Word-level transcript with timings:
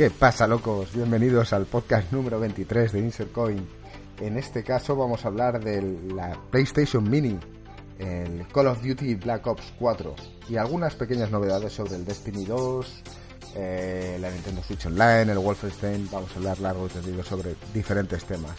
¿Qué 0.00 0.08
pasa, 0.08 0.46
locos? 0.46 0.94
Bienvenidos 0.94 1.52
al 1.52 1.66
podcast 1.66 2.10
número 2.10 2.40
23 2.40 2.90
de 2.90 3.00
Insert 3.00 3.32
Coin. 3.32 3.68
En 4.18 4.38
este 4.38 4.64
caso 4.64 4.96
vamos 4.96 5.22
a 5.22 5.28
hablar 5.28 5.62
de 5.62 5.82
la 6.14 6.40
PlayStation 6.50 7.04
Mini, 7.04 7.38
el 7.98 8.46
Call 8.48 8.68
of 8.68 8.82
Duty 8.82 9.16
Black 9.16 9.46
Ops 9.46 9.74
4 9.78 10.14
y 10.48 10.56
algunas 10.56 10.94
pequeñas 10.94 11.30
novedades 11.30 11.74
sobre 11.74 11.96
el 11.96 12.06
Destiny 12.06 12.46
2, 12.46 13.02
eh, 13.56 14.16
la 14.18 14.30
Nintendo 14.30 14.62
Switch 14.62 14.86
Online, 14.86 15.32
el 15.32 15.38
Wolfenstein. 15.38 16.08
Vamos 16.10 16.30
a 16.32 16.36
hablar 16.36 16.60
largo 16.60 16.86
y 16.86 16.88
tendido 16.88 17.22
sobre 17.22 17.54
diferentes 17.74 18.24
temas. 18.24 18.56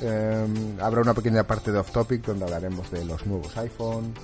Eh, 0.00 0.46
habrá 0.80 1.00
una 1.00 1.12
pequeña 1.12 1.42
parte 1.42 1.72
de 1.72 1.78
off 1.78 1.90
topic 1.90 2.24
donde 2.24 2.44
hablaremos 2.44 2.88
de 2.92 3.04
los 3.04 3.26
nuevos 3.26 3.56
iPhone, 3.56 4.14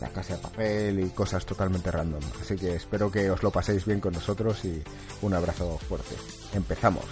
la 0.00 0.08
casa 0.08 0.36
de 0.36 0.42
papel 0.42 1.00
y 1.00 1.10
cosas 1.10 1.44
totalmente 1.46 1.90
random. 1.90 2.22
Así 2.40 2.56
que 2.56 2.76
espero 2.76 3.10
que 3.10 3.30
os 3.30 3.42
lo 3.42 3.50
paséis 3.50 3.84
bien 3.84 4.00
con 4.00 4.12
nosotros 4.12 4.64
y 4.64 4.82
un 5.22 5.34
abrazo 5.34 5.78
fuerte. 5.78 6.14
Empezamos. 6.54 7.04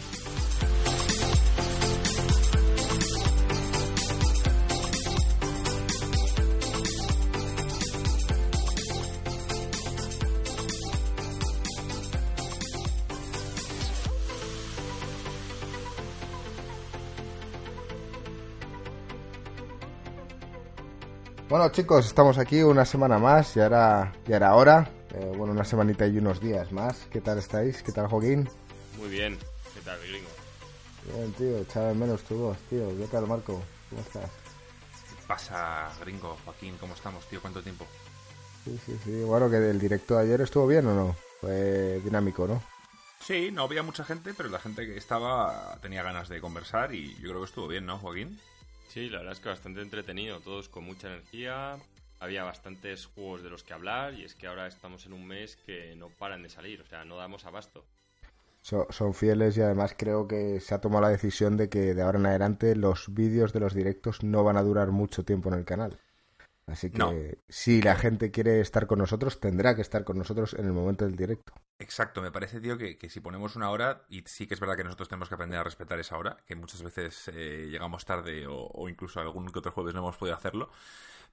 Bueno 21.61 21.75
chicos, 21.75 22.07
estamos 22.07 22.39
aquí 22.39 22.63
una 22.63 22.87
semana 22.87 23.19
más 23.19 23.55
y 23.55 23.61
ahora 23.61 24.15
ya 24.27 24.37
era 24.37 24.55
hora. 24.55 24.91
Eh, 25.13 25.35
bueno, 25.37 25.53
una 25.53 25.63
semanita 25.63 26.07
y 26.07 26.17
unos 26.17 26.41
días 26.41 26.73
más. 26.73 27.07
¿Qué 27.13 27.21
tal 27.21 27.37
estáis? 27.37 27.83
¿Qué 27.83 27.93
tal 27.93 28.07
Joaquín? 28.07 28.49
Muy 28.97 29.11
bien. 29.11 29.39
¿Qué 29.75 29.81
tal, 29.83 29.99
gringo? 30.01 30.31
Bien, 31.05 31.31
tío. 31.35 31.59
Echaba 31.59 31.93
menos 31.93 32.23
tu 32.23 32.35
voz, 32.37 32.57
tío. 32.71 32.89
¿Qué 32.97 33.07
tal, 33.09 33.27
Marco? 33.27 33.63
¿Cómo 33.91 34.01
estás? 34.01 34.31
¿Qué 35.11 35.27
pasa, 35.27 35.91
gringo? 36.01 36.35
Joaquín, 36.47 36.79
¿cómo 36.81 36.95
estamos, 36.95 37.27
tío? 37.27 37.43
¿Cuánto 37.43 37.63
tiempo? 37.63 37.87
Sí, 38.65 38.81
sí, 38.87 38.99
sí. 39.05 39.23
Bueno, 39.25 39.51
que 39.51 39.57
el 39.57 39.79
directo 39.79 40.17
de 40.17 40.23
ayer 40.23 40.41
estuvo 40.41 40.67
bien 40.67 40.87
o 40.87 40.95
no? 40.95 41.17
Fue 41.43 42.01
dinámico, 42.03 42.49
¿no? 42.49 42.63
Sí, 43.23 43.51
no 43.53 43.65
había 43.65 43.83
mucha 43.83 44.05
gente, 44.05 44.33
pero 44.35 44.49
la 44.49 44.61
gente 44.61 44.87
que 44.87 44.97
estaba 44.97 45.77
tenía 45.83 46.03
ganas 46.03 46.31
de 46.31 46.41
conversar 46.41 46.95
y 46.95 47.17
yo 47.17 47.29
creo 47.29 47.41
que 47.41 47.49
estuvo 47.49 47.69
bien, 47.69 47.85
¿no, 47.85 47.99
Joaquín? 47.99 48.41
Sí, 48.91 49.09
la 49.09 49.19
verdad 49.19 49.35
es 49.35 49.41
que 49.41 49.49
bastante 49.49 49.83
entretenido, 49.83 50.41
todos 50.41 50.69
con 50.69 50.83
mucha 50.83 51.07
energía. 51.07 51.79
Había 52.19 52.43
bastantes 52.43 53.07
juegos 53.07 53.41
de 53.41 53.49
los 53.49 53.63
que 53.63 53.73
hablar 53.73 54.15
y 54.15 54.25
es 54.25 54.35
que 54.35 54.49
ahora 54.49 54.67
estamos 54.67 55.07
en 55.07 55.13
un 55.13 55.29
mes 55.29 55.57
que 55.65 55.95
no 55.95 56.09
paran 56.09 56.43
de 56.43 56.49
salir, 56.49 56.81
o 56.81 56.87
sea, 56.87 57.05
no 57.05 57.17
damos 57.17 57.47
abasto. 57.47 57.85
son 58.63 59.15
fieles 59.15 59.57
y 59.57 59.61
además 59.61 59.95
creo 59.97 60.27
que 60.27 60.59
se 60.59 60.75
ha 60.75 60.81
tomado 60.81 61.03
la 61.03 61.11
decisión 61.11 61.57
de 61.57 61.69
que 61.69 61.95
de 61.95 62.03
ahora 62.03 62.19
en 62.19 62.27
adelante 62.27 62.75
los 62.75 63.15
vídeos 63.15 63.53
de 63.53 63.61
los 63.61 63.75
directos 63.75 64.25
no 64.25 64.43
van 64.43 64.57
a 64.57 64.63
durar 64.63 64.91
mucho 64.91 65.25
tiempo 65.25 65.51
en 65.51 65.61
el 65.61 65.65
canal. 65.65 65.97
Así 66.71 66.91
que 66.91 67.39
si 67.49 67.83
la 67.83 67.97
gente 67.97 68.31
quiere 68.31 68.61
estar 68.61 68.87
con 68.87 68.99
nosotros, 68.99 69.41
tendrá 69.41 69.75
que 69.75 69.83
estar 69.83 70.05
con 70.05 70.19
nosotros 70.19 70.55
en 70.55 70.67
el 70.67 70.73
momento 70.73 71.05
del 71.05 71.17
directo. 71.17 71.53
Exacto, 71.79 72.21
me 72.21 72.31
parece, 72.31 72.61
tío, 72.61 72.77
que, 72.77 72.97
si 73.09 73.21
ponemos 73.21 73.57
una 73.57 73.71
hora, 73.71 74.05
y 74.09 74.23
sí 74.27 74.47
que 74.47 74.55
es 74.55 74.61
verdad 74.61 74.77
que 74.77 74.85
nosotros 74.85 75.09
tenemos 75.09 75.29
que 75.29 75.35
aprender 75.35 75.59
a 75.59 75.65
respetar 75.65 75.99
esa 75.99 76.19
hora, 76.19 76.37
que 76.47 76.55
muchas 76.55 76.83
veces 76.83 77.31
eh, 77.35 77.69
llegamos 77.71 78.05
tarde 78.05 78.47
o, 78.47 78.67
o, 78.67 78.89
incluso 78.89 79.21
algún 79.21 79.51
que 79.51 79.59
otro 79.59 79.73
jueves 79.73 79.95
no 79.95 80.01
hemos 80.01 80.17
podido 80.17 80.37
hacerlo, 80.37 80.71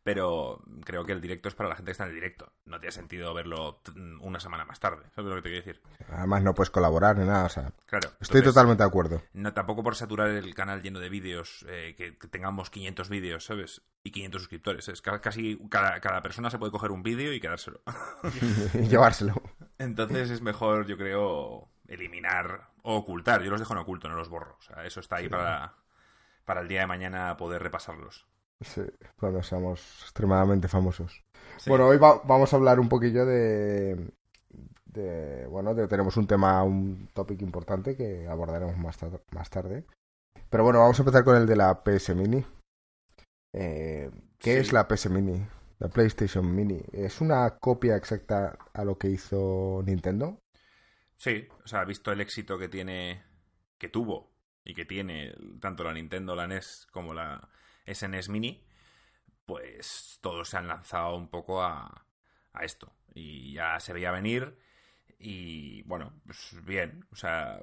pero 0.08 0.64
creo 0.86 1.04
que 1.04 1.12
el 1.12 1.20
directo 1.20 1.50
es 1.50 1.56
para 1.56 1.68
la 1.68 1.76
gente 1.76 1.90
que 1.90 1.92
está 1.92 2.06
en 2.06 2.12
el 2.12 2.16
directo. 2.16 2.50
No 2.64 2.80
tiene 2.80 2.94
sentido 2.94 3.34
verlo 3.34 3.82
una 4.22 4.40
semana 4.40 4.64
más 4.64 4.80
tarde. 4.80 5.04
¿Sabes 5.14 5.28
lo 5.28 5.36
que 5.36 5.42
te 5.42 5.50
quiero 5.50 5.66
decir? 5.66 5.82
Además, 6.10 6.44
no 6.44 6.54
puedes 6.54 6.70
colaborar 6.70 7.18
ni 7.18 7.26
nada. 7.26 7.44
O 7.44 7.50
sea, 7.50 7.74
claro. 7.86 8.12
Estoy 8.22 8.42
totalmente 8.42 8.84
de 8.84 8.88
acuerdo. 8.88 9.22
No, 9.34 9.52
tampoco 9.52 9.84
por 9.84 9.98
saturar 9.98 10.30
el 10.30 10.56
canal 10.56 10.82
lleno 10.82 11.02
de 11.02 11.10
vídeos, 11.10 11.66
eh, 11.68 11.94
que, 11.98 12.14
tengamos 12.30 12.70
500 12.70 13.10
vídeos, 13.10 13.44
¿sabes? 13.44 13.82
Y 14.02 14.12
500 14.12 14.42
suscriptores. 14.44 14.88
Es 14.88 15.02
casi 15.02 15.60
cada, 15.70 16.00
cada 16.00 16.22
persona 16.22 16.50
se 16.50 16.58
puede 16.58 16.72
coger 16.72 16.92
un 16.92 17.04
vídeo 17.04 17.34
y 17.34 17.42
quedárselo. 17.42 17.82
y 18.76 18.88
llevárselo. 18.88 19.34
Entonces 19.78 20.30
es 20.30 20.42
mejor, 20.42 20.88
yo 20.88 20.96
creo, 20.96 21.68
eliminar 21.90 22.70
o 22.82 22.96
ocultar. 22.96 23.44
Yo 23.44 23.52
los 23.52 23.60
dejo 23.60 23.74
en 23.74 23.80
oculto, 23.80 24.08
no 24.08 24.16
los 24.16 24.30
borro. 24.30 24.56
O 24.58 24.62
sea, 24.62 24.86
eso 24.86 25.02
está 25.02 25.18
ahí 25.18 25.28
para, 25.28 25.74
para 26.46 26.62
el 26.62 26.70
día 26.70 26.80
de 26.80 26.88
mañana 26.88 27.36
poder 27.36 27.62
repasarlos. 27.62 28.26
Sí, 28.62 28.82
cuando 29.20 29.44
seamos 29.44 30.02
extremadamente 30.02 30.68
famosos. 30.68 31.24
Bueno, 31.68 31.88
hoy 31.88 31.98
vamos 31.98 32.52
a 32.52 32.56
hablar 32.56 32.80
un 32.80 32.90
poquillo 32.90 33.26
de, 33.26 34.12
de 34.86 35.46
bueno, 35.48 35.76
de, 35.76 35.88
tenemos 35.88 36.18
un 36.18 36.28
tema, 36.28 36.64
un 36.64 37.10
topic 37.14 37.42
importante 37.42 37.96
que 37.96 38.28
abordaremos 38.28 38.78
más, 38.78 38.98
más 39.32 39.50
tarde. 39.50 39.86
Pero 40.50 40.64
bueno, 40.64 40.80
vamos 40.80 40.98
a 41.00 41.02
empezar 41.02 41.24
con 41.24 41.36
el 41.36 41.46
de 41.46 41.56
la 41.56 41.84
PS 41.84 42.16
Mini. 42.16 42.44
Eh, 43.54 44.10
¿Qué 44.40 44.60
es 44.60 44.72
la 44.72 44.88
PS 44.88 45.10
Mini? 45.10 45.46
La 45.80 45.90
PlayStation 45.90 46.56
Mini. 46.56 46.82
¿Es 46.92 47.22
una 47.22 47.58
copia 47.60 47.96
exacta 47.96 48.58
a 48.74 48.84
lo 48.84 48.98
que 48.98 49.10
hizo 49.10 49.84
Nintendo? 49.86 50.40
Sí, 51.16 51.48
o 51.64 51.68
sea, 51.68 51.84
visto 51.84 52.12
el 52.12 52.22
éxito 52.22 52.58
que 52.58 52.70
tiene, 52.70 53.24
que 53.78 53.90
tuvo 53.90 54.32
y 54.64 54.74
que 54.74 54.86
tiene 54.86 55.34
tanto 55.60 55.84
la 55.84 55.94
Nintendo, 55.94 56.36
la 56.36 56.48
NES 56.48 56.88
como 56.92 57.14
la 57.14 57.50
SNES 57.88 58.30
Mini, 58.30 58.64
pues 59.46 60.20
todos 60.22 60.50
se 60.50 60.58
han 60.58 60.68
lanzado 60.68 61.16
un 61.16 61.30
poco 61.30 61.64
a, 61.64 62.06
a 62.54 62.64
esto. 62.64 62.94
Y 63.14 63.54
ya 63.54 63.80
se 63.80 63.94
veía 63.94 64.12
venir 64.12 64.58
y 65.20 65.82
bueno, 65.84 66.14
pues 66.26 66.56
bien, 66.66 67.06
o 67.12 67.16
sea, 67.16 67.60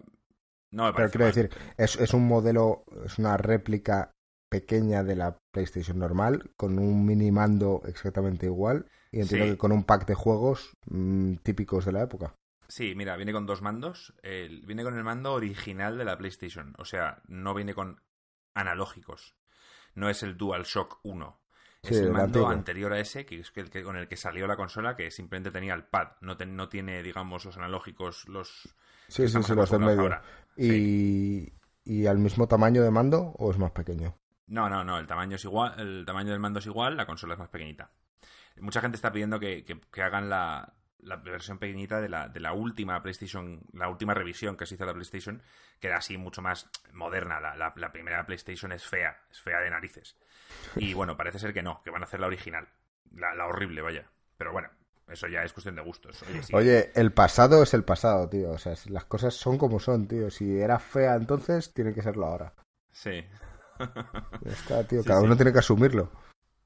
no 0.71 0.87
me 0.87 0.93
Pero 0.93 1.11
quiero 1.11 1.27
decir, 1.27 1.51
es, 1.77 1.97
es 1.97 2.15
un 2.15 2.27
modelo, 2.27 2.85
es 3.05 3.19
una 3.19 3.37
réplica 3.37 4.11
pequeña 4.51 5.03
de 5.03 5.17
la 5.17 5.39
PlayStation 5.53 5.99
normal, 5.99 6.51
con 6.57 6.79
un 6.79 7.05
mini 7.07 7.31
mando 7.31 7.83
exactamente 7.87 8.47
igual, 8.47 8.87
y 9.11 9.21
entiendo 9.21 9.47
que 9.47 9.59
con 9.59 9.73
un 9.73 9.85
pack 9.85 10.07
de 10.07 10.15
juegos 10.15 10.77
mm, 10.87 11.37
típicos 11.43 11.85
de 11.85 11.93
la 11.93 12.03
época. 12.03 12.35
Sí, 12.67 12.95
mira, 12.97 13.17
viene 13.17 13.33
con 13.33 13.47
dos 13.47 13.63
mandos. 13.63 14.15
viene 14.23 14.83
con 14.83 14.97
el 14.97 15.05
mando 15.05 15.35
original 15.35 15.99
de 15.99 16.05
la 16.05 16.19
PlayStation, 16.19 16.75
o 16.79 16.85
sea, 16.85 17.23
no 17.29 17.55
viene 17.55 17.75
con 17.75 18.01
analógicos 18.55 19.37
no 19.95 20.09
es 20.09 20.23
el 20.23 20.37
DualShock 20.37 21.01
1. 21.03 21.41
Es 21.83 21.99
el 21.99 22.11
mando 22.11 22.49
anterior 22.49 22.95
a 22.95 22.99
ese, 22.99 23.27
que 23.27 23.41
es 23.41 23.53
el 23.57 23.69
que, 23.69 23.83
con 23.83 23.97
el 23.97 24.09
que 24.09 24.17
salió 24.17 24.47
la 24.47 24.57
consola, 24.57 24.97
que 24.97 25.11
simplemente 25.11 25.51
tenía 25.51 25.75
el 25.75 25.85
pad. 25.85 26.13
No, 26.23 26.35
no 26.35 26.69
tiene, 26.69 27.03
digamos, 27.03 27.45
los 27.45 27.59
analógicos, 27.59 28.27
los... 28.27 28.75
Sí, 29.09 29.29
sí, 29.29 29.43
sí, 29.43 29.55
los 29.55 29.71
del 29.71 29.81
medio. 29.81 30.19
¿Y, 30.57 31.53
¿Y 31.85 32.07
al 32.07 32.19
mismo 32.19 32.49
tamaño 32.49 32.83
de 32.83 32.91
mando 32.91 33.35
o 33.37 33.51
es 33.51 33.59
más 33.59 33.73
pequeño? 33.73 34.17
No, 34.47 34.71
no, 34.71 34.83
no, 34.83 34.99
el 34.99 35.07
tamaño 35.07 35.37
es 35.37 35.45
igual, 35.45 35.79
el 35.79 36.05
tamaño 36.07 36.31
del 36.31 36.41
mando 36.41 36.59
es 36.59 36.67
igual, 36.67 36.97
la 36.97 37.05
consola 37.05 37.35
es 37.35 37.41
más 37.41 37.51
pequeñita. 37.51 37.91
Mucha 38.61 38.81
gente 38.81 38.97
está 38.97 39.13
pidiendo 39.13 39.39
que, 39.39 39.65
que 39.65 40.03
hagan 40.03 40.31
la, 40.31 40.73
la 40.99 41.17
versión 41.17 41.59
pequeñita 41.59 42.01
de 42.01 42.09
la, 42.09 42.29
de 42.29 42.41
la 42.41 42.53
última 42.53 43.03
PlayStation, 43.03 43.61
la 43.73 43.89
última 43.89 44.15
revisión 44.15 44.57
que 44.57 44.67
se 44.67 44.75
hizo 44.75 44.85
de 44.85 44.89
la 44.89 44.95
PlayStation, 44.95 45.43
que 45.79 45.89
era 45.89 45.99
así 45.99 46.17
mucho 46.17 46.43
más 46.43 46.69
moderna. 46.93 47.41
La, 47.41 47.73
la, 47.77 47.93
primera 47.93 48.25
PlayStation 48.27 48.73
es 48.73 48.85
fea, 48.85 49.17
es 49.31 49.41
fea 49.41 49.61
de 49.61 49.71
narices. 49.71 50.17
Y 50.77 50.95
bueno, 50.95 51.17
parece 51.17 51.39
ser 51.39 51.53
que 51.53 51.63
no, 51.63 51.83
que 51.83 51.91
van 51.91 52.03
a 52.03 52.07
hacer 52.07 52.21
la 52.21 52.27
original. 52.27 52.69
La, 53.15 53.47
horrible, 53.47 53.83
vaya. 53.83 54.11
Pero 54.37 54.53
bueno, 54.53 54.69
eso 55.09 55.29
ya 55.29 55.43
es 55.43 55.53
cuestión 55.53 55.77
de 55.77 55.83
gustos. 55.83 56.25
Oye, 56.53 56.91
el 56.95 57.13
pasado 57.13 57.63
es 57.63 57.75
el 57.75 57.85
pasado, 57.85 58.29
tío. 58.29 58.53
O 58.53 58.59
sea, 58.59 58.75
las 58.87 59.05
cosas 59.05 59.35
son 59.35 59.59
como 59.59 59.79
son, 59.79 60.09
tío. 60.09 60.31
Si 60.31 60.59
era 60.59 60.79
fea 60.79 61.15
entonces, 61.15 61.73
tiene 61.73 61.93
que 61.93 62.03
serlo 62.03 62.27
ahora. 62.27 62.55
Sí. 62.91 63.25
Ya 63.79 64.51
está, 64.51 64.85
tío. 64.85 65.03
Cada 65.07 65.21
uno 65.21 65.37
tiene 65.37 65.53
que 65.53 65.59
asumirlo. 65.59 66.11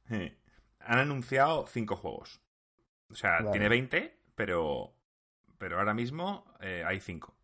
Han 0.09 0.99
anunciado 0.99 1.67
cinco 1.67 1.97
juegos. 1.97 2.41
O 3.11 3.15
sea, 3.15 3.51
tiene 3.51 3.69
20 3.69 4.18
pero, 4.39 4.95
pero 5.59 5.81
ahora 5.81 5.95
mismo 5.95 6.45
eh, 6.61 6.85
hay 6.87 7.01
cinco 7.01 7.37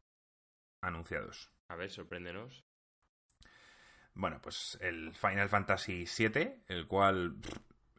anunciados. 0.81 1.50
A 1.67 1.75
ver, 1.75 1.91
sorpréndenos. 1.91 2.64
Bueno, 4.14 4.41
pues 4.41 4.79
el 4.81 5.12
Final 5.12 5.49
Fantasy 5.49 6.05
VII, 6.06 6.62
el 6.69 6.87
cual 6.87 7.35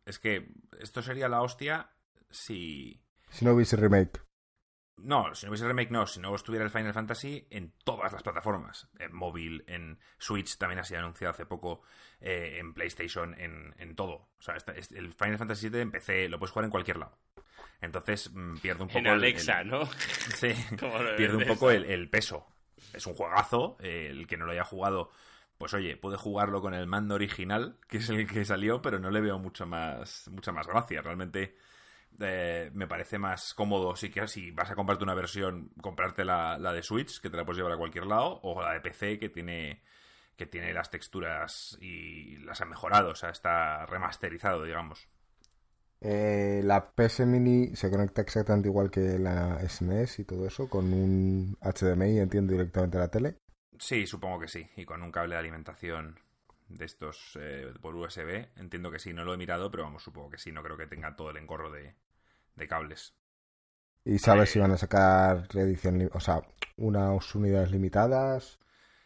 es 0.06 0.18
que 0.18 0.48
esto 0.80 1.02
sería 1.02 1.28
la 1.28 1.42
hostia 1.42 1.90
si... 2.30 3.04
Si 3.32 3.44
no 3.44 3.52
hubiese 3.52 3.76
remake. 3.76 4.25
No, 4.98 5.36
si 5.36 5.46
no 5.46 5.52
hubiese 5.52 5.68
remake 5.68 5.92
no, 5.92 6.08
si 6.08 6.20
no 6.20 6.34
estuviera 6.34 6.64
el 6.64 6.72
Final 6.72 6.94
Fantasy 6.94 7.46
en 7.50 7.74
todas 7.84 8.14
las 8.14 8.24
plataformas, 8.24 8.88
en 8.98 9.14
móvil, 9.14 9.64
en 9.68 10.00
Switch 10.18 10.58
también 10.58 10.80
ha 10.80 10.84
sido 10.84 11.02
anunciado 11.02 11.32
hace 11.32 11.46
poco, 11.46 11.82
eh, 12.22 12.58
en 12.60 12.74
PlayStation, 12.74 13.34
en, 13.40 13.76
en, 13.78 13.96
todo. 13.96 14.30
O 14.40 14.42
sea, 14.42 14.56
el 14.56 15.14
Final 15.14 15.38
Fantasy 15.38 15.70
VII 15.70 15.82
en 15.82 15.92
PC 15.92 16.30
lo 16.30 16.40
puedes 16.40 16.52
jugar 16.52 16.66
en 16.66 16.72
cualquier 16.72 16.98
lado. 16.98 17.18
Entonces 17.82 18.32
mm, 18.34 18.58
pierde 18.58 18.84
un 18.84 18.88
poco. 18.88 19.00
En 19.00 19.08
Alexa, 19.08 19.62
el, 19.62 19.70
¿no? 19.70 19.86
Sí, 20.36 20.54
pierde 21.18 21.36
un 21.36 21.46
poco 21.46 21.72
el, 21.72 22.10
peso. 22.10 22.48
Es 22.94 23.06
un 23.06 23.16
juegazo. 23.16 23.78
el 23.82 24.26
que 24.28 24.38
no 24.38 24.46
lo 24.46 24.54
haya 24.54 24.64
jugado, 24.64 25.12
pues 25.58 25.74
oye, 25.74 25.98
puede 25.98 26.18
jugarlo 26.18 26.62
con 26.62 26.74
el 26.74 26.88
mando 26.88 27.16
original, 27.16 27.78
que 27.90 27.98
es 27.98 28.10
el 28.10 28.28
que 28.28 28.46
salió, 28.46 28.82
pero 28.82 29.00
no 29.00 29.12
le 29.12 29.20
veo 29.22 29.40
mucho 29.40 29.66
más, 29.66 30.30
mucha 30.32 30.54
más 30.54 30.68
gracia. 30.68 31.02
Realmente 31.02 31.56
eh, 32.20 32.72
me 32.74 32.88
parece 32.88 33.18
más 33.18 33.54
cómodo 33.54 33.96
si, 33.96 34.10
que, 34.10 34.28
si 34.28 34.52
vas 34.52 34.72
a 34.72 34.76
comprarte 34.76 35.04
una 35.04 35.14
versión, 35.14 35.72
comprarte 35.82 36.26
la, 36.26 36.58
la, 36.58 36.74
de 36.74 36.84
Switch, 36.84 37.20
que 37.20 37.30
te 37.30 37.38
la 37.38 37.46
puedes 37.46 37.58
llevar 37.58 37.74
a 37.74 37.78
cualquier 37.78 38.06
lado, 38.06 38.40
o 38.44 38.62
la 38.62 38.74
de 38.74 38.82
PC, 38.82 39.20
que 39.20 39.30
tiene, 39.30 39.84
que 40.36 40.46
tiene 40.46 40.74
las 40.74 40.90
texturas 40.90 41.78
y 41.82 42.38
las 42.38 42.62
ha 42.62 42.66
mejorado, 42.66 43.10
o 43.12 43.16
sea, 43.16 43.30
está 43.30 43.86
remasterizado, 43.86 44.64
digamos. 44.64 45.08
Eh, 46.02 46.62
la 46.64 46.92
PS 46.92 47.26
Mini 47.26 47.76
se 47.76 47.90
conecta 47.90 48.22
exactamente 48.22 48.68
igual 48.68 48.92
que 48.92 49.18
la 49.18 49.60
SNES 49.68 50.20
y 50.20 50.26
todo 50.26 50.46
eso, 50.46 50.70
con 50.70 50.94
un 50.94 51.58
HDMI, 51.62 52.20
entiendo, 52.20 52.54
directamente 52.54 52.98
a 52.98 53.02
la 53.02 53.12
tele. 53.12 53.40
Sí, 53.80 54.06
supongo 54.06 54.40
que 54.40 54.48
sí, 54.48 54.70
y 54.76 54.86
con 54.86 55.02
un 55.02 55.12
cable 55.12 55.36
de 55.36 55.40
alimentación 55.40 56.20
de 56.68 56.86
estos 56.86 57.38
eh, 57.40 57.74
por 57.82 57.96
USB. 57.96 58.50
Entiendo 58.56 58.92
que 58.92 59.00
sí, 59.00 59.14
no 59.14 59.24
lo 59.24 59.34
he 59.34 59.38
mirado, 59.38 59.72
pero 59.72 59.84
vamos, 59.84 60.04
supongo 60.04 60.30
que 60.30 60.38
sí, 60.38 60.52
no 60.52 60.64
creo 60.64 60.78
que 60.78 60.88
tenga 60.88 61.16
todo 61.16 61.32
el 61.32 61.38
engorro 61.38 61.72
de, 61.72 61.96
de 62.56 62.68
cables. 62.68 63.16
¿Y 64.06 64.20
sabes 64.20 64.50
si 64.52 64.60
van 64.60 64.72
a 64.72 64.78
sacar 64.78 65.48
reedición, 65.54 66.10
o 66.14 66.20
sea, 66.22 66.42
unas 66.78 67.36
unidades 67.36 67.72
limitadas? 67.72 68.58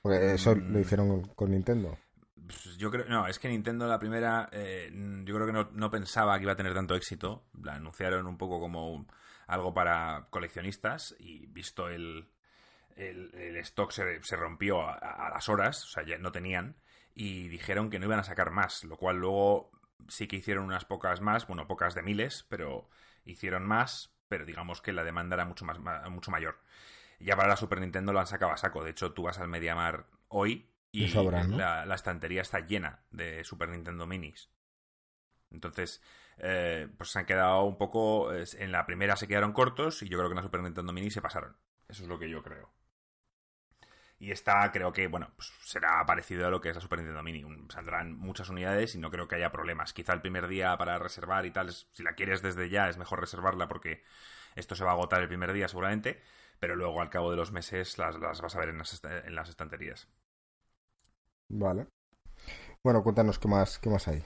Porque 0.01 0.34
eso 0.36 0.54
lo 0.56 0.80
Mm. 0.80 0.80
hicieron 0.80 1.24
con 1.36 1.50
Nintendo. 1.51 1.98
Pues 2.36 2.78
Yo 2.78 2.90
creo, 2.90 3.06
no, 3.06 3.28
es 3.28 3.38
que 3.38 3.50
Nintendo 3.50 3.86
la 3.88 4.00
primera, 4.00 4.50
eh, 4.51 4.90
yo 5.25 5.36
creo 5.36 5.46
que 5.46 5.54
no, 5.54 5.69
no 5.74 5.92
pensaba 5.92 6.38
que 6.38 6.44
iba 6.44 6.54
a 6.54 6.56
tener 6.56 6.74
tanto 6.74 6.96
éxito. 6.96 7.44
La 7.62 7.75
anunciaron 7.75 8.25
un 8.28 8.38
poco 8.38 8.60
como 8.60 8.92
un- 8.94 9.07
algo 9.48 9.74
para 9.74 10.28
coleccionistas 10.30 11.16
y 11.19 11.48
visto 11.48 11.90
el, 11.90 12.30
el, 12.98 13.34
el 13.36 13.57
stock 13.57 13.92
se, 13.92 14.24
se 14.24 14.36
rompió 14.38 14.81
a, 14.84 14.94
a 14.96 15.30
las 15.31 15.50
horas, 15.50 15.84
o 15.86 15.88
sea, 15.90 16.06
ya 16.06 16.18
no 16.19 16.31
tenían, 16.31 16.78
y 17.16 17.48
dijeron 17.50 17.90
que 17.90 18.00
no 18.00 18.06
iban 18.07 18.19
a 18.19 18.24
sacar 18.25 18.51
más, 18.51 18.84
lo 18.86 18.98
cual 18.98 19.18
luego 19.18 19.72
sí 20.10 20.28
que 20.28 20.38
hicieron 20.38 20.66
unas 20.66 20.86
pocas 20.86 21.22
más, 21.22 21.48
bueno, 21.48 21.68
pocas 21.68 21.96
de 21.96 22.04
miles, 22.04 22.46
pero 22.50 22.90
hicieron 23.31 23.65
más, 23.65 24.11
pero 24.27 24.45
digamos 24.45 24.81
que 24.81 24.93
la 24.93 25.03
demanda 25.03 25.35
era 25.35 25.45
mucho, 25.45 25.65
más, 25.65 25.79
mucho 26.09 26.31
mayor. 26.31 26.59
Ya 27.19 27.35
para 27.35 27.49
la 27.49 27.57
Super 27.57 27.81
Nintendo 27.81 28.13
lo 28.13 28.19
han 28.19 28.27
sacado 28.27 28.51
a 28.51 28.57
saco, 28.57 28.83
de 28.83 28.91
hecho 28.91 29.13
tú 29.13 29.23
vas 29.23 29.39
al 29.39 29.47
Mediamar 29.47 30.05
hoy 30.29 30.69
y 30.91 31.03
De 31.03 31.07
sobra, 31.09 31.43
¿no? 31.43 31.57
la, 31.57 31.85
la 31.85 31.95
estantería 31.95 32.41
está 32.41 32.59
llena 32.61 33.03
de 33.11 33.43
Super 33.43 33.69
Nintendo 33.69 34.07
Minis. 34.07 34.49
Entonces, 35.51 36.01
eh, 36.37 36.87
pues 36.97 37.11
se 37.11 37.19
han 37.19 37.25
quedado 37.25 37.63
un 37.63 37.77
poco. 37.77 38.31
En 38.33 38.71
la 38.71 38.85
primera 38.85 39.15
se 39.15 39.27
quedaron 39.27 39.53
cortos 39.53 40.01
y 40.01 40.09
yo 40.09 40.17
creo 40.17 40.29
que 40.29 40.33
en 40.33 40.37
la 40.37 40.43
Super 40.43 40.61
Nintendo 40.61 40.93
Mini 40.93 41.11
se 41.11 41.21
pasaron. 41.21 41.55
Eso 41.87 42.03
es 42.03 42.09
lo 42.09 42.19
que 42.19 42.29
yo 42.29 42.43
creo. 42.43 42.71
Y 44.19 44.31
esta 44.31 44.69
creo 44.74 44.92
que, 44.92 45.07
bueno, 45.07 45.31
pues 45.36 45.51
será 45.63 46.06
parecido 46.06 46.45
a 46.45 46.50
lo 46.50 46.60
que 46.60 46.69
es 46.69 46.75
la 46.75 46.81
Super 46.81 47.00
Nintendo 47.00 47.24
Mini. 47.24 47.45
Saldrán 47.69 48.18
muchas 48.18 48.50
unidades 48.50 48.94
y 48.95 49.00
no 49.00 49.10
creo 49.12 49.27
que 49.30 49.36
haya 49.36 49.51
problemas. 49.51 49.94
Quizá 49.94 50.12
el 50.13 50.21
primer 50.21 50.48
día 50.48 50.77
para 50.77 51.00
reservar 51.00 51.45
y 51.45 51.51
tal, 51.51 51.71
si 51.71 52.04
la 52.04 52.13
quieres 52.13 52.42
desde 52.42 52.69
ya, 52.69 52.89
es 52.89 52.98
mejor 52.98 53.21
reservarla 53.21 53.69
porque 53.69 54.04
esto 54.56 54.75
se 54.75 54.83
va 54.83 54.92
a 54.92 54.94
agotar 54.94 55.21
el 55.21 55.30
primer 55.30 55.54
día 55.54 55.69
seguramente. 55.69 56.21
Pero 56.60 56.75
luego 56.75 57.01
al 57.01 57.10
cabo 57.10 57.31
de 57.31 57.38
los 57.38 57.54
meses 57.54 57.98
las, 57.98 58.19
las 58.19 58.42
vas 58.42 58.56
a 58.56 58.60
ver 58.60 58.69
en 58.69 58.77
las, 58.80 59.01
en 59.04 59.36
las 59.36 59.48
estanterías. 59.48 60.10
Vale. 61.50 61.88
Bueno, 62.83 63.04
cuéntanos 63.04 63.39
qué 63.39 63.48
más, 63.48 63.80
qué 63.80 63.89
más 63.89 64.07
hay. 64.10 64.24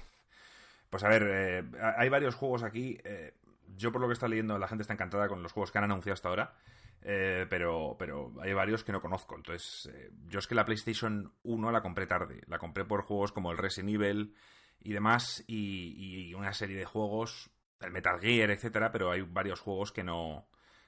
Pues 0.89 1.03
a 1.03 1.09
ver, 1.09 1.23
eh, 1.27 1.63
hay 1.97 2.09
varios 2.09 2.35
juegos 2.35 2.63
aquí. 2.63 2.99
eh, 3.03 3.33
yo 3.77 3.91
por 3.91 4.01
lo 4.01 4.07
que 4.07 4.13
está 4.13 4.27
leyendo, 4.27 4.57
la 4.59 4.67
gente 4.67 4.81
está 4.83 4.93
encantada 4.93 5.27
con 5.27 5.43
los 5.43 5.51
juegos 5.51 5.71
que 5.71 5.77
han 5.77 5.83
anunciado 5.85 6.13
hasta 6.13 6.29
ahora. 6.29 6.55
eh, 7.01 7.45
pero, 7.49 7.95
pero 7.99 8.33
hay 8.41 8.53
varios 8.53 8.83
que 8.83 8.91
no 8.93 9.01
conozco. 9.01 9.35
Entonces, 9.35 9.89
eh, 9.93 10.11
yo 10.27 10.39
es 10.39 10.47
que 10.47 10.55
la 10.55 10.65
PlayStation 10.65 11.33
1 11.43 11.71
la 11.71 11.81
compré 11.81 12.07
tarde. 12.07 12.41
La 12.47 12.59
compré 12.59 12.85
por 12.85 13.01
juegos 13.03 13.31
como 13.33 13.51
el 13.51 13.57
Resident 13.57 13.89
Evil 13.95 14.35
y 14.79 14.93
demás. 14.93 15.43
Y, 15.47 16.29
y 16.29 16.33
una 16.33 16.53
serie 16.53 16.77
de 16.77 16.85
juegos, 16.85 17.49
el 17.81 17.91
Metal 17.91 18.19
Gear, 18.21 18.51
etcétera. 18.51 18.91
Pero 18.91 19.11
hay 19.11 19.21
varios 19.21 19.59
juegos 19.59 19.91
que 19.91 20.03
no, 20.03 20.47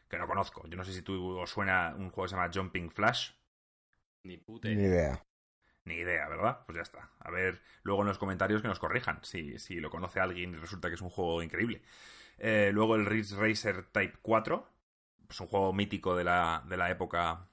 que 0.09 0.17
no 0.17 0.27
conozco. 0.27 0.65
Yo 0.67 0.77
no 0.77 0.83
sé 0.85 0.93
si 0.93 1.01
tú 1.01 1.37
os 1.39 1.49
suena 1.49 1.93
un 1.97 2.09
juego 2.11 2.23
que 2.23 2.29
se 2.29 2.35
llama 2.35 2.51
Jumping 2.53 2.91
Flash. 2.91 3.31
Ni 4.23 4.37
puta 4.37 4.69
Ni 4.73 4.83
idea. 4.85 4.89
idea. 4.89 5.25
Ni 5.85 5.95
idea, 5.95 6.27
¿verdad? 6.27 6.61
Pues 6.65 6.75
ya 6.77 6.81
está. 6.81 7.11
A 7.19 7.29
ver, 7.31 7.61
luego 7.83 8.01
en 8.01 8.07
los 8.07 8.17
comentarios 8.17 8.61
que 8.61 8.67
nos 8.67 8.79
corrijan 8.79 9.19
si, 9.23 9.59
si 9.59 9.75
lo 9.79 9.89
conoce 9.91 10.19
alguien 10.19 10.53
y 10.53 10.57
resulta 10.57 10.89
que 10.89 10.95
es 10.95 11.01
un 11.01 11.09
juego 11.11 11.43
increíble. 11.43 11.83
Eh, 12.37 12.71
luego 12.73 12.95
el 12.95 13.05
Ridge 13.05 13.31
Racer 13.33 13.85
Type 13.91 14.17
4. 14.21 14.69
Es 15.29 15.39
un 15.39 15.47
juego 15.47 15.73
mítico 15.73 16.15
de 16.15 16.23
la, 16.23 16.63
de 16.67 16.77
la 16.77 16.89
época 16.91 17.49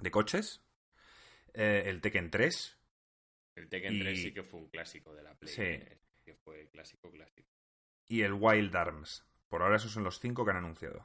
de 0.00 0.10
coches. 0.10 0.62
Eh, 1.54 1.84
el 1.86 2.00
Tekken 2.00 2.30
3. 2.30 2.78
El 3.56 3.68
Tekken 3.68 3.94
Y- 3.94 4.00
3 4.00 4.22
sí 4.22 4.32
que 4.32 4.42
fue 4.42 4.60
un 4.60 4.68
clásico 4.68 5.14
de 5.14 5.22
la 5.22 5.34
Play. 5.34 5.52
Sí. 5.52 5.96
Que 6.24 6.34
fue 6.34 6.68
clásico, 6.70 7.10
clásico. 7.10 7.48
Y 8.06 8.22
el 8.22 8.32
Wild 8.34 8.74
Arms. 8.76 9.26
Por 9.48 9.62
ahora 9.62 9.76
esos 9.76 9.90
son 9.90 10.04
los 10.04 10.20
cinco 10.20 10.44
que 10.44 10.52
han 10.52 10.58
anunciado. 10.58 11.04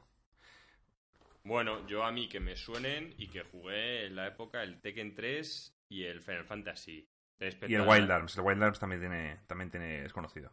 Bueno, 1.42 1.86
yo 1.86 2.04
a 2.04 2.10
mí 2.12 2.28
que 2.28 2.40
me 2.40 2.56
suenen 2.56 3.14
y 3.18 3.28
que 3.28 3.42
jugué 3.42 4.06
en 4.06 4.16
la 4.16 4.26
época 4.28 4.62
el 4.62 4.80
Tekken 4.80 5.14
3 5.14 5.76
y 5.88 6.04
el 6.04 6.20
Final 6.20 6.44
Fantasy. 6.44 7.08
Respecto 7.38 7.70
Y 7.70 7.74
el 7.74 7.82
a 7.82 7.84
Wild 7.88 8.10
Arms. 8.10 8.36
El 8.36 8.44
Wild 8.44 8.62
Arms 8.62 8.80
también 8.80 9.00
tiene, 9.00 9.40
también 9.46 9.70
tiene, 9.70 10.04
es 10.04 10.12
conocido. 10.12 10.52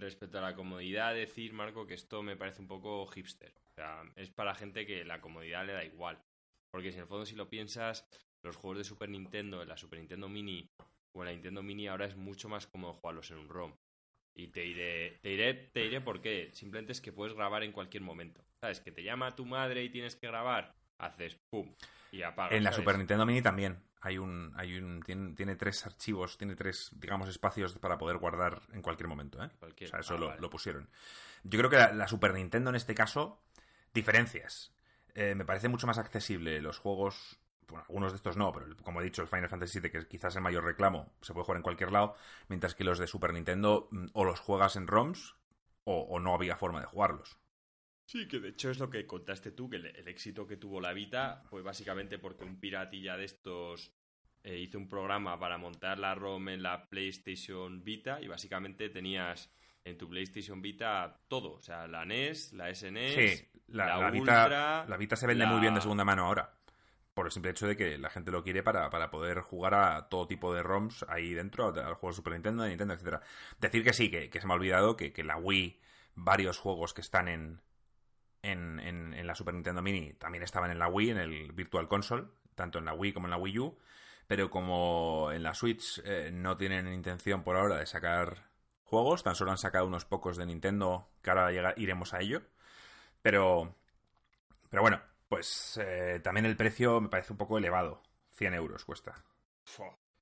Respecto 0.00 0.38
a 0.38 0.40
la 0.40 0.54
comodidad, 0.54 1.14
decir, 1.14 1.52
Marco, 1.52 1.86
que 1.86 1.92
esto 1.92 2.22
me 2.22 2.34
parece 2.34 2.62
un 2.62 2.68
poco 2.68 3.06
hipster. 3.06 3.52
O 3.68 3.74
sea, 3.74 4.02
es 4.16 4.30
para 4.30 4.54
gente 4.54 4.86
que 4.86 5.04
la 5.04 5.20
comodidad 5.20 5.66
le 5.66 5.74
da 5.74 5.84
igual. 5.84 6.18
Porque 6.70 6.90
si 6.90 6.96
en 6.96 7.02
el 7.02 7.06
fondo, 7.06 7.26
si 7.26 7.36
lo 7.36 7.50
piensas, 7.50 8.08
los 8.42 8.56
juegos 8.56 8.78
de 8.78 8.84
Super 8.84 9.10
Nintendo, 9.10 9.60
en 9.60 9.68
la 9.68 9.76
Super 9.76 9.98
Nintendo 9.98 10.28
Mini 10.28 10.70
o 11.12 11.22
en 11.22 11.26
la 11.26 11.32
Nintendo 11.32 11.62
Mini, 11.62 11.86
ahora 11.86 12.06
es 12.06 12.16
mucho 12.16 12.48
más 12.48 12.66
cómodo 12.66 12.94
jugarlos 12.94 13.30
en 13.30 13.38
un 13.38 13.48
ROM. 13.50 13.74
Y 14.34 14.48
te 14.48 14.60
diré, 14.60 15.18
te 15.20 15.28
diré, 15.28 15.54
te 15.54 15.80
diré 15.80 16.00
por 16.00 16.22
qué. 16.22 16.48
Simplemente 16.54 16.92
es 16.92 17.02
que 17.02 17.12
puedes 17.12 17.34
grabar 17.34 17.62
en 17.62 17.72
cualquier 17.72 18.02
momento. 18.02 18.42
¿Sabes? 18.62 18.80
Que 18.80 18.92
te 18.92 19.02
llama 19.02 19.36
tu 19.36 19.44
madre 19.44 19.84
y 19.84 19.90
tienes 19.90 20.16
que 20.16 20.28
grabar, 20.28 20.74
haces 20.98 21.36
pum 21.50 21.74
y 22.10 22.22
apagas. 22.22 22.52
En 22.52 22.64
la 22.64 22.70
¿sabes? 22.70 22.84
Super 22.84 22.96
Nintendo 22.96 23.26
Mini 23.26 23.42
también 23.42 23.89
hay 24.00 24.18
un, 24.18 24.52
hay 24.56 24.76
un, 24.78 25.02
tiene, 25.02 25.34
tiene 25.34 25.56
tres 25.56 25.84
archivos, 25.86 26.38
tiene 26.38 26.54
tres, 26.56 26.90
digamos, 26.94 27.28
espacios 27.28 27.74
para 27.78 27.98
poder 27.98 28.18
guardar 28.18 28.62
en 28.72 28.82
cualquier 28.82 29.08
momento, 29.08 29.42
¿eh? 29.42 29.50
Cualquier- 29.58 29.88
O 29.88 29.90
sea, 29.92 30.00
eso 30.00 30.14
ah, 30.14 30.18
lo, 30.18 30.26
vale. 30.28 30.40
lo 30.40 30.50
pusieron. 30.50 30.88
Yo 31.44 31.58
creo 31.58 31.70
que 31.70 31.76
la, 31.76 31.92
la 31.92 32.08
Super 32.08 32.34
Nintendo 32.34 32.70
en 32.70 32.76
este 32.76 32.94
caso, 32.94 33.40
diferencias. 33.94 34.72
Eh, 35.14 35.34
me 35.34 35.44
parece 35.44 35.68
mucho 35.68 35.86
más 35.86 35.98
accesible 35.98 36.60
los 36.60 36.78
juegos, 36.78 37.38
bueno, 37.68 37.84
algunos 37.88 38.12
de 38.12 38.16
estos 38.16 38.36
no, 38.36 38.52
pero 38.52 38.76
como 38.82 39.00
he 39.00 39.04
dicho, 39.04 39.22
el 39.22 39.28
Final 39.28 39.48
Fantasy 39.48 39.80
VII, 39.80 39.90
que 39.90 39.98
es 39.98 40.06
quizás 40.06 40.34
el 40.36 40.42
mayor 40.42 40.64
reclamo, 40.64 41.12
se 41.20 41.32
puede 41.32 41.44
jugar 41.44 41.56
en 41.58 41.62
cualquier 41.62 41.92
lado, 41.92 42.14
mientras 42.48 42.74
que 42.74 42.84
los 42.84 42.98
de 42.98 43.06
Super 43.06 43.32
Nintendo 43.32 43.88
mm, 43.90 44.06
o 44.12 44.24
los 44.24 44.40
juegas 44.40 44.76
en 44.76 44.86
ROMs 44.86 45.34
o, 45.84 46.00
o 46.02 46.20
no 46.20 46.34
había 46.34 46.56
forma 46.56 46.80
de 46.80 46.86
jugarlos. 46.86 47.38
Sí, 48.10 48.26
que 48.26 48.40
de 48.40 48.48
hecho 48.48 48.70
es 48.70 48.78
lo 48.80 48.90
que 48.90 49.06
contaste 49.06 49.52
tú, 49.52 49.70
que 49.70 49.76
el, 49.76 49.86
el 49.86 50.08
éxito 50.08 50.44
que 50.46 50.56
tuvo 50.56 50.80
la 50.80 50.92
Vita 50.92 51.42
fue 51.48 51.62
básicamente 51.62 52.18
porque 52.18 52.42
un 52.44 52.58
piratilla 52.58 53.16
de 53.16 53.24
estos 53.24 53.92
eh, 54.42 54.58
hizo 54.58 54.78
un 54.78 54.88
programa 54.88 55.38
para 55.38 55.58
montar 55.58 55.96
la 55.98 56.14
ROM 56.16 56.48
en 56.48 56.62
la 56.62 56.88
PlayStation 56.88 57.84
Vita 57.84 58.20
y 58.20 58.26
básicamente 58.26 58.88
tenías 58.88 59.52
en 59.84 59.96
tu 59.96 60.08
PlayStation 60.08 60.60
Vita 60.60 61.20
todo, 61.28 61.52
o 61.52 61.60
sea, 61.62 61.86
la 61.86 62.04
NES, 62.04 62.52
la 62.54 62.74
SNES, 62.74 63.14
Sí, 63.14 63.48
la, 63.68 63.86
la 63.86 63.96
la 63.98 64.10
Vita, 64.10 64.42
Ultra, 64.42 64.86
la 64.88 64.96
Vita 64.96 65.14
se 65.14 65.26
vende 65.28 65.44
la- 65.44 65.50
muy 65.52 65.60
bien 65.60 65.74
de 65.74 65.80
segunda 65.80 66.04
mano 66.04 66.24
ahora. 66.26 66.52
Por 67.14 67.26
el 67.26 67.32
simple 67.32 67.50
hecho 67.52 67.66
de 67.68 67.76
que 67.76 67.96
la 67.98 68.10
gente 68.10 68.30
lo 68.32 68.42
quiere 68.42 68.62
para, 68.64 68.90
para 68.90 69.10
poder 69.10 69.40
jugar 69.40 69.74
a 69.74 70.08
todo 70.08 70.26
tipo 70.26 70.52
de 70.52 70.62
ROMs 70.64 71.04
ahí 71.08 71.32
dentro, 71.32 71.68
al 71.68 71.78
al 71.78 71.94
juego 71.94 72.08
de 72.12 72.16
Super 72.16 72.32
Nintendo, 72.32 72.62
de 72.64 72.70
Nintendo, 72.70 72.94
etcétera. 72.94 73.20
Decir 73.60 73.84
que 73.84 73.92
sí, 73.92 74.10
que, 74.10 74.30
que 74.30 74.40
se 74.40 74.46
me 74.48 74.52
ha 74.52 74.56
olvidado 74.56 74.96
que, 74.96 75.12
que 75.12 75.22
la 75.22 75.36
Wii, 75.36 75.78
varios 76.14 76.58
juegos 76.58 76.92
que 76.94 77.00
están 77.02 77.28
en, 77.28 77.60
en, 78.42 78.80
en, 78.80 79.14
en 79.14 79.26
la 79.26 79.34
Super 79.34 79.54
Nintendo 79.54 79.82
Mini 79.82 80.12
también 80.14 80.42
estaban 80.44 80.70
en 80.70 80.78
la 80.78 80.88
Wii, 80.88 81.10
en 81.10 81.18
el 81.18 81.52
Virtual 81.52 81.88
Console, 81.88 82.26
tanto 82.54 82.78
en 82.78 82.84
la 82.84 82.94
Wii 82.94 83.12
como 83.12 83.26
en 83.26 83.30
la 83.32 83.36
Wii 83.36 83.58
U. 83.58 83.78
Pero 84.26 84.48
como 84.50 85.30
en 85.32 85.42
la 85.42 85.54
Switch 85.54 86.00
eh, 86.04 86.30
no 86.32 86.56
tienen 86.56 86.86
intención 86.92 87.42
por 87.42 87.56
ahora 87.56 87.76
de 87.76 87.86
sacar 87.86 88.48
juegos, 88.84 89.22
tan 89.24 89.34
solo 89.34 89.50
han 89.50 89.58
sacado 89.58 89.86
unos 89.86 90.04
pocos 90.04 90.36
de 90.36 90.46
Nintendo, 90.46 91.08
que 91.22 91.30
ahora 91.30 91.50
llega- 91.50 91.74
iremos 91.76 92.14
a 92.14 92.20
ello. 92.20 92.42
Pero, 93.22 93.74
pero 94.68 94.82
bueno, 94.82 95.00
pues 95.28 95.78
eh, 95.82 96.20
también 96.22 96.46
el 96.46 96.56
precio 96.56 97.00
me 97.00 97.08
parece 97.08 97.32
un 97.32 97.38
poco 97.38 97.58
elevado. 97.58 98.02
100 98.32 98.54
euros 98.54 98.84
cuesta. 98.84 99.14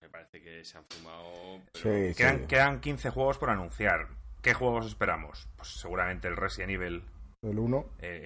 Me 0.01 0.09
parece 0.09 0.41
que 0.41 0.65
se 0.65 0.79
han 0.79 0.85
fumado... 0.87 1.61
pero- 1.73 2.09
Sí, 2.09 2.15
Quedan, 2.17 2.41
sí. 2.41 2.47
quedan 2.47 2.81
15 2.81 3.11
juegos 3.11 3.39
por 3.39 3.51
anunciar. 3.51 4.09
¿Qué 4.43 4.55
juegos 4.55 4.87
esperamos? 4.87 5.49
Pues 5.57 5.69
seguramente 5.69 6.29
el 6.29 6.37
Resident 6.37 6.71
Evil 6.73 7.05
El 7.43 7.59
1. 7.59 7.95
eh, 7.99 8.21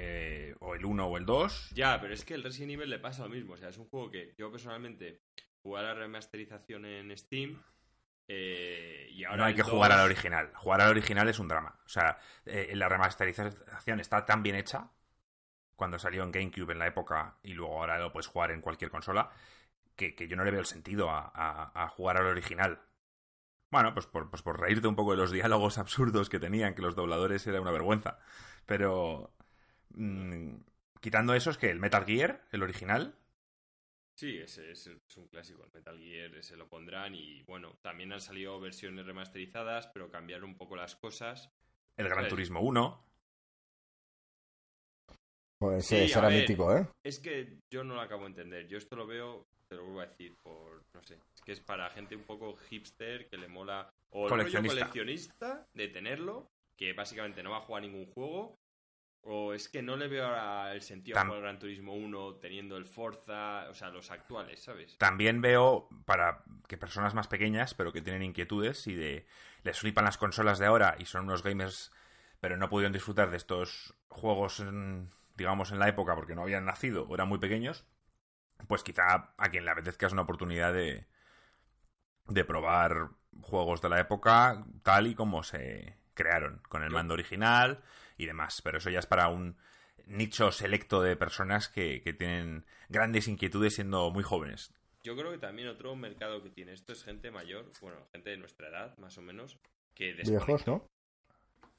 eh, 0.52 0.54
o 0.60 0.74
el 0.74 0.84
1 0.84 1.06
o 1.06 1.16
el 1.18 1.26
2. 1.26 1.70
Ya, 1.74 2.00
pero 2.00 2.14
es 2.14 2.24
que 2.24 2.34
el 2.34 2.42
Resident 2.42 2.72
Evil 2.72 2.90
le 2.90 2.98
pasa 2.98 3.22
lo 3.24 3.28
mismo. 3.28 3.54
O 3.54 3.56
sea, 3.56 3.68
es 3.68 3.78
un 3.78 3.86
juego 3.88 4.10
que 4.10 4.34
yo 4.38 4.50
personalmente 4.50 5.20
jugué 5.62 5.80
a 5.80 5.82
la 5.82 5.94
remasterización 5.94 6.84
en 6.86 7.16
Steam 7.16 7.62
eh, 8.28 9.08
y 9.10 9.24
ahora 9.24 9.36
no 9.38 9.44
hay 9.44 9.54
que 9.54 9.62
jugar 9.62 9.90
2 9.90 9.98
al 10.00 10.04
original. 10.06 10.50
Jugar 10.54 10.80
al 10.80 10.90
original 10.90 11.28
es 11.28 11.38
un 11.38 11.48
drama. 11.48 11.78
O 11.84 11.88
sea, 11.88 12.18
eh, 12.46 12.72
la 12.74 12.88
remasterización 12.88 14.00
está 14.00 14.24
tan 14.24 14.42
bien 14.42 14.56
hecha 14.56 14.90
cuando 15.76 15.98
salió 15.98 16.22
en 16.22 16.32
GameCube 16.32 16.72
en 16.72 16.78
la 16.78 16.86
época 16.86 17.38
y 17.42 17.54
luego 17.54 17.80
ahora 17.80 17.98
lo 17.98 18.12
puedes 18.12 18.28
jugar 18.28 18.50
en 18.52 18.60
cualquier 18.60 18.90
consola 18.90 19.30
que, 19.96 20.14
que 20.14 20.28
yo 20.28 20.36
no 20.36 20.44
le 20.44 20.50
veo 20.50 20.60
el 20.60 20.66
sentido 20.66 21.10
a, 21.10 21.30
a- 21.34 21.84
a 21.84 21.88
jugar 21.88 22.16
al 22.16 22.26
original. 22.26 22.80
Bueno, 23.70 23.94
pues 23.94 24.06
por, 24.06 24.30
pues 24.30 24.42
por 24.42 24.60
reírte 24.60 24.86
un 24.88 24.96
poco 24.96 25.12
de 25.12 25.16
los 25.18 25.32
diálogos 25.32 25.78
absurdos 25.78 26.28
que 26.28 26.38
tenían, 26.40 26.74
que 26.74 26.82
los 26.82 26.94
dobladores 26.94 27.46
era 27.46 27.60
una 27.60 27.70
vergüenza. 27.70 28.18
Pero 28.66 29.34
mm, 29.90 30.56
quitando 31.00 31.34
eso, 31.34 31.50
es 31.50 31.58
que 31.58 31.70
el 31.70 31.80
Metal 31.80 32.04
Gear, 32.04 32.44
el 32.52 32.62
original, 32.62 33.16
Sí, 34.14 34.38
ese, 34.38 34.70
es 34.70 34.86
un 35.16 35.26
clásico. 35.26 35.64
El 35.64 35.72
Metal 35.72 35.98
Gear 35.98 36.44
se 36.44 36.56
lo 36.56 36.68
pondrán 36.68 37.14
y 37.14 37.42
bueno, 37.42 37.76
también 37.80 38.12
han 38.12 38.20
salido 38.20 38.60
versiones 38.60 39.06
remasterizadas, 39.06 39.88
pero 39.88 40.10
cambiaron 40.10 40.50
un 40.50 40.56
poco 40.56 40.76
las 40.76 40.96
cosas. 40.96 41.50
El 41.96 42.08
Gran 42.08 42.28
Turismo 42.28 42.60
1. 42.60 43.04
Pues 45.58 45.86
sí, 45.86 45.96
era 45.96 46.28
mítico, 46.28 46.76
¿eh? 46.76 46.88
Es 47.04 47.20
que 47.20 47.58
yo 47.72 47.84
no 47.84 47.94
lo 47.94 48.00
acabo 48.00 48.22
de 48.22 48.30
entender. 48.30 48.66
Yo 48.66 48.78
esto 48.78 48.96
lo 48.96 49.06
veo, 49.06 49.46
te 49.68 49.76
lo 49.76 49.84
vuelvo 49.84 50.00
a 50.00 50.06
decir, 50.06 50.34
por, 50.42 50.82
no 50.92 51.02
sé, 51.02 51.14
es 51.34 51.40
que 51.42 51.52
es 51.52 51.60
para 51.60 51.88
gente 51.90 52.16
un 52.16 52.24
poco 52.24 52.56
hipster 52.56 53.28
que 53.28 53.36
le 53.36 53.48
mola, 53.48 53.88
o 54.10 54.28
coleccionista. 54.28 54.74
El 54.74 54.80
coleccionista 54.80 55.66
de 55.72 55.88
tenerlo, 55.88 56.50
que 56.82 56.92
básicamente 56.94 57.44
no 57.44 57.52
va 57.52 57.58
a 57.58 57.60
jugar 57.60 57.82
ningún 57.82 58.06
juego, 58.06 58.58
o 59.20 59.54
es 59.54 59.68
que 59.68 59.82
no 59.82 59.96
le 59.96 60.08
veo 60.08 60.28
el 60.72 60.82
sentido 60.82 61.16
al 61.16 61.40
Gran 61.40 61.60
Turismo 61.60 61.94
1 61.94 62.36
teniendo 62.36 62.76
el 62.76 62.86
Forza, 62.86 63.68
o 63.70 63.74
sea, 63.74 63.90
los 63.90 64.10
actuales, 64.10 64.64
¿sabes? 64.64 64.98
También 64.98 65.40
veo 65.40 65.88
para 66.06 66.42
que 66.66 66.76
personas 66.76 67.14
más 67.14 67.28
pequeñas, 67.28 67.74
pero 67.74 67.92
que 67.92 68.02
tienen 68.02 68.24
inquietudes 68.24 68.88
y 68.88 68.96
de 68.96 69.26
les 69.62 69.78
flipan 69.78 70.04
las 70.04 70.18
consolas 70.18 70.58
de 70.58 70.66
ahora 70.66 70.96
y 70.98 71.04
son 71.04 71.26
unos 71.26 71.44
gamers, 71.44 71.92
pero 72.40 72.56
no 72.56 72.68
pudieron 72.68 72.92
disfrutar 72.92 73.30
de 73.30 73.36
estos 73.36 73.94
juegos, 74.08 74.60
digamos, 75.36 75.70
en 75.70 75.78
la 75.78 75.88
época 75.88 76.16
porque 76.16 76.34
no 76.34 76.42
habían 76.42 76.64
nacido 76.64 77.04
o 77.04 77.14
eran 77.14 77.28
muy 77.28 77.38
pequeños, 77.38 77.86
pues 78.66 78.82
quizá 78.82 79.34
a 79.36 79.50
quien 79.50 79.64
le 79.64 79.70
apetezca 79.70 80.08
es 80.08 80.12
una 80.12 80.22
oportunidad 80.22 80.72
de, 80.72 81.06
de 82.26 82.44
probar 82.44 83.10
juegos 83.40 83.80
de 83.80 83.88
la 83.88 84.00
época 84.00 84.66
tal 84.82 85.06
y 85.06 85.14
como 85.14 85.44
se 85.44 86.01
crearon, 86.14 86.60
con 86.68 86.82
el 86.82 86.90
mando 86.90 87.14
original 87.14 87.82
y 88.16 88.26
demás. 88.26 88.62
Pero 88.62 88.78
eso 88.78 88.90
ya 88.90 88.98
es 88.98 89.06
para 89.06 89.28
un 89.28 89.56
nicho 90.06 90.50
selecto 90.52 91.02
de 91.02 91.16
personas 91.16 91.68
que, 91.68 92.00
tienen 92.18 92.64
grandes 92.88 93.28
inquietudes 93.28 93.74
siendo 93.74 94.10
muy 94.10 94.22
jóvenes. 94.22 94.74
Yo 95.02 95.16
creo 95.16 95.32
que 95.32 95.38
también 95.38 95.68
otro 95.68 95.96
mercado 95.96 96.42
que 96.42 96.50
tiene 96.50 96.72
esto 96.72 96.92
es 96.92 97.02
gente 97.02 97.30
mayor, 97.30 97.70
bueno, 97.80 98.06
gente 98.12 98.30
de 98.30 98.36
nuestra 98.36 98.68
edad, 98.68 98.96
más 98.98 99.18
o 99.18 99.22
menos, 99.22 99.58
que 99.94 100.12
Viejos, 100.12 100.66
¿no? 100.66 100.88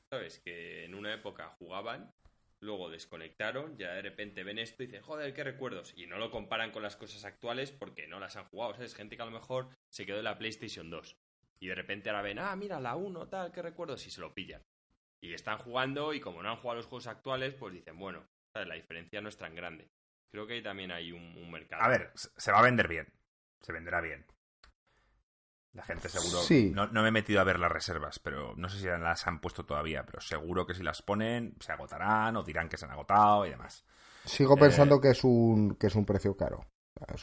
¿Sabes? 0.10 0.40
Que 0.40 0.86
en 0.86 0.94
una 0.94 1.14
época 1.14 1.48
jugaban, 1.58 2.14
luego 2.60 2.90
desconectaron, 2.90 3.78
ya 3.78 3.94
de 3.94 4.02
repente 4.02 4.44
ven 4.44 4.60
esto 4.60 4.84
y 4.84 4.88
dicen, 4.88 5.02
joder, 5.02 5.34
qué 5.34 5.44
recuerdos. 5.44 5.94
Y 5.96 6.08
no 6.08 6.18
lo 6.18 6.32
comparan 6.32 6.72
con 6.72 6.84
las 6.84 6.96
cosas 6.96 7.24
actuales 7.26 7.72
porque 7.72 8.08
no 8.08 8.20
las 8.20 8.36
han 8.36 8.46
jugado. 8.46 8.74
¿Sabes? 8.74 8.96
Gente 8.96 9.16
que 9.16 9.22
a 9.22 9.26
lo 9.26 9.32
mejor 9.32 9.70
se 9.90 10.06
quedó 10.06 10.18
en 10.18 10.26
la 10.26 10.38
PlayStation 10.38 10.90
2. 10.90 11.18
Y 11.64 11.68
de 11.68 11.76
repente 11.76 12.10
ahora 12.10 12.22
ven, 12.22 12.40
ah, 12.40 12.54
mira, 12.58 12.78
la 12.78 12.98
1, 12.98 13.30
tal, 13.30 13.54
qué 13.54 13.62
recuerdos, 13.62 14.06
y 14.06 14.12
se 14.12 14.20
lo 14.20 14.34
pillan. 14.34 14.62
Y 15.22 15.34
están 15.34 15.60
jugando 15.60 16.14
y 16.14 16.20
como 16.20 16.44
no 16.44 16.50
han 16.50 16.58
jugado 16.58 16.76
los 16.76 16.88
juegos 16.88 17.08
actuales, 17.08 17.54
pues 17.54 17.74
dicen, 17.74 17.98
bueno, 17.98 18.22
la 18.54 18.76
diferencia 18.76 19.22
no 19.22 19.30
es 19.30 19.38
tan 19.38 19.56
grande. 19.56 19.90
Creo 20.30 20.46
que 20.46 20.56
ahí 20.56 20.62
también 20.62 20.92
hay 20.92 21.14
un, 21.14 21.50
mercado. 21.50 21.82
A 21.82 21.88
ver, 21.88 22.12
se 22.16 22.52
va 22.52 22.60
a 22.60 22.64
vender 22.64 22.90
bien. 22.90 23.08
Se 23.62 23.72
venderá 23.72 24.02
bien. 24.02 24.26
La 25.72 25.84
gente 25.84 26.10
seguro. 26.10 26.40
Sí. 26.40 26.70
No, 26.76 26.90
me 26.92 27.08
he 27.08 27.12
metido 27.12 27.40
a 27.40 27.46
ver 27.46 27.58
las 27.58 27.72
reservas, 27.72 28.20
pero 28.20 28.56
no 28.58 28.68
sé 28.68 28.80
si 28.80 28.88
las 28.88 29.26
han 29.26 29.40
puesto 29.40 29.66
todavía, 29.66 30.06
pero 30.06 30.20
seguro 30.20 30.68
que 30.68 30.74
si 30.74 30.84
las 30.84 31.02
ponen 31.02 31.56
se 31.62 31.72
agotarán 31.72 32.36
o 32.36 32.44
dirán 32.44 32.68
que 32.68 32.76
se 32.76 32.84
han 32.84 32.92
agotado 32.92 33.46
y 33.46 33.52
demás. 33.52 33.86
Sigo 34.26 34.58
pensando 34.58 34.98
eh, 34.98 35.00
que 35.02 35.10
es 35.12 35.24
un 35.24 35.78
que 35.78 35.88
es 35.88 35.96
un 35.96 36.06
precio 36.06 36.36
caro. 36.36 36.73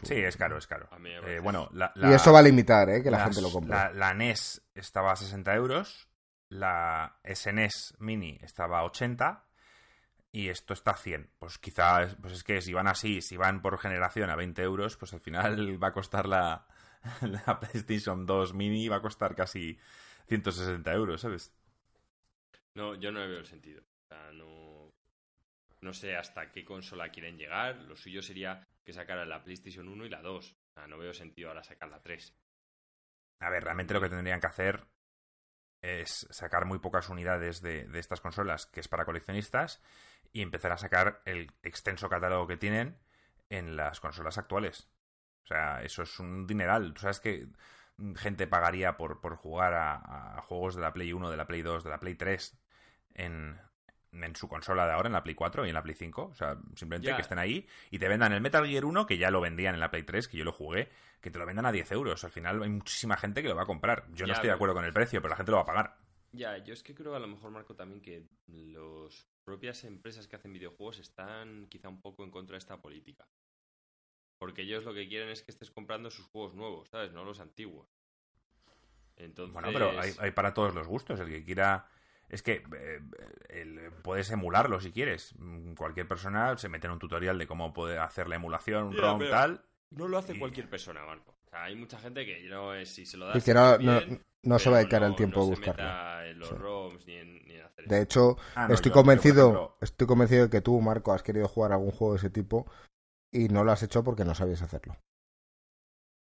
Sí, 0.03 0.15
es 0.15 0.37
caro, 0.37 0.59
es 0.59 0.67
caro. 0.67 0.89
Eh, 1.27 1.41
bueno, 1.43 1.71
y 1.95 2.13
eso 2.13 2.33
va 2.33 2.41
a 2.41 2.43
limitar, 2.43 2.89
¿eh? 2.91 3.03
Que 3.03 3.11
la 3.11 3.25
gente 3.25 3.41
lo 3.41 3.51
compre. 3.51 3.75
La, 3.75 3.91
la, 3.93 4.15
NES 4.15 4.63
estaba 4.75 5.13
a 5.13 5.17
60 5.17 5.55
euros 5.55 6.11
la 6.51 7.21
SNES 7.25 7.95
Mini 8.01 8.39
estaba 8.43 8.81
a 8.81 8.85
80 8.85 9.47
y 10.33 10.49
esto 10.49 10.75
está 10.75 10.93
a 10.93 10.97
100. 10.97 11.31
Pues 11.39 11.59
quizá, 11.59 12.09
pues 12.21 12.35
es 12.35 12.45
que 12.45 12.61
si 12.61 12.73
van 12.73 12.89
así, 12.89 13.23
si 13.23 13.37
van 13.37 13.63
por 13.63 13.79
generación 13.79 14.31
a 14.31 14.37
20 14.37 14.63
euros, 14.63 14.97
pues 14.97 15.15
al 15.15 15.21
final 15.21 15.57
va 15.83 15.89
a 15.89 15.93
costar 15.93 16.27
la, 16.27 16.67
la 17.23 17.61
PlayStation 17.61 18.27
2 18.27 18.55
Mini, 18.55 18.89
va 18.89 18.97
a 18.97 19.03
costar 19.03 19.35
casi 19.35 19.79
160 20.27 20.93
euros, 20.93 21.21
¿sabes? 21.21 21.53
No, 22.75 22.95
yo 22.97 23.11
no 23.11 23.21
veo 23.21 23.39
el 23.39 23.47
sentido. 23.47 23.83
O 23.83 24.09
sea, 24.09 24.33
no, 24.33 24.90
no 25.81 25.93
sé 25.93 26.17
hasta 26.17 26.51
qué 26.51 26.65
consola 26.65 27.11
quieren 27.11 27.39
llegar. 27.39 27.77
Lo 27.77 27.97
suyo 27.97 28.23
sería 28.23 28.67
que 28.85 28.93
sacaran 28.93 29.29
la 29.29 29.43
PlayStation 29.43 29.89
1 29.89 30.07
y 30.07 30.09
la 30.09 30.23
2. 30.23 30.53
O 30.53 30.73
sea, 30.75 30.87
no 30.87 30.99
veo 30.99 31.13
sentido 31.13 31.49
ahora 31.49 31.63
sacar 31.63 31.89
la 31.89 32.03
3. 32.03 32.37
A 33.41 33.51
ver, 33.51 33.65
realmente 33.65 33.95
lo 33.95 34.01
que 34.01 34.11
tendrían 34.11 34.41
que 34.41 34.47
hacer 34.47 34.87
es 35.81 36.27
sacar 36.31 36.67
muy 36.67 36.79
pocas 36.79 37.09
unidades 37.09 37.63
de, 37.63 37.89
estas 37.95 38.21
consolas, 38.21 38.67
que 38.67 38.81
es 38.81 38.89
para 38.89 39.07
coleccionistas, 39.07 39.83
y 40.33 40.43
empezar 40.43 40.73
a 40.73 40.77
sacar 40.77 41.23
el 41.25 41.51
extenso 41.63 42.09
catálogo 42.11 42.47
que 42.47 42.59
tienen 42.59 42.99
en 43.49 43.77
las 43.77 44.01
consolas 44.01 44.37
actuales. 44.37 44.91
O 45.45 45.47
sea, 45.47 45.83
eso 45.83 46.03
es 46.03 46.19
un 46.21 46.47
dineral. 46.47 46.93
Tú 46.93 47.01
sabes 47.01 47.21
que 47.21 47.49
gente 48.17 48.47
pagaría 48.47 48.99
por, 48.99 49.21
por 49.21 49.37
jugar 49.37 49.75
a, 49.75 50.43
juegos 50.43 50.75
de 50.75 50.83
la 50.83 50.93
Play 50.93 51.13
1, 51.13 51.31
de 51.31 51.37
la 51.37 51.47
Play 51.47 51.63
2, 51.63 51.85
de 51.85 51.91
la 51.91 51.99
Play 51.99 52.15
3 52.15 52.59
en, 53.15 53.59
en 54.13 54.37
su 54.37 54.49
consola 54.49 54.87
de 54.87 54.93
ahora, 54.93 55.09
en 55.09 55.13
la 55.13 55.23
Play 55.23 55.35
4 55.35 55.67
y 55.67 55.69
en 55.69 55.75
la 55.75 55.83
Play 55.83 55.95
5. 55.95 56.23
O 56.23 56.35
sea, 56.35 56.57
simplemente 56.75 57.15
que 57.15 57.23
estén 57.23 57.39
ahí 57.39 57.67
y 57.91 57.99
te 57.99 58.09
vendan 58.09 58.33
el 58.33 58.41
Metal 58.41 58.67
Gear 58.67 58.85
1, 58.85 59.07
que 59.07 59.19
ya 59.19 59.31
lo 59.31 59.41
vendían 59.41 59.75
en 59.75 59.81
la 59.81 59.91
Play 59.91 60.03
3, 60.03 60.29
que 60.29 60.37
yo 60.37 60.45
lo 60.45 60.53
jugué, 60.53 60.91
que 61.21 61.31
te 61.31 61.39
lo 61.39 61.47
vendan 61.47 61.67
a 61.67 61.73
10 61.73 61.93
euros. 61.93 62.25
Al 62.25 62.31
final 62.31 62.63
hay 62.63 62.71
muchísima 62.71 63.17
gente 63.17 63.43
que 63.43 63.49
lo 63.49 63.57
va 63.57 63.63
a 63.63 63.67
comprar. 63.67 64.07
Yo 64.13 64.27
no 64.27 64.33
estoy 64.33 64.49
de 64.49 64.55
acuerdo 64.55 64.75
con 64.75 64.85
el 64.85 64.93
precio, 64.93 65.21
pero 65.21 65.31
la 65.31 65.37
gente 65.37 65.53
lo 65.53 65.59
va 65.59 65.63
a 65.63 65.67
pagar. 65.67 65.97
Ya, 66.33 66.59
yo 66.59 66.73
es 66.73 66.83
que 66.83 66.95
creo 66.95 67.15
a 67.15 67.19
lo 67.19 67.27
mejor, 67.27 67.51
Marco, 67.51 67.75
también 67.75 68.01
que 68.01 68.25
las 68.47 69.27
propias 69.45 69.83
empresas 69.85 70.29
que 70.29 70.37
hacen 70.37 70.53
videojuegos 70.53 70.99
están 71.01 71.67
quizá 71.69 71.89
un 71.89 72.01
poco 72.01 72.23
en 72.23 72.31
contra 72.31 72.55
de 72.55 72.59
esta 72.59 72.81
política. 72.81 73.27
Porque 74.39 74.63
ellos 74.63 74.85
lo 74.85 74.95
que 74.95 75.09
quieren 75.09 75.29
es 75.29 75.43
que 75.43 75.51
estés 75.51 75.71
comprando 75.71 76.11
sus 76.11 76.27
juegos 76.27 76.55
nuevos, 76.55 76.89
¿sabes? 76.89 77.13
No 77.13 77.25
los 77.25 77.41
antiguos. 77.41 77.89
Entonces... 79.17 79.53
Bueno, 79.53 79.69
pero 79.73 79.93
hay 80.01 80.31
para 80.31 80.55
todos 80.55 80.75
los 80.75 80.87
gustos. 80.87 81.21
El 81.21 81.29
que 81.29 81.45
quiera 81.45 81.87
es 82.31 82.43
que 82.43 82.63
eh, 83.51 83.91
puedes 84.03 84.31
emularlo 84.31 84.81
si 84.81 84.93
quieres. 84.93 85.35
Cualquier 85.77 86.07
persona 86.07 86.57
se 86.57 86.69
mete 86.69 86.87
en 86.87 86.95
un 86.95 86.99
tutorial 86.99 87.37
de 87.39 87.47
cómo 87.47 87.73
puede 87.73 87.99
hacer 87.99 88.29
la 88.29 88.37
emulación, 88.37 88.85
un 88.85 88.97
ROM, 88.97 89.21
tal. 89.29 89.65
No 89.91 90.07
lo 90.07 90.19
hace 90.19 90.39
cualquier 90.39 90.71
persona, 90.71 91.05
Marco. 91.05 91.35
O 91.47 91.51
sea, 91.51 91.65
hay 91.65 91.75
mucha 91.75 91.99
gente 91.99 92.25
que 92.25 92.49
no 92.49 92.73
es, 92.75 92.89
si 92.95 93.05
se 93.05 93.17
lo 93.17 93.27
das. 93.27 93.45
que 93.45 93.53
no, 94.43 94.59
se 94.59 94.71
va 94.71 94.77
a 94.77 94.79
dedicar 94.79 95.03
el 95.03 95.17
tiempo 95.17 95.43
a 95.43 95.45
buscarlo. 95.45 96.25
En 96.25 96.39
los 96.39 96.51
ROMs 96.51 97.07
ni 97.07 97.15
en, 97.17 97.63
hacer 97.65 97.87
de 97.87 98.01
hecho, 98.01 98.37
ah, 98.55 98.69
estoy 98.71 98.93
convencido, 98.93 99.77
estoy 99.81 100.07
convencido 100.07 100.45
de 100.45 100.51
que 100.51 100.61
tú, 100.61 100.81
Marco, 100.81 101.13
has 101.13 101.23
querido 101.23 101.49
jugar 101.49 101.73
algún 101.73 101.91
juego 101.91 102.15
de 102.15 102.19
ese 102.19 102.31
tipo 102.31 102.71
y 103.33 103.49
no 103.49 103.65
lo 103.65 103.73
has 103.73 103.83
hecho 103.83 104.05
porque 104.05 104.25
no 104.25 104.35
sabías 104.35 104.63
hacerlo. 104.63 104.97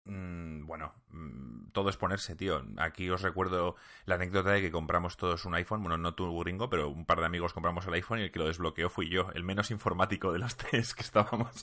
Mm, 0.04 0.66
bueno, 0.66 0.92
mm, 1.10 1.70
todo 1.72 1.88
es 1.88 1.96
ponerse, 1.96 2.34
tío. 2.34 2.64
Aquí 2.78 3.08
os 3.08 3.22
recuerdo 3.22 3.76
la 4.04 4.16
anécdota 4.16 4.50
de 4.50 4.60
que 4.60 4.72
compramos 4.72 5.16
todos 5.16 5.44
un 5.44 5.54
iPhone. 5.54 5.82
Bueno, 5.82 5.96
no 5.96 6.14
tú, 6.14 6.36
gringo, 6.40 6.68
pero 6.68 6.88
un 6.88 7.04
par 7.04 7.20
de 7.20 7.26
amigos 7.26 7.52
compramos 7.52 7.86
el 7.86 7.94
iPhone 7.94 8.18
y 8.18 8.22
el 8.22 8.32
que 8.32 8.40
lo 8.40 8.46
desbloqueó 8.46 8.90
fui 8.90 9.08
yo, 9.08 9.30
el 9.34 9.44
menos 9.44 9.70
informático 9.70 10.32
de 10.32 10.40
los 10.40 10.56
tres 10.56 10.94
que 10.94 11.02
estábamos. 11.02 11.62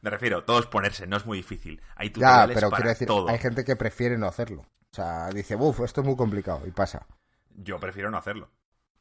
Me 0.00 0.10
refiero, 0.10 0.44
todo 0.44 0.58
es 0.58 0.66
ponerse, 0.66 1.06
no 1.06 1.16
es 1.16 1.26
muy 1.26 1.38
difícil. 1.38 1.80
Hay 1.94 2.12
ya, 2.12 2.48
pero 2.52 2.70
quiero 2.70 2.88
decir, 2.88 3.08
hay 3.28 3.38
gente 3.38 3.64
que 3.64 3.76
prefiere 3.76 4.18
no 4.18 4.26
hacerlo. 4.26 4.62
O 4.62 4.94
sea, 4.94 5.28
dice, 5.30 5.56
uff, 5.56 5.80
esto 5.80 6.00
es 6.00 6.06
muy 6.06 6.16
complicado 6.16 6.66
y 6.66 6.70
pasa. 6.70 7.06
Yo 7.54 7.78
prefiero 7.78 8.10
no 8.10 8.18
hacerlo. 8.18 8.50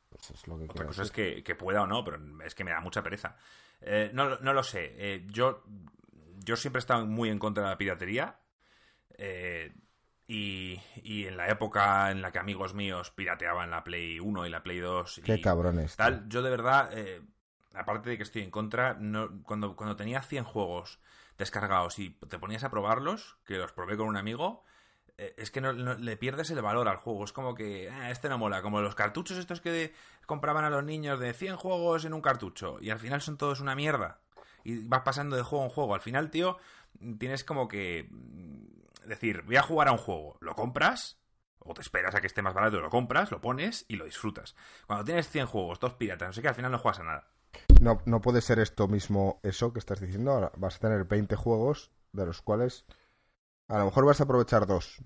Pues 0.10 0.30
es 0.32 0.48
lo 0.48 0.58
que 0.58 0.66
Otra 0.66 0.86
cosa 0.86 1.04
es 1.04 1.12
que, 1.12 1.56
pueda 1.58 1.82
o 1.82 1.88
no, 1.88 2.04
pero 2.04 2.20
es 2.46 2.54
que 2.54 2.64
me 2.64 2.72
da 2.72 2.80
mucha 2.80 3.02
pereza. 3.02 3.36
Eh, 3.82 4.12
no, 4.14 4.38
no 4.40 4.54
lo 4.54 4.62
sé. 4.62 4.94
Eh, 4.98 5.26
yo, 5.30 5.64
yo 6.44 6.56
siempre 6.56 6.80
he 6.80 6.82
estado 6.82 7.06
muy 7.08 7.30
en 7.30 7.40
contra 7.40 7.64
de 7.64 7.70
la 7.70 7.78
piratería 7.78 8.41
eh, 9.24 9.72
y, 10.28 10.80
en 11.28 11.38
la 11.38 11.50
época 11.50 12.10
en 12.10 12.22
la 12.22 12.32
que 12.32 12.40
amigos 12.40 12.74
míos 12.74 13.12
pirateaban 13.12 13.70
la 13.70 13.84
Play 13.84 14.20
1 14.20 14.48
y 14.48 14.50
la 14.50 14.64
Play 14.64 14.80
2 14.80 15.22
Qué 15.24 15.42
cabrones. 15.42 15.96
Tal, 15.96 16.28
yo 16.28 16.42
de 16.42 16.50
verdad, 16.50 16.90
eh, 16.94 17.22
aparte 17.76 18.10
de 18.10 18.18
que 18.18 18.24
estoy 18.24 18.42
en 18.42 18.50
contra, 18.50 18.96
no, 18.96 19.44
cuando, 19.44 19.76
cuando 19.76 19.96
tenía 19.96 20.24
100 20.24 20.46
juegos 20.46 21.00
descargados 21.38 22.00
y 22.00 22.10
te 22.30 22.40
ponías 22.40 22.64
a 22.64 22.72
probarlos, 22.72 23.38
que 23.46 23.58
los 23.58 23.74
probé 23.74 23.96
con 23.96 24.08
un 24.08 24.18
amigo, 24.18 24.64
eh, 25.18 25.36
es 25.38 25.52
que 25.52 25.62
no, 25.62 25.74
le 25.74 26.18
pierdes 26.18 26.50
el 26.50 26.62
valor 26.62 26.88
al 26.88 26.98
juego. 26.98 27.24
Es 27.24 27.34
como 27.34 27.54
que 27.54 27.92
este 28.10 28.28
no 28.28 28.40
mola. 28.40 28.64
Como 28.64 28.82
los 28.82 28.96
cartuchos 28.96 29.38
estos 29.38 29.62
que 29.62 29.94
compraban 30.26 30.66
a 30.66 30.72
los 30.72 30.84
niños 30.84 31.20
de 31.20 31.34
100 31.34 31.58
juegos 31.58 32.06
en 32.06 32.14
un 32.16 32.22
cartucho. 32.22 32.78
Y 32.82 32.90
al 32.90 33.00
final 33.00 33.22
son 33.22 33.38
todos 33.38 33.60
una 33.60 33.76
mierda. 33.76 34.22
Y 34.64 34.86
vas 34.88 35.02
pasando 35.02 35.36
de 35.36 35.44
juego 35.44 35.66
en 35.66 35.72
juego. 35.72 35.94
Al 35.94 36.02
final, 36.02 36.32
tío, 36.32 36.58
tienes 37.20 37.44
como 37.44 37.68
que 37.68 38.10
decir, 39.06 39.44
voy 39.44 39.58
a 39.58 39.64
jugar 39.64 39.88
a 39.88 39.92
un 39.92 39.98
juego, 39.98 40.38
lo 40.42 40.56
compras, 40.56 41.20
o 41.60 41.74
te 41.74 41.82
esperas 41.82 42.16
a 42.16 42.22
que 42.22 42.28
esté 42.28 42.42
más 42.42 42.54
barato, 42.54 42.80
lo 42.80 42.90
compras, 42.90 43.32
lo 43.32 43.42
pones 43.42 43.86
y 43.88 43.96
lo 43.96 44.06
disfrutas. 44.06 44.56
Cuando 44.88 45.06
tienes 45.06 45.30
100 45.30 45.48
juegos, 45.48 45.80
dos 45.80 45.94
piratas, 45.94 46.30
no 46.30 46.34
sé 46.34 46.42
qué, 46.42 46.48
al 46.48 46.56
final 46.56 46.72
no 46.72 46.80
juegas 46.80 47.00
a 47.00 47.04
nada. 47.04 47.28
No, 47.82 48.02
no 48.06 48.22
puede 48.22 48.42
ser 48.42 48.60
esto 48.60 48.88
mismo, 48.88 49.40
eso 49.44 49.74
que 49.74 49.80
estás 49.80 50.00
diciendo. 50.00 50.32
Ahora 50.32 50.52
vas 50.58 50.78
a 50.78 50.80
tener 50.80 51.06
20 51.06 51.36
juegos, 51.36 51.92
de 52.12 52.26
los 52.26 52.42
cuales 52.42 52.86
a 53.68 53.78
lo 53.80 53.86
mejor 53.86 54.06
vas 54.06 54.20
a 54.20 54.24
aprovechar 54.24 54.66
dos. 54.66 55.02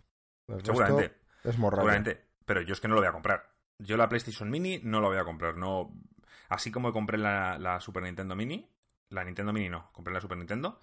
Seguramente. 0.63 1.17
Es 1.43 1.57
morralla. 1.57 1.81
Seguramente. 1.81 2.25
Pero 2.45 2.61
yo 2.61 2.73
es 2.73 2.81
que 2.81 2.87
no 2.87 2.95
lo 2.95 3.01
voy 3.01 3.09
a 3.09 3.13
comprar. 3.13 3.51
Yo 3.79 3.97
la 3.97 4.07
PlayStation 4.07 4.49
Mini 4.49 4.79
no 4.83 5.01
la 5.01 5.07
voy 5.07 5.17
a 5.17 5.23
comprar. 5.23 5.57
No, 5.57 5.93
así 6.49 6.71
como 6.71 6.93
compré 6.93 7.17
la, 7.17 7.57
la 7.57 7.79
Super 7.79 8.03
Nintendo 8.03 8.35
Mini, 8.35 8.69
la 9.09 9.23
Nintendo 9.23 9.51
Mini 9.51 9.69
no, 9.69 9.91
compré 9.91 10.13
la 10.13 10.21
Super 10.21 10.37
Nintendo. 10.37 10.79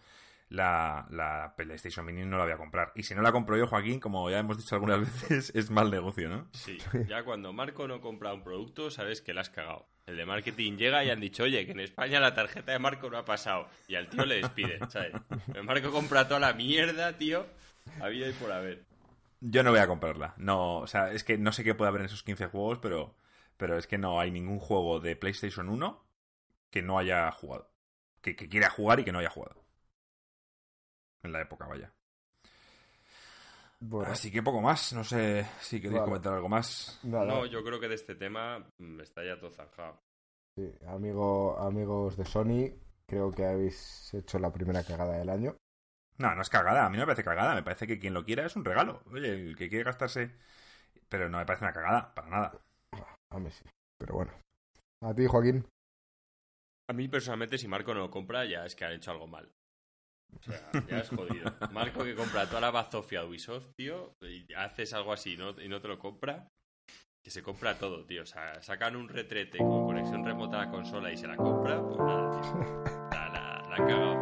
La, 0.52 1.06
la 1.08 1.54
PlayStation 1.56 2.04
Mini 2.04 2.26
no 2.26 2.36
la 2.36 2.44
voy 2.44 2.52
a 2.52 2.58
comprar. 2.58 2.92
Y 2.94 3.04
si 3.04 3.14
no 3.14 3.22
la 3.22 3.32
compro 3.32 3.56
yo, 3.56 3.66
Joaquín, 3.66 4.00
como 4.00 4.28
ya 4.28 4.38
hemos 4.38 4.58
dicho 4.58 4.74
algunas 4.74 5.00
veces, 5.30 5.50
es 5.54 5.70
mal 5.70 5.90
negocio, 5.90 6.28
¿no? 6.28 6.46
Sí, 6.52 6.76
ya 7.08 7.24
cuando 7.24 7.54
Marco 7.54 7.88
no 7.88 8.02
compra 8.02 8.34
un 8.34 8.42
producto, 8.42 8.90
sabes 8.90 9.22
que 9.22 9.32
la 9.32 9.40
has 9.40 9.48
cagado. 9.48 9.88
El 10.04 10.18
de 10.18 10.26
marketing 10.26 10.76
llega 10.76 11.02
y 11.04 11.10
han 11.10 11.20
dicho, 11.20 11.44
oye, 11.44 11.64
que 11.64 11.72
en 11.72 11.80
España 11.80 12.20
la 12.20 12.34
tarjeta 12.34 12.72
de 12.72 12.78
Marco 12.78 13.08
no 13.08 13.16
ha 13.16 13.24
pasado. 13.24 13.68
Y 13.88 13.94
al 13.94 14.10
tío 14.10 14.26
le 14.26 14.42
despiden, 14.42 14.90
¿sabes? 14.90 15.14
El 15.54 15.64
Marco 15.64 15.90
compra 15.90 16.28
toda 16.28 16.40
la 16.40 16.52
mierda, 16.52 17.16
tío. 17.16 17.46
Había 17.98 18.28
y 18.28 18.32
por 18.32 18.52
haber. 18.52 18.84
Yo 19.40 19.62
no 19.62 19.70
voy 19.70 19.80
a 19.80 19.86
comprarla. 19.86 20.34
No, 20.36 20.80
o 20.80 20.86
sea, 20.86 21.12
es 21.12 21.24
que 21.24 21.38
no 21.38 21.52
sé 21.52 21.64
qué 21.64 21.74
puede 21.74 21.88
haber 21.88 22.02
en 22.02 22.06
esos 22.06 22.24
15 22.24 22.48
juegos, 22.48 22.78
pero, 22.78 23.16
pero 23.56 23.78
es 23.78 23.86
que 23.86 23.96
no 23.96 24.20
hay 24.20 24.30
ningún 24.30 24.58
juego 24.58 25.00
de 25.00 25.16
PlayStation 25.16 25.70
1 25.70 26.04
que 26.70 26.82
no 26.82 26.98
haya 26.98 27.30
jugado. 27.30 27.72
Que, 28.20 28.36
que 28.36 28.50
quiera 28.50 28.68
jugar 28.68 29.00
y 29.00 29.04
que 29.04 29.12
no 29.12 29.20
haya 29.20 29.30
jugado. 29.30 29.61
En 31.22 31.32
la 31.32 31.40
época, 31.42 31.66
vaya. 31.66 31.92
Bueno, 33.80 34.12
Así 34.12 34.30
que 34.30 34.42
poco 34.42 34.60
más. 34.60 34.92
No 34.92 35.02
sé 35.04 35.46
si 35.60 35.80
queréis 35.80 36.00
Vale. 36.00 36.10
comentar 36.10 36.34
algo 36.34 36.48
más. 36.48 37.00
nada. 37.02 37.24
No, 37.24 37.46
yo 37.46 37.64
creo 37.64 37.80
que 37.80 37.88
de 37.88 37.96
este 37.96 38.14
tema 38.14 38.64
mm, 38.78 39.00
está 39.00 39.24
ya 39.24 39.38
todo 39.38 39.50
zanjado. 39.50 40.00
Sí, 40.56 40.70
amigo, 40.86 41.58
amigos 41.58 42.16
de 42.16 42.24
Sony, 42.24 42.70
creo 43.06 43.32
que 43.32 43.44
habéis 43.46 44.12
hecho 44.14 44.38
la 44.38 44.52
primera 44.52 44.84
cagada 44.84 45.18
del 45.18 45.30
año. 45.30 45.56
No, 46.18 46.34
no 46.34 46.42
es 46.42 46.50
cagada. 46.50 46.84
A 46.86 46.90
mí 46.90 46.96
no 46.96 47.02
me 47.02 47.06
parece 47.06 47.24
cagada. 47.24 47.54
Me 47.54 47.62
parece 47.62 47.86
que 47.86 47.98
quien 47.98 48.14
lo 48.14 48.24
quiera 48.24 48.46
es 48.46 48.54
un 48.54 48.64
regalo. 48.64 49.02
Oye, 49.10 49.30
el 49.32 49.56
que 49.56 49.68
quiere 49.68 49.84
gastarse. 49.84 50.36
Pero 51.08 51.28
no 51.28 51.38
me 51.38 51.46
parece 51.46 51.64
una 51.64 51.72
cagada, 51.72 52.14
para 52.14 52.28
nada. 52.28 52.60
A 53.30 53.38
mí 53.38 53.50
sí, 53.50 53.64
pero 53.98 54.14
bueno. 54.14 54.32
A 55.00 55.14
ti, 55.14 55.26
Joaquín. 55.26 55.66
A 56.88 56.92
mí 56.92 57.08
personalmente, 57.08 57.58
si 57.58 57.66
Marco 57.66 57.94
no 57.94 58.00
lo 58.00 58.10
compra, 58.10 58.44
ya 58.44 58.64
es 58.64 58.76
que 58.76 58.84
han 58.84 58.92
hecho 58.92 59.10
algo 59.10 59.26
mal. 59.26 59.50
O 60.38 60.42
sea, 60.42 60.70
ya 60.88 60.98
es 60.98 61.08
jodido. 61.08 61.52
Marco 61.72 62.04
que 62.04 62.14
compra 62.14 62.46
toda 62.46 62.60
la 62.60 62.70
bazofia 62.70 63.20
de 63.20 63.26
Ubisoft, 63.28 63.74
tío, 63.76 64.16
y 64.22 64.52
haces 64.54 64.92
algo 64.92 65.12
así 65.12 65.36
¿no? 65.36 65.60
y 65.60 65.68
no 65.68 65.80
te 65.80 65.88
lo 65.88 65.98
compra, 65.98 66.48
que 67.22 67.30
se 67.30 67.42
compra 67.42 67.78
todo, 67.78 68.04
tío. 68.04 68.22
O 68.22 68.26
sea, 68.26 68.60
sacan 68.62 68.96
un 68.96 69.08
retrete 69.08 69.58
con 69.58 69.86
conexión 69.86 70.24
remota 70.24 70.60
a 70.60 70.66
la 70.66 70.70
consola 70.70 71.12
y 71.12 71.16
se 71.16 71.26
la 71.26 71.36
compra, 71.36 71.80
pues 71.80 71.98
nada, 71.98 72.40
tío. 72.40 72.84
La, 73.12 73.28
la, 73.28 73.68
la 73.68 73.76
han 73.76 73.86
cagado. 73.86 74.12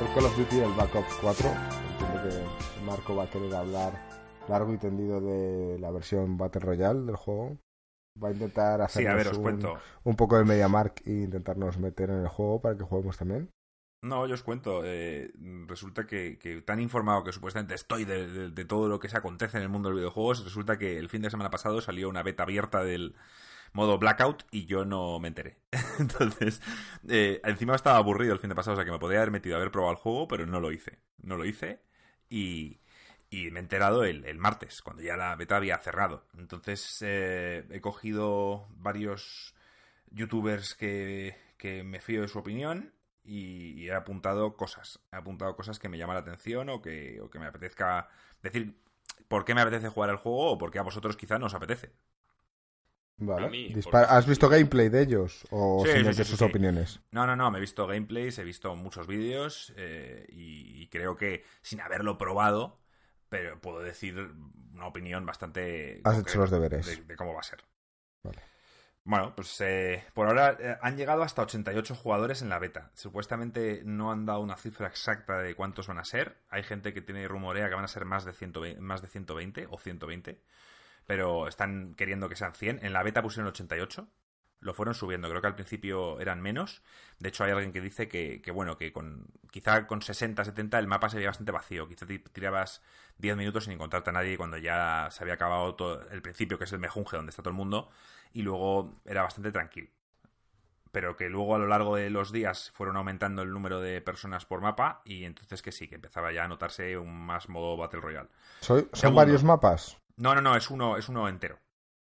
El 0.00 0.14
Call 0.14 0.24
of 0.26 0.36
Duty, 0.36 0.58
el 0.58 0.72
Black 0.72 0.94
Ops 0.94 1.14
4. 1.20 1.48
Entiendo 1.48 2.22
que 2.22 2.82
Marco 2.84 3.16
va 3.16 3.24
a 3.24 3.30
querer 3.30 3.54
hablar 3.54 4.13
largo 4.46 4.72
y 4.74 4.78
tendido 4.78 5.20
de 5.20 5.78
la 5.80 5.90
versión 5.90 6.36
Battle 6.38 6.60
Royale 6.62 7.00
del 7.06 7.16
juego. 7.16 7.58
Va 8.22 8.28
a 8.28 8.32
intentar 8.32 8.80
Sí, 8.86 9.04
hacer 9.04 9.06
a 9.06 9.14
ver, 9.14 9.28
os 9.28 9.38
cuento. 9.38 9.82
un 10.04 10.16
poco 10.16 10.36
de 10.38 10.44
MediaMark 10.44 11.02
e 11.06 11.12
intentarnos 11.28 11.78
meter 11.78 12.10
en 12.10 12.20
el 12.22 12.28
juego 12.28 12.60
para 12.62 12.76
que 12.76 12.84
juguemos 12.84 13.18
también. 13.18 13.50
No, 14.02 14.26
yo 14.26 14.34
os 14.34 14.42
cuento. 14.42 14.82
eh, 14.84 15.32
resulta 15.66 16.06
que, 16.06 16.38
que 16.38 16.60
tan 16.60 16.78
informado 16.80 17.24
que 17.24 17.32
supuestamente 17.32 17.74
estoy 17.74 18.04
de, 18.04 18.26
de- 18.28 18.50
de 18.50 18.64
todo 18.66 18.88
lo 18.88 19.00
que 19.00 19.08
se 19.08 19.16
acontece 19.16 19.56
en 19.56 19.62
el 19.62 19.70
mundo 19.70 19.88
de 19.88 19.94
los 19.94 20.00
videojuegos, 20.00 20.44
resulta 20.44 20.76
que 20.78 20.98
el 20.98 21.08
fin 21.08 21.22
de 21.22 21.30
semana 21.30 21.48
pasado 21.50 21.80
salió 21.80 22.08
una 22.10 22.22
beta 22.22 22.42
abierta 22.42 22.84
del 22.84 23.14
modo 23.74 23.98
Blackout 23.98 24.44
y 24.50 24.66
yo 24.66 24.84
no 24.86 25.20
me 25.20 25.28
enteré. 25.28 25.58
Entonces, 26.00 26.62
eh, 27.08 27.40
encima 27.44 27.76
estaba 27.76 27.98
aburrido 27.98 28.34
el 28.34 28.40
fin 28.40 28.50
de 28.50 28.56
pasado, 28.56 28.74
o 28.74 28.76
sea 28.78 28.84
que 28.86 28.90
me 28.92 28.98
podría 28.98 29.20
haber 29.20 29.32
metido 29.32 29.56
a 29.56 29.58
haber 29.60 29.70
probado 29.72 29.92
el 29.92 29.98
juego, 30.00 30.28
pero 30.28 30.46
no 30.46 30.60
lo 30.60 30.72
hice. 30.72 30.98
No 31.22 31.36
lo 31.38 31.44
hice 31.46 31.80
y, 32.30 32.80
y 33.46 33.50
me 33.50 33.60
he 33.60 33.62
enterado 33.62 34.04
el, 34.04 34.24
el 34.26 34.38
martes, 34.38 34.82
cuando 34.82 35.02
ya 35.02 35.16
la 35.16 35.34
beta 35.36 35.56
había 35.56 35.78
cerrado. 35.78 36.26
Entonces, 36.38 36.98
eh, 37.02 37.66
he 37.70 37.80
cogido 37.80 38.66
varios 38.76 39.54
youtubers 40.10 40.74
que, 40.74 41.36
que 41.58 41.84
me 41.84 42.00
fío 42.00 42.22
de 42.22 42.28
su 42.28 42.38
opinión 42.38 42.92
y, 43.24 43.72
y 43.82 43.88
he 43.88 43.94
apuntado 43.94 44.56
cosas. 44.56 45.00
He 45.12 45.16
apuntado 45.16 45.56
cosas 45.56 45.78
que 45.78 45.88
me 45.88 45.98
llaman 45.98 46.14
la 46.16 46.20
atención 46.22 46.68
o 46.70 46.82
que, 46.82 47.20
o 47.20 47.30
que 47.30 47.38
me 47.38 47.46
apetezca 47.46 48.08
decir 48.42 48.76
por 49.28 49.44
qué 49.44 49.54
me 49.54 49.62
apetece 49.62 49.88
jugar 49.88 50.10
el 50.10 50.16
juego 50.16 50.52
o 50.52 50.58
por 50.58 50.70
qué 50.70 50.78
a 50.78 50.82
vosotros 50.82 51.16
quizá 51.16 51.38
no 51.38 51.46
os 51.46 51.54
apetece. 51.54 51.92
Vale. 53.16 53.48
Mí, 53.50 53.72
¿Has 53.92 54.26
visto 54.26 54.48
gameplay 54.48 54.88
de 54.88 55.02
ellos? 55.02 55.46
¿O 55.50 55.82
Sí, 55.82 55.88
sí, 55.88 55.94
simplemente 55.94 56.24
sí, 56.24 56.30
sus 56.30 56.38
sí. 56.38 56.44
opiniones? 56.44 57.00
No, 57.12 57.26
no, 57.26 57.36
no, 57.36 57.50
me 57.50 57.58
he 57.58 57.60
visto 57.60 57.86
gameplays, 57.86 58.38
he 58.38 58.44
visto 58.44 58.74
muchos 58.76 59.06
vídeos 59.06 59.72
eh, 59.76 60.26
y, 60.30 60.82
y 60.82 60.88
creo 60.88 61.16
que 61.16 61.44
sin 61.62 61.80
haberlo 61.80 62.18
probado, 62.18 62.80
pero 63.34 63.60
puedo 63.60 63.80
decir 63.80 64.16
una 64.74 64.86
opinión 64.86 65.26
bastante... 65.26 66.00
Has 66.04 66.20
hecho 66.20 66.38
los 66.38 66.52
deberes. 66.52 66.86
De, 66.86 67.02
de 67.02 67.16
cómo 67.16 67.34
va 67.34 67.40
a 67.40 67.42
ser. 67.42 67.64
Vale. 68.22 68.40
Bueno, 69.02 69.34
pues 69.34 69.60
eh, 69.60 70.04
por 70.14 70.28
ahora 70.28 70.56
eh, 70.60 70.78
han 70.80 70.96
llegado 70.96 71.24
hasta 71.24 71.42
88 71.42 71.96
jugadores 71.96 72.42
en 72.42 72.48
la 72.48 72.60
beta. 72.60 72.92
Supuestamente 72.94 73.82
no 73.84 74.12
han 74.12 74.24
dado 74.24 74.38
una 74.38 74.56
cifra 74.56 74.86
exacta 74.86 75.38
de 75.38 75.56
cuántos 75.56 75.88
van 75.88 75.98
a 75.98 76.04
ser. 76.04 76.44
Hay 76.48 76.62
gente 76.62 76.94
que 76.94 77.02
tiene 77.02 77.26
rumorea 77.26 77.68
que 77.68 77.74
van 77.74 77.84
a 77.84 77.88
ser 77.88 78.04
más 78.04 78.24
de 78.24 78.34
120, 78.34 78.80
más 78.80 79.02
de 79.02 79.08
120 79.08 79.66
o 79.68 79.78
120, 79.78 80.40
pero 81.06 81.48
están 81.48 81.96
queriendo 81.96 82.28
que 82.28 82.36
sean 82.36 82.54
100. 82.54 82.86
En 82.86 82.92
la 82.92 83.02
beta 83.02 83.20
pusieron 83.20 83.48
88. 83.48 84.08
Lo 84.64 84.74
fueron 84.74 84.94
subiendo, 84.94 85.28
creo 85.28 85.40
que 85.42 85.46
al 85.46 85.54
principio 85.56 86.18
eran 86.20 86.40
menos. 86.42 86.82
De 87.20 87.28
hecho, 87.28 87.44
hay 87.44 87.52
alguien 87.52 87.72
que 87.72 87.80
dice 87.82 88.08
que, 88.08 88.40
que, 88.42 88.50
bueno, 88.50 88.78
que 88.78 88.92
con 88.92 89.26
quizá 89.52 89.86
con 89.86 90.02
60, 90.02 90.44
70 90.44 90.78
el 90.78 90.86
mapa 90.88 91.08
se 91.10 91.16
veía 91.18 91.28
bastante 91.28 91.52
vacío. 91.52 91.86
Quizá 91.88 92.06
ti- 92.06 92.18
tirabas 92.18 92.82
10 93.18 93.36
minutos 93.36 93.64
sin 93.64 93.74
encontrarte 93.74 94.10
a 94.10 94.14
nadie 94.14 94.36
cuando 94.38 94.56
ya 94.58 95.08
se 95.12 95.22
había 95.22 95.34
acabado 95.34 95.74
todo 95.76 96.08
el 96.10 96.22
principio, 96.22 96.58
que 96.58 96.64
es 96.64 96.72
el 96.72 96.80
mejunje 96.80 97.16
donde 97.16 97.30
está 97.30 97.42
todo 97.42 97.50
el 97.50 97.56
mundo, 97.56 97.90
y 98.32 98.42
luego 98.42 99.00
era 99.04 99.22
bastante 99.22 99.52
tranquilo. 99.52 99.90
Pero 100.92 101.16
que 101.16 101.28
luego 101.28 101.56
a 101.56 101.58
lo 101.58 101.66
largo 101.66 101.96
de 101.96 102.08
los 102.10 102.30
días 102.32 102.70
fueron 102.72 102.96
aumentando 102.96 103.42
el 103.42 103.50
número 103.52 103.80
de 103.80 104.00
personas 104.00 104.46
por 104.46 104.60
mapa 104.60 105.02
y 105.04 105.24
entonces 105.24 105.60
que 105.60 105.72
sí, 105.72 105.88
que 105.88 105.96
empezaba 105.96 106.32
ya 106.32 106.44
a 106.44 106.48
notarse 106.48 106.96
un 106.98 107.12
más 107.26 107.48
modo 107.48 107.76
Battle 107.76 108.00
Royale. 108.00 108.28
¿Son 109.00 109.12
Segundo. 109.12 109.14
varios 109.14 109.44
mapas? 109.44 109.82
No, 110.16 110.34
no, 110.34 110.40
no, 110.42 110.56
es 110.56 110.70
uno, 110.70 110.96
es 110.98 111.08
uno 111.08 111.28
entero. 111.28 111.60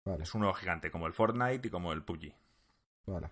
Vale, 0.05 0.23
Es 0.23 0.35
uno 0.35 0.53
gigante, 0.53 0.91
como 0.91 1.07
el 1.07 1.13
Fortnite 1.13 1.67
y 1.67 1.71
como 1.71 1.93
el 1.93 2.03
PUBG. 2.03 2.35
Vale. 3.05 3.31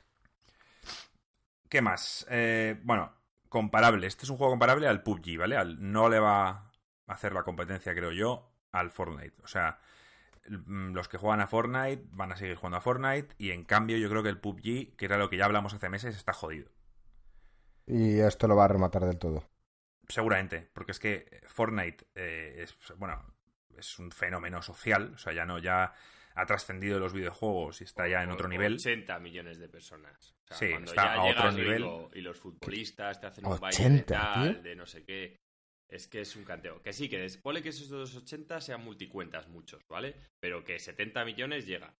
¿Qué 1.69 1.81
más? 1.81 2.25
Eh, 2.29 2.79
bueno, 2.83 3.13
comparable. 3.49 4.07
Este 4.07 4.25
es 4.25 4.29
un 4.29 4.37
juego 4.37 4.51
comparable 4.53 4.87
al 4.87 5.03
PUBG, 5.03 5.37
¿vale? 5.39 5.57
Al- 5.57 5.91
no 5.91 6.09
le 6.09 6.19
va 6.19 6.49
a 6.49 6.71
hacer 7.07 7.33
la 7.33 7.43
competencia, 7.43 7.93
creo 7.95 8.11
yo, 8.11 8.51
al 8.71 8.91
Fortnite. 8.91 9.35
O 9.43 9.47
sea, 9.47 9.79
mm, 10.49 10.93
los 10.93 11.07
que 11.09 11.17
juegan 11.17 11.41
a 11.41 11.47
Fortnite 11.47 12.05
van 12.11 12.31
a 12.31 12.37
seguir 12.37 12.55
jugando 12.57 12.77
a 12.77 12.81
Fortnite 12.81 13.35
y 13.37 13.51
en 13.51 13.65
cambio 13.65 13.97
yo 13.97 14.09
creo 14.09 14.23
que 14.23 14.29
el 14.29 14.39
PUBG, 14.39 14.95
que 14.97 15.05
era 15.05 15.17
lo 15.17 15.29
que 15.29 15.37
ya 15.37 15.45
hablamos 15.45 15.73
hace 15.73 15.89
meses, 15.89 16.15
está 16.17 16.33
jodido. 16.33 16.69
Y 17.85 18.19
esto 18.19 18.47
lo 18.47 18.55
va 18.55 18.65
a 18.65 18.69
rematar 18.69 19.05
del 19.05 19.19
todo. 19.19 19.43
Seguramente, 20.07 20.69
porque 20.73 20.91
es 20.91 20.99
que 20.99 21.41
Fortnite 21.47 22.05
eh, 22.15 22.63
es, 22.63 22.75
bueno, 22.97 23.23
es 23.77 23.97
un 23.99 24.11
fenómeno 24.11 24.61
social, 24.61 25.13
o 25.15 25.17
sea, 25.17 25.31
ya 25.31 25.45
no, 25.45 25.57
ya 25.59 25.93
ha 26.41 26.45
trascendido 26.45 26.99
los 26.99 27.13
videojuegos 27.13 27.81
y 27.81 27.83
está 27.85 28.07
ya 28.07 28.23
en 28.23 28.31
otro 28.31 28.47
nivel. 28.47 28.73
80 28.75 29.19
millones 29.19 29.59
de 29.59 29.69
personas. 29.69 30.33
O 30.45 30.47
sea, 30.47 30.57
Sí, 30.57 30.69
cuando 30.71 30.91
está 30.91 31.03
ya 31.05 31.13
a 31.15 31.23
otro 31.23 31.49
el 31.49 31.55
nivel. 31.55 31.85
Y 32.13 32.21
los 32.21 32.39
futbolistas 32.39 33.19
te 33.21 33.27
hacen 33.27 33.45
un 33.45 33.59
baile 33.59 33.77
80, 33.77 33.99
de 33.99 34.05
tal, 34.53 34.63
de 34.63 34.75
no 34.75 34.85
sé 34.85 35.03
qué. 35.03 35.35
Es 35.89 36.07
que 36.07 36.21
es 36.21 36.35
un 36.35 36.43
canteo. 36.45 36.81
Que 36.81 36.93
sí, 36.93 37.09
que 37.09 37.19
después 37.19 37.61
que 37.61 37.69
esos 37.69 37.89
de 37.89 37.97
los 37.97 38.15
80 38.15 38.61
sean 38.61 38.83
multicuentas 38.83 39.47
muchos, 39.49 39.81
¿vale? 39.89 40.15
Pero 40.39 40.63
que 40.63 40.79
70 40.79 41.25
millones 41.25 41.65
llega. 41.67 41.93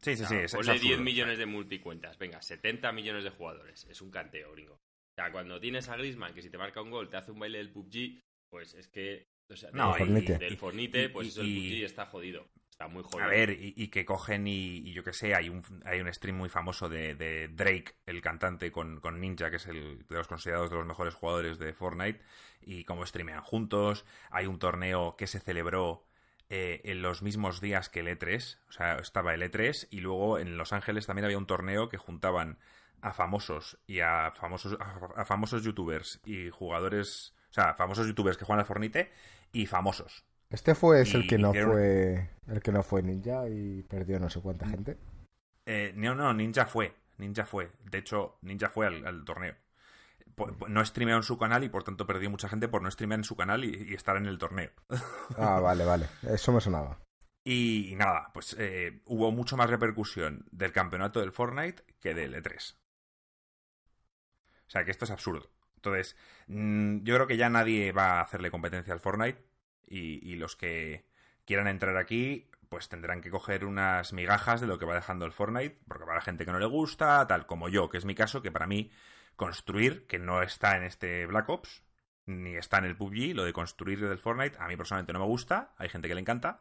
Sí, 0.00 0.16
sí, 0.16 0.24
O 0.24 0.26
sí, 0.26 0.34
es 0.36 0.52
ponle 0.52 0.72
absurdo, 0.72 0.88
10 0.88 0.92
o 0.94 0.96
sea. 0.96 1.04
millones 1.04 1.38
de 1.38 1.46
multicuentas. 1.46 2.18
Venga, 2.18 2.42
70 2.42 2.90
millones 2.92 3.22
de 3.24 3.30
jugadores. 3.30 3.84
Es 3.84 4.00
un 4.00 4.10
canteo, 4.10 4.50
gringo. 4.52 4.74
O 4.74 5.14
sea, 5.16 5.30
cuando 5.30 5.60
tienes 5.60 5.88
a 5.88 5.96
Griezmann 5.96 6.34
que 6.34 6.42
si 6.42 6.50
te 6.50 6.58
marca 6.58 6.82
un 6.82 6.90
gol 6.90 7.08
te 7.10 7.16
hace 7.18 7.30
un 7.30 7.38
baile 7.38 7.58
del 7.58 7.70
PUBG, 7.70 8.18
pues 8.50 8.74
es 8.74 8.88
que... 8.88 9.24
O 9.50 9.56
sea, 9.56 9.70
No, 9.72 9.92
del, 9.92 9.94
y- 9.94 9.98
Fornite. 10.06 10.38
del 10.38 10.56
Fornite, 10.56 11.08
pues 11.10 11.26
y- 11.26 11.30
eso 11.30 11.40
el 11.42 11.54
PUBG 11.54 11.84
está 11.84 12.06
jodido. 12.06 12.48
Está 12.82 12.92
muy 12.92 13.04
jodido. 13.04 13.22
A 13.22 13.28
ver, 13.28 13.50
y, 13.50 13.74
y 13.76 13.88
que 13.88 14.04
cogen 14.04 14.48
y, 14.48 14.78
y 14.78 14.92
yo 14.92 15.04
que 15.04 15.12
sé, 15.12 15.36
hay 15.36 15.48
un, 15.48 15.62
hay 15.84 16.00
un 16.00 16.12
stream 16.12 16.36
muy 16.36 16.48
famoso 16.48 16.88
de, 16.88 17.14
de 17.14 17.46
Drake, 17.46 17.94
el 18.06 18.20
cantante, 18.20 18.72
con, 18.72 18.98
con 18.98 19.20
Ninja, 19.20 19.50
que 19.50 19.56
es 19.56 19.66
el 19.68 20.04
de 20.08 20.16
los 20.16 20.26
considerados 20.26 20.70
de 20.70 20.76
los 20.76 20.86
mejores 20.86 21.14
jugadores 21.14 21.60
de 21.60 21.72
Fortnite, 21.74 22.20
y 22.60 22.82
cómo 22.82 23.06
streamean 23.06 23.42
juntos. 23.42 24.04
Hay 24.32 24.46
un 24.46 24.58
torneo 24.58 25.14
que 25.16 25.28
se 25.28 25.38
celebró 25.38 26.04
eh, 26.50 26.80
en 26.84 27.02
los 27.02 27.22
mismos 27.22 27.60
días 27.60 27.88
que 27.88 28.00
el 28.00 28.08
E3, 28.08 28.58
o 28.68 28.72
sea, 28.72 28.96
estaba 28.96 29.32
el 29.32 29.42
E3, 29.42 29.86
y 29.90 30.00
luego 30.00 30.40
en 30.40 30.56
Los 30.56 30.72
Ángeles 30.72 31.06
también 31.06 31.24
había 31.24 31.38
un 31.38 31.46
torneo 31.46 31.88
que 31.88 31.98
juntaban 31.98 32.58
a 33.00 33.12
famosos 33.12 33.78
y 33.86 34.00
a 34.00 34.32
famosos, 34.32 34.76
a, 34.80 35.20
a 35.20 35.24
famosos 35.24 35.62
youtubers 35.62 36.20
y 36.24 36.50
jugadores, 36.50 37.32
o 37.50 37.54
sea, 37.54 37.74
famosos 37.74 38.08
youtubers 38.08 38.36
que 38.36 38.44
juegan 38.44 38.58
al 38.58 38.66
Fornite 38.66 39.12
y 39.52 39.66
famosos. 39.66 40.24
Este 40.52 40.74
fue 40.74 41.00
es 41.00 41.14
el 41.14 41.26
que 41.26 41.38
no 41.38 41.50
hicieron- 41.50 41.72
fue 41.72 42.30
el 42.48 42.60
que 42.60 42.72
no 42.72 42.82
fue 42.82 43.02
ninja 43.02 43.48
y 43.48 43.82
perdió 43.82 44.20
no 44.20 44.28
sé 44.28 44.40
cuánta 44.40 44.68
gente. 44.68 44.98
Eh, 45.64 45.92
no, 45.96 46.14
no, 46.14 46.34
Ninja 46.34 46.66
fue. 46.66 46.94
Ninja 47.18 47.46
fue. 47.46 47.70
De 47.90 47.98
hecho, 47.98 48.36
Ninja 48.42 48.68
fue 48.68 48.86
al, 48.86 49.24
torneo. 49.24 49.54
no 50.68 50.84
streameó 50.84 51.16
en 51.16 51.22
su 51.22 51.38
canal 51.38 51.62
y 51.64 51.68
por 51.68 51.84
tanto 51.84 52.06
perdió 52.06 52.28
mucha 52.30 52.48
gente 52.48 52.68
por 52.68 52.82
no 52.82 52.90
streamear 52.90 53.20
en 53.20 53.24
su 53.24 53.36
canal 53.36 53.64
y, 53.64 53.94
estar 53.94 54.16
en 54.16 54.26
el 54.26 54.38
torneo. 54.38 54.70
Ah, 55.38 55.60
vale, 55.60 55.84
vale. 55.84 56.08
Eso 56.22 56.52
me 56.52 56.60
sonaba. 56.60 56.98
Y, 57.44 57.94
nada, 57.96 58.30
pues 58.34 58.54
eh, 58.58 59.02
hubo 59.06 59.32
mucho 59.32 59.56
más 59.56 59.70
repercusión 59.70 60.46
del 60.50 60.72
campeonato 60.72 61.20
del 61.20 61.32
Fortnite 61.32 61.82
que 62.00 62.14
del 62.14 62.34
E3. 62.34 62.74
O 64.66 64.70
sea 64.72 64.84
que 64.84 64.90
esto 64.90 65.04
es 65.04 65.10
absurdo. 65.10 65.50
Entonces, 65.76 66.16
mm, 66.46 66.98
yo 67.02 67.14
creo 67.14 67.26
que 67.26 67.36
ya 67.36 67.50
nadie 67.50 67.92
va 67.92 68.18
a 68.18 68.22
hacerle 68.22 68.50
competencia 68.50 68.92
al 68.92 69.00
Fortnite 69.00 69.51
y, 69.92 70.36
los 70.36 70.56
que 70.56 71.04
quieran 71.44 71.68
entrar 71.68 71.96
aquí, 71.96 72.50
pues 72.68 72.88
tendrán 72.88 73.20
que 73.20 73.30
coger 73.30 73.64
unas 73.64 74.12
migajas 74.12 74.60
de 74.60 74.66
lo 74.66 74.78
que 74.78 74.86
va 74.86 74.94
dejando 74.94 75.26
el 75.26 75.32
Fortnite, 75.32 75.78
porque 75.86 76.04
para 76.04 76.16
la 76.16 76.22
gente 76.22 76.44
que 76.44 76.52
no 76.52 76.58
le 76.58 76.66
gusta, 76.66 77.26
tal 77.26 77.46
como 77.46 77.68
yo, 77.68 77.90
que 77.90 77.98
es 77.98 78.04
mi 78.04 78.14
caso, 78.14 78.42
que 78.42 78.50
para 78.50 78.66
mí 78.66 78.90
construir, 79.36 80.06
que 80.06 80.18
no 80.18 80.42
está 80.42 80.76
en 80.76 80.84
este 80.84 81.26
Black 81.26 81.48
Ops, 81.48 81.82
ni 82.26 82.56
está 82.56 82.78
en 82.78 82.84
el 82.84 82.96
PUBG, 82.96 83.34
lo 83.34 83.44
de 83.44 83.52
construir 83.52 84.00
del 84.00 84.18
Fortnite, 84.18 84.56
a 84.58 84.68
mí 84.68 84.76
personalmente 84.76 85.12
no 85.12 85.18
me 85.18 85.26
gusta, 85.26 85.74
hay 85.76 85.88
gente 85.88 86.08
que 86.08 86.14
le 86.14 86.20
encanta, 86.20 86.60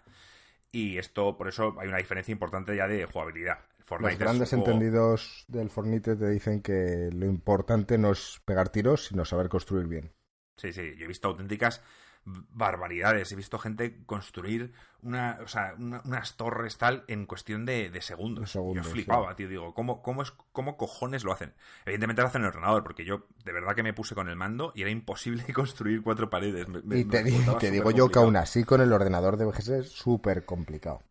y 0.71 0.97
esto, 0.97 1.37
por 1.37 1.47
eso 1.47 1.75
hay 1.79 1.87
una 1.87 1.97
diferencia 1.97 2.31
importante 2.31 2.75
ya 2.75 2.87
de 2.87 3.05
jugabilidad. 3.05 3.59
Los 3.99 4.17
grandes 4.17 4.53
entendidos 4.53 5.43
del 5.49 5.69
Fortnite 5.69 6.15
te 6.15 6.29
dicen 6.29 6.61
que 6.61 7.09
lo 7.11 7.25
importante 7.25 7.97
no 7.97 8.11
es 8.11 8.41
pegar 8.45 8.69
tiros, 8.69 9.07
sino 9.07 9.25
saber 9.25 9.49
construir 9.49 9.87
bien. 9.87 10.13
Sí, 10.55 10.71
sí, 10.71 10.95
yo 10.95 11.05
he 11.05 11.07
visto 11.07 11.27
auténticas 11.27 11.81
barbaridades. 12.25 13.31
He 13.31 13.35
visto 13.35 13.57
gente 13.57 14.03
construir 14.05 14.73
una, 15.01 15.39
o 15.43 15.47
sea, 15.47 15.75
unas 15.77 16.35
torres 16.35 16.77
tal 16.77 17.03
en 17.07 17.25
cuestión 17.25 17.65
de, 17.65 17.91
segundos. 18.01 18.53
yo 18.53 18.83
flipaba, 18.83 19.35
tío. 19.35 19.47
Digo, 19.47 19.73
¿cómo, 19.73 20.01
cómo, 20.01 20.21
es, 20.21 20.31
¿cómo 20.51 20.77
cojones 20.77 21.23
lo 21.23 21.31
hacen? 21.31 21.53
Evidentemente 21.85 22.21
lo 22.21 22.27
hacen 22.27 22.41
en 22.41 22.47
el 22.47 22.49
ordenador, 22.49 22.83
porque 22.83 23.05
yo 23.05 23.27
de 23.43 23.51
verdad 23.51 23.75
que 23.75 23.83
me 23.83 23.93
puse 23.93 24.15
con 24.15 24.29
el 24.29 24.35
mando 24.35 24.71
y 24.75 24.81
era 24.81 24.91
imposible 24.91 25.43
construir 25.53 26.03
cuatro 26.03 26.29
paredes. 26.29 26.67
y 26.91 27.05
te, 27.05 27.23
digo 27.71 27.91
yo 27.91 28.09
que 28.09 28.19
aún 28.19 28.35
así 28.35 28.63
con 28.63 28.81
el 28.81 28.93
ordenador 28.93 29.37
debe 29.37 29.53
ser 29.61 29.85
súper 29.85 30.45
complicado. 30.45 31.01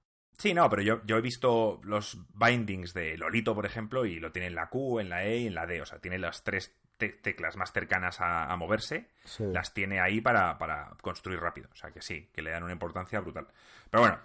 Sí, 0.41 0.55
no, 0.55 0.71
pero 0.71 0.81
yo, 0.81 1.05
yo 1.05 1.19
he 1.19 1.21
visto 1.21 1.83
los 1.85 2.17
bindings 2.33 2.95
de 2.95 3.19
Lolito, 3.19 3.55
por 3.55 3.67
ejemplo, 3.67 4.07
y 4.07 4.19
lo 4.19 4.33
tiene 4.33 4.49
en 4.49 4.55
la 4.55 4.71
Q, 4.71 4.99
en 4.99 5.11
la 5.11 5.23
E 5.23 5.41
y 5.41 5.47
en 5.49 5.55
la 5.55 5.67
D. 5.67 5.83
O 5.83 5.85
sea, 5.85 5.99
tiene 5.99 6.19
las 6.19 6.43
tres 6.45 6.75
teclas 6.97 7.59
más 7.59 7.75
cercanas 7.75 8.23
a, 8.23 8.57
moverse, 8.57 9.11
las 9.39 9.75
tiene 9.75 10.01
ahí 10.01 10.23
para, 10.23 10.57
construir 11.03 11.41
rápido. 11.41 11.69
O 11.71 11.77
sea 11.77 11.91
que 11.91 12.01
sí, 12.01 12.31
que 12.33 12.41
le 12.41 12.53
dan 12.53 12.63
una 12.63 12.73
importancia 12.73 13.21
brutal. 13.21 13.49
Pero 13.91 14.01
bueno, 14.01 14.19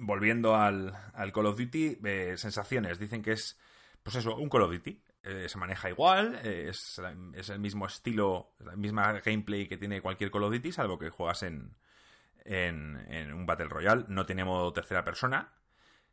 volviendo 0.00 0.54
al, 0.54 0.92
Call 1.32 1.46
of 1.46 1.56
Duty, 1.56 1.98
eh, 2.04 2.34
sensaciones. 2.36 2.98
Dicen 2.98 3.22
que 3.22 3.32
es, 3.32 3.58
pues 4.02 4.16
eso, 4.16 4.36
un 4.36 4.50
Call 4.50 4.64
of 4.64 4.72
Duty. 4.72 5.02
Eh, 5.22 5.48
se 5.48 5.56
maneja 5.56 5.88
igual, 5.88 6.38
eh, 6.44 6.68
es, 6.68 6.98
el 6.98 7.58
mismo 7.58 7.86
estilo, 7.86 8.52
la 8.58 8.76
misma 8.76 9.14
gameplay 9.24 9.66
que 9.66 9.78
tiene 9.78 10.02
cualquier 10.02 10.30
Call 10.30 10.44
of 10.44 10.52
Duty, 10.52 10.72
salvo 10.72 10.98
que 10.98 11.08
juegas 11.08 11.42
en, 11.42 11.74
en, 12.46 13.04
en 13.08 13.32
un 13.32 13.46
Battle 13.46 13.68
Royale. 13.68 14.04
No 14.08 14.26
tiene 14.26 14.44
modo 14.44 14.72
tercera 14.72 15.04
persona, 15.04 15.52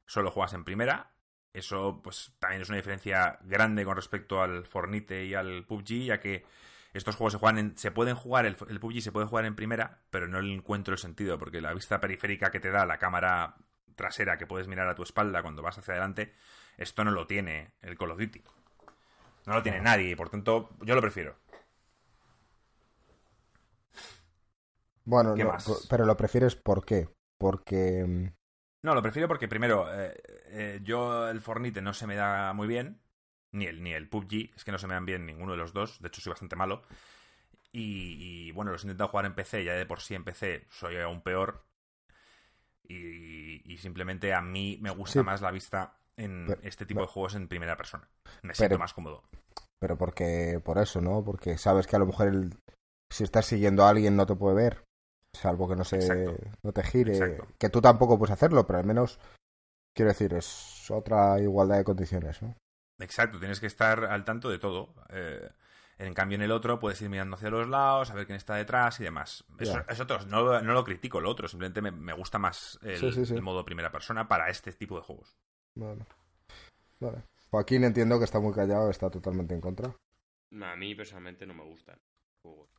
solo 0.06 0.32
juegas 0.32 0.54
en 0.54 0.64
primera 0.64 1.14
eso, 1.54 2.02
pues, 2.04 2.34
también 2.40 2.64
es 2.64 2.70
una 2.70 2.78
diferencia 2.78 3.38
grande 3.44 3.86
con 3.86 3.96
respecto 3.96 4.42
al 4.42 4.66
Fornite 4.66 5.24
y 5.26 5.36
al 5.36 5.66
PUBG, 5.66 6.06
ya 6.06 6.20
que 6.20 6.44
estos 6.94 7.16
juegos 7.16 7.34
se 7.34 7.40
juegan 7.40 7.78
se 7.78 7.92
pueden 7.92 8.16
jugar, 8.16 8.48
el, 8.48 8.56
PUBG 8.56 9.02
se 9.02 9.12
puede 9.12 9.28
jugar 9.28 9.46
en 9.46 9.56
primera, 9.56 10.00
pero 10.10 10.28
no 10.28 10.42
le 10.42 10.54
encuentro 10.54 10.94
el 10.94 10.98
sentido, 10.98 11.38
porque 11.38 11.62
la 11.62 11.74
vista 11.74 12.00
periférica 12.00 12.50
que 12.50 12.60
te 12.60 12.72
da 12.72 12.88
la 12.88 12.98
cámara 12.98 13.56
trasera 13.96 14.38
que 14.38 14.48
puedes 14.48 14.68
mirar 14.68 14.88
a 14.88 14.96
tu 14.96 15.04
espalda 15.04 15.44
cuando 15.44 15.62
vas 15.62 15.78
hacia 15.78 15.94
adelante, 15.94 16.34
esto 16.78 17.04
no 17.04 17.12
lo 17.12 17.28
tiene 17.28 17.74
el 17.84 17.98
Call 17.98 18.12
of 18.12 18.20
Duty. 18.20 18.42
No 19.46 19.54
lo 19.54 19.62
tiene 19.62 19.80
nadie, 19.80 20.12
y 20.12 20.16
por 20.16 20.30
tanto, 20.30 20.72
yo 20.82 20.96
lo 20.96 21.02
prefiero. 21.02 21.36
Bueno, 25.06 25.36
pero 25.90 26.06
lo 26.06 26.16
prefieres 26.16 26.56
¿por 26.56 26.86
qué? 26.86 27.10
Porque 27.38 28.06
mm, 28.06 28.28
no, 28.84 28.94
lo 28.94 29.02
prefiero 29.02 29.30
porque 29.30 29.48
primero, 29.48 29.88
eh, 29.94 30.14
eh, 30.48 30.80
yo 30.84 31.30
el 31.30 31.40
Fornite 31.40 31.82
no 31.82 31.94
se 31.94 32.06
me 32.06 32.16
da 32.16 32.52
muy 32.52 32.68
bien, 32.68 33.02
ni 33.54 33.66
el, 33.66 33.82
ni 33.82 33.94
el 33.94 34.10
PUBG, 34.10 34.52
es 34.56 34.66
que 34.66 34.74
no 34.74 34.78
se 34.78 34.88
me 34.88 34.94
dan 34.94 35.06
bien 35.06 35.26
ninguno 35.26 35.54
de 35.54 35.58
los 35.58 35.72
dos, 35.72 36.02
de 36.02 36.10
hecho 36.10 36.20
soy 36.20 36.32
bastante 36.32 36.58
malo. 36.58 36.84
Y, 37.76 38.52
bueno, 38.52 38.72
los 38.72 38.84
he 38.84 38.86
intentado 38.86 39.10
jugar 39.10 39.26
en 39.26 39.34
PC, 39.34 39.64
ya 39.64 39.74
de 39.74 39.88
por 39.88 40.00
sí 40.00 40.14
en 40.14 40.24
PC 40.24 40.68
soy 40.70 40.98
aún 40.98 41.22
peor. 41.22 41.66
Y, 42.84 43.78
simplemente 43.78 44.34
a 44.34 44.42
mí 44.42 44.78
me 44.80 44.92
gusta 44.92 45.24
más 45.24 45.42
la 45.42 45.50
vista 45.50 45.98
en 46.16 46.56
este 46.62 46.86
tipo 46.86 47.02
de 47.02 47.08
juegos 47.08 47.34
en 47.34 47.48
primera 47.48 47.76
persona. 47.76 48.08
Me 48.44 48.54
siento 48.54 48.78
más 48.78 48.94
cómodo. 48.94 49.24
Pero 49.80 49.98
porque, 49.98 50.62
por 50.64 50.78
eso, 50.78 51.02
¿no? 51.02 51.24
Porque 51.24 51.58
sabes 51.58 51.88
que 51.88 51.96
a 51.96 52.00
lo 52.00 52.06
mejor 52.06 52.32
si 53.10 53.24
estás 53.24 53.48
siguiendo 53.48 53.84
a 53.84 53.90
alguien 53.90 54.16
no 54.16 54.28
te 54.28 54.36
puede 54.36 54.56
ver 54.56 54.84
salvo 55.34 55.68
que 55.68 55.76
no 55.76 55.84
se 55.84 55.98
no 56.62 56.72
te 56.72 56.84
gire, 56.84 57.38
que 57.58 57.70
tú 57.70 57.82
tampoco 57.82 58.18
puedes 58.18 58.34
hacerlo, 58.34 58.66
pero 58.66 58.80
al 58.80 58.86
menos 58.86 59.20
quiero 59.94 60.10
decir, 60.10 60.34
es 60.34 60.90
otra 60.92 61.40
igualdad 61.40 61.78
de 61.78 61.84
condiciones, 61.84 62.42
¿no? 62.42 62.56
Exacto, 63.00 63.40
tienes 63.40 63.60
que 63.60 63.68
estar 63.68 64.06
al 64.06 64.24
tanto 64.24 64.50
de 64.50 64.60
todo. 64.60 64.94
Eh, 65.10 65.50
en 65.98 66.14
cambio, 66.14 66.36
en 66.36 66.42
el 66.42 66.52
otro 66.52 66.80
puedes 66.80 67.02
ir 67.02 67.10
mirando 67.10 67.36
hacia 67.36 67.50
los 67.50 67.68
lados, 67.68 68.12
a 68.12 68.16
ver 68.16 68.26
quién 68.26 68.38
está 68.38 68.56
detrás 68.56 69.00
y 69.00 69.04
demás. 69.04 69.44
Eso, 69.60 70.06
no, 70.28 70.62
no, 70.62 70.74
lo 70.74 70.84
critico, 70.84 71.22
lo 71.22 71.30
otro. 71.30 71.48
Simplemente 71.48 71.82
me, 71.82 72.14
gusta 72.14 72.40
más 72.40 72.80
el, 72.82 73.42
modo 73.42 73.66
primera 73.66 73.92
persona 73.92 74.28
para 74.28 74.50
este 74.50 74.72
tipo 74.74 74.96
de 74.96 75.04
juegos. 75.04 75.36
Vale. 75.76 76.06
Vale. 77.00 77.24
Joaquín 77.50 77.84
entiendo 77.84 78.18
que 78.18 78.26
está 78.26 78.40
muy 78.40 78.54
callado, 78.54 78.90
está 78.90 79.10
totalmente 79.10 79.54
en 79.54 79.62
contra. 79.62 79.96
A 80.62 80.76
mí 80.76 80.96
personalmente 80.96 81.46
no 81.46 81.54
me 81.54 81.64
gustan. 81.64 82.00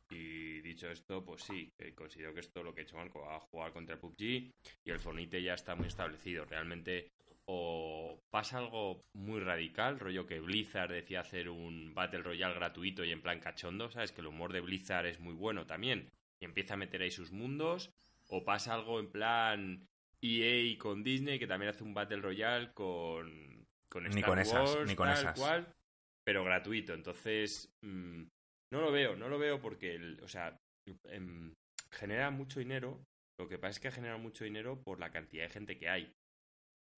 Y 0.09 0.61
dicho 0.61 0.89
esto, 0.89 1.23
pues 1.23 1.43
sí, 1.43 1.71
considero 1.95 2.33
que 2.33 2.41
esto 2.41 2.61
lo 2.61 2.73
que 2.73 2.81
he 2.81 2.83
hecho 2.83 2.97
Marco 2.97 3.21
va 3.21 3.37
a 3.37 3.39
jugar 3.39 3.71
contra 3.71 3.95
el 3.95 3.99
PUBG 3.99 4.21
y 4.21 4.91
el 4.91 4.99
Fornite 4.99 5.41
ya 5.41 5.53
está 5.55 5.75
muy 5.75 5.87
establecido. 5.87 6.45
Realmente 6.45 7.11
o 7.47 8.19
pasa 8.31 8.57
algo 8.57 9.03
muy 9.13 9.39
radical, 9.39 9.99
rollo 9.99 10.25
que 10.25 10.39
Blizzard 10.39 10.91
decía 10.91 11.21
hacer 11.21 11.49
un 11.49 11.93
Battle 11.93 12.23
Royale 12.23 12.55
gratuito 12.55 13.03
y 13.03 13.11
en 13.11 13.21
plan 13.21 13.39
cachondo, 13.39 13.89
¿sabes? 13.89 14.11
Que 14.11 14.21
el 14.21 14.27
humor 14.27 14.51
de 14.51 14.61
Blizzard 14.61 15.05
es 15.05 15.19
muy 15.19 15.33
bueno 15.33 15.65
también 15.65 16.09
y 16.39 16.45
empieza 16.45 16.73
a 16.73 16.77
meter 16.77 17.01
ahí 17.01 17.11
sus 17.11 17.31
mundos, 17.31 17.91
o 18.29 18.43
pasa 18.43 18.73
algo 18.73 18.99
en 18.99 19.11
plan 19.11 19.87
EA 20.21 20.77
con 20.79 21.03
Disney 21.03 21.37
que 21.37 21.47
también 21.47 21.69
hace 21.69 21.83
un 21.83 21.93
Battle 21.93 22.21
Royale 22.21 22.73
con, 22.73 23.65
con 23.89 24.07
Star 24.07 24.15
ni 24.15 24.23
con 24.23 24.39
esas, 24.39 24.77
ni 24.87 24.95
con 24.95 25.09
esas. 25.09 25.39
Cual, 25.39 25.71
pero 26.23 26.43
gratuito. 26.43 26.93
Entonces, 26.93 27.71
mm, 27.81 28.23
no 28.71 28.81
lo 28.81 28.91
veo, 28.91 29.15
no 29.15 29.29
lo 29.29 29.37
veo 29.37 29.61
porque, 29.61 30.17
o 30.21 30.27
sea, 30.27 30.59
em, 31.05 31.53
genera 31.91 32.29
mucho 32.31 32.59
dinero. 32.59 33.03
Lo 33.37 33.47
que 33.47 33.57
pasa 33.57 33.71
es 33.71 33.79
que 33.79 33.91
genera 33.91 34.17
mucho 34.17 34.43
dinero 34.43 34.81
por 34.81 34.99
la 34.99 35.11
cantidad 35.11 35.43
de 35.43 35.49
gente 35.49 35.77
que 35.77 35.89
hay. 35.89 36.13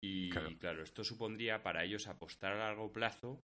Y 0.02 0.31
claro. 0.31 0.83
esto 0.83 1.02
supondría 1.02 1.62
para 1.62 1.83
ellos 1.85 2.07
apostar 2.07 2.52
a 2.52 2.59
largo 2.59 2.92
plazo 2.92 3.40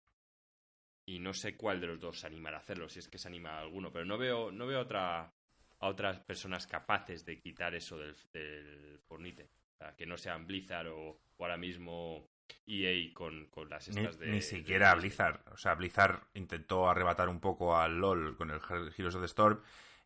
y 1.08 1.18
no 1.18 1.32
sé 1.32 1.56
cuál 1.56 1.80
de 1.80 1.86
los 1.86 2.00
dos 2.00 2.20
se 2.20 2.26
animará 2.26 2.58
a 2.58 2.60
hacerlo, 2.60 2.88
si 2.88 2.98
es 2.98 3.08
que 3.08 3.18
se 3.18 3.28
anima 3.28 3.58
alguno, 3.58 3.92
pero 3.92 4.04
no 4.04 4.18
veo, 4.18 4.50
no 4.50 4.66
veo 4.66 4.80
otra, 4.80 5.32
a 5.78 5.88
otras 5.88 6.20
personas 6.20 6.66
capaces 6.66 7.24
de 7.24 7.40
quitar 7.40 7.74
eso 7.74 7.98
del, 7.98 8.14
del 8.32 8.98
Fornite. 9.08 9.44
O 9.44 9.78
sea, 9.78 9.96
que 9.96 10.06
no 10.06 10.16
sean 10.16 10.46
Blizzard 10.46 10.88
o 10.88 11.18
ahora 11.38 11.56
mismo 11.56 12.28
EA 12.66 13.12
con, 13.14 13.46
con 13.46 13.68
las 13.68 13.88
estas 13.88 14.18
ni, 14.18 14.26
de. 14.26 14.32
Ni 14.32 14.42
siquiera 14.42 14.94
Blizzard. 14.94 15.40
O 15.52 15.56
sea, 15.56 15.74
Blizzard 15.74 16.20
intentó 16.34 16.88
arrebatar 16.88 17.28
un 17.28 17.40
poco 17.40 17.76
al 17.76 17.98
LOL 17.98 18.36
con 18.36 18.50
el 18.50 18.60
Heroes 18.96 19.14
of 19.14 19.22
the 19.22 19.26
Storm 19.26 19.60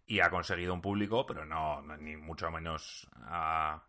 y 0.06 0.20
ha 0.20 0.30
conseguido 0.30 0.74
un 0.74 0.82
público, 0.82 1.26
pero 1.26 1.44
no, 1.44 1.82
ni 1.98 2.16
mucho 2.16 2.50
menos 2.50 3.08
ha, 3.22 3.82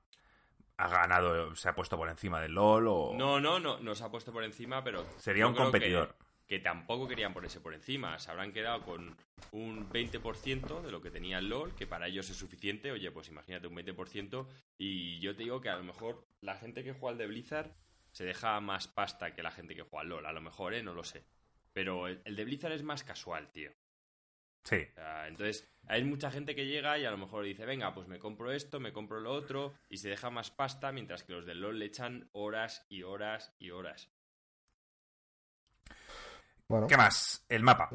ha, 0.77 0.87
ganado, 0.87 1.55
se 1.55 1.69
ha 1.69 1.75
puesto 1.75 1.97
por 1.97 2.09
encima 2.09 2.41
del 2.41 2.53
LOL 2.53 2.87
o... 2.87 3.13
No, 3.17 3.39
no, 3.39 3.59
no, 3.59 3.79
no 3.79 3.95
se 3.95 4.03
ha 4.03 4.09
puesto 4.09 4.31
por 4.31 4.43
encima, 4.43 4.83
pero... 4.83 5.05
Sería 5.17 5.47
un 5.47 5.55
competidor. 5.55 6.15
Que, 6.47 6.59
tampoco 6.59 7.07
querían 7.07 7.33
ponerse 7.33 7.59
por 7.59 7.73
encima. 7.73 8.19
Se 8.19 8.31
habrán 8.31 8.53
quedado 8.53 8.83
con 8.83 9.17
un 9.51 9.89
20% 9.89 10.81
de 10.81 10.91
lo 10.91 11.01
que 11.01 11.11
tenía 11.11 11.39
el 11.39 11.49
LOL, 11.49 11.73
que 11.73 11.87
para 11.87 12.07
ellos 12.07 12.29
es 12.29 12.37
suficiente. 12.37 12.91
Oye, 12.91 13.11
pues 13.11 13.29
imagínate 13.29 13.67
un 13.67 13.75
20%. 13.75 14.45
Y 14.77 15.19
yo 15.19 15.35
te 15.35 15.43
digo 15.43 15.59
que 15.59 15.69
a 15.69 15.75
lo 15.75 15.83
mejor 15.83 16.23
la 16.41 16.55
gente 16.55 16.83
que 16.83 16.93
juega 16.93 17.13
al 17.13 17.17
de 17.17 17.27
Blizzard 17.27 17.71
se 18.15 18.23
deja 18.23 18.61
más 18.61 18.87
pasta 18.87 19.33
que 19.33 19.43
la 19.43 19.51
gente 19.51 19.75
que 19.75 19.81
juega 19.81 20.03
al 20.03 20.07
LOL. 20.07 20.25
A 20.25 20.31
lo 20.31 20.39
mejor, 20.39 20.73
¿eh? 20.73 20.81
No 20.81 20.93
lo 20.93 21.03
sé. 21.03 21.25
Pero 21.73 22.07
el, 22.07 22.23
de 22.23 22.45
Blizzard 22.45 22.71
es 22.71 22.81
más 22.81 23.03
casual, 23.03 23.51
tío. 23.51 23.71
Sí. 24.63 24.87
entonces, 25.27 25.67
hay 25.85 26.05
mucha 26.05 26.31
gente 26.31 26.55
que 26.55 26.65
llega 26.65 26.97
y 26.97 27.03
a 27.03 27.11
lo 27.11 27.17
mejor 27.17 27.43
dice, 27.43 27.65
venga, 27.65 27.93
pues 27.93 28.07
me 28.07 28.17
compro 28.17 28.53
esto, 28.53 28.79
me 28.79 28.93
compro 28.93 29.19
lo 29.19 29.33
otro, 29.33 29.73
y 29.89 29.97
se 29.97 30.07
deja 30.07 30.29
más 30.29 30.49
pasta, 30.49 30.93
mientras 30.93 31.23
que 31.23 31.33
los 31.33 31.45
del 31.45 31.59
LOL 31.59 31.77
le 31.77 31.85
echan 31.87 32.29
horas 32.31 32.85
y 32.87 33.03
horas 33.03 33.53
y 33.59 33.71
horas. 33.71 34.09
Bueno. 36.69 36.87
¿Qué 36.87 36.95
más? 36.95 37.45
El 37.49 37.63
mapa. 37.63 37.89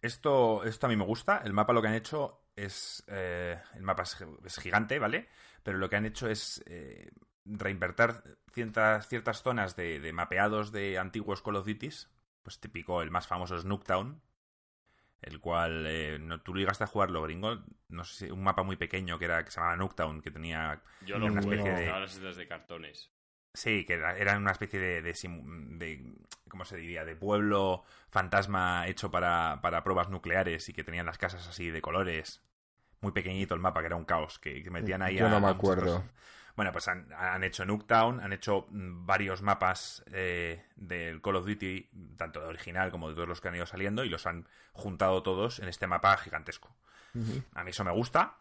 Esto, 0.00 0.62
esto 0.62 0.86
a 0.86 0.88
mí 0.88 0.96
me 0.96 1.04
gusta. 1.04 1.42
El 1.44 1.54
mapa 1.54 1.72
lo 1.72 1.82
que 1.82 1.88
han 1.88 1.94
hecho 1.94 2.44
es... 2.54 3.02
Eh, 3.08 3.60
el 3.74 3.82
mapa 3.82 4.04
es, 4.04 4.58
gigante, 4.60 5.00
¿vale? 5.00 5.28
Pero 5.64 5.76
lo 5.76 5.90
que 5.90 5.96
han 5.96 6.06
hecho 6.06 6.28
es... 6.30 6.62
Eh, 6.66 7.10
reinvertir 7.48 8.14
ciertas, 8.52 9.08
ciertas 9.08 9.42
zonas 9.42 9.76
de, 9.76 10.00
de 10.00 10.12
mapeados 10.12 10.72
de 10.72 10.98
antiguos 10.98 11.42
Call 11.42 11.56
of 11.56 11.66
Duties. 11.66 12.10
Pues 12.42 12.60
típico, 12.60 13.02
el 13.02 13.10
más 13.10 13.26
famoso 13.26 13.56
es 13.56 13.64
Nuketown, 13.64 14.22
el 15.22 15.40
cual 15.40 15.84
eh, 15.86 16.18
no, 16.20 16.40
tú 16.40 16.54
llegaste 16.54 16.84
a 16.84 16.86
jugarlo, 16.86 17.22
gringo, 17.22 17.58
no 17.88 18.04
sé 18.04 18.26
si 18.26 18.30
un 18.32 18.42
mapa 18.42 18.62
muy 18.62 18.76
pequeño 18.76 19.18
que 19.18 19.24
era 19.26 19.44
que 19.44 19.50
se 19.50 19.60
llamaba 19.60 19.76
Nuketown, 19.76 20.22
que 20.22 20.30
tenía 20.30 20.82
Yo 21.00 21.18
lo 21.18 21.28
una 21.28 21.40
jugué, 21.40 21.56
especie 21.56 21.74
de... 21.74 22.00
las 22.00 22.14
islas 22.14 22.36
de 22.36 22.46
cartones. 22.46 23.10
sí, 23.54 23.84
que 23.84 23.94
era, 23.94 24.16
era 24.16 24.36
una 24.36 24.52
especie 24.52 24.78
de, 24.80 25.02
de, 25.02 25.12
de- 25.12 26.14
¿cómo 26.48 26.64
se 26.64 26.76
diría? 26.76 27.04
de 27.04 27.16
pueblo 27.16 27.84
fantasma 28.10 28.86
hecho 28.86 29.10
para, 29.10 29.60
para 29.62 29.82
pruebas 29.84 30.08
nucleares 30.10 30.68
y 30.68 30.72
que 30.72 30.84
tenían 30.84 31.06
las 31.06 31.18
casas 31.18 31.46
así 31.48 31.70
de 31.70 31.82
colores. 31.82 32.42
Muy 33.00 33.12
pequeñito 33.12 33.54
el 33.54 33.60
mapa, 33.60 33.80
que 33.80 33.86
era 33.86 33.96
un 33.96 34.04
caos, 34.04 34.38
que, 34.38 34.62
que 34.62 34.70
metían 34.70 35.02
ahí 35.02 35.18
Yo 35.18 35.28
a- 35.28 35.28
no 35.28 35.40
me 35.40 35.48
acuerdo. 35.48 36.04
Bueno, 36.58 36.72
pues 36.72 36.88
han, 36.88 37.06
han 37.16 37.44
hecho 37.44 37.64
Nuketown, 37.64 38.18
han 38.18 38.32
hecho 38.32 38.66
mm, 38.70 39.06
varios 39.06 39.42
mapas 39.42 40.02
eh, 40.10 40.64
del 40.74 41.22
Call 41.22 41.36
of 41.36 41.46
Duty, 41.46 41.88
tanto 42.16 42.40
de 42.40 42.46
original 42.46 42.90
como 42.90 43.08
de 43.08 43.14
todos 43.14 43.28
los 43.28 43.40
que 43.40 43.46
han 43.46 43.54
ido 43.54 43.64
saliendo, 43.64 44.02
y 44.02 44.08
los 44.08 44.26
han 44.26 44.44
juntado 44.72 45.22
todos 45.22 45.60
en 45.60 45.68
este 45.68 45.86
mapa 45.86 46.16
gigantesco. 46.16 46.74
A 47.54 47.62
mí 47.62 47.70
eso 47.70 47.84
me 47.84 47.92
gusta. 47.92 48.38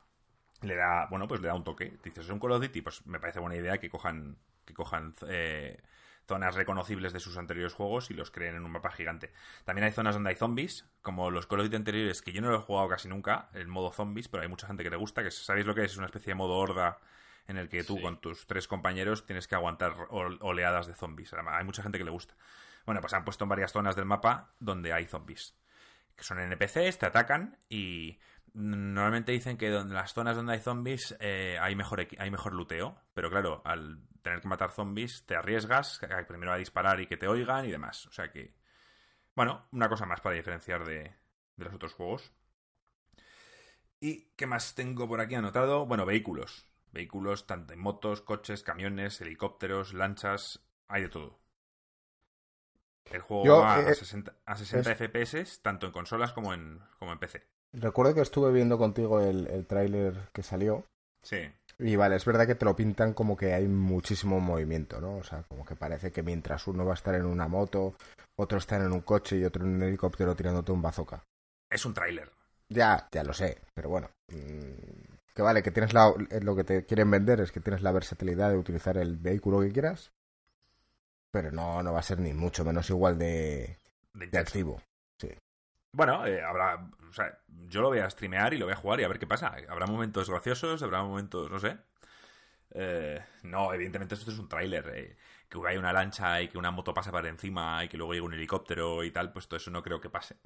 Le 0.64 0.76
da, 0.76 1.06
bueno, 1.12 1.28
pues 1.28 1.42
le 1.42 1.48
da 1.48 1.54
un 1.54 1.64
toque. 1.64 2.00
Dices, 2.04 2.26
es 2.26 2.32
un 2.32 2.40
Call 2.40 2.54
of 2.54 2.62
Duty, 2.64 2.82
pues 2.82 3.06
me 3.06 3.20
parece 3.20 3.40
buena 3.40 3.56
idea 3.56 3.78
que 3.78 3.88
cojan, 3.88 4.40
que 4.66 4.74
cojan 4.74 5.14
eh, 5.28 5.80
zonas 6.28 6.56
reconocibles 6.56 7.14
de 7.14 7.20
sus 7.20 7.38
anteriores 7.38 7.76
juegos 7.76 8.10
y 8.10 8.16
los 8.16 8.32
creen 8.32 8.56
en 8.56 8.66
un 8.66 8.72
mapa 8.72 8.90
gigante. 8.90 9.32
También 9.64 9.86
hay 9.86 9.92
zonas 9.92 10.16
donde 10.16 10.32
hay 10.32 10.36
zombies, 10.38 10.90
como 11.04 11.30
los 11.30 11.46
Call 11.46 11.60
of 11.60 11.66
Duty 11.68 11.76
anteriores, 11.76 12.24
que 12.24 12.32
yo 12.32 12.42
no 12.42 12.50
lo 12.50 12.56
he 12.56 12.62
jugado 12.62 12.90
casi 12.90 13.10
nunca, 13.10 13.50
el 13.54 13.68
modo 13.68 13.92
zombies, 13.92 14.28
pero 14.28 14.42
hay 14.42 14.50
mucha 14.50 14.66
gente 14.66 14.82
que 14.82 14.90
le 14.90 14.98
gusta, 14.98 15.22
que 15.22 15.30
sabéis 15.30 15.68
lo 15.68 15.76
que 15.76 15.84
es, 15.84 15.92
es 15.92 15.98
una 15.98 16.08
especie 16.08 16.32
de 16.32 16.36
modo 16.36 16.56
horda 16.56 16.98
en 17.48 17.58
el 17.58 17.70
que 17.70 17.84
tú 17.84 17.96
Sí. 17.98 18.02
con 18.02 18.20
tus 18.22 18.46
tres 18.48 18.68
compañeros 18.68 19.26
tienes 19.26 19.48
que 19.48 19.56
aguantar 19.56 19.94
ol- 20.10 20.38
oleadas 20.42 20.88
de 20.88 20.94
zombies. 20.94 21.34
Además, 21.34 21.56
hay 21.58 21.66
mucha 21.66 21.82
gente 21.84 21.98
que 21.98 22.04
le 22.04 22.12
gusta. 22.12 22.36
Bueno, 22.86 23.02
pues 23.02 23.14
han 23.14 23.26
puesto 23.26 23.44
en 23.46 23.50
varias 23.50 23.72
zonas 23.72 23.96
del 23.96 24.06
mapa 24.06 24.54
donde 24.60 24.94
hay 24.94 25.06
zombies. 25.06 25.56
Que 26.16 26.24
son 26.24 26.40
NPCs, 26.40 26.98
te 27.00 27.06
atacan 27.06 27.58
y 27.70 28.20
normalmente 28.54 29.32
dicen 29.32 29.58
que 29.58 29.68
en 29.68 29.94
las 29.94 30.14
zonas 30.14 30.36
donde 30.36 30.54
hay 30.54 30.60
zombies 30.60 31.16
eh, 31.20 31.58
hay, 31.62 31.76
mejor, 31.76 32.08
hay 32.18 32.32
mejor 32.32 32.54
luteo. 32.54 33.00
Pero 33.14 33.30
claro, 33.30 33.62
al 33.66 34.00
tener 34.22 34.42
que 34.42 34.48
matar 34.48 34.72
zombies 34.72 35.26
te 35.26 35.36
arriesgas 35.36 36.02
primero 36.28 36.52
a 36.52 36.58
disparar 36.58 37.00
y 37.00 37.08
que 37.08 37.18
te 37.18 37.28
oigan 37.28 37.66
y 37.66 37.72
demás. 37.72 38.08
O 38.08 38.12
sea 38.12 38.32
que, 38.32 38.56
bueno, 39.36 39.68
una 39.72 39.90
cosa 39.90 40.06
más 40.06 40.22
para 40.22 40.36
diferenciar 40.36 40.86
de, 40.86 41.14
de 41.56 41.66
los 41.66 41.74
otros 41.74 41.94
juegos. 41.94 42.34
¿Y 44.00 44.30
qué 44.36 44.46
más 44.48 44.76
tengo 44.76 45.08
por 45.08 45.22
aquí 45.22 45.36
anotado? 45.36 45.86
Bueno, 45.86 46.06
vehículos. 46.06 46.66
Vehículos 46.98 47.46
tanto 47.46 47.74
en 47.74 47.80
motos, 47.80 48.22
coches, 48.22 48.64
camiones, 48.64 49.22
helicópteros, 49.22 49.94
lanchas, 49.94 50.64
hay 50.88 51.04
de 51.04 51.10
todo. 51.10 51.40
El 53.12 53.22
juego 53.22 53.46
Yo, 53.46 53.62
va 53.62 53.78
eh, 53.80 53.90
a 53.92 53.94
60, 53.94 54.34
a 54.46 54.56
60 54.56 54.92
es- 54.92 54.98
FPS, 54.98 55.60
tanto 55.62 55.86
en 55.86 55.92
consolas 55.92 56.34
como 56.34 56.54
en, 56.54 56.80
como 57.00 57.12
en 57.14 57.20
PC. 57.20 57.44
Recuerdo 57.74 58.16
que 58.16 58.22
estuve 58.22 58.52
viendo 58.52 58.78
contigo 58.78 59.22
el, 59.22 59.48
el 59.48 59.66
tráiler 59.68 60.30
que 60.34 60.42
salió. 60.42 60.86
Sí. 61.22 61.38
Y 61.80 61.96
vale, 61.96 62.16
es 62.16 62.26
verdad 62.26 62.48
que 62.48 62.56
te 62.56 62.66
lo 62.66 62.76
pintan 62.76 63.14
como 63.14 63.38
que 63.38 63.54
hay 63.54 63.68
muchísimo 63.68 64.40
movimiento, 64.40 65.00
¿no? 65.00 65.18
O 65.18 65.24
sea, 65.24 65.44
como 65.44 65.64
que 65.66 65.76
parece 65.76 66.12
que 66.12 66.24
mientras 66.24 66.66
uno 66.68 66.86
va 66.86 66.94
a 66.94 66.96
estar 66.96 67.14
en 67.14 67.26
una 67.26 67.48
moto, 67.48 67.94
otro 68.36 68.58
está 68.58 68.78
en 68.78 68.92
un 68.92 69.02
coche 69.02 69.38
y 69.38 69.44
otro 69.44 69.64
en 69.64 69.76
un 69.76 69.84
helicóptero 69.84 70.36
tirándote 70.36 70.72
un 70.72 70.82
bazooka. 70.82 71.24
Es 71.70 71.86
un 71.86 71.94
tráiler. 71.94 72.32
Ya, 72.70 73.08
ya 73.12 73.24
lo 73.24 73.34
sé, 73.34 73.62
pero 73.76 73.90
bueno. 73.90 74.10
mm, 74.32 75.07
que 75.38 75.44
vale, 75.44 75.62
que 75.62 75.70
tienes 75.70 75.94
la, 75.94 76.12
eh, 76.32 76.42
lo 76.42 76.56
que 76.56 76.64
te 76.64 76.84
quieren 76.88 77.12
vender 77.12 77.40
es 77.42 77.52
que 77.52 77.60
tienes 77.60 77.84
la 77.84 77.92
versatilidad 77.92 78.50
de 78.50 78.58
utilizar 78.58 78.98
el 78.98 79.18
vehículo 79.18 79.60
que 79.60 79.72
quieras, 79.72 80.12
pero 81.30 81.52
no, 81.52 81.84
no 81.84 81.94
va 81.94 82.00
a 82.00 82.02
ser 82.02 82.20
ni 82.20 82.34
mucho 82.34 82.66
menos 82.66 82.90
igual 82.90 83.20
de, 83.20 83.78
De 84.14 84.38
activo. 84.40 84.82
Bueno, 85.94 86.26
eh, 86.26 86.42
habrá. 86.42 86.90
O 87.08 87.14
sea, 87.14 87.38
yo 87.70 87.82
lo 87.82 87.90
voy 87.90 88.00
a 88.00 88.10
streamear 88.10 88.56
y 88.56 88.58
lo 88.58 88.66
voy 88.66 88.74
a 88.74 88.78
jugar 88.78 89.00
y 89.00 89.04
a 89.04 89.08
ver 89.08 89.20
qué 89.20 89.28
pasa. 89.28 89.56
Habrá 89.70 89.86
momentos 89.86 90.28
graciosos, 90.28 90.82
habrá 90.82 91.04
momentos, 91.04 91.52
no 91.52 91.60
sé. 91.60 91.78
Eh, 92.72 93.24
no, 93.44 93.72
evidentemente 93.76 94.16
esto 94.16 94.32
es 94.32 94.40
un 94.40 94.50
tráiler. 94.50 94.92
eh, 94.96 95.18
que 95.48 95.60
hay 95.68 95.78
una 95.78 95.94
lancha 95.94 96.42
y 96.42 96.48
que 96.50 96.58
una 96.58 96.72
moto 96.72 96.96
pasa 96.96 97.12
por 97.12 97.26
encima 97.28 97.84
y 97.84 97.90
que 97.90 97.98
luego 97.98 98.14
llegue 98.14 98.26
un 98.26 98.34
helicóptero 98.34 99.04
y 99.04 99.12
tal, 99.12 99.32
pues 99.32 99.48
todo 99.48 99.58
eso 99.58 99.70
no 99.70 99.84
creo 99.84 100.02
que 100.02 100.10
pase. 100.10 100.38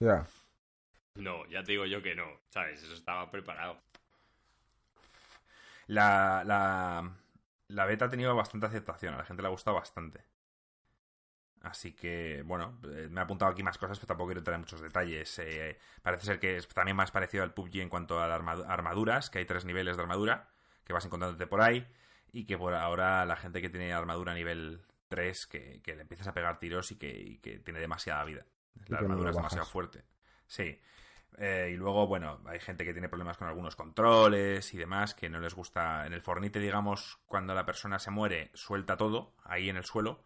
Ya. 0.00 0.26
No, 1.14 1.46
ya 1.46 1.62
te 1.62 1.72
digo 1.72 1.86
yo 1.86 2.02
que 2.02 2.14
no, 2.14 2.24
¿sabes? 2.48 2.82
Eso 2.82 2.94
estaba 2.94 3.30
preparado. 3.30 3.80
La, 5.96 6.42
la, 6.46 6.62
la 7.68 7.84
beta 7.84 8.06
ha 8.06 8.10
tenido 8.10 8.34
bastante 8.34 8.66
aceptación, 8.66 9.12
a 9.14 9.18
la 9.18 9.24
gente 9.24 9.42
le 9.42 9.48
ha 9.48 9.50
gustado 9.50 9.76
bastante. 9.76 10.24
Así 11.62 11.92
que, 11.92 12.42
bueno, 12.46 12.80
eh, 12.84 13.08
me 13.10 13.20
he 13.20 13.24
apuntado 13.24 13.50
aquí 13.50 13.62
más 13.62 13.76
cosas, 13.76 13.98
pero 13.98 14.06
tampoco 14.08 14.28
quiero 14.28 14.40
entrar 14.40 14.54
en 14.54 14.62
muchos 14.62 14.80
detalles. 14.80 15.38
Eh, 15.40 15.78
parece 16.02 16.24
ser 16.24 16.40
que 16.40 16.56
es 16.56 16.66
también 16.68 16.96
más 16.96 17.10
parecido 17.10 17.42
al 17.44 17.52
PUBG 17.52 17.82
en 17.82 17.90
cuanto 17.90 18.18
a 18.22 18.26
las 18.28 18.36
arma- 18.40 18.64
armaduras, 18.66 19.28
que 19.28 19.40
hay 19.40 19.44
tres 19.44 19.66
niveles 19.66 19.96
de 19.96 20.02
armadura 20.02 20.48
que 20.84 20.94
vas 20.94 21.04
encontrándote 21.04 21.46
por 21.46 21.60
ahí 21.60 21.86
y 22.32 22.46
que 22.46 22.56
por 22.56 22.74
ahora 22.74 23.26
la 23.26 23.36
gente 23.36 23.60
que 23.60 23.68
tiene 23.68 23.92
armadura 23.92 24.32
nivel 24.34 24.80
3, 25.08 25.46
que, 25.46 25.82
que 25.82 25.94
le 25.96 26.02
empiezas 26.02 26.28
a 26.28 26.32
pegar 26.34 26.58
tiros 26.60 26.92
y 26.92 26.96
que, 26.96 27.10
y 27.10 27.38
que 27.38 27.58
tiene 27.58 27.80
demasiada 27.80 28.24
vida. 28.24 28.46
La 28.88 28.98
armadura 28.98 29.30
es 29.30 29.36
demasiado 29.36 29.66
fuerte. 29.66 30.04
Sí. 30.46 30.80
Eh, 31.42 31.70
y 31.72 31.76
luego, 31.76 32.06
bueno, 32.06 32.38
hay 32.44 32.60
gente 32.60 32.84
que 32.84 32.92
tiene 32.92 33.08
problemas 33.08 33.38
con 33.38 33.48
algunos 33.48 33.74
controles 33.74 34.74
y 34.74 34.76
demás, 34.76 35.14
que 35.14 35.30
no 35.30 35.40
les 35.40 35.54
gusta. 35.54 36.06
En 36.06 36.12
el 36.12 36.20
Fornite, 36.20 36.60
digamos, 36.60 37.18
cuando 37.24 37.54
la 37.54 37.64
persona 37.64 37.98
se 37.98 38.10
muere, 38.10 38.50
suelta 38.52 38.98
todo 38.98 39.32
ahí 39.44 39.70
en 39.70 39.78
el 39.78 39.84
suelo 39.84 40.22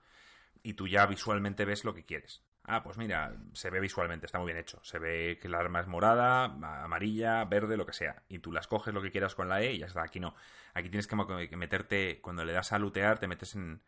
y 0.65 0.75
tú 0.75 0.89
ya 0.89 1.07
visualmente 1.07 1.65
ves 1.65 1.85
lo 1.85 1.95
que 1.95 2.05
quieres. 2.05 2.43
Ah, 2.65 2.83
pues 2.83 2.99
mira, 2.99 3.33
se 3.53 3.71
ve 3.71 3.79
visualmente, 3.79 4.27
está 4.27 4.39
muy 4.39 4.47
bien 4.47 4.59
hecho. 4.59 4.81
Se 4.83 4.99
ve 4.99 5.39
que 5.41 5.49
la 5.49 5.59
arma 5.59 5.81
es 5.81 5.87
morada, 5.87 6.47
amarilla, 6.83 7.45
verde, 7.45 7.77
lo 7.77 7.87
que 7.87 7.93
sea. 7.93 8.25
Y 8.29 8.41
tú 8.41 8.51
las 8.51 8.67
coges 8.67 8.93
lo 8.93 9.01
que 9.01 9.13
quieras 9.13 9.37
con 9.37 9.49
la 9.49 9.63
E 9.63 9.75
y 9.75 9.79
ya 9.79 9.87
está. 9.87 10.03
Aquí 10.03 10.19
no. 10.19 10.35
Aquí 10.73 10.89
tienes 10.89 11.07
que 11.07 11.57
meterte, 11.57 12.21
cuando 12.23 12.45
le 12.45 12.53
das 12.53 12.73
a 12.73 12.79
lootear, 12.81 13.21
te 13.21 13.29
metes 13.29 13.55
en, 13.55 13.83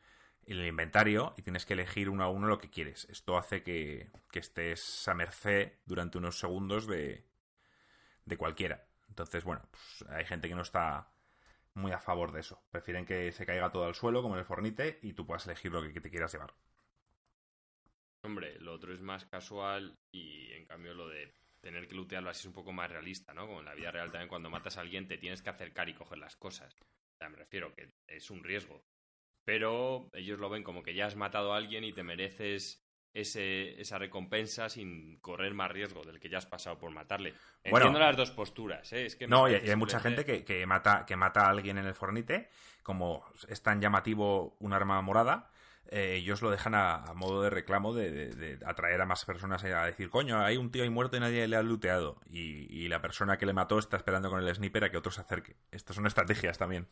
en 0.47 0.59
el 0.59 0.67
inventario 0.67 1.35
y 1.37 1.43
tienes 1.43 1.67
que 1.67 1.75
elegir 1.75 2.09
uno 2.09 2.25
a 2.25 2.31
uno 2.31 2.47
lo 2.47 2.59
que 2.59 2.71
quieres. 2.71 3.07
Esto 3.11 3.37
hace 3.37 3.63
que, 3.63 4.11
que 4.31 4.39
estés 4.39 5.07
a 5.09 5.15
merced 5.15 5.73
durante 5.85 6.19
unos 6.19 6.39
segundos 6.39 6.87
de, 6.87 7.27
de 8.25 8.37
cualquiera. 8.37 8.87
Entonces, 9.09 9.45
bueno, 9.45 9.63
pues 9.71 10.05
hay 10.11 10.25
gente 10.25 10.49
que 10.49 10.55
no 10.55 10.63
está 10.63 11.11
muy 11.75 11.93
a 11.93 11.99
favor 11.99 12.33
de 12.33 12.41
eso. 12.41 12.63
Prefieren 12.71 13.05
que 13.05 13.33
se 13.33 13.45
caiga 13.45 13.71
todo 13.71 13.85
al 13.85 13.95
suelo, 13.95 14.23
como 14.23 14.35
en 14.35 14.41
el 14.41 14.47
Fornite, 14.47 14.99
y 15.03 15.13
tú 15.13 15.27
puedas 15.27 15.47
elegir 15.47 15.73
lo 15.73 15.83
que 15.83 16.01
te 16.01 16.11
quieras 16.11 16.33
llevar. 16.33 16.55
Hombre, 18.23 18.59
lo 18.61 18.73
otro 18.73 18.93
es 18.93 19.01
más 19.01 19.25
casual 19.27 19.99
y 20.11 20.53
en 20.53 20.65
cambio 20.65 20.95
lo 20.95 21.09
de 21.09 21.33
tener 21.61 21.87
que 21.87 21.95
lootearlo 21.95 22.31
así 22.31 22.41
es 22.41 22.47
un 22.47 22.53
poco 22.53 22.73
más 22.73 22.91
realista, 22.91 23.35
¿no? 23.35 23.47
Como 23.47 23.61
en 23.61 23.67
la 23.67 23.75
vida 23.75 23.91
real 23.91 24.11
también 24.11 24.29
cuando 24.29 24.51
matas 24.51 24.79
a 24.79 24.81
alguien 24.81 25.07
te 25.07 25.19
tienes 25.19 25.43
que 25.43 25.51
acercar 25.51 25.89
y 25.89 25.95
coger 25.95 26.19
las 26.19 26.37
cosas. 26.37 26.75
O 26.75 27.19
sea, 27.19 27.29
me 27.29 27.37
refiero 27.37 27.75
que 27.75 27.93
es 28.07 28.31
un 28.31 28.43
riesgo. 28.43 28.83
Pero 29.47 30.11
ellos 30.13 30.39
lo 30.41 30.51
ven 30.51 30.63
como 30.65 30.83
que 30.83 30.93
ya 30.95 31.07
has 31.07 31.17
matado 31.17 31.55
a 31.55 31.57
alguien 31.57 31.85
y 31.85 31.93
te 31.95 32.03
mereces 32.03 32.83
ese, 33.15 33.81
esa 33.81 33.97
recompensa 33.97 34.69
sin 34.69 35.19
correr 35.21 35.55
más 35.55 35.71
riesgo 35.71 36.03
del 36.03 36.19
que 36.21 36.29
ya 36.29 36.39
has 36.39 36.47
pasado 36.47 36.79
por 36.79 36.91
matarle. 36.91 37.33
Bueno. 37.63 37.87
Entiendo 37.87 38.01
las 38.01 38.17
dos 38.17 38.33
posturas, 38.33 38.93
¿eh? 38.93 39.07
Es 39.07 39.17
que 39.17 39.27
No, 39.29 39.49
y, 39.49 39.55
hay 39.55 39.77
mucha 39.77 40.01
gente 40.01 40.25
que, 40.25 40.45
que 40.45 40.67
mata, 40.67 41.07
que 41.07 41.17
mata 41.17 41.47
a 41.47 41.49
alguien 41.51 41.79
en 41.79 41.87
el 41.87 41.95
Fornite, 41.95 42.51
como 42.83 43.25
es 43.49 43.63
tan 43.63 43.81
llamativo 43.81 44.57
un 44.59 44.73
arma 44.75 45.01
morada, 45.01 45.51
eh, 45.89 46.17
ellos 46.17 46.43
lo 46.43 46.51
dejan 46.51 46.75
a, 46.75 46.97
a 47.05 47.15
modo 47.15 47.43
de 47.43 47.49
reclamo 47.51 47.95
de, 47.95 48.11
de- 48.11 48.35
de 48.57 48.67
atraer 48.67 49.01
a 49.01 49.07
más 49.07 49.25
personas 49.25 49.63
a 49.63 49.87
decir, 49.87 50.11
coño, 50.11 50.41
hay 50.45 50.57
un 50.57 50.73
tío 50.73 50.83
ahí 50.83 50.91
muerto 50.91 51.17
y 51.17 51.21
nadie 51.21 51.47
le 51.47 51.55
ha 51.57 51.63
looteado. 51.63 52.21
Y, 52.29 52.67
y 52.69 52.89
la 52.89 53.01
persona 53.01 53.39
que 53.39 53.47
le 53.47 53.53
mató 53.53 53.79
está 53.79 53.97
esperando 53.97 54.29
con 54.29 54.43
el 54.45 54.53
sniper 54.53 54.83
a 54.85 54.91
que 54.91 54.97
otro 54.99 55.13
se 55.13 55.21
acerque. 55.21 55.57
Estas 55.71 55.95
son 55.95 56.07
estrategias 56.09 56.59
también. 56.59 56.89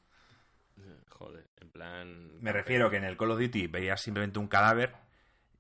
Joder, 1.27 1.47
en 1.61 1.71
plan... 1.71 2.41
Me 2.41 2.53
refiero 2.53 2.91
que 2.91 2.97
en 2.97 3.05
el 3.05 3.17
Call 3.17 3.31
of 3.31 3.41
Duty 3.41 3.67
veías 3.69 4.01
simplemente 4.01 4.39
un 4.39 4.49
cadáver 4.49 4.95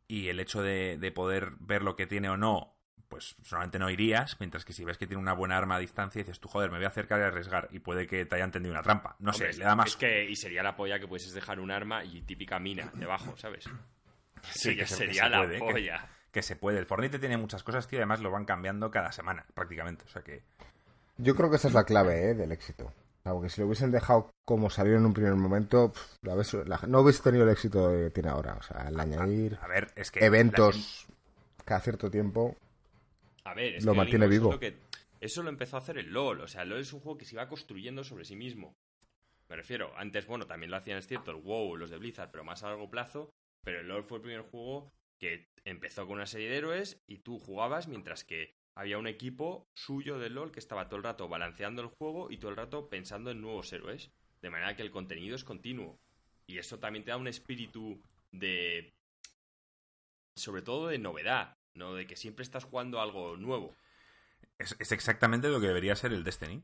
y 0.08 0.28
el 0.28 0.40
hecho 0.40 0.62
de, 0.62 0.98
de 0.98 1.10
poder 1.12 1.52
ver 1.60 1.82
lo 1.82 1.96
que 1.96 2.06
tiene 2.06 2.28
o 2.28 2.36
no, 2.36 2.74
pues 3.08 3.36
solamente 3.42 3.78
no 3.78 3.88
irías, 3.90 4.38
mientras 4.40 4.64
que 4.64 4.72
si 4.72 4.84
ves 4.84 4.98
que 4.98 5.06
tiene 5.06 5.22
una 5.22 5.32
buena 5.32 5.56
arma 5.56 5.76
a 5.76 5.78
distancia 5.78 6.20
dices 6.22 6.40
tú, 6.40 6.48
joder, 6.48 6.70
me 6.70 6.76
voy 6.78 6.84
a 6.84 6.88
acercar 6.88 7.20
y 7.20 7.24
arriesgar 7.24 7.68
y 7.72 7.78
puede 7.78 8.06
que 8.06 8.26
te 8.26 8.36
hayan 8.36 8.50
tendido 8.50 8.72
una 8.72 8.82
trampa. 8.82 9.16
No 9.20 9.30
Hombre, 9.30 9.52
sé, 9.52 9.58
le 9.58 9.64
da 9.64 9.74
más... 9.74 9.86
Es 9.90 9.96
que, 9.96 10.28
y 10.28 10.36
sería 10.36 10.62
la 10.62 10.76
polla 10.76 10.98
que 10.98 11.08
puedes 11.08 11.32
dejar 11.32 11.60
un 11.60 11.70
arma 11.70 12.04
y 12.04 12.20
típica 12.22 12.58
mina 12.58 12.90
debajo, 12.94 13.36
¿sabes? 13.36 13.64
Sí, 14.42 14.58
Sí, 14.58 14.68
que 14.76 14.82
que 14.82 14.86
se- 14.86 14.94
que 14.94 15.06
sería 15.06 15.24
se 15.24 15.30
la 15.30 15.38
puede, 15.38 15.58
polla. 15.58 16.08
que 16.30 16.42
se 16.42 16.56
puede. 16.56 16.78
El 16.78 16.84
Fornite 16.84 17.18
tiene 17.18 17.38
muchas 17.38 17.62
cosas, 17.62 17.88
tío, 17.88 17.98
y 17.98 18.02
además 18.02 18.20
lo 18.20 18.30
van 18.30 18.44
cambiando 18.44 18.90
cada 18.90 19.10
semana, 19.10 19.46
prácticamente. 19.54 20.04
O 20.04 20.08
sea 20.08 20.20
que... 20.20 20.42
Yo 21.16 21.34
creo 21.34 21.48
que 21.48 21.56
esa 21.56 21.68
es 21.68 21.74
la 21.74 21.84
clave 21.84 22.28
¿eh? 22.30 22.34
del 22.34 22.52
éxito. 22.52 22.92
Porque 23.32 23.48
si 23.48 23.60
lo 23.60 23.66
hubiesen 23.66 23.90
dejado 23.90 24.30
como 24.44 24.68
salió 24.68 24.96
en 24.96 25.06
un 25.06 25.14
primer 25.14 25.34
momento, 25.34 25.90
pf, 25.92 26.18
la 26.22 26.34
ves- 26.34 26.52
la- 26.66 26.80
no 26.86 27.00
hubiese 27.00 27.22
tenido 27.22 27.44
el 27.44 27.50
éxito 27.50 27.90
que 27.90 28.10
tiene 28.10 28.28
ahora. 28.28 28.54
O 28.54 28.62
sea, 28.62 28.88
el 28.88 29.00
añadir 29.00 29.58
A 29.62 29.66
ver, 29.66 29.90
es 29.96 30.10
que... 30.10 30.20
la- 30.20 30.26
eventos 30.26 31.06
cada 31.64 31.80
cierto 31.80 32.10
tiempo. 32.10 32.54
A 33.44 33.54
ver, 33.54 33.76
es 33.76 33.84
Lo 33.84 33.92
que 33.92 33.98
mantiene 33.98 34.26
vivo. 34.28 34.48
eso 34.52 34.54
es 34.54 34.54
lo 34.56 34.60
que- 34.60 34.84
eso 35.20 35.42
lo 35.42 35.48
empezó 35.48 35.76
a 35.76 35.80
hacer 35.80 35.96
el 35.96 36.12
LOL. 36.12 36.42
O 36.42 36.48
sea, 36.48 36.62
el 36.62 36.68
LOL 36.68 36.80
es 36.80 36.92
un 36.92 37.00
juego 37.00 37.16
que 37.16 37.24
se 37.24 37.34
iba 37.34 37.48
construyendo 37.48 38.04
sobre 38.04 38.26
sí 38.26 38.36
mismo. 38.36 38.74
Me 39.48 39.56
refiero, 39.56 39.92
antes, 39.96 40.26
bueno, 40.26 40.46
también 40.46 40.70
lo 40.70 40.76
hacían, 40.76 40.98
es 40.98 41.06
cierto, 41.06 41.30
el 41.30 41.38
WoW, 41.42 41.76
los 41.76 41.88
de 41.90 41.96
Blizzard, 41.98 42.30
pero 42.30 42.44
más 42.44 42.62
a 42.62 42.68
largo 42.68 42.90
plazo. 42.90 43.30
Pero 43.62 43.80
el 43.80 43.88
LoL 43.88 44.04
fue 44.04 44.18
el 44.18 44.22
primer 44.22 44.42
juego 44.42 44.92
que 45.18 45.48
empezó 45.64 46.06
con 46.06 46.16
una 46.16 46.26
serie 46.26 46.50
de 46.50 46.58
héroes 46.58 47.00
y 47.06 47.18
tú 47.18 47.38
jugabas 47.38 47.88
mientras 47.88 48.24
que 48.24 48.54
había 48.74 48.98
un 48.98 49.06
equipo 49.06 49.68
suyo 49.74 50.18
del 50.18 50.34
LoL 50.34 50.52
que 50.52 50.58
estaba 50.60 50.88
todo 50.88 50.96
el 50.96 51.04
rato 51.04 51.28
balanceando 51.28 51.82
el 51.82 51.88
juego 51.88 52.30
y 52.30 52.38
todo 52.38 52.50
el 52.50 52.56
rato 52.56 52.88
pensando 52.88 53.30
en 53.30 53.40
nuevos 53.40 53.72
héroes. 53.72 54.10
De 54.42 54.50
manera 54.50 54.76
que 54.76 54.82
el 54.82 54.90
contenido 54.90 55.36
es 55.36 55.44
continuo. 55.44 55.98
Y 56.46 56.58
eso 56.58 56.78
también 56.78 57.04
te 57.04 57.10
da 57.10 57.16
un 57.16 57.28
espíritu 57.28 58.02
de... 58.32 58.92
sobre 60.36 60.62
todo 60.62 60.88
de 60.88 60.98
novedad, 60.98 61.56
¿no? 61.74 61.94
De 61.94 62.06
que 62.06 62.16
siempre 62.16 62.42
estás 62.42 62.64
jugando 62.64 63.00
algo 63.00 63.36
nuevo. 63.36 63.74
Es, 64.58 64.76
es 64.78 64.92
exactamente 64.92 65.48
lo 65.48 65.60
que 65.60 65.68
debería 65.68 65.96
ser 65.96 66.12
el 66.12 66.24
Destiny. 66.24 66.62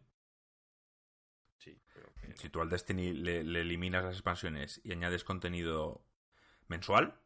Sí, 1.58 1.78
pero 1.94 2.12
que- 2.14 2.36
Si 2.36 2.48
tú 2.48 2.60
al 2.60 2.68
Destiny 2.68 3.12
le, 3.12 3.44
le 3.44 3.60
eliminas 3.62 4.04
las 4.04 4.14
expansiones 4.14 4.80
y 4.84 4.92
añades 4.92 5.24
contenido 5.24 6.04
mensual, 6.68 7.18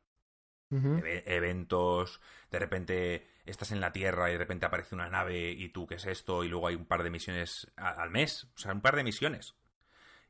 eventos, 0.70 2.20
de 2.50 2.58
repente 2.58 3.28
estás 3.50 3.72
en 3.72 3.80
la 3.80 3.92
Tierra 3.92 4.28
y 4.28 4.32
de 4.32 4.38
repente 4.38 4.66
aparece 4.66 4.94
una 4.94 5.08
nave 5.08 5.50
y 5.50 5.68
tú, 5.68 5.86
¿qué 5.86 5.96
es 5.96 6.06
esto? 6.06 6.44
Y 6.44 6.48
luego 6.48 6.68
hay 6.68 6.74
un 6.74 6.86
par 6.86 7.02
de 7.02 7.10
misiones 7.10 7.70
al 7.76 8.10
mes, 8.10 8.44
o 8.54 8.58
sea, 8.58 8.72
un 8.72 8.80
par 8.80 8.96
de 8.96 9.04
misiones. 9.04 9.54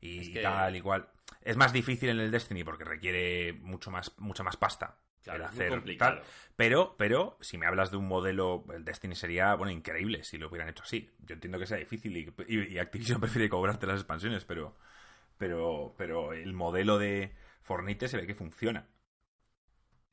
Y, 0.01 0.19
Es 0.19 0.27
y 0.29 0.33
que- 0.33 0.41
tal, 0.41 0.75
igual. 0.75 1.09
Es 1.41 1.57
más 1.57 1.73
difícil 1.73 2.09
en 2.09 2.19
el 2.19 2.31
Destiny 2.31 2.63
porque 2.63 2.83
requiere 2.83 3.53
mucho 3.53 3.91
más, 3.91 4.13
mucha 4.19 4.43
más 4.43 4.57
pasta. 4.57 4.97
Claro, 5.23 5.45
hacer 5.45 5.69
complicado. 5.69 6.17
tal. 6.17 6.23
Pero, 6.55 6.95
pero, 6.99 7.35
si 7.41 7.57
me 7.57 7.65
hablas 7.65 7.89
de 7.89 7.97
un 7.97 8.07
modelo, 8.07 8.63
el 8.71 8.85
Destiny 8.85 9.15
sería, 9.15 9.55
bueno, 9.55 9.71
increíble 9.71 10.23
si 10.23 10.37
lo 10.37 10.49
hubieran 10.49 10.69
hecho 10.69 10.83
así. 10.83 11.09
Yo 11.25 11.33
entiendo 11.33 11.57
que 11.57 11.65
sea 11.65 11.77
difícil 11.77 12.15
y, 12.15 12.31
y- 12.47 12.73
y 12.73 12.77
Activision 12.77 13.19
prefiere 13.21 13.49
cobrarte 13.49 13.87
las 13.87 13.95
expansiones, 14.01 14.45
pero, 14.45 14.75
pero, 15.39 15.95
pero 15.97 16.33
el 16.33 16.53
modelo 16.53 16.99
de 16.99 17.33
Fornite 17.63 18.07
se 18.07 18.17
ve 18.17 18.27
que 18.27 18.35
funciona. 18.35 18.85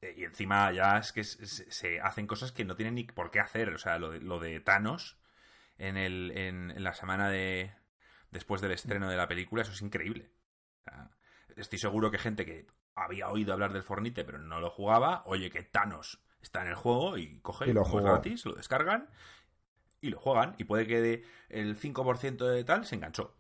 Eh, 0.03 0.15
Y 0.19 0.25
encima 0.25 0.71
ya 0.73 0.99
es 0.99 1.13
que 1.13 1.25
se, 1.25 2.01
hacen 2.01 2.27
cosas 2.27 2.53
que 2.53 2.65
no 2.65 2.77
tienen 2.77 2.95
ni 2.97 3.05
por 3.05 3.31
qué 3.31 3.41
hacer. 3.41 3.71
O 3.71 3.79
sea, 3.79 3.99
lo 3.99 4.11
de, 4.11 4.21
lo 4.21 4.39
de 4.39 4.61
Thanos 4.61 5.19
en, 5.79 5.97
el, 5.97 6.33
en, 6.37 6.71
en 6.71 6.85
la 6.85 6.93
semana 6.93 7.31
de 7.31 7.73
después 8.31 8.61
del 8.61 8.73
estreno 8.73 9.09
de 9.09 9.17
la 9.17 9.29
película, 9.29 9.63
eso 9.63 9.73
es 9.73 9.83
increíble. 9.83 10.31
O 10.81 10.83
sea, 10.85 11.11
estoy 11.57 11.79
seguro 11.79 12.11
que 12.11 12.19
gente 12.19 12.45
que 12.45 12.67
había 12.95 13.29
oído 13.29 13.53
hablar 13.53 13.73
del 13.73 13.83
Fornite 13.83 14.25
pero 14.25 14.39
no 14.39 14.61
lo 14.61 14.71
jugaba, 14.71 15.23
oye 15.27 15.51
que 15.51 15.63
Thanos 15.63 16.23
está 16.43 16.63
en 16.63 16.69
el 16.69 16.75
juego 16.75 17.17
y 17.17 17.41
coge 17.41 17.69
Y 17.71 17.73
lo 17.73 17.85
jugó. 17.85 18.03
gratis, 18.03 18.45
lo 18.45 18.55
descargan 18.55 19.09
y 20.01 20.11
lo 20.11 20.19
juegan. 20.19 20.55
Y 20.59 20.65
puede 20.65 20.87
que 20.87 21.01
de 21.01 21.25
el 21.49 21.79
5% 21.79 22.47
de 22.47 22.65
tal 22.65 22.85
se 22.85 22.97
enganchó. 22.97 23.37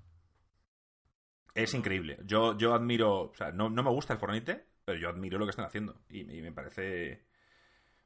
Es 1.54 1.74
increíble. 1.74 2.18
Yo, 2.24 2.56
yo 2.56 2.74
admiro, 2.74 3.30
o 3.30 3.34
sea, 3.34 3.52
no, 3.52 3.68
no 3.68 3.82
me 3.82 3.90
gusta 3.90 4.14
el 4.14 4.18
Fornite, 4.18 4.66
pero 4.84 4.98
yo 4.98 5.08
admiro 5.08 5.38
lo 5.38 5.46
que 5.46 5.50
están 5.50 5.66
haciendo. 5.66 6.00
Y, 6.08 6.20
y 6.20 6.42
me 6.42 6.52
parece. 6.52 7.24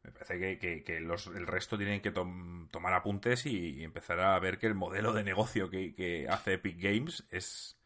Me 0.02 0.12
parece 0.12 0.38
que, 0.38 0.58
que- 0.58 0.84
que 0.84 1.00
los, 1.00 1.26
el 1.28 1.46
resto 1.46 1.76
tienen 1.76 2.00
que 2.00 2.12
tom- 2.12 2.68
tomar 2.70 2.94
apuntes 2.94 3.46
y, 3.46 3.80
y 3.80 3.84
empezar 3.84 4.20
a 4.20 4.38
ver 4.38 4.58
que 4.58 4.66
el 4.68 4.74
modelo 4.74 5.12
de 5.12 5.24
negocio 5.24 5.68
que, 5.70 5.94
que 5.94 6.28
hace 6.28 6.54
Epic 6.54 6.78
Games 6.80 7.26
es, 7.30 7.78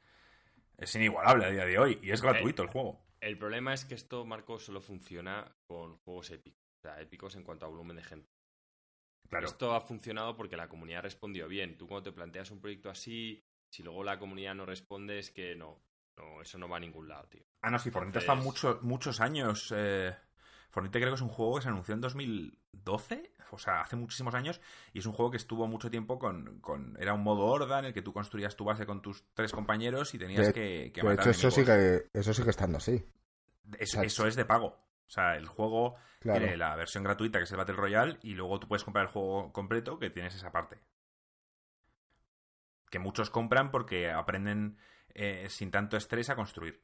es 0.79 0.95
inigualable 0.97 1.47
a 1.47 1.51
día 1.51 1.65
de 1.67 1.79
hoy. 1.79 1.99
Y 2.03 2.11
es 2.11 2.23
gratuito 2.23 2.63
el 2.63 2.69
juego. 2.69 3.01
El 3.21 3.39
problema 3.39 3.73
es 3.75 3.85
que 3.85 3.95
esto, 3.95 4.25
Marco, 4.25 4.59
solo 4.59 4.81
funciona 4.81 5.57
con 5.67 5.97
juegos 5.99 6.31
épicos. 6.31 6.61
O 6.79 6.83
sea, 6.83 7.01
épicos 7.01 7.35
en 7.37 7.43
cuanto 7.45 7.67
a 7.67 7.69
volumen 7.69 7.97
de 7.97 8.03
gente. 8.05 8.29
Claro. 9.29 9.47
Esto 9.47 9.75
ha 9.75 9.81
funcionado 9.81 10.37
porque 10.37 10.57
la 10.57 10.69
comunidad 10.69 11.03
respondió 11.03 11.47
bien. 11.49 11.77
Tú 11.79 11.87
cuando 11.87 12.11
te 12.11 12.15
planteas 12.17 12.51
un 12.51 12.61
proyecto 12.61 12.91
así, 12.91 13.45
si 13.71 13.83
luego 13.83 14.03
la 14.03 14.19
comunidad 14.19 14.55
no 14.55 14.67
responde, 14.67 15.19
es 15.19 15.31
que 15.31 15.55
no. 15.55 15.81
No, 16.17 16.43
eso 16.43 16.59
no 16.59 16.69
va 16.69 16.77
a 16.77 16.81
ningún 16.81 17.09
lado, 17.09 17.29
tío. 17.29 17.43
Ah, 17.63 17.71
no, 17.71 17.79
sí, 17.79 17.89
Entonces- 17.89 18.23
está 18.23 18.35
muchos, 18.35 18.83
muchos 18.83 19.21
años. 19.21 19.73
Eh, 19.77 20.15
Fornite 20.71 20.99
creo 21.01 21.11
que 21.11 21.15
es 21.17 21.21
un 21.23 21.29
juego 21.29 21.57
que 21.57 21.63
se 21.63 21.69
anunció 21.69 21.95
en 21.95 22.01
2012, 22.01 23.33
o 23.51 23.59
sea, 23.59 23.81
hace 23.81 23.97
muchísimos 23.97 24.35
años, 24.35 24.61
y 24.93 25.01
es 25.01 25.07
un 25.07 25.13
juego 25.13 25.31
que 25.33 25.37
estuvo 25.39 25.67
mucho 25.67 25.91
tiempo 25.91 26.19
con... 26.19 26.61
con 26.61 26.97
era 27.01 27.13
un 27.15 27.23
modo 27.23 27.45
horda 27.47 27.79
en 27.81 27.87
el 27.87 27.93
que 27.93 28.03
tú 28.03 28.13
construías 28.13 28.55
tu 28.57 28.65
base 28.65 28.87
con 28.87 29.03
tus 29.03 29.25
tres 29.35 29.51
compañeros 29.53 30.15
y 30.15 30.19
tenías 30.19 30.47
De- 30.49 30.53
que, 30.53 30.93
que 30.93 31.01
De 31.01 31.09
matar 31.09 31.23
hecho, 31.29 31.31
eso 31.31 31.51
sigue, 31.51 32.09
eso 32.13 32.33
sigue 32.35 32.51
estando 32.51 32.79
así. 32.79 33.05
Eso, 33.79 33.99
o 33.99 34.01
sea, 34.01 34.03
eso 34.05 34.27
es 34.27 34.37
de 34.37 34.45
pago. 34.45 34.67
O 35.07 35.13
sea, 35.13 35.35
el 35.37 35.47
juego 35.49 35.97
Claro. 36.21 36.39
tiene 36.39 36.57
la 36.57 36.77
versión 36.77 37.03
gratuita 37.03 37.39
que 37.39 37.45
es 37.45 37.51
el 37.51 37.57
Battle 37.57 37.75
Royale 37.75 38.19
y 38.23 38.35
luego 38.35 38.61
tú 38.61 38.69
puedes 38.69 38.85
comprar 38.85 39.07
el 39.07 39.11
juego 39.11 39.53
completo 39.53 39.99
que 39.99 40.11
tienes 40.11 40.37
esa 40.37 40.53
parte. 40.53 40.79
Que 42.91 42.99
muchos 43.01 43.31
compran 43.31 43.71
porque 43.73 44.11
aprenden 44.11 44.77
eh, 45.15 45.47
sin 45.51 45.71
tanto 45.71 45.97
estrés 45.97 46.31
a 46.31 46.37
construir. 46.37 46.83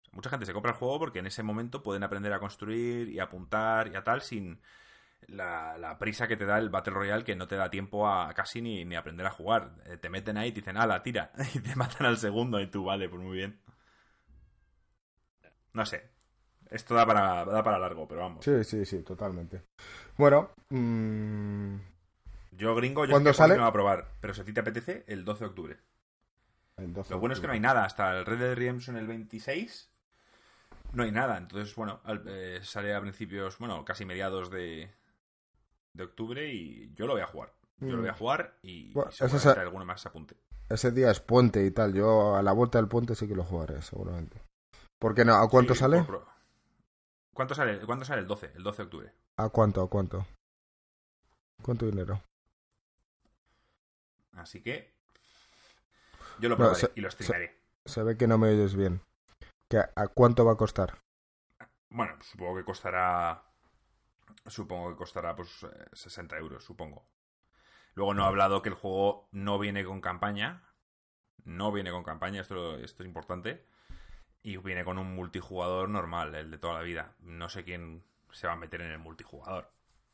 O 0.00 0.04
sea, 0.04 0.12
mucha 0.14 0.30
gente 0.30 0.46
se 0.46 0.52
compra 0.52 0.72
el 0.72 0.78
juego 0.78 0.98
porque 0.98 1.18
en 1.20 1.26
ese 1.26 1.42
momento 1.42 1.82
pueden 1.82 2.02
aprender 2.04 2.32
a 2.32 2.38
construir 2.40 3.08
y 3.08 3.18
apuntar 3.20 3.88
y 3.88 3.96
a 3.96 4.04
tal 4.04 4.22
sin 4.22 4.60
la, 5.28 5.76
la 5.78 5.98
prisa 5.98 6.28
que 6.28 6.36
te 6.36 6.46
da 6.46 6.58
el 6.58 6.70
Battle 6.70 6.94
Royale 6.94 7.24
que 7.24 7.36
no 7.36 7.48
te 7.48 7.56
da 7.56 7.70
tiempo 7.70 8.08
a 8.08 8.32
casi 8.34 8.60
ni, 8.62 8.84
ni 8.84 8.96
aprender 8.96 9.26
a 9.26 9.30
jugar. 9.30 9.72
Eh, 9.86 9.96
te 9.96 10.08
meten 10.10 10.36
ahí 10.36 10.48
y 10.48 10.52
te 10.52 10.60
dicen, 10.60 10.76
ala, 10.76 11.02
tira. 11.02 11.32
Y 11.54 11.60
te 11.60 11.74
matan 11.76 12.06
al 12.06 12.18
segundo 12.18 12.60
y 12.60 12.68
tú, 12.70 12.84
vale, 12.84 13.08
pues 13.08 13.22
muy 13.22 13.36
bien. 13.36 13.60
No 15.72 15.84
sé. 15.86 16.10
Esto 16.70 16.94
da 16.94 17.06
para, 17.06 17.44
da 17.44 17.62
para 17.62 17.78
largo, 17.78 18.08
pero 18.08 18.22
vamos. 18.22 18.44
Sí, 18.44 18.64
sí, 18.64 18.84
sí, 18.84 19.02
totalmente. 19.02 19.62
Bueno, 20.16 20.50
mm, 20.70 21.76
Yo, 22.52 22.74
gringo, 22.74 23.04
yo 23.04 23.10
¿Cuándo 23.12 23.32
sale? 23.32 23.54
no 23.56 23.62
va 23.62 23.68
a 23.68 23.72
probar. 23.72 24.08
Pero 24.20 24.34
si 24.34 24.40
a 24.40 24.44
ti 24.44 24.52
te 24.52 24.60
apetece, 24.60 25.04
el 25.06 25.24
12 25.24 25.44
de 25.44 25.50
octubre. 25.50 25.76
El 26.78 26.92
12 26.92 27.10
Lo 27.12 27.20
bueno 27.20 27.34
es 27.34 27.40
que 27.40 27.46
no 27.46 27.52
hay 27.52 27.60
nada. 27.60 27.84
Hasta 27.84 28.16
el 28.18 28.26
Red 28.26 28.38
Dead 28.38 28.54
Redemption 28.54 28.96
el 28.96 29.06
26 29.06 29.90
no 30.92 31.02
hay 31.02 31.12
nada. 31.12 31.38
Entonces, 31.38 31.74
bueno, 31.74 32.00
al- 32.04 32.24
eh, 32.26 32.60
sale 32.62 32.94
a 32.94 33.00
principios, 33.00 33.58
bueno, 33.58 33.84
casi 33.84 34.04
mediados 34.04 34.50
de, 34.50 34.90
de 35.94 36.04
octubre 36.04 36.52
y 36.52 36.92
yo 36.94 37.06
lo 37.06 37.14
voy 37.14 37.22
a 37.22 37.26
jugar. 37.26 37.52
Yo 37.80 37.88
lo 37.88 37.98
voy 38.00 38.08
a 38.08 38.12
Mm. 38.14 38.16
jugar 38.18 38.58
y, 38.62 38.92
Bueno, 38.94 39.10
y 39.10 39.14
eso 39.14 39.28
seguramente 39.28 39.50
es- 39.60 39.66
alguno 39.66 39.84
más 39.84 40.00
se 40.00 40.08
apunte. 40.08 40.36
Ese 40.68 40.90
día 40.90 41.10
es 41.10 41.20
puente 41.20 41.64
y 41.64 41.70
tal. 41.70 41.94
Yo 41.94 42.34
a 42.36 42.42
la 42.42 42.52
vuelta 42.52 42.78
del 42.78 42.88
puente 42.88 43.14
sí 43.14 43.28
que 43.28 43.36
lo 43.36 43.44
jugaré, 43.44 43.82
seguramente. 43.82 44.40
¿Por 44.98 45.14
qué 45.14 45.24
no? 45.24 45.34
¿A 45.34 45.48
cuánto 45.48 45.74
Sí, 45.74 45.80
sale? 45.80 46.02
por 46.02 46.26
¿Cuánto 47.34 47.54
sale? 47.54 47.78
¿Cuándo 47.84 48.04
sale 48.06 48.22
el 48.22 48.26
12? 48.26 48.50
El 48.56 48.62
12 48.62 48.78
de 48.78 48.84
octubre. 48.84 49.12
¿A 49.38 49.50
cuánto? 49.50 49.82
¿A 49.82 49.90
cuánto? 49.90 50.26
¿Cuánto 51.62 51.84
dinero? 51.84 52.22
Así 54.32 54.62
que 54.62 54.95
yo 56.40 56.48
lo 56.48 56.56
No, 56.56 56.56
probaré 56.56 56.80
se- 56.80 56.92
y 56.94 57.00
lo 57.00 57.10
streamaré. 57.10 57.56
Se 57.84 58.02
ve 58.02 58.16
que 58.16 58.26
no 58.26 58.38
me 58.38 58.48
oyes 58.48 58.74
bien. 58.74 59.00
¿Que 59.70 59.78
a, 59.78 59.90
a 59.96 60.08
cuánto 60.08 60.44
va 60.44 60.52
a 60.52 60.56
costar? 60.56 60.98
Bueno, 61.90 62.14
pues 62.16 62.28
supongo 62.28 62.56
que 62.56 62.64
costará. 62.64 63.42
Supongo 64.46 64.90
que 64.90 64.96
costará 64.96 65.34
pues 65.34 65.62
eh, 65.64 65.86
60 65.92 66.36
euros, 66.38 66.64
supongo. 66.64 67.06
Luego 67.94 68.14
no 68.14 68.24
he 68.24 68.26
hablado 68.26 68.62
que 68.62 68.68
el 68.68 68.74
juego 68.74 69.28
no 69.32 69.58
viene 69.58 69.84
con 69.84 70.00
campaña. 70.00 70.62
No 71.44 71.70
viene 71.72 71.90
con 71.90 72.02
campaña, 72.02 72.40
esto, 72.40 72.76
esto 72.78 73.02
es 73.02 73.06
importante. 73.06 73.64
Y 74.42 74.56
viene 74.58 74.84
con 74.84 74.98
un 74.98 75.14
multijugador 75.14 75.88
normal, 75.88 76.34
el 76.34 76.50
de 76.50 76.58
toda 76.58 76.74
la 76.74 76.82
vida. 76.82 77.14
No 77.20 77.48
sé 77.48 77.64
quién 77.64 78.04
se 78.30 78.46
va 78.46 78.52
a 78.54 78.56
meter 78.56 78.82
en 78.82 78.90
el 78.92 78.98
multijugador. 78.98 79.70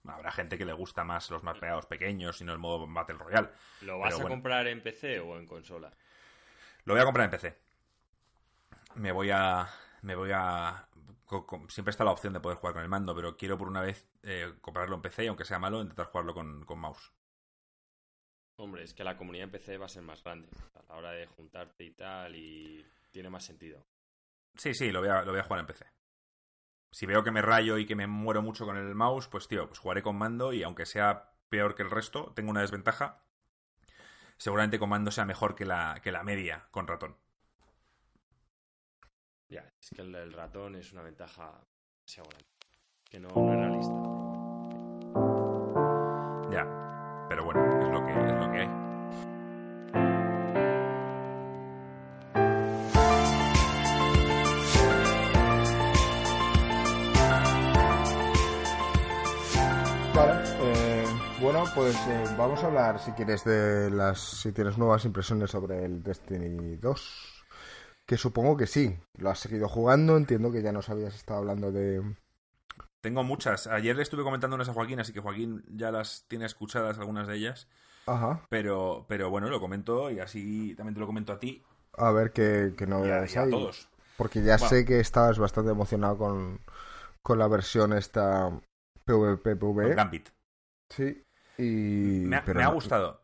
Habrá 0.06 0.32
gente 0.32 0.58
que 0.58 0.64
le 0.64 0.72
gusta 0.72 1.04
más 1.04 1.30
los 1.30 1.42
mapeados 1.42 1.86
pequeños 1.86 2.40
y 2.40 2.44
no 2.44 2.52
el 2.52 2.58
modo 2.58 2.86
Battle 2.86 3.18
Royale. 3.18 3.50
¿Lo 3.82 3.98
vas 3.98 4.08
Pero 4.08 4.16
a 4.16 4.20
bueno. 4.22 4.34
comprar 4.34 4.66
en 4.66 4.82
PC 4.82 5.20
o 5.20 5.36
en 5.38 5.46
consola? 5.46 5.92
Lo 6.84 6.94
voy 6.94 7.00
a 7.00 7.04
comprar 7.04 7.24
en 7.24 7.30
PC. 7.30 7.58
Me 8.96 9.12
voy 9.12 9.30
a. 9.30 9.68
Me 10.02 10.14
voy 10.14 10.30
a. 10.32 10.88
Siempre 11.68 11.90
está 11.90 12.04
la 12.04 12.10
opción 12.10 12.32
de 12.32 12.40
poder 12.40 12.58
jugar 12.58 12.74
con 12.74 12.82
el 12.82 12.88
mando, 12.88 13.14
pero 13.14 13.36
quiero 13.36 13.56
por 13.56 13.68
una 13.68 13.80
vez 13.80 14.06
eh, 14.22 14.52
comprarlo 14.60 14.96
en 14.96 15.02
PC 15.02 15.24
y 15.24 15.26
aunque 15.28 15.44
sea 15.44 15.58
malo, 15.58 15.80
intentar 15.80 16.06
jugarlo 16.06 16.34
con, 16.34 16.64
con 16.64 16.78
mouse. 16.78 17.12
Hombre, 18.56 18.82
es 18.82 18.92
que 18.92 19.02
la 19.02 19.16
comunidad 19.16 19.44
en 19.44 19.50
PC 19.50 19.78
va 19.78 19.86
a 19.86 19.88
ser 19.88 20.02
más 20.02 20.22
grande. 20.22 20.48
A 20.74 20.82
la 20.88 20.96
hora 20.96 21.10
de 21.12 21.26
juntarte 21.26 21.84
y 21.84 21.92
tal, 21.92 22.36
y 22.36 22.86
tiene 23.10 23.30
más 23.30 23.44
sentido. 23.44 23.86
Sí, 24.56 24.74
sí, 24.74 24.92
lo 24.92 25.00
voy 25.00 25.08
a, 25.08 25.22
lo 25.22 25.32
voy 25.32 25.40
a 25.40 25.44
jugar 25.44 25.60
en 25.60 25.66
PC. 25.66 25.86
Si 26.90 27.06
veo 27.06 27.24
que 27.24 27.30
me 27.30 27.40
rayo 27.40 27.78
y 27.78 27.86
que 27.86 27.96
me 27.96 28.06
muero 28.06 28.42
mucho 28.42 28.66
con 28.66 28.76
el 28.76 28.94
mouse, 28.94 29.28
pues 29.28 29.48
tío, 29.48 29.66
pues 29.66 29.78
jugaré 29.78 30.02
con 30.02 30.16
mando 30.16 30.52
y 30.52 30.62
aunque 30.62 30.84
sea 30.84 31.32
peor 31.48 31.74
que 31.74 31.82
el 31.82 31.90
resto, 31.90 32.32
tengo 32.34 32.50
una 32.50 32.60
desventaja. 32.60 33.24
Seguramente 34.42 34.80
con 34.80 34.88
mando 34.88 35.12
sea 35.12 35.24
mejor 35.24 35.54
que 35.54 35.64
la, 35.64 36.00
que 36.02 36.10
la 36.10 36.24
media 36.24 36.66
con 36.72 36.88
ratón. 36.88 37.16
Ya, 39.48 39.72
es 39.80 39.90
que 39.94 40.02
el, 40.02 40.12
el 40.16 40.32
ratón 40.32 40.74
es 40.74 40.92
una 40.92 41.02
ventaja 41.02 41.64
demasiado 42.00 42.28
grande. 42.28 42.48
Que 43.08 43.20
no, 43.20 43.28
no 43.28 43.52
es 43.52 43.60
realista. 43.60 44.21
Pues 61.74 61.94
eh, 62.08 62.24
vamos 62.36 62.62
a 62.62 62.66
hablar, 62.66 62.98
si 63.00 63.12
quieres, 63.12 63.44
de 63.44 63.90
las. 63.90 64.18
Si 64.18 64.52
tienes 64.52 64.78
nuevas 64.78 65.04
impresiones 65.04 65.50
sobre 65.50 65.84
el 65.84 66.02
Destiny 66.02 66.76
2. 66.76 67.44
que 68.06 68.16
supongo 68.16 68.56
que 68.56 68.66
sí. 68.66 68.98
Lo 69.18 69.30
has 69.30 69.40
seguido 69.40 69.68
jugando, 69.68 70.16
entiendo 70.16 70.52
que 70.52 70.62
ya 70.62 70.72
nos 70.72 70.88
habías 70.90 71.14
estado 71.14 71.40
hablando 71.40 71.72
de... 71.72 72.02
Tengo 73.00 73.24
muchas. 73.24 73.66
Ayer 73.66 73.96
le 73.96 74.02
estuve 74.02 74.22
comentando 74.22 74.54
unas 74.54 74.68
a 74.68 74.72
Joaquín, 74.74 75.00
así 75.00 75.12
que 75.12 75.20
Joaquín 75.20 75.64
ya 75.68 75.90
las 75.90 76.24
tiene 76.28 76.46
escuchadas 76.46 76.98
algunas 76.98 77.26
de 77.26 77.36
ellas. 77.36 77.68
Ajá. 78.06 78.46
Pero, 78.48 79.06
pero 79.08 79.30
bueno, 79.30 79.48
lo 79.48 79.60
comento 79.60 80.10
y 80.10 80.20
así 80.20 80.74
también 80.76 80.94
te 80.94 81.00
lo 81.00 81.06
comento 81.06 81.32
a 81.32 81.38
ti 81.38 81.62
A 81.96 82.10
ver 82.12 82.32
qué, 82.32 82.74
qué 82.76 82.84
y 82.84 83.10
a, 83.10 83.26
y 83.26 83.36
a 83.36 83.50
todos. 83.50 83.88
Porque 84.16 84.42
ya 84.42 84.58
Bueno. 84.58 84.68
sé 84.68 84.84
que 84.84 85.00
estabas 85.00 85.38
bastante 85.38 85.70
emocionado 85.72 86.18
con, 86.18 86.60
con 87.22 87.38
la 87.38 87.48
versión 87.48 87.92
esta 87.92 88.50
PvP, 89.04 89.56
PvE. 89.56 89.94
Gambit. 89.94 90.28
Sí. 90.90 91.22
Y... 91.58 92.24
Me 92.26 92.36
ha, 92.36 92.44
pero 92.44 92.58
me 92.58 92.64
ha 92.64 92.68
no- 92.68 92.74
gustado. 92.74 93.22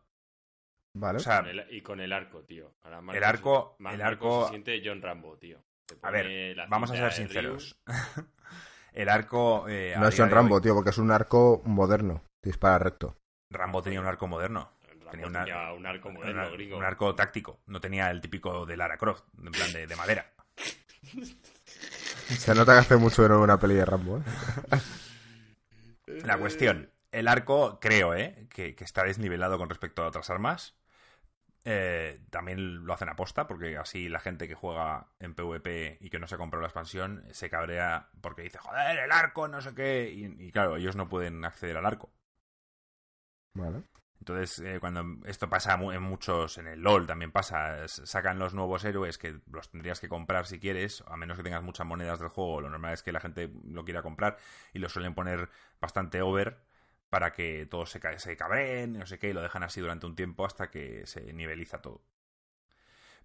Vale. 0.93 1.17
O 1.17 1.19
sea, 1.21 1.41
Con 1.41 1.49
el- 1.49 1.67
y 1.69 1.81
con 1.81 1.99
el 1.99 2.11
arco, 2.11 2.43
tío. 2.43 2.73
Ahora 2.83 2.99
El 3.13 3.23
arco- 3.23 3.75
se- 3.77 3.93
el 3.95 4.01
arco- 4.01 4.43
se 4.45 4.49
siente 4.49 4.81
John 4.83 5.01
Rambo, 5.01 5.37
tío. 5.37 5.59
A 6.01 6.11
ver, 6.11 6.55
vamos 6.67 6.91
a 6.91 6.95
ser 6.95 7.11
sinceros. 7.13 7.77
el 8.93 9.09
arco. 9.09 9.67
eh, 9.69 9.95
no 9.97 10.07
es 10.07 10.15
John 10.17 10.29
Rambo, 10.29 10.55
hoy- 10.55 10.61
tío, 10.61 10.73
porque 10.75 10.89
es 10.91 10.97
un 10.97 11.11
arco 11.11 11.61
moderno. 11.65 12.23
Dispara 12.41 12.79
recto. 12.79 13.17
Rambo 13.51 13.81
tenía 13.81 13.99
un 14.01 14.07
arco 14.07 14.27
moderno. 14.27 14.71
Rambo 14.87 15.11
Tenía 15.11 15.27
una- 15.27 15.43
tenía 15.45 15.73
un 15.73 15.85
arco 15.85 16.11
moderno, 16.11 16.47
un, 16.47 16.53
gringo. 16.53 16.77
un 16.77 16.83
arco 16.83 17.15
táctico. 17.15 17.61
No 17.67 17.79
tenía 17.81 18.09
el 18.11 18.21
típico 18.21 18.65
de 18.65 18.77
Lara 18.77 18.97
Croft, 18.97 19.23
en 19.43 19.51
plan 19.51 19.71
de, 19.73 19.87
de 19.87 19.95
madera. 19.95 20.31
Se 22.27 22.53
nota 22.53 22.73
que 22.73 22.79
hace 22.79 22.95
mucho 22.97 23.23
de 23.23 23.29
no 23.29 23.35
ver 23.35 23.43
una 23.43 23.59
peli 23.59 23.73
de 23.75 23.85
Rambo, 23.85 24.17
¿eh? 24.19 24.23
La 26.23 26.37
cuestión, 26.37 26.89
el 27.11 27.27
arco 27.27 27.79
creo, 27.79 28.13
¿eh? 28.13 28.47
Que, 28.49 28.75
que 28.75 28.83
está 28.83 29.03
desnivelado 29.03 29.57
con 29.57 29.69
respecto 29.69 30.03
a 30.03 30.07
otras 30.07 30.29
armas. 30.29 30.75
Eh, 31.65 32.21
también 32.29 32.85
lo 32.85 32.93
hacen 32.93 33.09
aposta, 33.09 33.45
porque 33.45 33.77
así 33.77 34.09
la 34.09 34.19
gente 34.19 34.47
que 34.47 34.55
juega 34.55 35.07
en 35.19 35.35
PvP 35.35 35.97
y 36.01 36.09
que 36.09 36.19
no 36.19 36.27
se 36.27 36.35
ha 36.35 36.37
comprado 36.37 36.61
la 36.61 36.67
expansión 36.67 37.23
se 37.31 37.49
cabrea 37.49 38.09
porque 38.21 38.43
dice, 38.43 38.57
joder, 38.59 38.97
el 38.99 39.11
arco, 39.11 39.47
no 39.47 39.61
sé 39.61 39.75
qué. 39.75 40.09
Y, 40.09 40.47
y 40.47 40.51
claro, 40.51 40.77
ellos 40.77 40.95
no 40.95 41.09
pueden 41.09 41.43
acceder 41.45 41.77
al 41.77 41.85
arco. 41.85 42.11
Vale. 43.53 43.83
Entonces, 44.19 44.59
eh, 44.59 44.79
cuando 44.79 45.25
esto 45.25 45.49
pasa 45.49 45.75
en 45.75 46.03
muchos, 46.03 46.57
en 46.57 46.67
el 46.67 46.81
LOL 46.81 47.07
también 47.07 47.31
pasa, 47.31 47.87
sacan 47.87 48.37
los 48.37 48.53
nuevos 48.53 48.83
héroes 48.83 49.17
que 49.17 49.39
los 49.49 49.69
tendrías 49.69 49.99
que 49.99 50.09
comprar 50.09 50.45
si 50.45 50.59
quieres, 50.59 51.03
a 51.07 51.15
menos 51.15 51.37
que 51.37 51.43
tengas 51.43 51.63
muchas 51.63 51.87
monedas 51.87 52.19
del 52.19 52.27
juego, 52.29 52.61
lo 52.61 52.69
normal 52.69 52.93
es 52.93 53.01
que 53.01 53.13
la 53.13 53.21
gente 53.21 53.49
lo 53.63 53.85
quiera 53.85 54.01
comprar 54.01 54.37
y 54.73 54.79
lo 54.79 54.89
suelen 54.89 55.15
poner 55.15 55.49
bastante 55.79 56.21
over 56.21 56.57
para 57.09 57.33
que 57.33 57.65
todos 57.65 57.89
se, 57.91 57.99
se 58.19 58.37
cabreen, 58.37 58.99
no 58.99 59.05
sé 59.05 59.19
qué, 59.19 59.29
y 59.29 59.33
lo 59.33 59.41
dejan 59.41 59.63
así 59.63 59.81
durante 59.81 60.05
un 60.05 60.15
tiempo 60.15 60.45
hasta 60.45 60.69
que 60.69 61.05
se 61.05 61.33
niveliza 61.33 61.81
todo. 61.81 62.01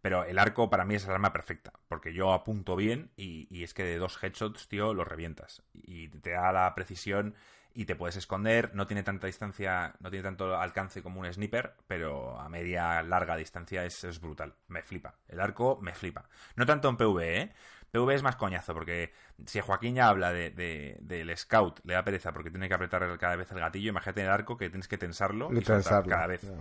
Pero 0.01 0.25
el 0.25 0.39
arco 0.39 0.69
para 0.69 0.85
mí 0.85 0.97
es 0.97 1.05
el 1.07 1.13
arma 1.13 1.33
perfecta, 1.33 1.73
porque 1.89 2.13
yo 2.13 2.33
apunto 2.33 2.77
bien 2.77 3.11
y, 3.17 3.47
y 3.51 3.63
es 3.63 3.73
que 3.73 3.85
de 3.85 3.97
dos 3.97 4.23
headshots, 4.23 4.69
tío, 4.69 4.93
los 4.93 5.09
revientas. 5.09 5.63
Y 5.73 6.09
te 6.09 6.33
da 6.33 6.53
la 6.53 6.75
precisión 6.75 7.35
y 7.73 7.87
te 7.87 7.97
puedes 7.97 8.17
esconder, 8.17 8.71
no 8.75 8.87
tiene 8.87 9.03
tanta 9.03 9.27
distancia, 9.27 9.95
no 9.99 10.11
tiene 10.11 10.23
tanto 10.23 10.57
alcance 10.57 11.03
como 11.03 11.21
un 11.21 11.33
sniper, 11.33 11.75
pero 11.89 12.39
a 12.39 12.49
media, 12.49 13.03
larga 13.03 13.37
distancia 13.37 13.85
es, 13.85 14.05
es 14.05 14.21
brutal. 14.21 14.55
Me 14.69 14.83
flipa. 14.83 15.17
El 15.27 15.41
arco 15.41 15.79
me 15.83 15.93
flipa. 15.95 16.29
No 16.55 16.67
tanto 16.67 16.89
en 16.89 16.97
PvE, 16.97 17.41
¿eh? 17.41 17.53
PvE 17.95 18.15
es 18.17 18.23
más 18.23 18.37
coñazo, 18.37 18.75
porque 18.75 19.13
si 19.47 19.61
Joaquín 19.61 19.95
ya 19.95 20.09
habla 20.09 20.33
de, 20.33 20.51
de- 20.51 20.99
del 21.01 21.37
scout, 21.37 21.81
le 21.85 21.95
da 21.95 22.05
pereza 22.05 22.33
porque 22.33 22.51
tiene 22.51 22.69
que 22.69 22.75
apretar 22.75 23.19
cada 23.19 23.37
vez 23.37 23.51
el 23.53 23.61
gatillo, 23.61 23.91
imagínate 23.91 24.23
el 24.23 24.29
arco 24.31 24.57
que 24.57 24.71
tienes 24.71 24.89
que 24.89 24.99
tensarlo 24.99 25.53
Y 25.55 25.59
y 25.59 25.63
cada 25.63 26.27
vez. 26.27 26.53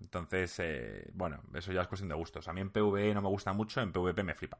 Entonces, 0.00 0.54
eh, 0.58 1.10
bueno, 1.14 1.42
eso 1.54 1.72
ya 1.72 1.82
es 1.82 1.88
cuestión 1.88 2.08
de 2.08 2.14
gustos. 2.16 2.48
A 2.48 2.52
mí 2.52 2.60
en 2.60 2.70
PvE 2.70 3.14
no 3.14 3.22
me 3.22 3.28
gusta 3.28 3.52
mucho, 3.52 3.80
en 3.80 3.92
PvP 3.92 4.22
me 4.24 4.34
flipa. 4.34 4.58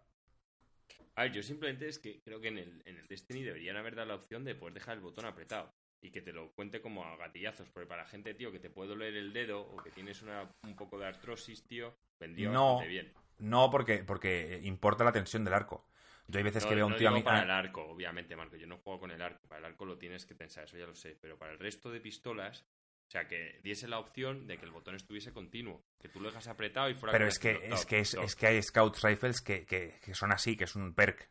A 1.16 1.22
ver, 1.22 1.32
yo 1.32 1.42
simplemente 1.42 1.88
es 1.88 1.98
que 1.98 2.20
creo 2.22 2.40
que 2.40 2.48
en 2.48 2.59
el, 2.59 2.82
en 2.84 2.96
el 2.96 3.07
Destiny 3.07 3.42
deberían 3.42 3.76
haber 3.76 3.94
dado 3.94 4.09
la 4.09 4.14
opción 4.16 4.44
de 4.44 4.55
poder 4.55 4.74
dejar 4.74 4.96
el 4.96 5.03
botón 5.03 5.24
apretado 5.26 5.72
y 6.03 6.11
que 6.11 6.22
te 6.22 6.32
lo 6.32 6.53
cuente 6.53 6.80
como 6.80 7.05
a 7.05 7.16
gatillazos, 7.16 7.68
porque 7.70 7.86
para 7.86 8.03
la 8.03 8.09
gente, 8.09 8.34
tío, 8.34 8.51
que 8.51 8.59
te 8.61 8.70
puede 8.70 8.88
doler 8.90 9.14
el 9.16 9.32
dedo 9.32 9.61
o 9.61 9.82
que 9.82 9.90
tienes 9.90 10.22
una, 10.22 10.51
un 10.64 10.76
poco 10.76 10.98
de 10.98 11.07
artrosis, 11.07 11.66
tío, 11.66 11.94
No. 12.36 12.66
bastante 12.72 12.86
bien. 12.88 13.12
No 13.41 13.70
porque, 13.70 14.05
porque 14.05 14.61
importa 14.62 15.05
la 15.05 15.12
tensión 15.12 15.45
del 15.45 15.55
arco. 15.55 15.86
Yo 16.28 16.38
hay 16.38 16.45
veces 16.45 16.62
No, 16.62 16.68
que 16.68 16.74
veo 16.76 16.84
a 16.84 16.86
un 16.86 16.93
no 16.93 16.99
tío 16.99 17.09
a 17.09 17.12
mí... 17.12 17.22
para 17.22 17.43
el 17.43 17.51
arco, 17.51 17.82
obviamente, 17.82 18.36
Marco. 18.36 18.57
Yo 18.57 18.66
no 18.66 18.78
juego 18.78 19.01
con 19.01 19.11
el 19.11 19.20
arco. 19.20 19.49
Para 19.49 19.59
el 19.61 19.64
arco 19.64 19.84
lo 19.84 19.99
tienes 19.99 20.26
que 20.26 20.34
pensar, 20.34 20.64
eso 20.64 20.78
ya 20.78 20.86
lo 20.86 20.95
sé. 20.95 21.16
Pero 21.20 21.36
para 21.38 21.53
el 21.53 21.59
resto 21.59 21.91
de 21.91 22.01
pistolas, 22.01 22.62
o 23.09 23.11
sea, 23.11 23.26
que 23.26 23.59
diese 23.64 23.88
la 23.88 23.99
opción 23.99 24.47
de 24.47 24.57
que 24.57 24.64
el 24.64 24.70
botón 24.70 24.95
estuviese 24.95 25.32
continuo. 25.32 25.82
Que 26.01 26.09
tú 26.09 26.20
lo 26.20 26.28
dejas 26.28 26.47
apretado 26.47 26.88
y 26.88 26.95
fuera 26.95 27.12
Pero 27.12 27.26
es 27.26 27.38
que, 27.38 27.61
es, 27.64 27.80
"Top, 27.80 27.88
que 27.88 27.99
es, 27.99 28.11
top". 28.12 28.24
es 28.24 28.36
que 28.36 28.47
hay 28.47 28.62
Scout 28.62 28.97
Rifles 29.03 29.41
que, 29.41 29.66
que, 29.66 29.99
que 30.01 30.14
son 30.14 30.30
así, 30.32 30.57
que 30.57 30.64
es 30.64 30.76
un 30.76 30.95
perk. 30.95 31.28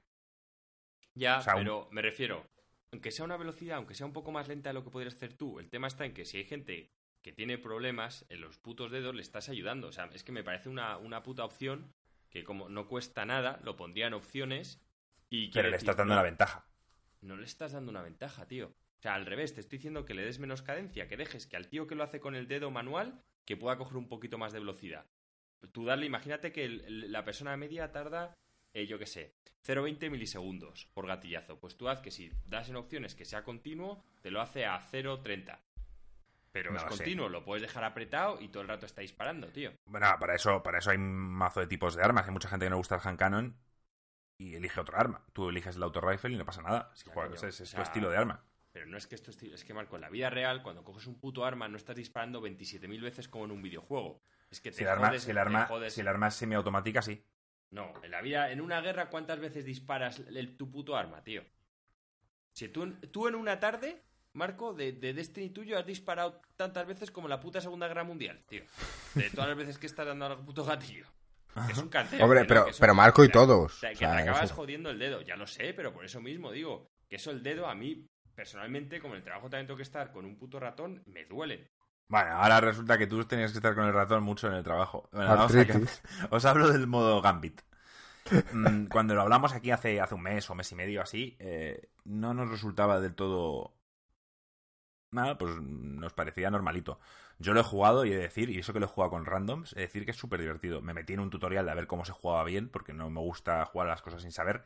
Ya, 1.16 1.40
o 1.40 1.42
sea, 1.42 1.56
un- 1.56 1.60
pero 1.64 1.88
me 1.92 2.02
refiero, 2.02 2.46
aunque 2.92 3.12
sea 3.12 3.26
una 3.26 3.38
velocidad, 3.38 3.78
aunque 3.78 3.94
sea 3.96 4.06
un 4.06 4.14
poco 4.14 4.32
más 4.32 4.48
lenta 4.48 4.70
de 4.70 4.74
lo 4.74 4.84
que 4.84 4.90
podrías 4.90 5.16
hacer 5.16 5.34
tú, 5.34 5.60
el 5.60 5.70
tema 5.70 5.88
está 5.88 6.06
en 6.06 6.14
que 6.14 6.26
si 6.26 6.38
hay 6.38 6.46
gente 6.46 6.92
que 7.22 7.34
tiene 7.34 7.58
problemas 7.58 8.26
en 8.30 8.42
los 8.42 8.58
putos 8.58 8.92
dedos, 8.92 9.14
le 9.16 9.22
estás 9.22 9.50
ayudando. 9.50 9.88
O 9.88 9.92
sea, 9.92 10.06
es 10.14 10.24
que 10.24 10.32
me 10.32 10.44
parece 10.44 10.70
una, 10.70 10.98
una 10.98 11.22
puta 11.24 11.44
opción 11.44 11.94
que 12.30 12.44
como 12.44 12.70
no 12.70 12.88
cuesta 12.88 13.26
nada, 13.26 13.60
lo 13.64 13.76
pondría 13.76 14.08
en 14.08 14.14
opciones 14.14 14.82
y... 15.30 15.52
Pero 15.52 15.70
le 15.70 15.78
estás 15.78 15.96
dando 15.98 16.14
no, 16.14 16.20
la 16.20 16.24
ventaja. 16.24 16.66
No 17.22 17.36
le 17.38 17.46
estás 17.46 17.72
dando 17.74 17.92
una 17.92 18.02
ventaja, 18.02 18.48
tío. 18.48 18.68
O 18.68 19.02
sea, 19.02 19.16
al 19.16 19.26
revés, 19.26 19.54
te 19.54 19.62
estoy 19.62 19.78
diciendo 19.78 20.06
que 20.06 20.14
le 20.14 20.26
des 20.26 20.40
menos 20.40 20.62
cadencia, 20.62 21.08
que 21.08 21.18
dejes 21.18 21.48
que 21.48 21.56
al 21.56 21.68
tío 21.70 21.88
que 21.88 21.96
lo 21.96 22.04
hace 22.04 22.20
con 22.20 22.36
el 22.36 22.48
dedo 22.48 22.70
manual, 22.72 23.24
que 23.46 23.58
pueda 23.58 23.78
coger 23.78 23.98
un 23.98 24.08
poquito 24.10 24.38
más 24.38 24.52
de 24.54 24.60
velocidad. 24.60 25.06
Tú 25.72 25.86
darle, 25.86 26.06
imagínate 26.06 26.52
que 26.52 26.66
el- 26.66 27.12
la 27.12 27.24
persona 27.24 27.56
media 27.58 27.92
tarda, 27.92 28.34
eh, 28.74 28.86
yo 28.88 29.00
qué 29.00 29.06
sé, 29.06 29.36
0,20 29.66 30.10
milisegundos 30.10 30.86
por 30.94 31.08
gatillazo. 31.08 31.60
Pues 31.60 31.78
tú 31.78 31.90
haz 31.90 32.02
que 32.02 32.12
si 32.12 32.32
das 32.46 32.70
en 32.70 32.76
opciones 32.78 33.16
que 33.16 33.26
sea 33.26 33.44
continuo, 33.44 34.04
te 34.22 34.32
lo 34.32 34.42
hace 34.42 34.66
a 34.66 34.80
0,30. 34.80 35.60
Pero 36.52 36.72
No 36.72 36.78
es 36.78 36.84
lo 36.84 36.90
sé. 36.90 36.98
continuo, 36.98 37.30
lo 37.30 37.46
puedes 37.46 37.62
dejar 37.62 37.84
apretado 37.84 38.42
y 38.42 38.48
todo 38.50 38.62
el 38.64 38.70
rato 38.70 38.86
está 38.86 39.02
disparando, 39.02 39.48
tío. 39.50 39.72
Bueno, 39.86 40.08
para 40.20 40.36
eso, 40.36 40.64
para 40.64 40.80
eso 40.80 40.90
hay 40.90 40.98
un 40.98 41.12
mazo 41.14 41.60
de 41.60 41.68
tipos 41.68 41.96
de 41.96 42.04
armas. 42.04 42.26
Hay 42.26 42.32
mucha 42.34 42.50
gente 42.50 42.66
que 42.66 42.70
no 42.70 42.76
le 42.76 42.80
gusta 42.80 42.96
el 42.96 43.02
hand 43.04 43.20
cannon 43.20 43.58
y 44.40 44.56
elige 44.56 44.80
otro 44.80 44.98
arma. 44.98 45.26
Tú 45.34 45.50
eliges 45.50 45.76
el 45.76 45.84
auto 45.84 46.02
rifle 46.02 46.32
y 46.32 46.38
no 46.38 46.46
pasa 46.46 46.62
nada. 46.62 46.92
Si 46.96 47.10
juegas, 47.10 47.44
es, 47.44 47.62
es 47.62 47.74
o 47.74 47.76
tu 47.78 47.82
estilo 47.84 48.10
de 48.10 48.18
arma. 48.18 48.44
Pero 48.72 48.86
no 48.86 48.98
es 48.98 49.08
que 49.08 49.16
esto 49.16 49.32
es 49.32 49.64
que 49.64 49.74
Marco, 49.74 49.96
en 49.96 50.02
la 50.02 50.10
vida 50.10 50.30
real, 50.30 50.62
cuando 50.62 50.84
coges 50.84 51.08
un 51.08 51.20
puto 51.20 51.44
arma, 51.46 51.68
no 51.68 51.78
estás 51.78 51.96
disparando 51.96 52.40
27.000 52.40 53.02
veces 53.02 53.28
como 53.28 53.46
en 53.46 53.52
un 53.52 53.62
videojuego. 53.62 54.22
Es 54.52 54.62
que 54.62 54.72
te 54.72 54.78
Si 54.78 54.84
el 54.84 54.90
arma, 54.90 55.18
si 55.18 55.32
el 55.32 55.38
arma, 55.38 55.68
jodes- 55.68 55.94
si 55.94 56.02
el 56.02 56.08
arma 56.08 56.28
es 56.28 56.36
semiautomática, 56.36 57.02
sí. 57.02 57.24
No, 57.72 57.92
en 58.04 58.12
la 58.12 58.22
vida, 58.22 58.52
en 58.52 58.62
una 58.62 58.82
guerra, 58.82 59.10
¿cuántas 59.10 59.40
veces 59.40 59.66
disparas 59.66 60.20
el- 60.20 60.56
tu 60.58 60.72
puto 60.72 60.96
arma, 60.96 61.24
tío? 61.24 61.44
Si 62.54 62.68
tú, 62.70 62.94
tú 63.12 63.28
en 63.28 63.36
una 63.36 63.60
tarde, 63.60 64.04
Marco, 64.34 64.74
de, 64.74 64.92
de 64.94 65.14
Destiny 65.14 65.50
tuyo 65.50 65.78
has 65.78 65.86
disparado 65.86 66.42
tantas 66.56 66.86
veces 66.88 67.12
como 67.12 67.28
la 67.28 67.40
puta 67.40 67.62
Segunda 67.62 67.88
Guerra 67.88 68.04
Mundial, 68.04 68.44
tío. 68.48 68.64
De 69.16 69.30
todas 69.32 69.50
las 69.50 69.58
veces 69.58 69.78
que 69.78 69.88
estás 69.88 70.06
dando 70.06 70.26
al 70.26 70.38
puto 70.46 70.64
gatillo. 70.64 71.06
Es 71.70 71.78
un 71.80 71.90
canteo. 71.90 72.24
Hombre, 72.24 72.46
pero, 72.46 72.68
pero 72.80 72.94
Marco 72.94 73.24
y 73.24 73.28
que- 73.28 73.34
todos. 73.34 73.74
o 73.74 73.78
sea, 73.80 73.90
O 73.90 73.94
que 73.94 73.98
sea, 74.00 74.16
te 74.16 74.22
acabas 74.22 74.44
eso- 74.44 74.56
jodiendo 74.56 74.92
el 74.92 75.00
dedo, 75.00 75.22
ya 75.22 75.36
lo 75.36 75.48
sé, 75.48 75.74
pero 75.74 75.92
por 75.92 76.06
eso 76.06 76.22
mismo 76.22 76.52
digo 76.52 76.88
que 77.10 77.16
eso 77.16 77.32
el 77.32 77.42
dedo 77.42 77.68
a 77.68 77.74
mí, 77.74 78.08
personalmente, 78.36 79.00
como 79.02 79.16
en 79.16 79.18
el 79.20 79.24
trabajo 79.24 79.50
también 79.50 79.66
tengo 79.68 79.78
que 79.78 79.84
estar 79.84 80.12
con 80.12 80.26
un 80.26 80.38
puto 80.38 80.60
ratón, 80.60 81.02
me 81.08 81.26
duele. 81.26 81.72
Bueno, 82.08 82.32
ahora 82.36 82.62
resulta 82.62 82.98
que 82.98 83.08
tú 83.08 83.24
tenías 83.26 83.52
que 83.52 83.58
estar 83.58 83.74
con 83.76 83.86
el 83.86 83.94
ratón 83.94 84.24
mucho 84.24 84.48
en 84.48 84.54
el 84.54 84.64
trabajo. 84.64 85.10
Bueno, 85.12 85.30
vamos 85.36 85.56
a 85.56 85.60
Artritis. 85.62 86.02
Os 86.30 86.46
hablo 86.46 86.70
del 86.72 86.88
modo 86.88 87.20
Gambit. 87.22 87.62
Mm, 88.54 88.86
Cuando 88.86 89.16
lo 89.16 89.22
hablamos 89.22 89.54
aquí 89.54 89.72
hace, 89.72 90.00
hace 90.00 90.14
un 90.16 90.22
mes 90.22 90.48
o 90.50 90.56
mes 90.56 90.72
y 90.72 90.76
medio 90.76 91.02
así, 91.02 91.36
eh, 91.40 91.90
no 92.06 92.34
nos 92.36 92.50
resultaba 92.50 93.00
del 93.02 93.16
todo... 93.16 93.74
Nada, 95.12 95.38
pues 95.38 95.56
nos 95.60 96.14
parecía 96.14 96.52
normalito. 96.52 97.00
Yo 97.40 97.54
lo 97.54 97.62
he 97.62 97.64
jugado 97.64 98.06
y 98.06 98.12
he 98.12 98.16
de 98.16 98.24
decir, 98.24 98.50
y 98.50 98.60
eso 98.60 98.74
que 98.74 98.80
lo 98.80 98.86
he 98.86 98.90
jugado 98.90 99.12
con 99.12 99.26
randoms, 99.26 99.74
he 99.74 99.78
de 99.78 99.82
decir 99.82 100.06
que 100.06 100.12
es 100.12 100.18
súper 100.18 100.40
divertido. 100.40 100.82
Me 100.82 100.94
metí 100.94 101.14
en 101.14 101.20
un 101.20 101.30
tutorial 101.30 101.66
de 101.66 101.72
a 101.72 101.76
ver 101.76 101.88
cómo 101.88 102.06
se 102.06 102.12
jugaba 102.12 102.44
bien, 102.44 102.70
porque 102.70 102.94
no 102.94 103.10
me 103.10 103.20
gusta 103.20 103.66
jugar 103.66 103.88
a 103.88 103.92
las 103.92 104.02
cosas 104.02 104.22
sin 104.22 104.32
saber. 104.32 104.64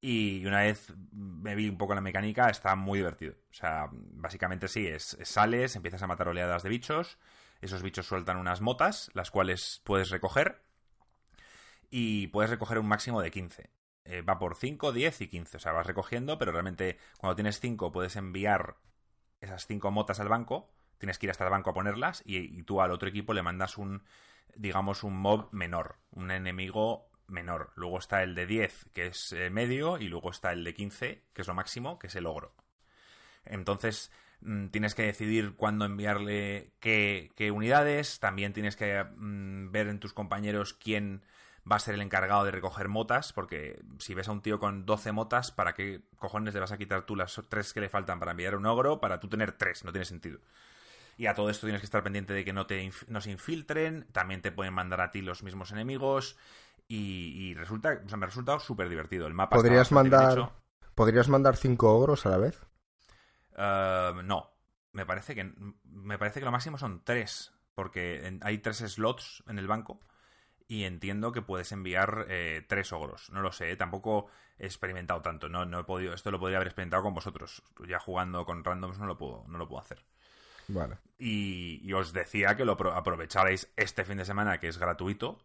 Y 0.00 0.44
una 0.46 0.62
vez 0.62 0.92
me 1.12 1.54
vi 1.54 1.68
un 1.68 1.78
poco 1.78 1.94
la 1.94 2.00
mecánica, 2.00 2.48
está 2.48 2.74
muy 2.74 2.98
divertido. 2.98 3.34
O 3.50 3.54
sea, 3.54 3.88
básicamente 3.92 4.66
sí, 4.66 4.86
es, 4.86 5.14
es 5.20 5.28
sales, 5.28 5.76
empiezas 5.76 6.02
a 6.02 6.06
matar 6.06 6.28
oleadas 6.28 6.62
de 6.62 6.70
bichos, 6.70 7.18
esos 7.60 7.82
bichos 7.82 8.06
sueltan 8.06 8.38
unas 8.38 8.60
motas, 8.60 9.10
las 9.14 9.30
cuales 9.30 9.82
puedes 9.84 10.10
recoger, 10.10 10.62
y 11.90 12.28
puedes 12.28 12.50
recoger 12.50 12.78
un 12.78 12.86
máximo 12.86 13.20
de 13.20 13.30
15. 13.30 13.70
Eh, 14.04 14.22
va 14.22 14.38
por 14.38 14.56
5, 14.56 14.92
10 14.92 15.20
y 15.20 15.28
15. 15.28 15.56
O 15.56 15.60
sea, 15.60 15.72
vas 15.72 15.86
recogiendo, 15.86 16.38
pero 16.38 16.52
realmente 16.52 16.98
cuando 17.18 17.34
tienes 17.34 17.60
5 17.60 17.92
puedes 17.92 18.16
enviar 18.16 18.76
esas 19.40 19.66
5 19.66 19.90
motas 19.90 20.20
al 20.20 20.28
banco, 20.28 20.70
tienes 20.98 21.18
que 21.18 21.26
ir 21.26 21.30
hasta 21.30 21.44
el 21.44 21.50
banco 21.50 21.70
a 21.70 21.74
ponerlas, 21.74 22.22
y, 22.24 22.38
y 22.38 22.62
tú 22.62 22.80
al 22.80 22.90
otro 22.90 23.08
equipo 23.08 23.32
le 23.32 23.42
mandas 23.42 23.78
un, 23.78 24.02
digamos, 24.54 25.02
un 25.02 25.16
mob 25.16 25.48
menor, 25.52 25.96
un 26.10 26.30
enemigo 26.30 27.10
menor. 27.30 27.72
Luego 27.76 27.98
está 27.98 28.22
el 28.22 28.34
de 28.34 28.46
10, 28.46 28.86
que 28.92 29.06
es 29.06 29.32
eh, 29.32 29.50
medio, 29.50 29.98
y 29.98 30.08
luego 30.08 30.30
está 30.30 30.52
el 30.52 30.64
de 30.64 30.74
15, 30.74 31.24
que 31.32 31.42
es 31.42 31.48
lo 31.48 31.54
máximo, 31.54 31.98
que 31.98 32.08
es 32.08 32.14
el 32.16 32.26
ogro. 32.26 32.54
Entonces, 33.44 34.12
mm, 34.40 34.68
tienes 34.68 34.94
que 34.94 35.04
decidir 35.04 35.54
cuándo 35.56 35.84
enviarle 35.84 36.72
qué, 36.80 37.30
qué 37.36 37.50
unidades. 37.50 38.20
También 38.20 38.52
tienes 38.52 38.76
que 38.76 39.02
mm, 39.02 39.70
ver 39.70 39.88
en 39.88 40.00
tus 40.00 40.12
compañeros 40.12 40.74
quién 40.74 41.22
va 41.70 41.76
a 41.76 41.80
ser 41.80 41.94
el 41.94 42.02
encargado 42.02 42.44
de 42.44 42.50
recoger 42.50 42.88
motas, 42.88 43.32
porque 43.32 43.80
si 43.98 44.14
ves 44.14 44.28
a 44.28 44.32
un 44.32 44.42
tío 44.42 44.58
con 44.58 44.86
12 44.86 45.12
motas, 45.12 45.52
¿para 45.52 45.74
qué 45.74 46.02
cojones 46.18 46.54
le 46.54 46.60
vas 46.60 46.72
a 46.72 46.78
quitar 46.78 47.02
tú 47.02 47.16
las 47.16 47.40
tres 47.48 47.72
que 47.72 47.80
le 47.80 47.88
faltan 47.88 48.18
para 48.18 48.32
enviar 48.32 48.56
un 48.56 48.66
ogro 48.66 49.00
para 49.00 49.20
tú 49.20 49.28
tener 49.28 49.52
tres? 49.52 49.84
No 49.84 49.92
tiene 49.92 50.04
sentido. 50.04 50.40
Y 51.16 51.26
a 51.26 51.34
todo 51.34 51.50
esto 51.50 51.66
tienes 51.66 51.80
que 51.80 51.86
estar 51.86 52.02
pendiente 52.02 52.32
de 52.32 52.44
que 52.44 52.52
no, 52.52 52.66
te 52.66 52.90
no 53.08 53.20
se 53.20 53.30
infiltren, 53.30 54.06
también 54.12 54.40
te 54.40 54.52
pueden 54.52 54.72
mandar 54.72 55.00
a 55.00 55.10
ti 55.10 55.20
los 55.20 55.42
mismos 55.42 55.70
enemigos. 55.70 56.36
Y, 56.92 57.54
resulta, 57.54 58.00
o 58.04 58.08
sea, 58.08 58.18
me 58.18 58.24
ha 58.24 58.26
resultado 58.26 58.58
súper 58.58 58.88
divertido. 58.88 59.28
El 59.28 59.34
mapa 59.34 59.54
¿Podrías 59.54 59.92
mandar, 59.92 60.50
¿Podrías 60.96 61.28
mandar 61.28 61.56
cinco 61.56 61.94
ogros 61.94 62.26
a 62.26 62.30
la 62.30 62.38
vez? 62.38 62.66
Uh, 63.52 64.22
no. 64.24 64.50
Me 64.92 65.06
parece 65.06 65.36
que 65.36 65.54
me 65.84 66.18
parece 66.18 66.40
que 66.40 66.46
lo 66.46 66.50
máximo 66.50 66.78
son 66.78 67.04
tres. 67.04 67.52
Porque 67.76 68.40
hay 68.42 68.58
tres 68.58 68.78
slots 68.78 69.44
en 69.46 69.60
el 69.60 69.68
banco 69.68 70.00
y 70.70 70.84
entiendo 70.84 71.32
que 71.32 71.42
puedes 71.42 71.72
enviar 71.72 72.26
eh, 72.28 72.64
tres 72.68 72.92
ogros. 72.92 73.28
No 73.30 73.42
lo 73.42 73.50
sé, 73.50 73.72
¿eh? 73.72 73.76
tampoco 73.76 74.28
he 74.56 74.66
experimentado 74.66 75.20
tanto. 75.20 75.48
No, 75.48 75.64
no 75.64 75.80
he 75.80 75.84
podido, 75.84 76.14
esto 76.14 76.30
lo 76.30 76.38
podría 76.38 76.58
haber 76.58 76.68
experimentado 76.68 77.02
con 77.02 77.12
vosotros. 77.12 77.64
Ya 77.88 77.98
jugando 77.98 78.44
con 78.44 78.62
randoms 78.62 79.00
no 79.00 79.06
lo 79.06 79.18
puedo, 79.18 79.44
no 79.48 79.58
lo 79.58 79.66
puedo 79.66 79.82
hacer. 79.82 80.04
Vale. 80.68 80.98
Y, 81.18 81.92
os 81.92 82.12
decía 82.12 82.56
que 82.56 82.64
lo 82.64 82.74
aprovecharais 82.92 83.68
este 83.74 84.04
fin 84.04 84.18
de 84.18 84.24
semana, 84.24 84.60
que 84.60 84.68
es 84.68 84.78
gratuito. 84.78 85.44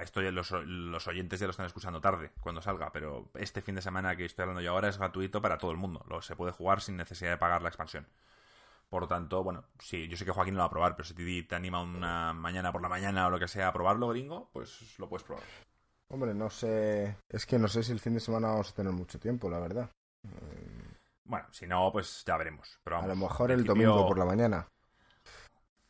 Esto 0.00 0.22
los, 0.22 0.52
los 0.52 1.06
oyentes 1.06 1.38
ya 1.38 1.46
lo 1.46 1.50
están 1.50 1.66
escuchando 1.66 2.00
tarde, 2.00 2.30
cuando 2.40 2.62
salga, 2.62 2.92
pero 2.92 3.30
este 3.34 3.60
fin 3.60 3.74
de 3.74 3.82
semana 3.82 4.16
que 4.16 4.24
estoy 4.24 4.44
hablando 4.44 4.62
yo 4.62 4.70
ahora 4.70 4.88
es 4.88 4.96
gratuito 4.96 5.42
para 5.42 5.58
todo 5.58 5.70
el 5.70 5.76
mundo. 5.76 6.02
Lo, 6.08 6.22
se 6.22 6.34
puede 6.34 6.52
jugar 6.52 6.80
sin 6.80 6.96
necesidad 6.96 7.32
de 7.32 7.36
pagar 7.36 7.60
la 7.60 7.68
expansión. 7.68 8.06
Por 8.90 9.06
tanto, 9.06 9.44
bueno, 9.44 9.64
sí, 9.78 10.08
yo 10.08 10.16
sé 10.16 10.24
que 10.24 10.32
Joaquín 10.32 10.54
no 10.54 10.58
lo 10.58 10.62
va 10.64 10.66
a 10.66 10.70
probar, 10.70 10.96
pero 10.96 11.06
si 11.06 11.14
te, 11.14 11.42
te 11.44 11.54
anima 11.54 11.80
una 11.80 12.32
mañana 12.32 12.72
por 12.72 12.82
la 12.82 12.88
mañana 12.88 13.28
o 13.28 13.30
lo 13.30 13.38
que 13.38 13.46
sea 13.46 13.68
a 13.68 13.72
probarlo, 13.72 14.08
gringo, 14.08 14.50
pues 14.52 14.98
lo 14.98 15.08
puedes 15.08 15.24
probar. 15.24 15.44
Hombre, 16.08 16.34
no 16.34 16.50
sé. 16.50 17.16
Es 17.28 17.46
que 17.46 17.56
no 17.56 17.68
sé 17.68 17.84
si 17.84 17.92
el 17.92 18.00
fin 18.00 18.14
de 18.14 18.20
semana 18.20 18.48
vamos 18.48 18.70
a 18.70 18.74
tener 18.74 18.92
mucho 18.92 19.20
tiempo, 19.20 19.48
la 19.48 19.60
verdad. 19.60 19.88
Bueno, 21.24 21.46
si 21.52 21.68
no, 21.68 21.92
pues 21.92 22.24
ya 22.26 22.36
veremos. 22.36 22.80
Pero 22.82 22.98
a 22.98 23.06
lo 23.06 23.14
mejor 23.14 23.52
el 23.52 23.64
domingo 23.64 24.08
por 24.08 24.18
la 24.18 24.24
mañana. 24.24 24.66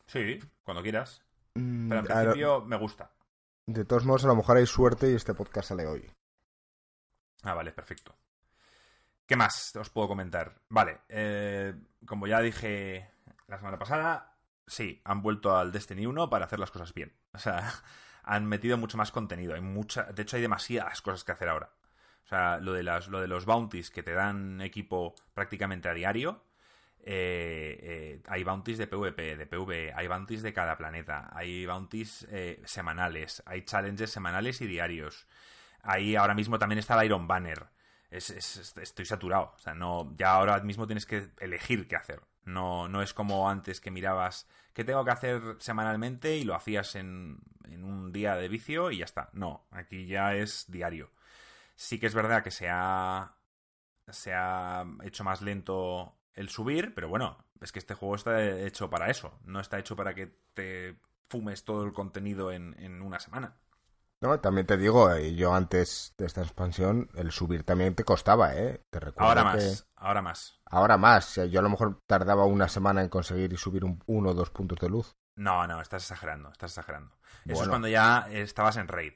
Sí, 0.05 0.39
cuando 0.63 0.83
quieras. 0.83 1.23
Mm, 1.55 1.89
pero 1.89 2.01
en 2.01 2.05
principio 2.05 2.61
me 2.61 2.77
gusta. 2.77 3.11
De 3.65 3.83
todos 3.83 4.05
modos, 4.05 4.25
a 4.25 4.27
lo 4.27 4.35
mejor 4.35 4.57
hay 4.57 4.67
suerte 4.67 5.11
y 5.11 5.15
este 5.15 5.33
podcast 5.33 5.69
sale 5.69 5.87
hoy. 5.87 6.11
Ah, 7.41 7.55
vale, 7.55 7.71
perfecto. 7.71 8.13
¿Qué 9.31 9.37
más 9.37 9.73
os 9.77 9.89
puedo 9.89 10.09
comentar? 10.09 10.55
Vale, 10.67 11.03
eh, 11.07 11.73
como 12.05 12.27
ya 12.27 12.41
dije 12.41 13.09
la 13.47 13.57
semana 13.57 13.79
pasada, 13.79 14.35
sí, 14.67 15.01
han 15.05 15.21
vuelto 15.21 15.55
al 15.55 15.71
Destiny 15.71 16.05
1 16.05 16.29
para 16.29 16.43
hacer 16.43 16.59
las 16.59 16.69
cosas 16.69 16.93
bien. 16.93 17.13
O 17.31 17.37
sea, 17.37 17.71
han 18.23 18.45
metido 18.45 18.77
mucho 18.77 18.97
más 18.97 19.13
contenido. 19.13 19.53
Hay 19.53 19.61
mucha, 19.61 20.03
de 20.03 20.23
hecho, 20.23 20.35
hay 20.35 20.41
demasiadas 20.41 21.01
cosas 21.01 21.23
que 21.23 21.31
hacer 21.31 21.47
ahora. 21.47 21.69
O 22.25 22.27
sea, 22.27 22.57
lo 22.57 22.73
de, 22.73 22.83
las, 22.83 23.07
lo 23.07 23.21
de 23.21 23.29
los 23.29 23.45
bounties 23.45 23.89
que 23.89 24.03
te 24.03 24.11
dan 24.11 24.59
equipo 24.59 25.15
prácticamente 25.33 25.87
a 25.87 25.93
diario. 25.93 26.43
Eh, 26.99 27.79
eh, 27.81 28.21
hay 28.27 28.43
bounties 28.43 28.79
de 28.79 28.87
PvP, 28.87 29.37
de 29.37 29.47
PvE, 29.47 29.93
hay 29.95 30.07
bounties 30.09 30.41
de 30.41 30.51
cada 30.51 30.75
planeta, 30.75 31.29
hay 31.31 31.65
bounties 31.65 32.27
semanales, 32.65 33.41
hay 33.45 33.61
challenges 33.61 34.11
semanales 34.11 34.59
y 34.59 34.67
diarios. 34.67 35.25
Ahí 35.83 36.17
ahora 36.17 36.33
mismo 36.33 36.59
también 36.59 36.79
está 36.79 36.99
el 36.99 37.05
Iron 37.05 37.29
Banner 37.29 37.69
estoy 38.11 39.05
saturado. 39.05 39.53
O 39.55 39.59
sea, 39.59 39.73
no, 39.73 40.13
ya 40.17 40.33
ahora 40.33 40.59
mismo 40.59 40.85
tienes 40.85 41.05
que 41.05 41.29
elegir 41.39 41.87
qué 41.87 41.95
hacer. 41.95 42.21
No, 42.43 42.87
no 42.87 43.01
es 43.01 43.13
como 43.13 43.49
antes 43.49 43.79
que 43.79 43.91
mirabas 43.91 44.47
qué 44.73 44.83
tengo 44.83 45.05
que 45.05 45.11
hacer 45.11 45.41
semanalmente 45.59 46.37
y 46.37 46.43
lo 46.43 46.55
hacías 46.55 46.95
en, 46.95 47.39
en 47.65 47.83
un 47.83 48.11
día 48.11 48.35
de 48.35 48.47
vicio 48.47 48.91
y 48.91 48.97
ya 48.97 49.05
está. 49.05 49.29
No, 49.33 49.67
aquí 49.71 50.05
ya 50.05 50.35
es 50.35 50.65
diario. 50.69 51.11
Sí 51.75 51.99
que 51.99 52.07
es 52.07 52.13
verdad 52.13 52.43
que 52.43 52.51
se 52.51 52.67
ha, 52.69 53.35
se 54.09 54.33
ha 54.33 54.85
hecho 55.03 55.23
más 55.23 55.41
lento 55.41 56.17
el 56.33 56.49
subir, 56.49 56.93
pero 56.93 57.09
bueno, 57.09 57.37
es 57.61 57.71
que 57.71 57.79
este 57.79 57.93
juego 57.93 58.15
está 58.15 58.43
hecho 58.43 58.89
para 58.89 59.09
eso. 59.09 59.39
No 59.45 59.59
está 59.59 59.79
hecho 59.79 59.95
para 59.95 60.13
que 60.13 60.35
te 60.53 60.97
fumes 61.29 61.63
todo 61.63 61.83
el 61.83 61.93
contenido 61.93 62.51
en, 62.51 62.75
en 62.79 63.01
una 63.01 63.19
semana. 63.19 63.55
No, 64.21 64.39
también 64.39 64.67
te 64.67 64.77
digo, 64.77 65.11
eh, 65.11 65.33
yo 65.33 65.53
antes 65.53 66.13
de 66.15 66.27
esta 66.27 66.41
expansión, 66.41 67.09
el 67.15 67.31
subir 67.31 67.63
también 67.63 67.95
te 67.95 68.03
costaba, 68.03 68.55
¿eh? 68.55 68.85
Te 68.91 68.99
recuerdo 68.99 69.29
ahora 69.29 69.43
más, 69.43 69.87
ahora 69.95 70.21
más. 70.21 70.61
Ahora 70.65 70.97
más. 70.97 71.35
Yo 71.49 71.59
a 71.59 71.63
lo 71.63 71.69
mejor 71.69 71.99
tardaba 72.05 72.45
una 72.45 72.67
semana 72.67 73.01
en 73.01 73.09
conseguir 73.09 73.51
y 73.51 73.57
subir 73.57 73.83
un, 73.83 73.99
uno 74.05 74.29
o 74.29 74.33
dos 74.35 74.51
puntos 74.51 74.77
de 74.77 74.89
luz. 74.89 75.15
No, 75.35 75.65
no, 75.65 75.81
estás 75.81 76.03
exagerando, 76.03 76.51
estás 76.51 76.71
exagerando. 76.71 77.17
Eso 77.45 77.63
es 77.63 77.69
cuando 77.69 77.87
ya 77.87 78.27
estabas 78.29 78.77
en 78.77 78.87
raid. 78.87 79.13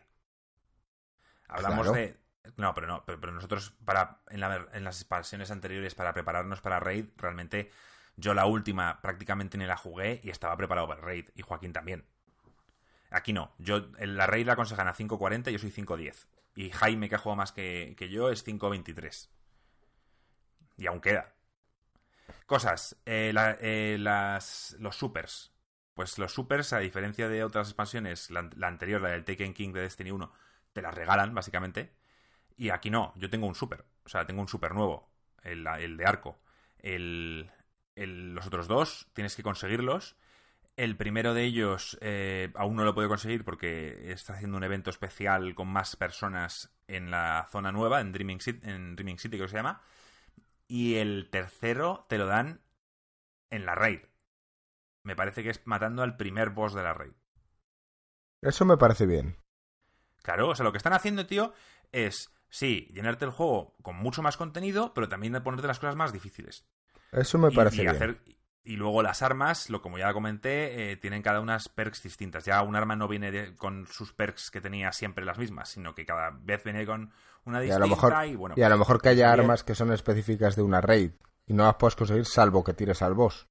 Hablamos 1.47 1.93
de... 1.93 2.20
No, 2.58 2.74
pero 2.74 2.88
no, 2.88 3.03
pero, 3.06 3.32
nosotros 3.32 3.76
para 3.86 4.22
en, 4.30 4.43
en 4.43 4.84
las 4.84 5.01
expansiones 5.01 5.51
anteriores 5.51 5.93
para 5.93 6.14
prepararnos 6.14 6.62
para 6.62 6.80
raid, 6.80 7.10
realmente 7.18 7.72
yo 8.18 8.34
la 8.34 8.45
última 8.45 9.01
prácticamente 9.01 9.58
ni 9.58 9.66
la 9.66 9.78
jugué 9.78 10.22
y 10.24 10.30
estaba 10.30 10.58
preparado 10.58 10.88
para 10.88 11.01
raid 11.01 11.30
y 11.36 11.43
Joaquín 11.43 11.74
también. 11.74 12.08
Aquí 13.16 13.32
no. 13.32 13.53
Yo, 13.59 13.88
la 13.97 14.28
raid 14.28 14.45
la 14.45 14.53
aconsejan 14.53 14.89
a 14.89 14.93
5.40 14.93 15.47
y 15.47 15.53
yo 15.53 15.59
soy 15.59 15.72
5.10. 15.72 16.28
Y 16.53 16.70
Jaime, 16.72 17.07
que 17.07 17.16
ha 17.16 17.18
jugado 17.18 17.38
más 17.38 17.53
que, 17.53 17.95
yo, 18.11 18.30
es 18.30 18.45
5.23. 18.45 19.30
Y 20.76 20.88
aún 20.88 20.99
queda. 20.99 21.34
Cosas. 22.45 22.97
Eh, 23.05 23.34
eh, 23.61 23.95
las, 24.01 24.76
los 24.80 24.97
supers. 24.97 25.53
Pues 25.93 26.18
los 26.18 26.34
supers, 26.34 26.74
a 26.74 26.80
diferencia 26.80 27.30
de 27.30 27.45
otras 27.45 27.70
expansiones, 27.70 28.32
la, 28.32 28.49
anterior, 28.63 28.99
la 28.99 29.11
del 29.11 29.24
Taken 29.24 29.53
King 29.53 29.72
de 29.72 29.80
Destiny 29.80 30.11
1, 30.11 30.34
te 30.74 30.82
las 30.82 30.93
regalan, 30.93 31.34
básicamente. 31.34 31.95
Y 32.57 32.70
aquí 32.70 32.89
no. 32.89 33.13
Yo 33.16 33.30
tengo 33.30 33.47
un 33.47 33.55
super. 33.55 33.86
O 34.03 34.09
sea, 34.09 34.26
tengo 34.28 34.41
un 34.41 34.49
super 34.49 34.74
nuevo. 34.74 35.09
El, 35.41 35.63
de 35.63 36.05
arco. 36.05 36.38
El, 36.80 37.49
los 37.95 38.45
otros 38.45 38.68
dos, 38.68 39.07
tienes 39.13 39.38
que 39.38 39.43
conseguirlos. 39.43 40.18
El 40.78 40.97
primero 40.97 41.34
de 41.34 41.43
ellos 41.43 41.97
eh, 42.01 42.51
aún 42.55 42.76
no 42.76 42.84
lo 42.84 42.93
puedo 42.93 43.07
conseguir 43.07 43.45
porque 43.45 44.11
está 44.11 44.34
haciendo 44.34 44.57
un 44.57 44.63
evento 44.63 44.89
especial 44.89 45.55
con 45.55 45.69
más 45.69 45.95
personas 45.95 46.76
en 46.88 47.11
la 47.11 47.47
zona 47.49 47.71
nueva, 47.71 48.01
en 48.01 48.11
Dreaming 48.11 48.41
City, 48.41 48.59
en 48.69 48.95
Dreaming 48.95 49.17
City 49.17 49.38
creo 49.38 49.47
que 49.47 49.51
se 49.51 49.57
llama. 49.57 49.82
Y 50.67 50.95
el 50.95 51.30
tercero 51.32 52.05
te 52.09 52.17
lo 52.17 52.26
dan 52.26 52.61
en 53.49 53.65
la 53.65 53.76
raid. 53.76 54.01
Me 55.03 55.15
parece 55.15 55.43
que 55.43 55.51
es 55.51 55.65
matando 55.65 56.03
al 56.03 56.17
primer 56.17 56.49
boss 56.49 56.73
de 56.73 56.84
la 56.84 56.93
raid. 56.93 57.13
Eso 58.41 58.65
me 58.65 58.78
parece 58.78 59.05
bien. 59.05 59.38
Claro, 60.23 60.49
o 60.49 60.55
sea, 60.55 60.63
lo 60.63 60.71
que 60.71 60.78
están 60.78 60.93
haciendo, 60.93 61.26
tío, 61.26 61.53
es, 61.91 62.32
sí, 62.49 62.89
llenarte 62.93 63.26
el 63.26 63.32
juego 63.32 63.76
con 63.82 63.95
mucho 63.95 64.21
más 64.21 64.38
contenido, 64.38 64.93
pero 64.93 65.07
también 65.07 65.34
de 65.34 65.41
ponerte 65.41 65.67
las 65.67 65.80
cosas 65.80 65.95
más 65.95 66.11
difíciles. 66.11 66.65
Eso 67.11 67.38
me 67.38 67.51
parece 67.51 67.84
bien. 67.84 68.19
Y 68.68 68.78
luego 68.78 69.03
las 69.03 69.22
armas, 69.22 69.70
lo 69.70 69.82
como 69.82 69.99
ya 69.99 70.11
comenté, 70.11 70.91
eh, 70.91 70.97
tienen 70.97 71.22
cada 71.22 71.39
unas 71.39 71.70
perks 71.70 72.01
distintas. 72.01 72.45
Ya 72.45 72.63
un 72.63 72.76
arma 72.76 72.95
no 72.95 73.07
viene 73.07 73.55
con 73.55 73.86
sus 73.86 74.11
perks 74.11 74.49
que 74.49 74.59
tenía 74.59 74.91
siempre 74.91 75.24
las 75.24 75.38
mismas, 75.38 75.70
sino 75.70 75.93
que 75.93 76.03
cada 76.03 76.32
vez 76.32 76.63
viene 76.63 76.84
con 76.86 77.11
una 77.45 77.59
distinta 77.59 77.86
y, 77.86 77.88
a 77.88 77.88
lo 77.88 77.95
mejor, 77.95 78.26
y, 78.26 78.36
bueno, 78.36 78.55
y 78.57 78.63
a 78.63 78.70
lo 78.70 78.78
mejor 78.80 79.01
que 79.01 79.09
haya 79.09 79.32
armas 79.32 79.63
que 79.63 79.76
son 79.76 79.93
específicas 79.93 80.55
de 80.55 80.63
una 80.63 80.82
raid 80.82 81.11
y 81.45 81.53
no 81.53 81.63
las 81.63 81.76
puedes 81.76 81.95
conseguir 81.95 82.26
salvo 82.26 82.63
que 82.63 82.74
tires 82.74 83.01
al 83.01 83.13
boss, 83.13 83.47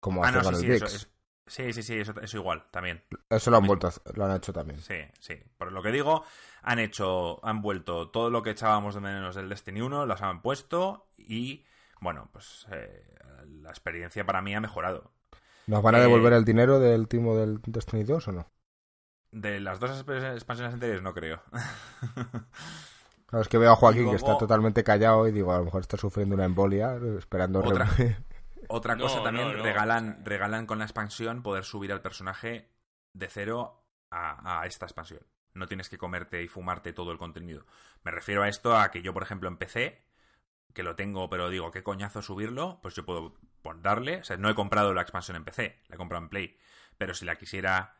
como 0.00 0.24
ah, 0.24 0.28
hace 0.28 0.56
sí, 0.56 0.66
el 0.66 0.88
sí, 0.88 1.06
sí, 1.46 1.72
sí, 1.72 1.82
sí, 1.82 1.98
eso, 2.00 2.36
igual, 2.36 2.66
también. 2.70 3.04
Eso 3.30 3.50
lo 3.50 3.58
han 3.58 3.66
vuelto, 3.66 3.90
lo 4.14 4.24
han 4.24 4.36
hecho 4.36 4.52
también. 4.52 4.80
Sí, 4.80 4.96
sí. 5.20 5.34
Por 5.56 5.70
lo 5.70 5.82
que 5.82 5.92
digo, 5.92 6.24
han 6.62 6.80
hecho, 6.80 7.44
han 7.46 7.62
vuelto 7.62 8.10
todo 8.10 8.30
lo 8.30 8.42
que 8.42 8.50
echábamos 8.50 8.96
de 8.96 9.00
menos 9.00 9.36
del 9.36 9.48
Destiny 9.48 9.80
1, 9.80 10.06
las 10.06 10.22
han 10.22 10.42
puesto 10.42 11.08
y, 11.16 11.64
bueno, 12.00 12.28
pues 12.32 12.66
eh, 12.70 13.04
la 13.62 13.70
experiencia 13.70 14.24
para 14.24 14.42
mí 14.42 14.54
ha 14.54 14.60
mejorado. 14.60 15.12
¿Nos 15.66 15.82
van 15.82 15.96
a 15.96 16.00
devolver 16.00 16.32
eh, 16.32 16.36
el 16.36 16.44
dinero 16.44 16.78
del 16.78 17.08
timo 17.08 17.36
del 17.36 17.60
Destiny 17.62 18.04
2 18.04 18.28
o 18.28 18.32
no? 18.32 18.50
De 19.32 19.60
las 19.60 19.80
dos 19.80 19.90
expansiones 19.90 20.74
anteriores 20.74 21.02
no 21.02 21.12
creo. 21.12 21.42
Claro, 23.26 23.42
es 23.42 23.48
que 23.48 23.58
veo 23.58 23.72
a 23.72 23.76
Joaquín 23.76 24.08
que 24.08 24.14
está 24.14 24.38
totalmente 24.38 24.84
callado 24.84 25.26
y 25.26 25.32
digo, 25.32 25.52
a 25.52 25.58
lo 25.58 25.64
mejor 25.64 25.80
está 25.80 25.96
sufriendo 25.96 26.36
una 26.36 26.44
embolia 26.44 26.96
esperando... 27.18 27.58
Otra, 27.58 27.88
otra 28.68 28.96
cosa 28.96 29.20
también, 29.24 29.52
regalan, 29.64 30.24
regalan 30.24 30.64
con 30.66 30.78
la 30.78 30.84
expansión 30.84 31.42
poder 31.42 31.64
subir 31.64 31.90
al 31.90 32.02
personaje 32.02 32.70
de 33.14 33.28
cero 33.28 33.84
a, 34.12 34.60
a, 34.60 34.66
esta 34.66 34.86
expansión. 34.86 35.26
No 35.54 35.66
tienes 35.66 35.88
que 35.88 35.98
comerte 35.98 36.40
y 36.40 36.46
fumarte 36.46 36.92
todo 36.92 37.10
el 37.10 37.18
contenido. 37.18 37.66
Me 38.04 38.12
refiero 38.12 38.44
a 38.44 38.48
esto 38.48 38.76
a 38.76 38.92
que 38.92 39.02
yo, 39.02 39.12
por 39.12 39.24
ejemplo, 39.24 39.48
empecé 39.48 40.05
que 40.72 40.82
lo 40.82 40.96
tengo, 40.96 41.28
pero 41.30 41.48
digo, 41.48 41.70
¿qué 41.70 41.82
coñazo 41.82 42.22
subirlo? 42.22 42.80
Pues 42.82 42.94
yo 42.94 43.04
puedo 43.04 43.34
darle. 43.74 44.18
O 44.18 44.24
sea, 44.24 44.36
no 44.36 44.48
he 44.48 44.54
comprado 44.54 44.94
la 44.94 45.02
expansión 45.02 45.36
en 45.36 45.44
PC, 45.44 45.82
la 45.88 45.96
he 45.96 45.98
comprado 45.98 46.24
en 46.24 46.30
Play. 46.30 46.56
Pero 46.98 47.14
si 47.14 47.24
la 47.24 47.36
quisiera. 47.36 47.96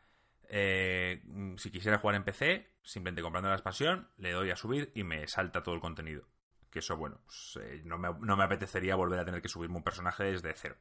Eh, 0.49 1.23
si 1.57 1.71
quisiera 1.71 1.97
jugar 1.97 2.15
en 2.15 2.23
PC, 2.23 2.71
simplemente 2.81 3.21
comprando 3.21 3.49
la 3.49 3.55
expansión, 3.55 4.09
le 4.17 4.31
doy 4.31 4.49
a 4.49 4.55
subir 4.55 4.91
y 4.95 5.03
me 5.03 5.27
salta 5.27 5.63
todo 5.63 5.75
el 5.75 5.81
contenido. 5.81 6.27
Que 6.71 6.79
eso, 6.79 6.95
bueno, 6.95 7.19
pues, 7.25 7.59
eh, 7.61 7.81
no, 7.83 7.97
me, 7.97 8.43
apetecería 8.43 8.95
volver 8.95 9.19
a 9.19 9.25
tener 9.25 9.41
que 9.41 9.49
subirme 9.49 9.77
un 9.77 9.83
personaje 9.83 10.23
desde 10.23 10.53
cero. 10.53 10.77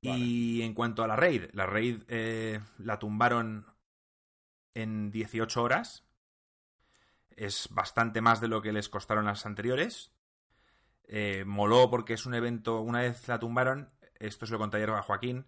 Y 0.00 0.62
en 0.62 0.74
cuanto 0.74 1.02
a 1.02 1.08
la 1.08 1.16
raid, 1.16 1.46
la 1.54 1.66
raid 1.66 2.02
eh, 2.06 2.60
la 2.78 3.00
tumbaron 3.00 3.66
en 4.74 5.10
18 5.10 5.60
horas. 5.60 6.07
Es 7.38 7.68
bastante 7.70 8.20
más 8.20 8.40
de 8.40 8.48
lo 8.48 8.60
que 8.60 8.72
les 8.72 8.88
costaron 8.88 9.26
las 9.26 9.46
anteriores. 9.46 10.12
Eh, 11.06 11.44
moló 11.46 11.88
porque 11.88 12.14
es 12.14 12.26
un 12.26 12.34
evento, 12.34 12.80
una 12.80 13.00
vez 13.00 13.28
la 13.28 13.38
tumbaron, 13.38 13.88
esto 14.18 14.44
se 14.44 14.52
lo 14.52 14.58
conté 14.58 14.76
ayer 14.76 14.90
a 14.90 15.02
Joaquín, 15.02 15.46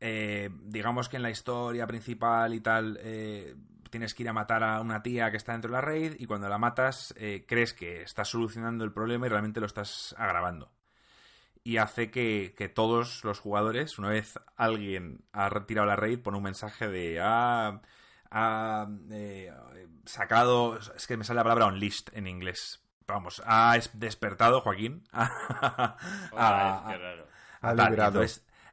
eh, 0.00 0.50
digamos 0.62 1.08
que 1.08 1.16
en 1.16 1.22
la 1.22 1.30
historia 1.30 1.86
principal 1.86 2.52
y 2.52 2.60
tal 2.60 2.98
eh, 3.00 3.54
tienes 3.90 4.14
que 4.14 4.24
ir 4.24 4.28
a 4.30 4.32
matar 4.32 4.64
a 4.64 4.80
una 4.80 5.00
tía 5.02 5.30
que 5.30 5.36
está 5.36 5.52
dentro 5.52 5.70
de 5.70 5.74
la 5.74 5.82
raid 5.82 6.14
y 6.18 6.26
cuando 6.26 6.48
la 6.48 6.58
matas 6.58 7.14
crees 7.46 7.74
que 7.74 8.02
estás 8.02 8.28
solucionando 8.28 8.82
el 8.82 8.92
problema 8.92 9.26
y 9.26 9.28
realmente 9.28 9.60
lo 9.60 9.66
estás 9.66 10.16
agravando. 10.18 10.72
Y 11.62 11.76
hace 11.76 12.10
que, 12.10 12.54
que, 12.56 12.68
todos 12.68 13.22
los 13.22 13.38
jugadores, 13.38 13.98
una 14.00 14.08
vez 14.08 14.36
alguien 14.56 15.24
ha 15.30 15.48
retirado 15.48 15.86
la 15.86 15.94
raid, 15.94 16.20
pone 16.20 16.38
un 16.38 16.42
mensaje 16.42 16.88
de... 16.88 17.20
Ah, 17.22 17.82
ha 18.32 18.88
sacado... 20.04 20.78
Es 20.96 21.06
que 21.06 21.16
me 21.16 21.24
sale 21.24 21.38
la 21.38 21.44
palabra 21.44 21.66
unleashed 21.66 22.14
en 22.14 22.26
inglés 22.26 22.82
vamos, 23.06 23.42
ha 23.44 23.78
despertado 23.94 24.60
Joaquín. 24.60 25.04
ha, 25.12 25.96
liberado. 27.62 28.24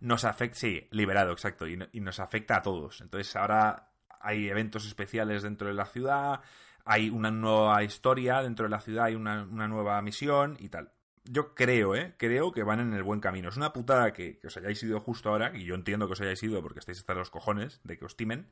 nos 0.01 0.26
afecta, 0.26 0.57
sí, 0.57 0.88
liberado, 0.91 1.32
exacto, 1.32 1.68
y, 1.68 1.78
nos 1.78 2.20
afecta 2.20 2.57
a 2.57 2.62
todos. 2.62 3.01
Entonces 3.01 3.36
ahora 3.36 3.91
hay 4.20 4.49
eventos 4.49 4.86
especiales 4.86 5.43
dentro 5.43 5.68
de 5.68 5.74
la 5.74 5.86
ciudad, 5.86 6.41
hay 6.86 7.10
una 7.10 7.32
nueva 7.32 7.84
historia 7.84 8.41
dentro 8.41 8.66
de 8.66 8.70
la 8.70 8.80
ciudad, 8.80 9.05
hay 9.05 9.16
una, 9.16 9.45
nueva 9.45 10.01
misión 10.01 10.57
y 10.60 10.70
tal. 10.70 10.91
Yo 11.26 11.53
creo, 11.53 11.95
¿eh? 11.95 12.16
Creo 12.18 12.51
que 12.51 12.64
van 12.64 12.80
en 12.80 12.93
el 12.93 13.03
buen 13.03 13.20
camino. 13.20 13.49
Es 13.49 13.57
una 13.57 13.72
putada 13.72 14.14
que, 14.14 14.39
que, 14.39 14.47
os 14.47 14.57
hayáis 14.57 14.82
ido 14.82 14.99
justo 14.99 15.30
ahora, 15.30 15.51
y 15.55 15.64
yo 15.64 15.76
entiendo 15.76 16.07
que 16.07 16.14
os 16.14 16.22
hayáis 16.22 16.41
ido 16.41 16.64
porque 16.64 16.80
estáis 16.80 16.97
hasta 16.99 17.14
los 17.14 17.30
cojones 17.30 17.82
de 17.84 17.99
que 17.99 18.05
os 18.05 18.16
timen. 18.16 18.49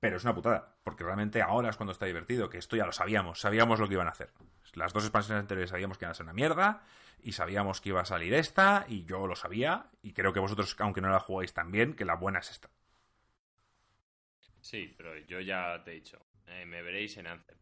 Pero 0.00 0.16
es 0.16 0.24
una 0.24 0.34
putada, 0.34 0.76
porque 0.84 1.04
realmente 1.04 1.40
ahora 1.42 1.70
es 1.70 1.76
cuando 1.76 1.92
está 1.92 2.06
divertido, 2.06 2.50
que 2.50 2.58
esto 2.58 2.76
ya 2.76 2.84
lo 2.84 2.92
sabíamos, 2.92 3.40
sabíamos 3.40 3.80
lo 3.80 3.88
que 3.88 3.94
iban 3.94 4.08
a 4.08 4.10
hacer. 4.10 4.30
Las 4.74 4.92
dos 4.92 5.04
expansiones 5.04 5.40
anteriores 5.40 5.70
sabíamos 5.70 5.96
que 5.96 6.04
iban 6.04 6.10
a 6.10 6.14
ser 6.14 6.24
una 6.24 6.32
mierda, 6.34 6.82
y 7.22 7.32
sabíamos 7.32 7.80
que 7.80 7.88
iba 7.88 8.02
a 8.02 8.04
salir 8.04 8.34
esta, 8.34 8.84
y 8.88 9.04
yo 9.04 9.26
lo 9.26 9.36
sabía, 9.36 9.86
y 10.02 10.12
creo 10.12 10.32
que 10.32 10.40
vosotros, 10.40 10.76
aunque 10.78 11.00
no 11.00 11.08
la 11.08 11.20
jugáis 11.20 11.54
tan 11.54 11.72
bien, 11.72 11.94
que 11.94 12.04
la 12.04 12.14
buena 12.14 12.40
es 12.40 12.50
esta. 12.50 12.68
Sí, 14.60 14.94
pero 14.96 15.16
yo 15.18 15.40
ya 15.40 15.82
te 15.84 15.92
he 15.92 15.94
dicho, 15.94 16.18
eh, 16.46 16.66
me 16.66 16.82
veréis 16.82 17.16
en 17.16 17.28
Anthem. 17.28 17.56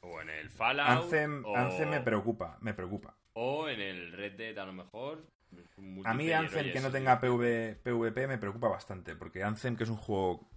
O 0.00 0.20
en 0.20 0.30
el 0.30 0.50
Fallout. 0.50 0.88
Anthem, 0.88 1.44
Anthem 1.54 1.88
me 1.88 2.00
preocupa, 2.00 2.58
me 2.60 2.74
preocupa. 2.74 3.16
O 3.32 3.68
en 3.68 3.80
el 3.80 4.12
Red 4.12 4.32
Dead 4.36 4.58
a 4.58 4.66
lo 4.66 4.72
mejor. 4.72 5.24
A 6.04 6.14
mí 6.14 6.30
Anthem 6.30 6.72
que 6.72 6.80
no 6.80 6.90
tenga 6.90 7.20
PvP 7.20 8.26
me 8.26 8.38
preocupa 8.38 8.68
bastante, 8.68 9.16
porque 9.16 9.42
Anthem, 9.42 9.76
que 9.76 9.84
es 9.84 9.90
un 9.90 9.96
juego 9.96 10.48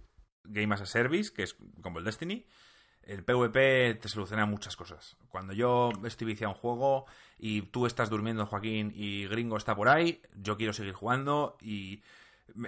Game 0.44 0.74
as 0.74 0.82
a 0.82 0.86
Service, 0.86 1.32
que 1.32 1.42
es 1.42 1.56
como 1.80 1.98
el 1.98 2.04
Destiny, 2.04 2.46
el 3.02 3.24
PvP 3.24 3.94
te 3.94 4.08
soluciona 4.08 4.46
muchas 4.46 4.76
cosas. 4.76 5.16
Cuando 5.28 5.52
yo 5.52 5.90
estoy 6.04 6.26
viciado 6.26 6.52
a 6.52 6.54
un 6.54 6.60
juego 6.60 7.06
y 7.38 7.62
tú 7.62 7.86
estás 7.86 8.10
durmiendo, 8.10 8.46
Joaquín, 8.46 8.92
y 8.94 9.26
Gringo 9.26 9.56
está 9.56 9.74
por 9.74 9.88
ahí, 9.88 10.22
yo 10.36 10.56
quiero 10.56 10.72
seguir 10.72 10.92
jugando 10.92 11.56
y 11.60 12.02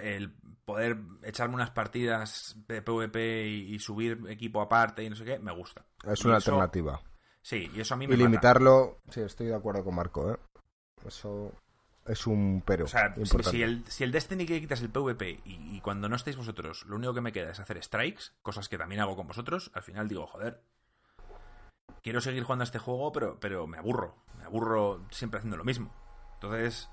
el 0.01 0.33
poder 0.65 0.97
echarme 1.23 1.55
unas 1.55 1.71
partidas 1.71 2.55
de 2.67 2.81
PvP 2.81 3.47
y, 3.47 3.79
subir 3.79 4.19
equipo 4.29 4.61
aparte 4.61 5.03
y 5.03 5.09
no 5.09 5.15
sé 5.15 5.23
qué, 5.23 5.39
me 5.39 5.53
gusta. 5.53 5.85
Es 6.03 6.23
una 6.25 6.35
alternativa. 6.35 7.01
Sí, 7.41 7.69
y 7.73 7.81
eso 7.81 7.93
a 7.93 7.97
mí 7.97 8.07
me 8.07 8.15
Y 8.15 8.17
limitarlo, 8.17 9.01
sí, 9.09 9.21
estoy 9.21 9.47
de 9.47 9.55
acuerdo 9.55 9.83
con 9.83 9.95
Marco, 9.95 10.33
¿eh? 10.33 10.37
Eso 11.05 11.53
es 12.05 12.27
un 12.27 12.61
pero. 12.65 12.85
O 12.85 12.87
sea, 12.87 13.15
si 13.43 13.63
el, 13.63 13.83
si 13.87 14.03
el 14.03 14.11
Destiny 14.11 14.45
que 14.45 14.61
quitas 14.61 14.81
el 14.81 14.89
PvP 14.89 15.41
y, 15.45 15.79
cuando 15.81 16.07
no 16.07 16.15
estáis 16.15 16.37
vosotros, 16.37 16.85
lo 16.85 16.95
único 16.95 17.13
que 17.13 17.21
me 17.21 17.31
queda 17.31 17.51
es 17.51 17.59
hacer 17.59 17.81
strikes, 17.83 18.25
cosas 18.41 18.69
que 18.69 18.77
también 18.77 19.01
hago 19.01 19.15
con 19.15 19.27
vosotros, 19.27 19.71
al 19.73 19.83
final 19.83 20.07
digo, 20.07 20.27
joder, 20.27 20.61
quiero 22.01 22.21
seguir 22.21 22.43
jugando 22.43 22.63
a 22.63 22.65
este 22.65 22.79
juego, 22.79 23.11
pero, 23.11 23.39
pero 23.39 23.67
me 23.67 23.77
aburro. 23.77 24.15
Me 24.37 24.45
aburro 24.45 25.05
siempre 25.09 25.39
haciendo 25.39 25.57
lo 25.57 25.63
mismo. 25.63 25.93
Entonces, 26.35 26.89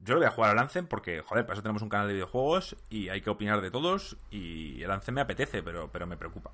yo 0.00 0.14
lo 0.14 0.20
voy 0.20 0.28
a 0.28 0.30
jugar 0.30 0.50
al 0.50 0.56
Lancen 0.56 0.86
porque, 0.86 1.20
joder, 1.20 1.44
para 1.44 1.54
eso 1.54 1.62
tenemos 1.62 1.82
un 1.82 1.88
canal 1.88 2.08
de 2.08 2.14
videojuegos 2.14 2.76
y 2.88 3.10
hay 3.10 3.20
que 3.20 3.30
opinar 3.30 3.60
de 3.60 3.70
todos 3.70 4.16
y 4.30 4.82
el 4.82 4.88
Lancen 4.88 5.14
me 5.14 5.20
apetece, 5.20 5.62
pero, 5.62 5.90
pero 5.92 6.06
me 6.06 6.16
preocupa. 6.16 6.52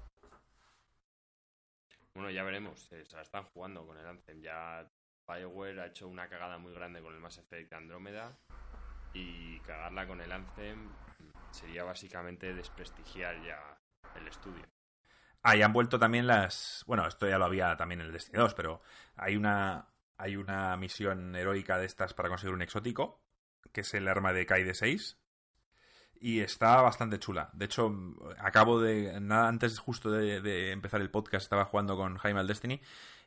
Bueno, 2.15 2.31
ya 2.31 2.43
veremos. 2.43 2.81
Se 2.81 3.01
están 3.01 3.45
jugando 3.45 3.87
con 3.87 3.97
el 3.97 4.07
Anthem. 4.07 4.43
Ya 4.43 4.87
BioWare 5.31 5.81
ha 5.81 5.87
hecho 5.87 6.09
una 6.09 6.29
cagada 6.29 6.59
muy 6.59 6.73
grande 6.73 7.01
con 7.01 7.15
el 7.15 7.21
Mass 7.21 7.39
Effect 7.39 7.73
Andrómeda 7.73 8.37
y 9.13 9.59
cagarla 9.61 10.07
con 10.07 10.21
el 10.21 10.33
Anthem 10.33 10.91
sería 11.51 11.85
básicamente 11.85 12.55
desprestigiar 12.55 13.43
ya 13.45 13.79
el 14.17 14.29
estudio. 14.29 14.65
Ah, 15.43 15.57
y 15.57 15.63
han 15.63 15.73
vuelto 15.73 15.99
también 15.99 16.27
las... 16.27 16.85
Bueno, 16.87 17.07
esto 17.07 17.29
ya 17.29 17.39
lo 17.39 17.47
había 17.47 17.77
también 17.77 18.01
en 18.01 18.09
el 18.09 18.13
Destiny 18.13 18.39
2, 18.39 18.55
pero 18.55 18.83
hay 19.17 19.37
una, 19.37 19.89
hay 20.19 20.37
una 20.37 20.77
misión 20.77 21.35
heroica 21.35 21.79
de 21.79 21.87
estas 21.87 22.13
para 22.13 22.29
conseguir 22.29 22.55
un 22.55 22.63
exótico, 22.63 23.23
que 23.73 23.81
es 23.81 23.95
el 23.95 24.07
arma 24.07 24.33
de 24.33 24.45
Kaide 24.45 24.75
6. 24.75 25.19
Y 26.23 26.41
está 26.41 26.83
bastante 26.83 27.19
chula. 27.19 27.49
De 27.55 27.65
hecho, 27.65 27.91
acabo 28.39 28.79
de. 28.79 29.19
Nada, 29.23 29.49
antes 29.49 29.79
justo 29.79 30.11
de, 30.11 30.43
de 30.43 30.71
empezar 30.71 31.01
el 31.01 31.11
podcast, 31.11 31.45
estaba 31.45 31.65
jugando 31.65 31.97
con 31.97 32.19
Jaime 32.19 32.41
al 32.41 32.47
Destiny 32.47 32.83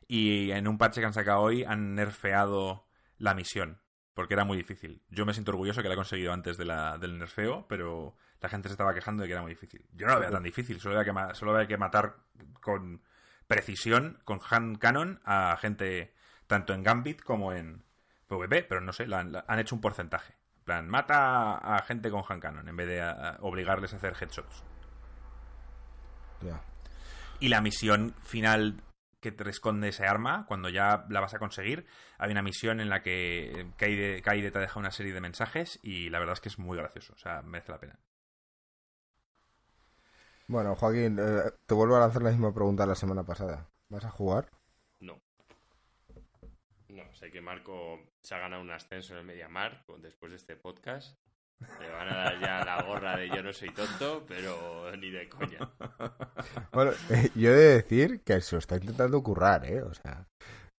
y 0.08 0.50
en 0.50 0.68
un 0.68 0.78
parche 0.78 1.00
que 1.00 1.06
han 1.06 1.12
sacado 1.12 1.40
hoy 1.40 1.64
han 1.64 1.94
nerfeado 1.94 2.86
la 3.18 3.34
misión, 3.34 3.80
porque 4.14 4.34
era 4.34 4.44
muy 4.44 4.56
difícil. 4.56 5.02
Yo 5.08 5.26
me 5.26 5.32
siento 5.32 5.52
orgulloso 5.52 5.82
que 5.82 5.88
la 5.88 5.94
he 5.94 5.96
conseguido 5.96 6.32
antes 6.32 6.56
de 6.56 6.64
la, 6.64 6.98
del 6.98 7.18
nerfeo, 7.18 7.66
pero 7.68 8.16
la 8.40 8.48
gente 8.48 8.68
se 8.68 8.74
estaba 8.74 8.94
quejando 8.94 9.22
de 9.22 9.28
que 9.28 9.32
era 9.32 9.42
muy 9.42 9.52
difícil. 9.52 9.86
Yo 9.92 10.06
no 10.06 10.14
lo 10.14 10.20
veo 10.20 10.30
tan 10.30 10.42
difícil, 10.42 10.80
solo 10.80 10.98
había 10.98 11.12
que, 11.12 11.34
solo 11.34 11.54
había 11.54 11.66
que 11.66 11.78
matar 11.78 12.16
con 12.60 13.02
precisión, 13.46 14.20
con 14.24 14.40
hand 14.50 14.78
cannon, 14.78 15.20
a 15.24 15.56
gente 15.60 16.14
tanto 16.46 16.74
en 16.74 16.82
Gambit 16.82 17.22
como 17.22 17.52
en 17.52 17.84
PvP, 18.28 18.64
pero 18.64 18.80
no 18.80 18.92
sé, 18.92 19.06
han, 19.12 19.58
hecho 19.58 19.74
un 19.74 19.80
porcentaje. 19.80 20.34
En 20.58 20.64
plan, 20.64 20.88
mata 20.88 21.56
a 21.56 21.82
gente 21.82 22.10
con 22.10 22.22
hand 22.28 22.42
cannon 22.42 22.68
en 22.68 22.76
vez 22.76 22.86
de 22.86 23.02
obligarles 23.40 23.92
a 23.92 23.96
hacer 23.96 24.14
headshots. 24.20 24.62
Y 27.40 27.48
la 27.48 27.60
misión 27.60 28.14
final 28.22 28.82
que 29.24 29.32
te 29.32 29.48
esconde 29.48 29.88
ese 29.88 30.04
arma 30.06 30.44
cuando 30.46 30.68
ya 30.68 31.06
la 31.08 31.20
vas 31.20 31.32
a 31.32 31.38
conseguir. 31.38 31.86
Hay 32.18 32.30
una 32.30 32.42
misión 32.42 32.78
en 32.78 32.90
la 32.90 33.00
que 33.00 33.72
Kaide, 33.78 34.50
te 34.50 34.58
deja 34.58 34.78
una 34.78 34.90
serie 34.90 35.14
de 35.14 35.22
mensajes 35.22 35.80
y 35.82 36.10
la 36.10 36.18
verdad 36.18 36.34
es 36.34 36.40
que 36.40 36.50
es 36.50 36.58
muy 36.58 36.76
gracioso, 36.76 37.14
o 37.14 37.18
sea, 37.18 37.40
merece 37.40 37.72
la 37.72 37.80
pena. 37.80 37.98
Bueno, 40.46 40.76
Joaquín, 40.76 41.18
eh, 41.18 41.52
te 41.64 41.72
vuelvo 41.74 41.96
a 41.96 42.00
lanzar 42.00 42.22
la 42.22 42.32
misma 42.32 42.52
pregunta 42.52 42.84
la 42.84 42.94
semana 42.94 43.24
pasada. 43.24 43.66
¿Vas 43.88 44.04
a 44.04 44.10
jugar? 44.10 44.50
No. 45.00 45.18
No, 46.90 47.14
sé 47.14 47.30
que 47.30 47.40
Marco 47.40 47.98
se 48.20 48.34
ha 48.34 48.38
ganado 48.40 48.60
un 48.60 48.70
ascenso 48.70 49.14
en 49.14 49.20
el 49.20 49.24
Mediamar 49.24 49.86
después 50.00 50.32
de 50.32 50.36
este 50.36 50.54
podcast 50.54 51.18
le 51.80 51.90
van 51.90 52.08
a 52.08 52.16
dar 52.16 52.40
ya 52.40 52.64
la 52.64 52.82
gorra 52.82 53.16
de 53.16 53.28
yo 53.28 53.42
no 53.42 53.52
soy 53.52 53.70
tonto, 53.70 54.24
pero 54.26 54.94
ni 54.96 55.10
de 55.10 55.28
coña. 55.28 55.58
Bueno, 56.72 56.92
eh, 57.10 57.30
yo 57.34 57.50
he 57.50 57.54
de 57.54 57.74
decir 57.74 58.20
que 58.22 58.40
se 58.40 58.56
lo 58.56 58.58
está 58.58 58.76
intentando 58.76 59.22
currar, 59.22 59.64
¿eh? 59.64 59.82
O 59.82 59.94
sea, 59.94 60.26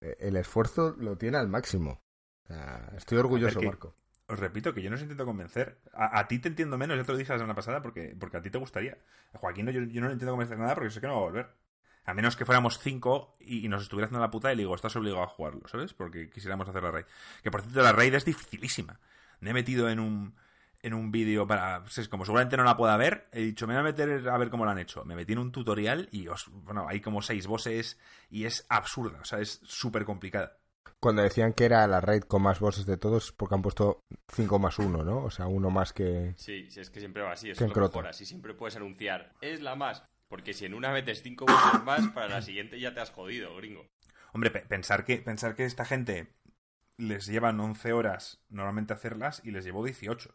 eh, 0.01 0.17
el 0.19 0.35
esfuerzo 0.35 0.95
lo 0.97 1.17
tiene 1.17 1.37
al 1.37 1.47
máximo. 1.47 2.01
O 2.43 2.47
sea, 2.47 2.91
estoy 2.95 3.17
orgulloso, 3.17 3.61
Marco. 3.61 3.95
Os 4.27 4.39
repito 4.39 4.73
que 4.73 4.81
yo 4.81 4.89
no 4.89 4.95
os 4.95 5.01
intento 5.01 5.25
convencer. 5.25 5.79
A, 5.93 6.27
ti 6.27 6.39
te 6.39 6.47
entiendo 6.47 6.77
menos, 6.77 6.97
ya 6.97 7.03
te 7.03 7.11
lo 7.11 7.17
dije 7.17 7.31
la 7.31 7.37
semana 7.37 7.55
pasada, 7.55 7.81
porque, 7.81 8.15
porque 8.19 8.37
a 8.37 8.41
ti 8.41 8.49
te 8.49 8.57
gustaría. 8.57 8.97
A 9.33 9.37
Joaquín 9.37 9.67
yo, 9.67 9.81
no 10.01 10.07
le 10.07 10.13
intento 10.13 10.31
convencer 10.31 10.57
nada 10.57 10.73
porque 10.73 10.89
sé 10.89 10.99
que 10.99 11.07
no 11.07 11.13
va 11.13 11.19
a 11.19 11.25
volver. 11.25 11.47
A 12.05 12.13
menos 12.13 12.35
que 12.35 12.45
fuéramos 12.45 12.79
cinco 12.79 13.35
y, 13.39 13.67
nos 13.67 13.83
estuviera 13.83 14.05
haciendo 14.05 14.21
la 14.21 14.31
puta 14.31 14.51
y 14.51 14.55
le 14.55 14.63
digo, 14.63 14.75
estás 14.75 14.95
obligado 14.95 15.23
a 15.23 15.27
jugarlo, 15.27 15.67
¿sabes? 15.67 15.93
Porque 15.93 16.29
quisiéramos 16.29 16.67
hacer 16.67 16.83
la 16.83 16.91
raid. 16.91 17.05
Que 17.43 17.51
por 17.51 17.61
cierto, 17.61 17.81
la 17.81 17.91
raid 17.91 18.13
es 18.13 18.25
dificilísima. 18.25 18.99
Me 19.39 19.51
he 19.51 19.53
metido 19.53 19.89
en 19.89 19.99
un 19.99 20.35
en 20.85 20.93
un 20.93 21.11
vídeo 21.11 21.47
para. 21.47 21.81
Pues 21.83 22.07
como 22.07 22.25
seguramente 22.25 22.55
no 22.57 22.63
la 22.63 22.77
pueda 22.77 22.95
ver, 22.95 23.27
he 23.31 23.41
dicho, 23.41 23.65
me 23.65 23.73
voy 23.73 23.81
a 23.81 23.83
meter 23.83 24.29
a 24.29 24.37
ver 24.37 24.49
cómo 24.51 24.65
lo 24.65 24.71
han 24.71 24.77
hecho. 24.77 25.03
Me 25.03 25.15
metí 25.15 25.33
en 25.33 25.39
un 25.39 25.51
tutorial 25.51 26.07
y 26.11 26.27
os, 26.27 26.47
bueno, 26.51 26.87
hay 26.87 27.01
como 27.01 27.23
seis 27.23 27.47
bosses 27.47 27.97
y 28.29 28.45
es 28.45 28.65
absurda, 28.69 29.19
o 29.19 29.25
sea, 29.25 29.39
es 29.39 29.61
súper 29.63 30.05
complicada. 30.05 30.57
Cuando 30.99 31.23
decían 31.23 31.53
que 31.53 31.65
era 31.65 31.87
la 31.87 32.01
raid 32.01 32.23
con 32.23 32.43
más 32.43 32.59
bosses 32.59 32.85
de 32.85 32.97
todos, 32.97 33.31
porque 33.31 33.55
han 33.55 33.61
puesto 33.61 34.03
5 34.33 34.59
más 34.59 34.79
1, 34.79 35.03
¿no? 35.03 35.23
O 35.23 35.29
sea, 35.29 35.47
uno 35.47 35.69
más 35.69 35.91
que. 35.91 36.33
Sí, 36.37 36.67
es 36.75 36.89
que 36.89 36.99
siempre 36.99 37.21
va 37.21 37.33
así, 37.33 37.49
es 37.49 37.59
lo 37.59 37.67
mejor, 37.67 38.07
así 38.07 38.25
siempre 38.25 38.53
puedes 38.53 38.75
anunciar, 38.75 39.33
es 39.41 39.61
la 39.61 39.75
más. 39.75 40.03
Porque 40.27 40.53
si 40.53 40.65
en 40.65 40.73
una 40.73 40.91
metes 40.91 41.21
5 41.21 41.45
bosses 41.45 41.83
más, 41.83 42.07
para 42.09 42.29
la 42.29 42.41
siguiente 42.41 42.79
ya 42.79 42.93
te 42.93 43.01
has 43.01 43.11
jodido, 43.11 43.55
gringo. 43.55 43.87
Hombre, 44.33 44.51
pensar 44.51 45.03
que, 45.05 45.17
pensar 45.17 45.55
que 45.55 45.65
esta 45.65 45.85
gente 45.85 46.33
les 46.97 47.25
llevan 47.25 47.59
11 47.59 47.93
horas 47.93 48.43
normalmente 48.49 48.93
hacerlas 48.93 49.41
y 49.43 49.51
les 49.51 49.65
llevó 49.65 49.83
18 49.83 50.33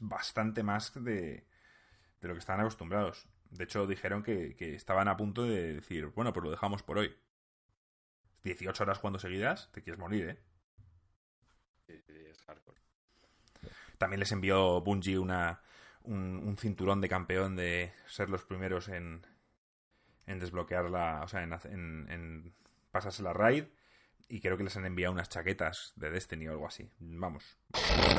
bastante 0.00 0.62
más 0.62 0.92
de, 0.94 1.46
de 2.20 2.28
lo 2.28 2.34
que 2.34 2.40
estaban 2.40 2.60
acostumbrados. 2.60 3.28
De 3.50 3.64
hecho, 3.64 3.86
dijeron 3.86 4.22
que, 4.22 4.56
estaban 4.58 5.08
a 5.08 5.16
punto 5.16 5.44
de 5.44 5.74
decir, 5.74 6.06
bueno, 6.08 6.32
pues 6.32 6.44
lo 6.44 6.50
dejamos 6.50 6.82
por 6.82 6.98
hoy. 6.98 7.16
18 8.44 8.82
horas 8.82 8.98
jugando 8.98 9.18
seguidas, 9.18 9.70
te 9.72 9.82
quieres 9.82 9.98
morir, 9.98 10.28
¿eh? 10.28 10.38
Sí, 11.86 12.02
es 12.08 12.42
hardcore. 12.42 12.80
También 13.98 14.20
les 14.20 14.32
envió 14.32 14.80
Bungie 14.80 15.18
una, 15.18 15.62
un, 16.02 16.56
cinturón 16.58 17.00
de 17.00 17.08
campeón 17.08 17.56
de 17.56 17.92
ser 18.06 18.28
los 18.28 18.44
primeros 18.44 18.88
en, 18.88 19.26
en 20.26 20.38
desbloquearla, 20.38 21.22
o 21.24 21.28
sea, 21.28 21.42
en, 21.42 22.06
en 22.10 22.54
pasarse 22.90 23.22
la 23.22 23.32
raid. 23.32 23.64
Y 24.28 24.40
creo 24.40 24.56
que 24.56 24.64
les 24.64 24.76
han 24.76 24.86
enviado 24.86 25.12
unas 25.12 25.28
chaquetas 25.28 25.92
de 25.96 26.10
Destiny 26.10 26.48
o 26.48 26.52
algo 26.52 26.66
así. 26.66 26.90
Vamos. 26.98 27.56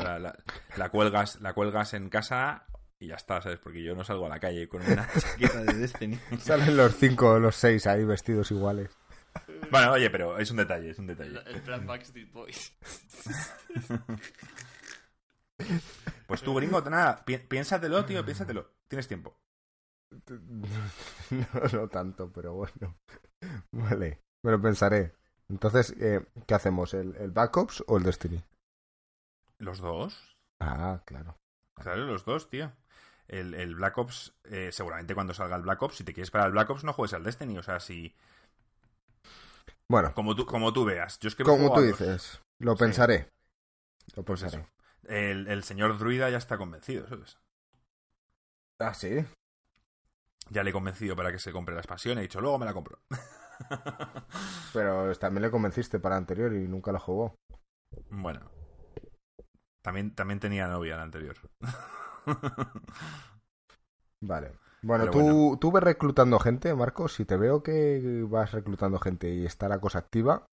La, 0.02 0.18
la- 0.18 0.38
la 0.76 0.88
cuelgas, 0.88 1.40
la 1.40 1.52
cuelgas 1.52 1.92
en 1.94 2.08
casa 2.08 2.66
y 2.98 3.08
ya 3.08 3.16
está, 3.16 3.42
¿sabes? 3.42 3.58
Porque 3.58 3.82
yo 3.82 3.94
no 3.94 4.04
salgo 4.04 4.26
a 4.26 4.30
la 4.30 4.40
calle 4.40 4.68
con 4.68 4.80
una 4.82 5.06
chaqueta 5.18 5.62
de 5.64 5.74
Destiny. 5.74 6.18
Salen 6.40 6.76
los 6.76 6.94
cinco 6.96 7.32
o 7.32 7.38
los 7.38 7.56
seis 7.56 7.86
ahí 7.86 8.04
vestidos 8.04 8.50
iguales. 8.50 8.90
Bueno, 9.70 9.92
oye, 9.92 10.08
pero 10.10 10.38
es 10.38 10.50
un 10.50 10.56
detalle, 10.56 10.90
es 10.90 10.98
un 10.98 11.06
detalle. 11.06 11.38
El 11.46 11.60
plan 11.62 11.86
Backstreet 11.86 12.32
Boys. 12.32 12.72
Pues 16.26 16.42
tú, 16.42 16.54
gringo, 16.54 16.80
nada, 16.82 17.24
pi- 17.24 17.38
piénsatelo, 17.38 18.04
tío, 18.04 18.24
piénsatelo. 18.24 18.70
Tienes 18.86 19.08
tiempo. 19.08 19.40
No, 21.30 21.46
no 21.72 21.88
tanto, 21.88 22.30
pero 22.32 22.54
bueno. 22.54 22.96
Vale, 23.72 24.22
me 24.42 24.50
lo 24.52 24.60
pensaré. 24.60 25.14
Entonces, 25.50 25.94
eh, 26.00 26.24
¿qué 26.46 26.54
hacemos? 26.54 26.94
¿El, 26.94 27.14
el 27.16 27.30
Backups 27.32 27.84
o 27.86 27.96
el 27.98 28.02
Destiny? 28.04 28.42
¿Los 29.58 29.78
dos? 29.78 30.36
Ah, 30.60 31.02
claro. 31.04 31.36
Claro, 31.74 32.04
los 32.06 32.24
dos, 32.24 32.50
tío. 32.50 32.72
El, 33.28 33.54
el 33.54 33.74
Black 33.74 33.96
Ops, 33.98 34.34
eh, 34.44 34.70
seguramente 34.72 35.14
cuando 35.14 35.34
salga 35.34 35.56
el 35.56 35.62
Black 35.62 35.82
Ops, 35.82 35.96
si 35.96 36.04
te 36.04 36.12
quieres 36.14 36.30
para 36.30 36.46
el 36.46 36.52
Black 36.52 36.70
Ops, 36.70 36.84
no 36.84 36.92
juegues 36.92 37.14
al 37.14 37.24
Destiny. 37.24 37.58
O 37.58 37.62
sea, 37.62 37.78
si. 37.80 38.14
Bueno, 39.88 40.14
Como 40.14 40.34
tú, 40.36 40.44
como 40.46 40.72
tú 40.72 40.84
veas. 40.84 41.18
Yo 41.20 41.28
es 41.28 41.34
que 41.34 41.44
como 41.44 41.72
tú 41.72 41.80
dices, 41.82 42.40
lo 42.58 42.76
Sí. 42.76 42.84
pensaré. 42.84 43.28
Lo 44.16 44.24
Pues 44.24 44.40
pensaré. 44.40 44.66
El, 45.08 45.48
el 45.48 45.64
señor 45.64 45.98
Druida 45.98 46.30
ya 46.30 46.38
está 46.38 46.56
convencido, 46.58 47.06
¿sabes? 47.08 47.38
Ah, 48.80 48.92
sí. 48.94 49.24
Ya 50.50 50.62
le 50.62 50.70
he 50.70 50.72
convencido 50.74 51.16
para 51.16 51.32
que 51.32 51.38
se 51.38 51.52
compre 51.52 51.74
la 51.74 51.80
expansión. 51.80 52.18
He 52.18 52.22
dicho, 52.22 52.40
luego 52.40 52.58
me 52.58 52.66
la 52.66 52.74
compro. 52.74 53.00
Pero 54.72 55.14
también 55.16 55.42
le 55.42 55.50
convenciste 55.50 55.98
para 55.98 56.16
anterior 56.16 56.52
y 56.54 56.68
nunca 56.68 56.92
lo 56.92 57.00
jugó. 57.00 57.34
bueno. 58.10 58.50
También, 59.82 60.14
también 60.14 60.40
tenía 60.40 60.66
novia 60.68 60.96
la 60.96 61.04
anterior. 61.04 61.36
Vale. 64.20 64.52
Bueno, 64.82 65.04
Pero 65.04 65.12
¿tú, 65.12 65.18
bueno. 65.20 65.58
tú 65.58 65.72
ves 65.72 65.82
reclutando 65.82 66.38
gente, 66.38 66.74
Marcos. 66.74 67.14
Si 67.14 67.24
te 67.24 67.36
veo 67.36 67.62
que 67.62 68.24
vas 68.28 68.52
reclutando 68.52 68.98
gente 68.98 69.30
y 69.30 69.46
está 69.46 69.68
la 69.68 69.80
cosa 69.80 69.98
activa, 70.00 70.46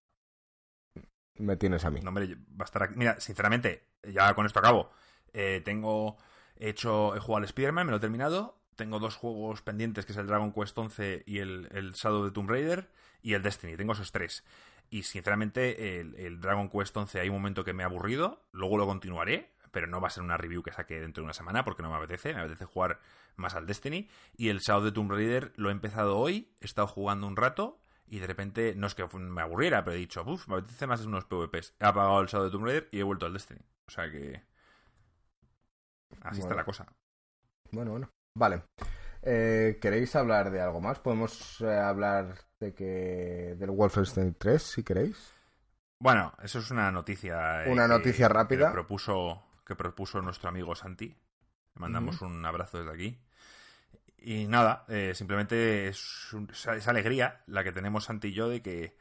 me 1.38 1.58
tienes 1.58 1.86
a 1.86 1.92
mí. 1.92 2.00
No, 2.02 2.10
hombre, 2.10 2.36
va 2.36 2.64
a 2.64 2.66
estar 2.66 2.84
aquí. 2.84 2.96
Mira, 2.96 3.20
sinceramente, 3.20 3.88
ya 4.04 4.34
con 4.34 4.46
esto 4.46 4.60
acabo. 4.60 4.90
Eh, 5.34 5.62
tengo 5.66 6.18
hecho, 6.56 7.16
he 7.16 7.20
jugado 7.20 7.38
al 7.40 7.44
Spider-Man, 7.46 7.88
me 7.88 7.92
lo 7.92 7.98
he 7.98 8.02
terminado. 8.02 8.58
Tengo 8.76 9.00
dos 9.00 9.16
juegos 9.16 9.62
pendientes, 9.62 10.06
que 10.06 10.12
es 10.12 10.18
el 10.18 10.28
Dragon 10.28 10.52
Quest 10.52 10.78
11 10.78 11.24
y 11.26 11.40
el, 11.40 11.68
el 11.72 11.94
Shadow 11.94 12.22
of 12.22 12.28
the 12.28 12.34
Tomb 12.34 12.50
Raider 12.50 12.90
y 13.22 13.34
el 13.34 13.42
Destiny. 13.42 13.76
Tengo 13.78 13.94
esos 13.94 14.12
tres. 14.12 14.44
Y 14.90 15.04
sinceramente, 15.04 16.00
el, 16.00 16.16
el 16.16 16.40
Dragon 16.40 16.70
Quest 16.70 16.96
11 16.96 17.20
hay 17.20 17.30
un 17.30 17.36
momento 17.36 17.64
que 17.64 17.74
me 17.74 17.84
ha 17.84 17.88
aburrido. 17.88 18.46
Luego 18.52 18.78
lo 18.78 18.86
continuaré, 18.86 19.54
pero 19.72 19.88
no 19.88 20.00
va 20.00 20.08
a 20.08 20.12
ser 20.12 20.24
una 20.24 20.38
review 20.38 20.64
que 20.64 20.72
saque 20.72 21.00
dentro 21.00 21.22
de 21.22 21.26
una 21.26 21.34
semana 21.34 21.64
porque 21.64 21.84
no 21.84 21.90
me 21.90 21.98
apetece. 21.98 22.34
Me 22.34 22.42
apetece 22.42 22.66
jugar 22.66 23.00
más 23.36 23.56
al 23.56 23.66
Destiny. 23.66 24.10
Y 24.38 24.50
el 24.50 24.60
Shadow 24.60 24.82
of 24.82 24.86
the 24.88 24.92
Tomb 24.92 25.12
Raider 25.12 25.54
lo 25.56 25.70
he 25.70 25.72
empezado 25.72 26.18
hoy. 26.18 26.54
He 26.62 26.66
estado 26.66 26.88
jugando 26.88 27.28
un 27.28 27.36
rato. 27.36 27.82
Y 28.08 28.20
de 28.20 28.28
repente, 28.28 28.76
no 28.76 28.86
es 28.86 28.94
que 28.94 29.08
me 29.18 29.42
aburriera, 29.42 29.84
pero 29.84 29.96
he 29.96 30.00
dicho, 30.00 30.24
uff, 30.24 30.48
me 30.48 30.58
apetece 30.58 30.86
más 30.86 31.04
unos 31.06 31.26
PvPs. 31.26 31.74
He 31.80 31.86
apagado 31.86 32.22
el 32.22 32.28
Shadow 32.28 32.46
of 32.46 32.52
the 32.52 32.58
Tomb 32.58 32.66
Raider 32.66 32.90
y 32.92 33.00
he 33.00 33.04
vuelto 33.04 33.26
al 33.26 33.34
Destiny. 33.34 33.62
O 33.88 33.92
sea 33.92 34.12
que. 34.12 34.44
Así 36.22 36.40
está 36.40 36.56
la 36.56 36.64
cosa. 36.64 36.86
Bueno, 37.72 37.92
bueno. 37.92 38.10
Vale. 38.38 38.64
Eh, 39.22 39.80
¿Queréis 39.82 40.16
hablar 40.16 40.52
de 40.52 40.62
algo 40.62 40.82
más? 40.82 41.00
Podemos 41.00 41.60
eh, 41.62 41.78
hablar 41.78 42.36
de 42.60 42.74
que 42.74 43.56
del 43.58 43.72
Wolfenstein 43.72 44.36
3, 44.38 44.62
si 44.62 44.84
queréis. 44.84 45.34
Bueno, 46.00 46.34
eso 46.44 46.60
es 46.60 46.70
una 46.70 46.92
noticia. 46.92 47.64
eh, 47.66 47.72
Una 47.72 47.84
que- 47.84 47.90
noticia 47.90 48.28
rápida. 48.28 48.68
Que 48.68 48.74
propuso, 48.74 49.44
que 49.66 49.76
propuso 49.76 50.22
nuestro 50.22 50.50
amigo 50.50 50.76
Santi. 50.76 51.08
Le 51.08 51.80
mandamos 51.82 52.22
un 52.22 52.46
abrazo 52.46 52.78
desde 52.80 52.94
aquí. 52.94 53.20
Y 54.18 54.48
nada, 54.48 54.86
simplemente 55.14 55.88
es, 55.88 56.34
un- 56.34 56.50
es 56.52 56.88
alegría 56.88 57.42
la 57.48 57.64
que 57.64 57.72
tenemos 57.72 58.06
Santi 58.06 58.30
y 58.30 58.34
yo 58.34 58.50
de 58.50 58.62
que 58.62 58.98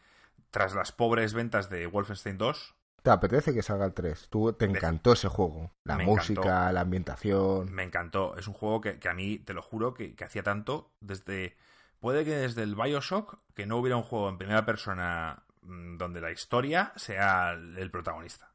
tras 0.51 0.75
las 0.75 0.93
pobres 0.93 1.35
ventas 1.35 1.69
de 1.71 1.87
Wolfenstein 1.87 2.39
2, 2.39 2.75
¿Te 3.05 3.11
apetece 3.11 3.55
que 3.55 3.63
salga 3.63 3.85
el 3.85 3.95
3? 3.95 4.29
Tú 4.31 4.53
te 4.55 4.65
encantó 4.65 5.13
ese 5.13 5.29
juego. 5.29 5.71
La 5.85 5.97
Me 5.97 6.05
música, 6.07 6.41
encantó. 6.41 6.73
la 6.73 6.81
ambientación. 6.81 7.71
me 7.73 7.83
encantó. 7.85 8.37
Es 8.37 8.49
un 8.49 8.55
juego 8.55 8.81
que, 8.81 8.99
que 8.99 9.09
a 9.09 9.15
mí, 9.15 9.39
te 9.39 9.53
lo 9.55 9.63
juro, 9.63 9.95
que, 9.95 10.15
que 10.17 10.25
hacía 10.25 10.43
tanto 10.43 10.91
desde... 11.01 11.57
Puede 12.01 12.25
que 12.25 12.33
desde 12.37 12.63
el 12.63 12.75
Bioshock 12.75 13.39
que 13.55 13.67
no 13.67 13.77
hubiera 13.79 13.97
un 13.97 14.03
juego 14.03 14.29
en 14.29 14.39
primera 14.39 14.67
persona 14.67 15.45
mm, 15.63 15.97
donde 15.99 16.21
la 16.21 16.33
historia 16.33 16.93
sea 16.97 17.53
el 17.53 17.79
el 17.79 17.91
protagonista. 17.91 18.51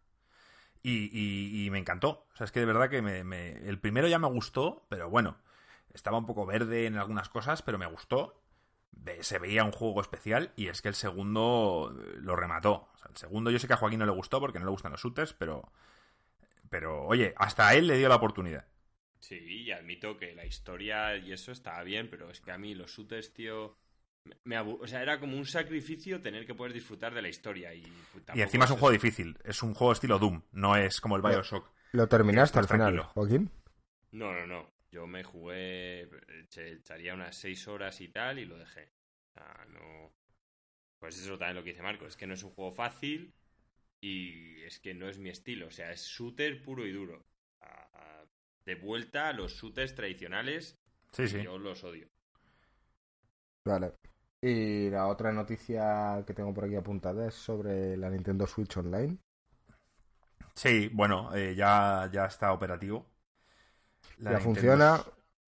Y, 0.83 1.09
y- 1.13 1.65
y 1.65 1.69
me 1.71 1.79
encantó. 1.79 2.27
O 2.33 2.37
sea, 2.37 2.45
es 2.45 2.51
que 2.51 2.61
de 2.61 2.65
verdad 2.67 2.89
que 2.89 3.01
me, 3.01 3.23
me- 3.23 3.57
el 3.69 3.79
primero 3.79 4.07
ya 4.07 4.19
me 4.19 4.27
gustó, 4.29 4.85
pero 4.89 5.09
bueno, 5.09 5.37
estaba 5.93 6.17
un 6.19 6.25
poco 6.25 6.45
verde 6.45 6.85
en 6.87 6.97
algunas 6.97 7.29
cosas, 7.29 7.61
pero 7.61 7.77
me 7.77 7.85
gustó. 7.87 8.41
Se 9.21 9.39
veía 9.39 9.63
un 9.63 9.71
juego 9.71 10.01
especial 10.01 10.51
y 10.55 10.67
es 10.67 10.81
que 10.81 10.89
el 10.89 10.95
segundo 10.95 11.95
eh, 11.99 12.17
lo 12.21 12.35
remató. 12.35 12.89
O 12.93 12.97
sea, 12.97 13.07
el 13.09 13.17
segundo 13.17 13.49
yo 13.51 13.59
sé 13.59 13.67
que 13.67 13.73
a 13.73 13.77
Joaquín 13.77 13.99
no 13.99 14.05
le 14.05 14.11
gustó 14.11 14.39
porque 14.39 14.59
no 14.59 14.65
le 14.65 14.71
gustan 14.71 14.91
los 14.91 15.01
shooters, 15.01 15.33
pero... 15.33 15.71
Pero, 16.69 17.05
oye, 17.07 17.33
hasta 17.37 17.67
a 17.67 17.73
él 17.73 17.87
le 17.87 17.97
dio 17.97 18.07
la 18.09 18.15
oportunidad. 18.17 18.67
Sí, 19.19 19.37
y 19.37 19.71
admito 19.71 20.17
que 20.17 20.33
la 20.35 20.45
historia 20.45 21.17
y 21.17 21.31
eso 21.33 21.51
estaba 21.51 21.83
bien, 21.83 22.09
pero 22.09 22.29
es 22.29 22.39
que 22.41 22.51
a 22.51 22.57
mí 22.57 22.75
los 22.75 22.91
shooters, 22.91 23.33
tío. 23.33 23.75
me- 24.43 24.59
o 24.59 24.85
sea, 24.87 25.01
era 25.01 25.19
como 25.19 25.35
un 25.37 25.45
sacrificio 25.45 26.21
tener 26.21 26.45
que 26.45 26.53
poder 26.53 26.73
disfrutar 26.73 27.13
de 27.13 27.21
la 27.23 27.29
historia. 27.29 27.73
Y, 27.73 27.81
pues, 28.13 28.23
Y 28.35 28.41
encima 28.41 28.65
es 28.65 28.71
un 28.71 28.77
juego 28.77 28.91
difícil. 28.91 29.37
Es 29.43 29.63
un 29.63 29.73
juego 29.73 29.93
estilo 29.93 30.19
Doom. 30.19 30.43
No 30.51 30.75
es 30.75 31.01
como 31.01 31.15
el 31.15 31.21
Bioshock. 31.23 31.69
¿Lo 31.93 32.07
terminaste 32.07 32.59
al 32.59 32.67
final, 32.67 32.93
tranquilo. 32.93 33.03
Joaquín? 33.15 33.51
No, 34.11 34.31
no, 34.33 34.45
no. 34.45 34.69
Yo 34.91 35.07
me 35.07 35.23
jugué. 35.23 36.09
Echaría 36.55 37.13
unas 37.13 37.35
seis 37.35 37.67
horas 37.67 38.01
y 38.01 38.09
tal 38.09 38.39
y 38.39 38.45
lo 38.45 38.57
dejé. 38.57 38.91
O 39.29 39.33
sea, 39.33 39.65
no. 39.69 40.13
Pues 40.99 41.17
eso 41.17 41.37
también 41.37 41.55
lo 41.55 41.63
que 41.63 41.71
dice 41.71 41.83
Marco. 41.83 42.05
Es 42.05 42.17
que 42.17 42.27
no 42.27 42.33
es 42.33 42.43
un 42.43 42.51
juego 42.51 42.71
fácil 42.71 43.33
y 44.01 44.61
es 44.63 44.79
que 44.79 44.93
no 44.93 45.07
es 45.07 45.19
mi 45.19 45.29
estilo. 45.29 45.67
O 45.67 45.71
sea, 45.71 45.91
es 45.91 46.05
shooter 46.05 46.63
puro 46.63 46.85
y 46.85 46.91
duro. 46.91 47.25
De 48.65 48.75
vuelta 48.75 49.29
a 49.29 49.33
los 49.33 49.53
shooters 49.53 49.95
tradicionales. 49.95 50.77
Sí, 51.11 51.27
sí. 51.27 51.41
Yo 51.41 51.57
los 51.57 51.83
odio. 51.83 52.07
Vale. 53.65 53.93
Y 54.41 54.89
la 54.89 55.07
otra 55.07 55.31
noticia 55.31 56.23
que 56.25 56.33
tengo 56.33 56.53
por 56.53 56.65
aquí 56.65 56.75
apuntada 56.75 57.27
es 57.27 57.33
sobre 57.33 57.97
la 57.97 58.09
Nintendo 58.09 58.47
Switch 58.47 58.77
Online. 58.77 59.17
Sí, 60.55 60.89
bueno, 60.93 61.35
eh, 61.35 61.55
ya, 61.55 62.09
ya 62.11 62.25
está 62.25 62.53
operativo. 62.53 63.05
La 64.17 64.33
ya 64.33 64.39
Nintendo 64.39 64.79
funciona. 64.79 65.03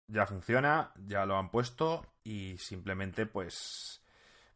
Ya 0.07 0.25
funciona, 0.27 0.93
ya 1.07 1.25
lo 1.25 1.37
han 1.37 1.51
puesto 1.51 2.05
y 2.23 2.57
simplemente 2.57 3.25
pues... 3.25 3.97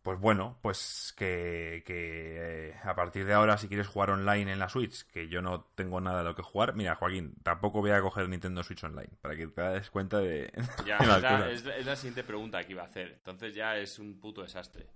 Pues 0.03 0.19
bueno, 0.19 0.57
pues 0.61 1.13
que, 1.17 1.83
que 1.85 2.69
eh, 2.71 2.75
a 2.83 2.95
partir 2.95 3.25
de 3.25 3.33
ahora 3.33 3.57
si 3.57 3.67
quieres 3.67 3.87
jugar 3.87 4.11
online 4.11 4.53
en 4.53 4.59
la 4.59 4.69
Switch, 4.69 5.05
que 5.07 5.27
yo 5.29 5.41
no 5.41 5.65
tengo 5.75 6.01
nada 6.01 6.19
de 6.19 6.25
lo 6.25 6.35
que 6.35 6.43
jugar, 6.43 6.75
mira 6.75 6.95
Joaquín, 6.95 7.35
tampoco 7.43 7.81
voy 7.81 7.91
a 7.91 8.01
coger 8.01 8.29
Nintendo 8.29 8.63
Switch 8.63 8.83
Online, 8.85 9.09
para 9.21 9.35
que 9.35 9.47
te 9.47 9.61
des 9.63 9.91
cuenta 9.91 10.19
de... 10.19 10.51
Ya, 10.77 10.99
de 10.99 11.07
las 11.07 11.17
es, 11.17 11.21
la, 11.21 11.49
cosas. 11.49 11.51
es 11.51 11.65
la- 11.65 11.75
es 11.77 11.85
la 11.85 11.95
siguiente 11.97 12.23
pregunta 12.23 12.63
que 12.63 12.71
iba 12.71 12.83
a 12.83 12.85
hacer. 12.85 13.11
Entonces 13.11 13.53
ya 13.53 13.77
es 13.77 13.99
un 13.99 14.19
puto 14.21 14.41
desastre. 14.41 14.87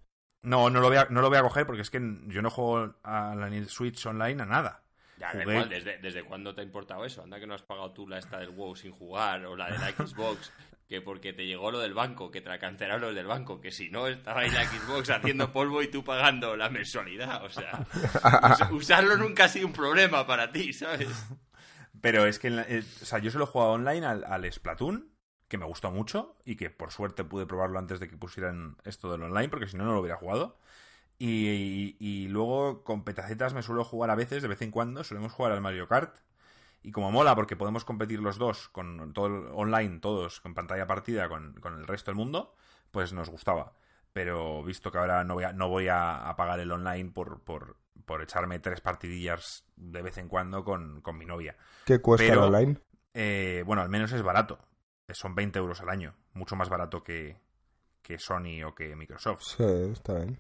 No, 0.42 0.70
no 0.70 0.80
lo, 0.82 0.88
voy 0.88 0.98
a, 0.98 1.06
no 1.10 1.22
lo 1.22 1.30
voy 1.30 1.38
a 1.38 1.42
coger 1.42 1.66
porque 1.66 1.82
es 1.82 1.90
que 1.90 2.00
yo 2.28 2.42
no 2.42 2.50
juego 2.50 2.96
a 3.04 3.36
la 3.36 3.50
Switch 3.68 4.06
Online 4.06 4.44
a 4.44 4.46
nada. 4.46 4.84
Ya, 5.20 5.32
Jugué- 5.34 5.68
¿desde, 5.70 5.98
¿desde 5.98 6.24
cuándo 6.24 6.56
te 6.56 6.62
ha 6.62 6.64
importado 6.64 7.04
eso? 7.06 7.22
Anda 7.24 7.40
que 7.40 7.46
no 7.48 7.54
has 7.54 7.62
pagado 7.64 7.92
tú 7.92 8.08
la 8.08 8.18
esta 8.20 8.40
del 8.40 8.52
WoW 8.52 8.76
sin 8.76 8.92
jugar 8.92 9.46
o 9.46 9.56
la 9.56 9.70
de 9.70 9.78
la 9.78 9.92
Xbox, 10.08 10.52
que 10.88 11.02
porque 11.02 11.34
te 11.34 11.46
llegó 11.46 11.72
lo 11.72 11.80
del 11.80 11.94
banco, 11.94 12.32
que 12.32 12.40
te 12.42 12.48
la 12.50 12.58
cancelaron 12.58 13.02
los 13.02 13.14
del 13.16 13.28
banco, 13.28 13.60
que 13.60 13.70
si 13.72 13.90
no 13.90 14.08
estaba 14.08 14.42
ahí 14.42 14.50
la 14.50 14.64
Xbox 14.66 15.10
haciendo 15.10 15.52
polvo 15.54 15.82
y 15.84 15.88
tú 15.90 16.04
pagando 16.06 16.56
la 16.56 16.70
mensualidad. 16.70 17.44
O 17.44 17.50
sea, 17.50 17.86
us- 18.72 18.72
usarlo 18.72 19.18
nunca 19.18 19.44
ha 19.46 19.50
sido 19.50 19.68
un 19.68 19.74
problema 19.74 20.26
para 20.26 20.52
ti, 20.52 20.72
¿sabes? 20.74 21.10
Pero 22.02 22.26
es 22.26 22.40
que, 22.40 22.48
en 22.48 22.56
la- 22.56 22.64
eh, 22.64 22.80
o 23.02 23.06
sea, 23.06 23.20
yo 23.20 23.30
solo 23.30 23.44
he 23.44 23.48
jugado 23.48 23.72
online 23.74 24.06
al, 24.06 24.24
al 24.24 24.52
Splatoon, 24.52 25.12
que 25.50 25.58
me 25.58 25.66
gustó 25.66 25.92
mucho 25.92 26.38
y 26.46 26.56
que 26.56 26.70
por 26.70 26.92
suerte 26.92 27.24
pude 27.26 27.46
probarlo 27.46 27.78
antes 27.80 28.00
de 28.00 28.08
que 28.08 28.16
pusieran 28.18 28.78
esto 28.86 29.12
del 29.12 29.24
online, 29.24 29.50
porque 29.50 29.68
si 29.68 29.76
no, 29.78 29.84
no 29.84 29.94
lo 29.94 30.00
hubiera 30.00 30.16
jugado. 30.18 30.58
Y, 31.20 31.48
y- 31.50 31.98
y 32.00 32.28
luego 32.30 32.84
con 32.84 33.04
petacetas 33.04 33.54
me 33.54 33.62
suelo 33.62 33.84
jugar 33.84 34.10
a 34.10 34.16
veces, 34.16 34.42
de 34.42 34.48
vez 34.48 34.62
en 34.62 34.72
cuando, 34.72 35.04
solemos 35.04 35.32
jugar 35.34 35.52
al 35.52 35.62
Mario 35.62 35.88
Kart. 35.88 36.16
Y 36.82 36.92
como 36.92 37.12
mola, 37.12 37.36
porque 37.36 37.58
podemos 37.58 37.84
competir 37.84 38.20
los 38.22 38.38
dos 38.38 38.70
con 38.70 39.12
todo 39.14 39.54
online, 39.54 40.00
todos 40.00 40.40
con 40.40 40.54
pantalla 40.54 40.88
partida 40.88 41.28
con, 41.28 41.54
con 41.56 41.74
el 41.78 41.86
resto 41.88 42.10
del 42.10 42.16
mundo, 42.16 42.56
pues 42.92 43.12
nos 43.12 43.30
gustaba. 43.30 43.74
Pero 44.14 44.64
visto 44.64 44.90
que 44.92 44.98
ahora 44.98 45.24
no 45.26 45.34
voy 45.36 45.44
a, 45.44 45.52
no 45.54 45.68
voy 45.68 45.90
a, 45.90 46.30
a 46.30 46.36
pagar 46.38 46.62
el 46.62 46.72
online 46.72 47.12
por, 47.12 47.42
por, 47.44 47.76
por 48.06 48.22
echarme 48.22 48.60
tres 48.60 48.80
partidillas 48.80 49.66
de 49.76 50.02
vez 50.02 50.18
en 50.18 50.30
cuando 50.30 50.64
con, 50.64 51.02
con 51.02 51.18
mi 51.18 51.26
novia. 51.26 51.58
¿Qué 51.86 52.00
cuesta 52.00 52.26
Pero- 52.26 52.48
el 52.48 52.54
online? 52.56 52.78
eh, 53.14 53.64
bueno, 53.66 53.82
al 53.82 53.90
menos 53.90 54.14
es 54.14 54.22
barato. 54.22 54.58
Son 55.10 55.36
20 55.36 55.60
euros 55.60 55.82
al 55.82 55.90
año. 55.90 56.16
Mucho 56.34 56.56
más 56.56 56.70
barato 56.70 57.04
que, 57.04 57.38
que 58.02 58.18
Sony 58.20 58.64
o 58.66 58.74
que 58.74 58.96
Microsoft. 58.96 59.42
Sí, 59.42 59.64
está 59.92 60.14
bien. 60.16 60.40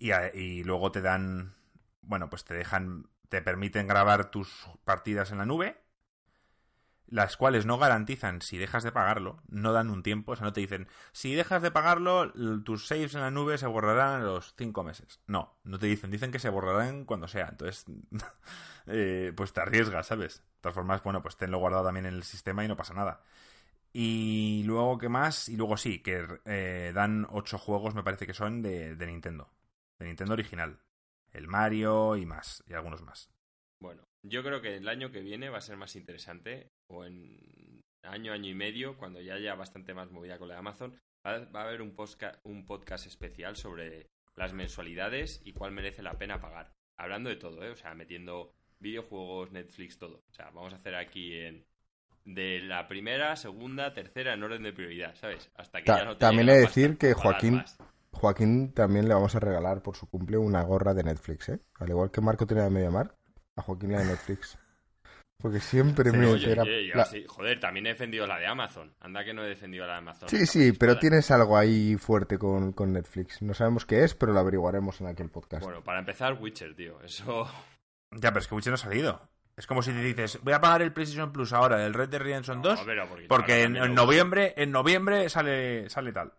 Y, 0.00 0.10
a- 0.12 0.34
y 0.34 0.64
luego 0.64 0.90
te 0.92 1.00
dan, 1.02 1.54
bueno, 2.02 2.28
pues 2.30 2.44
te 2.44 2.54
dejan, 2.54 3.08
te 3.28 3.42
permiten 3.42 3.86
grabar 3.86 4.30
tus 4.32 4.68
partidas 4.84 5.30
en 5.32 5.38
la 5.38 5.46
nube, 5.46 5.80
las 7.06 7.36
cuales 7.36 7.66
no 7.66 7.76
garantizan 7.76 8.40
si 8.40 8.56
dejas 8.56 8.84
de 8.84 8.92
pagarlo, 8.92 9.42
no 9.48 9.72
dan 9.72 9.90
un 9.90 10.04
tiempo, 10.04 10.30
o 10.32 10.36
sea, 10.36 10.44
no 10.44 10.52
te 10.52 10.60
dicen, 10.60 10.86
si 11.10 11.34
dejas 11.34 11.60
de 11.60 11.72
pagarlo, 11.72 12.32
tus 12.62 12.86
saves 12.86 13.14
en 13.16 13.20
la 13.22 13.32
nube 13.32 13.58
se 13.58 13.66
borrarán 13.66 14.20
a 14.20 14.24
los 14.24 14.54
cinco 14.56 14.84
meses. 14.84 15.20
No, 15.26 15.58
no 15.64 15.78
te 15.80 15.86
dicen, 15.86 16.12
dicen 16.12 16.30
que 16.30 16.38
se 16.38 16.50
borrarán 16.50 17.04
cuando 17.04 17.26
sea, 17.26 17.48
entonces, 17.50 17.84
eh, 18.86 19.32
pues 19.36 19.52
te 19.52 19.60
arriesgas, 19.60 20.06
¿sabes? 20.06 20.38
De 20.38 20.44
todas 20.60 20.74
formas, 20.74 21.02
bueno, 21.02 21.20
pues 21.20 21.36
tenlo 21.36 21.58
guardado 21.58 21.84
también 21.86 22.06
en 22.06 22.14
el 22.14 22.22
sistema 22.22 22.64
y 22.64 22.68
no 22.68 22.76
pasa 22.76 22.94
nada. 22.94 23.22
Y 23.92 24.62
luego, 24.66 24.98
¿qué 24.98 25.08
más? 25.08 25.48
Y 25.48 25.56
luego 25.56 25.76
sí, 25.76 26.00
que 26.02 26.26
eh, 26.46 26.92
dan 26.94 27.26
ocho 27.30 27.58
juegos, 27.58 27.94
me 27.94 28.04
parece 28.04 28.26
que 28.26 28.34
son, 28.34 28.62
de, 28.62 28.96
de 28.96 29.06
Nintendo. 29.06 29.50
De 30.00 30.06
Nintendo 30.06 30.32
original. 30.32 30.80
El 31.32 31.46
Mario 31.46 32.16
y 32.16 32.26
más, 32.26 32.64
y 32.66 32.72
algunos 32.72 33.02
más. 33.02 33.30
Bueno, 33.80 34.02
yo 34.22 34.42
creo 34.42 34.60
que 34.60 34.76
el 34.76 34.88
año 34.88 35.12
que 35.12 35.20
viene 35.20 35.48
va 35.48 35.58
a 35.58 35.62
ser 35.62 35.76
más 35.76 35.94
interesante, 35.94 36.72
o 36.88 37.04
en 37.04 37.80
año, 38.02 38.32
año 38.32 38.50
y 38.50 38.54
medio, 38.54 38.96
cuando 38.96 39.20
ya 39.20 39.34
haya 39.34 39.54
bastante 39.54 39.94
más 39.94 40.10
movida 40.10 40.38
con 40.38 40.48
la 40.48 40.54
de 40.54 40.60
Amazon, 40.60 40.98
va, 41.24 41.38
va 41.54 41.60
a 41.62 41.64
haber 41.68 41.82
un, 41.82 41.94
posca- 41.94 42.40
un 42.44 42.66
podcast 42.66 43.06
especial 43.06 43.54
sobre 43.56 44.08
las 44.34 44.52
mensualidades 44.54 45.40
y 45.44 45.52
cuál 45.52 45.70
merece 45.72 46.02
la 46.02 46.18
pena 46.18 46.40
pagar. 46.40 46.72
Hablando 46.98 47.30
de 47.30 47.36
todo, 47.36 47.62
¿eh? 47.62 47.70
O 47.70 47.76
sea, 47.76 47.94
metiendo 47.94 48.52
videojuegos, 48.80 49.52
Netflix, 49.52 49.98
todo. 49.98 50.24
O 50.28 50.32
sea, 50.32 50.46
vamos 50.46 50.72
a 50.72 50.76
hacer 50.76 50.94
aquí 50.96 51.38
en... 51.38 51.64
De 52.24 52.60
la 52.60 52.86
primera, 52.86 53.34
segunda, 53.36 53.94
tercera, 53.94 54.34
en 54.34 54.42
orden 54.42 54.62
de 54.62 54.74
prioridad, 54.74 55.14
¿sabes? 55.14 55.50
Hasta 55.54 55.78
que 55.78 55.84
Ta- 55.84 55.98
ya 55.98 56.04
no 56.04 56.12
te 56.16 56.20
también 56.20 56.48
he 56.50 56.52
de 56.52 56.60
decir 56.60 56.98
que 56.98 57.14
Joaquín-. 57.14 57.64
Joaquín 58.12 58.72
también 58.74 59.08
le 59.08 59.14
vamos 59.14 59.34
a 59.34 59.40
regalar 59.40 59.82
por 59.82 59.96
su 59.96 60.08
cumple 60.08 60.36
una 60.36 60.62
gorra 60.62 60.94
de 60.94 61.04
Netflix, 61.04 61.48
¿eh? 61.50 61.60
Al 61.78 61.88
igual 61.88 62.10
que 62.10 62.20
Marco 62.20 62.46
tiene 62.46 62.60
la 62.62 62.68
de 62.68 62.74
MediaMarkt, 62.74 63.14
a 63.56 63.62
Joaquín 63.62 63.92
la 63.92 64.00
de 64.00 64.06
Netflix. 64.06 64.58
Porque 65.40 65.58
siempre 65.60 66.10
Sí, 66.10 66.16
me 66.18 66.26
Oye, 66.26 66.52
era- 66.52 66.62
oye, 66.64 66.86
yo 66.88 66.94
la- 66.96 67.06
sí. 67.06 67.24
Joder, 67.26 67.58
también 67.60 67.86
he 67.86 67.90
defendido 67.90 68.26
la 68.26 68.38
de 68.38 68.46
Amazon. 68.46 68.92
Anda 69.00 69.24
que 69.24 69.32
no 69.32 69.42
he 69.42 69.48
defendido 69.48 69.86
la 69.86 69.94
de 69.94 69.98
Amazon. 70.00 70.28
Sí, 70.28 70.44
sí, 70.44 70.72
pero 70.72 70.98
tienes 70.98 71.30
algo 71.30 71.56
ahí 71.56 71.96
fuerte 71.96 72.36
con, 72.36 72.72
con 72.72 72.92
Netflix. 72.92 73.40
No 73.40 73.54
sabemos 73.54 73.86
qué 73.86 74.04
es, 74.04 74.14
pero 74.14 74.34
lo 74.34 74.40
averiguaremos 74.40 75.00
en 75.00 75.06
aquel 75.06 75.30
podcast. 75.30 75.64
Bueno, 75.64 75.82
para 75.82 76.00
empezar, 76.00 76.34
Witcher, 76.34 76.74
tío. 76.76 77.00
Eso. 77.02 77.46
Ya, 78.10 78.30
pero 78.32 78.40
es 78.40 78.48
que 78.48 78.54
Witcher 78.54 78.72
no 78.72 78.74
ha 78.74 78.78
salido. 78.78 79.30
Es 79.56 79.66
como 79.66 79.82
si 79.82 79.92
te 79.92 80.02
dices, 80.02 80.38
voy 80.42 80.52
a 80.52 80.60
pagar 80.60 80.82
el 80.82 80.92
PlayStation 80.92 81.32
Plus 81.32 81.52
ahora, 81.54 81.84
el 81.86 81.94
Red 81.94 82.10
Dead 82.10 82.20
Redemption 82.20 82.60
2, 82.60 82.80
No, 82.80 82.84
pero 82.86 83.06
porque 83.28 83.62
en, 83.62 83.76
en 83.76 83.94
noviembre, 83.94 84.52
en 84.56 84.70
noviembre 84.70 85.28
sale, 85.30 85.88
sale 85.88 86.12
tal. 86.12 86.32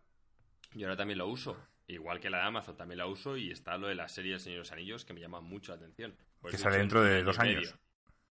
Yo 0.73 0.87
ahora 0.87 0.97
también 0.97 1.17
lo 1.19 1.27
uso. 1.27 1.57
Igual 1.87 2.19
que 2.19 2.29
la 2.29 2.37
de 2.37 2.43
Amazon 2.45 2.77
también 2.77 2.99
la 2.99 3.05
uso 3.07 3.35
y 3.35 3.51
está 3.51 3.77
lo 3.77 3.87
de 3.87 3.95
la 3.95 4.07
serie 4.07 4.33
El 4.35 4.39
Señor 4.39 4.55
de 4.57 4.59
los 4.59 4.71
Anillos 4.71 5.03
que 5.05 5.13
me 5.13 5.19
llama 5.19 5.41
mucho 5.41 5.71
la 5.73 5.77
atención. 5.77 6.15
Pues 6.39 6.51
Que 6.53 6.57
sale 6.57 6.77
dentro 6.77 7.05
en 7.05 7.11
de 7.11 7.23
dos 7.23 7.37
años. 7.39 7.75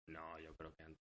No, 0.07 0.39
yo 0.39 0.55
creo 0.55 0.75
que 0.75 0.83
antes. 0.83 1.05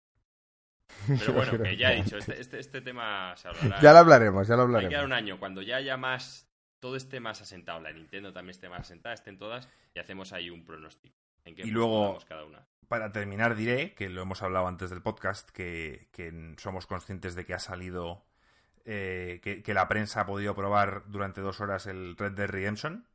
Pero 1.07 1.33
bueno, 1.33 1.63
que 1.63 1.77
ya 1.77 1.93
he 1.93 2.03
dicho, 2.03 2.19
este, 2.19 2.41
este, 2.41 2.59
este 2.59 2.81
tema 2.81 3.35
se 3.37 3.49
hablará. 3.49 3.79
Ya 3.83 3.93
lo 3.93 3.99
hablaremos, 3.99 4.49
ya 4.49 4.57
lo 4.57 4.63
Hay 4.63 4.69
que 4.69 4.73
dar 4.73 4.83
hablaremos. 4.85 5.07
un 5.07 5.13
año. 5.13 5.39
Cuando 5.39 5.63
ya 5.63 5.77
haya 5.77 5.97
más. 5.97 6.47
Todo 6.81 6.97
esté 6.97 7.21
más 7.21 7.43
asentado, 7.43 7.79
la 7.81 7.93
Nintendo 7.93 8.33
también 8.33 8.53
esté 8.53 8.71
más 8.71 8.81
asentada, 8.81 9.15
estén 9.15 9.37
todas 9.37 9.69
y 9.95 9.99
hacemos 9.99 10.33
ahí 10.33 10.49
un 10.49 10.65
pronóstico. 10.65 11.15
En 11.45 11.55
qué 11.55 11.63
Y 11.63 11.71
luego- 11.71 12.19
cada 12.27 12.45
una. 12.47 12.67
Para 12.89 13.13
terminar, 13.13 13.55
diré, 13.55 13.95
que 13.95 14.09
lo 14.09 14.23
hemos 14.23 14.43
hablado 14.43 14.67
antes 14.67 14.89
del 14.89 15.03
podcast, 15.03 15.51
que, 15.51 16.09
que 16.11 16.55
somos 16.57 16.87
conscientes 16.87 17.35
de 17.35 17.45
que 17.45 17.53
ha 17.53 17.59
salido, 17.59 18.25
eh, 18.85 19.41
que, 19.43 19.63
que 19.63 19.75
la 19.75 19.89
prensa 19.89 20.23
ha 20.23 20.27
podido 20.27 20.55
probar 20.55 21.05
durante 21.07 21.41
dos 21.41 21.61
horas 21.61 21.87
el 21.87 22.17
Red 22.17 22.33
Dead 22.33 22.49
Redemption, 22.49 23.07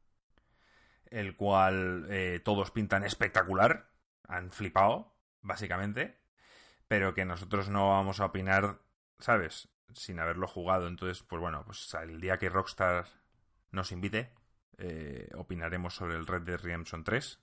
el 1.09 1.35
cual 1.35 2.07
eh, 2.09 2.41
todos 2.43 2.71
pintan 2.71 3.03
espectacular, 3.03 3.89
han 4.27 4.51
flipado, 4.51 5.15
básicamente, 5.41 6.19
pero 6.87 7.13
que 7.13 7.25
nosotros 7.25 7.69
no 7.69 7.89
vamos 7.89 8.19
a 8.19 8.25
opinar, 8.25 8.81
¿sabes? 9.19 9.69
Sin 9.93 10.19
haberlo 10.19 10.47
jugado. 10.47 10.87
Entonces, 10.87 11.23
pues 11.23 11.41
bueno, 11.41 11.63
pues 11.65 11.93
el 12.01 12.19
día 12.19 12.37
que 12.37 12.49
Rockstar 12.49 13.05
nos 13.71 13.91
invite, 13.91 14.33
eh, 14.77 15.29
opinaremos 15.35 15.95
sobre 15.95 16.15
el 16.15 16.27
Red 16.27 16.41
Dead 16.41 16.59
Redemption 16.59 17.03
3. 17.03 17.39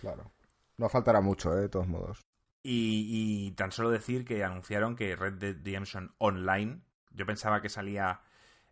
Claro. 0.00 0.32
No 0.76 0.88
faltará 0.88 1.20
mucho, 1.20 1.56
¿eh? 1.56 1.62
De 1.62 1.68
todos 1.68 1.88
modos. 1.88 2.20
Y, 2.62 3.46
y 3.46 3.50
tan 3.52 3.72
solo 3.72 3.90
decir 3.90 4.24
que 4.24 4.42
anunciaron 4.42 4.96
que 4.96 5.16
Red 5.16 5.34
Dead 5.34 5.56
Redemption 5.56 6.14
Online, 6.18 6.82
yo 7.14 7.26
pensaba 7.26 7.60
que 7.62 7.68
salía 7.68 8.20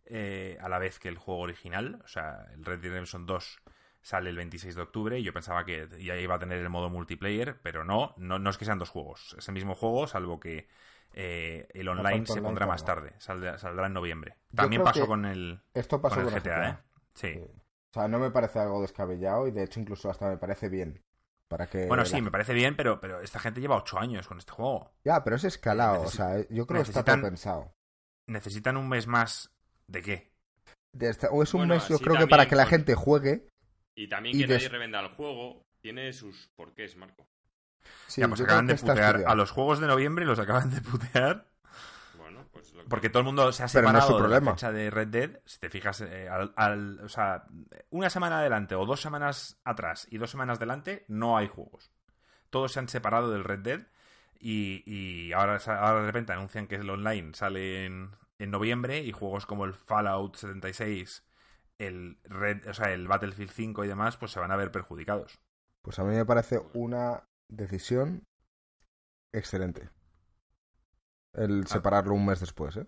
eh, 0.04 0.58
a 0.60 0.68
la 0.68 0.78
vez 0.78 0.98
que 0.98 1.08
el 1.08 1.16
juego 1.18 1.40
original, 1.42 2.00
o 2.04 2.08
sea, 2.08 2.46
el 2.54 2.64
Red 2.64 2.80
Dead 2.80 2.90
Redemption 2.92 3.26
2 3.26 3.60
sale 4.02 4.30
el 4.30 4.36
26 4.36 4.74
de 4.74 4.82
octubre 4.82 5.18
y 5.18 5.22
yo 5.22 5.32
pensaba 5.32 5.64
que 5.64 5.88
ya 6.00 6.16
iba 6.16 6.34
a 6.34 6.38
tener 6.38 6.58
el 6.58 6.68
modo 6.70 6.90
multiplayer, 6.90 7.60
pero 7.62 7.84
no, 7.84 8.14
no, 8.16 8.38
no 8.38 8.50
es 8.50 8.58
que 8.58 8.64
sean 8.64 8.78
dos 8.78 8.90
juegos, 8.90 9.34
es 9.38 9.46
el 9.48 9.54
mismo 9.54 9.74
juego, 9.74 10.06
salvo 10.08 10.40
que 10.40 10.68
eh, 11.14 11.68
el 11.74 11.88
online 11.88 12.26
se 12.26 12.34
online, 12.34 12.42
pondrá 12.42 12.66
más 12.66 12.84
tarde, 12.84 13.14
saldrá, 13.18 13.58
saldrá 13.58 13.86
en 13.86 13.92
noviembre. 13.92 14.36
También 14.54 14.82
pasó 14.82 15.06
con 15.06 15.24
el, 15.24 15.60
Esto 15.74 16.00
pasó 16.00 16.22
con 16.22 16.24
el 16.24 16.30
GTA, 16.30 16.68
¿eh? 16.70 16.78
Sí. 17.14 17.28
Sí. 17.34 17.38
O 17.90 17.94
sea, 17.94 18.08
no 18.08 18.18
me 18.18 18.30
parece 18.30 18.58
algo 18.58 18.80
descabellado 18.82 19.46
y 19.46 19.50
de 19.50 19.64
hecho 19.64 19.80
incluso 19.80 20.10
hasta 20.10 20.28
me 20.28 20.38
parece 20.38 20.68
bien. 20.68 21.02
Para 21.48 21.68
que 21.68 21.78
Bueno, 21.86 22.04
sí, 22.04 22.20
me 22.20 22.30
parece 22.32 22.54
bien, 22.54 22.74
pero, 22.76 23.00
pero 23.00 23.20
esta 23.20 23.38
gente 23.38 23.60
lleva 23.60 23.76
ocho 23.76 23.98
años 23.98 24.26
con 24.26 24.38
este 24.38 24.50
juego. 24.52 24.92
Ya, 25.04 25.22
pero 25.22 25.36
es 25.36 25.44
escalado, 25.44 26.02
Necesi- 26.02 26.06
o 26.06 26.10
sea, 26.10 26.44
yo 26.50 26.66
creo 26.66 26.82
que 26.84 26.90
está 26.90 27.04
todo 27.04 27.20
pensado. 27.20 27.72
¿Necesitan 28.26 28.76
un 28.76 28.88
mes 28.88 29.06
más 29.06 29.50
de 29.86 30.02
qué? 30.02 30.32
De 30.92 31.08
esta- 31.08 31.28
o 31.30 31.42
es 31.42 31.52
un 31.54 31.60
Bueno, 31.60 31.74
mes, 31.74 31.88
yo 31.88 31.98
creo 31.98 32.16
que 32.16 32.26
para 32.26 32.46
que 32.48 32.54
la 32.56 32.64
con- 32.64 32.70
gente 32.70 32.94
juegue. 32.94 33.48
Y 33.94 34.08
también 34.08 34.36
Y 34.36 34.40
que 34.40 34.46
des- 34.46 34.56
nadie 34.62 34.68
revenda 34.68 35.00
el 35.00 35.08
juego 35.08 35.64
tiene 35.80 36.12
sus 36.12 36.48
porqués, 36.56 36.96
Marco. 36.96 37.26
Sí, 38.06 38.20
ya, 38.20 38.28
pues 38.28 38.40
acaban 38.42 38.66
de 38.66 38.76
putear 38.76 39.24
a 39.26 39.34
los 39.34 39.50
juegos 39.50 39.80
de 39.80 39.86
noviembre, 39.86 40.24
los 40.24 40.38
acaban 40.38 40.70
de 40.70 40.80
putear. 40.80 41.50
Bueno, 42.16 42.46
pues 42.52 42.72
lo 42.74 42.82
que- 42.84 42.88
Porque 42.88 43.08
todo 43.10 43.20
el 43.20 43.24
mundo 43.26 43.50
se 43.52 43.62
ha 43.62 43.66
no 43.66 43.68
separado 43.70 44.22
de 44.22 44.28
la 44.28 44.52
fecha 44.52 44.70
de 44.70 44.90
Red 44.90 45.08
Dead. 45.08 45.40
Si 45.44 45.58
te 45.58 45.68
fijas, 45.68 46.00
eh, 46.02 46.28
al, 46.28 46.52
al- 46.56 47.00
o 47.00 47.08
sea, 47.08 47.44
una 47.90 48.08
semana 48.10 48.38
adelante 48.38 48.74
o 48.76 48.86
dos 48.86 49.00
semanas 49.00 49.58
atrás 49.64 50.06
y 50.10 50.18
dos 50.18 50.30
semanas 50.30 50.58
adelante, 50.58 51.04
no 51.08 51.36
hay 51.36 51.48
juegos. 51.48 51.90
Todos 52.50 52.72
se 52.72 52.78
han 52.78 52.88
separado 52.88 53.30
del 53.32 53.44
Red 53.44 53.60
Dead 53.60 53.80
y, 54.42 54.82
y 54.86 55.32
ahora, 55.32 55.56
ahora 55.66 56.00
de 56.00 56.06
repente 56.06 56.32
anuncian 56.32 56.66
que 56.66 56.76
el 56.76 56.90
online 56.90 57.32
sale 57.34 57.86
en, 57.86 58.10
en 58.38 58.50
noviembre 58.50 59.00
y 59.00 59.12
juegos 59.12 59.46
como 59.46 59.64
el 59.64 59.74
Fallout 59.74 60.36
76, 60.36 61.24
el 61.78 62.18
Red, 62.24 62.68
o 62.68 62.74
sea, 62.74 62.92
el 62.92 63.08
Battlefield 63.08 63.50
5 63.52 63.84
y 63.84 63.88
demás, 63.88 64.16
pues 64.16 64.32
se 64.32 64.40
van 64.40 64.50
a 64.52 64.56
ver 64.56 64.72
perjudicados. 64.72 65.40
Pues 65.82 65.98
a 65.98 66.04
mí 66.04 66.14
me 66.14 66.26
parece 66.26 66.60
una 66.74 67.24
decisión 67.48 68.24
excelente. 69.32 69.90
Ah. 71.34 71.42
El 71.44 71.66
separarlo 71.66 72.14
un 72.14 72.26
mes 72.26 72.40
después, 72.40 72.76
¿eh? 72.76 72.86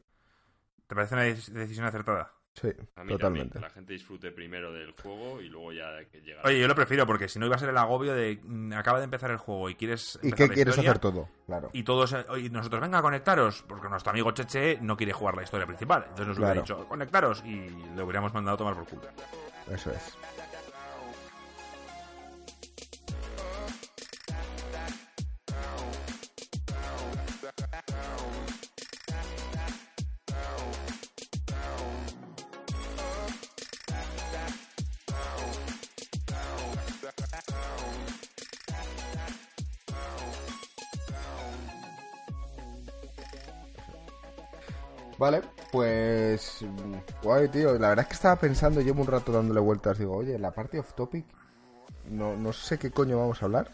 ¿Te 0.87 0.95
parece 0.95 1.15
una 1.15 1.25
dec- 1.27 1.53
decisión 1.53 1.87
acertada? 1.87 2.33
Sí, 2.55 2.69
a 2.69 3.03
mí 3.03 3.13
totalmente. 3.13 3.19
también, 3.19 3.51
que 3.51 3.59
la 3.59 3.71
gente 3.71 3.93
disfrute 3.95 4.31
primero 4.31 4.73
del 4.73 4.93
juego 4.93 5.41
y 5.41 5.49
luego 5.49 5.73
ya 5.73 6.05
que 6.11 6.21
llega. 6.21 6.41
Oye, 6.45 6.61
yo 6.61 6.69
lo 6.69 6.75
prefiero 6.77 7.05
porque 7.05 7.29
si 7.29 7.41
no 7.41 7.47
iba 7.47 7.57
a 7.57 7.59
ser 7.59 7.69
el 7.71 7.77
agobio 7.77 8.15
de 8.15 8.39
mm, 8.43 8.73
acaba 8.75 8.99
de 8.99 9.05
empezar 9.07 9.33
el 9.33 9.39
juego 9.39 9.69
y 9.71 9.75
quieres 9.75 10.19
¿Y 10.23 10.31
qué 10.31 10.49
quieres 10.49 10.69
historia, 10.75 10.91
hacer 10.93 11.01
todo? 11.01 11.29
Claro. 11.47 11.71
Y 11.73 11.83
todos, 11.83 12.13
eh, 12.13 12.25
y 12.39 12.51
nosotros, 12.51 12.81
venga, 12.81 13.03
conectaros, 13.03 13.65
porque 13.67 13.89
nuestro 13.89 14.11
amigo 14.13 14.31
Cheche 14.31 14.79
no 14.81 14.97
quiere 14.97 15.13
jugar 15.13 15.35
la 15.37 15.43
historia 15.43 15.67
principal. 15.67 16.03
Entonces 16.05 16.29
nos 16.29 16.39
hubiera 16.39 16.53
Claro. 16.53 16.63
dicho, 16.63 16.89
conectaros, 16.89 17.43
y 17.45 17.71
le 17.97 18.03
hubiéramos 18.03 18.33
mandado 18.33 18.55
a 18.55 18.59
tomar 18.59 18.75
por 18.75 18.87
culo. 18.87 19.03
Eso 19.73 19.91
es. 19.91 20.17
Vale, 45.25 45.41
pues. 45.73 46.63
Guay, 47.23 47.49
tío. 47.49 47.79
La 47.79 47.89
verdad 47.89 48.03
es 48.03 48.09
que 48.09 48.13
estaba 48.13 48.37
pensando, 48.37 48.83
llevo 48.83 49.01
un 49.01 49.07
rato 49.07 49.33
dándole 49.33 49.59
vueltas. 49.59 49.97
Digo, 49.99 50.15
oye, 50.15 50.39
la 50.39 50.51
parte 50.51 50.79
off 50.79 50.93
topic. 50.93 51.25
No, 52.11 52.37
no 52.37 52.53
sé 52.53 52.79
qué 52.79 52.91
coño 52.91 53.17
vamos 53.19 53.41
a 53.43 53.47
hablar. 53.47 53.71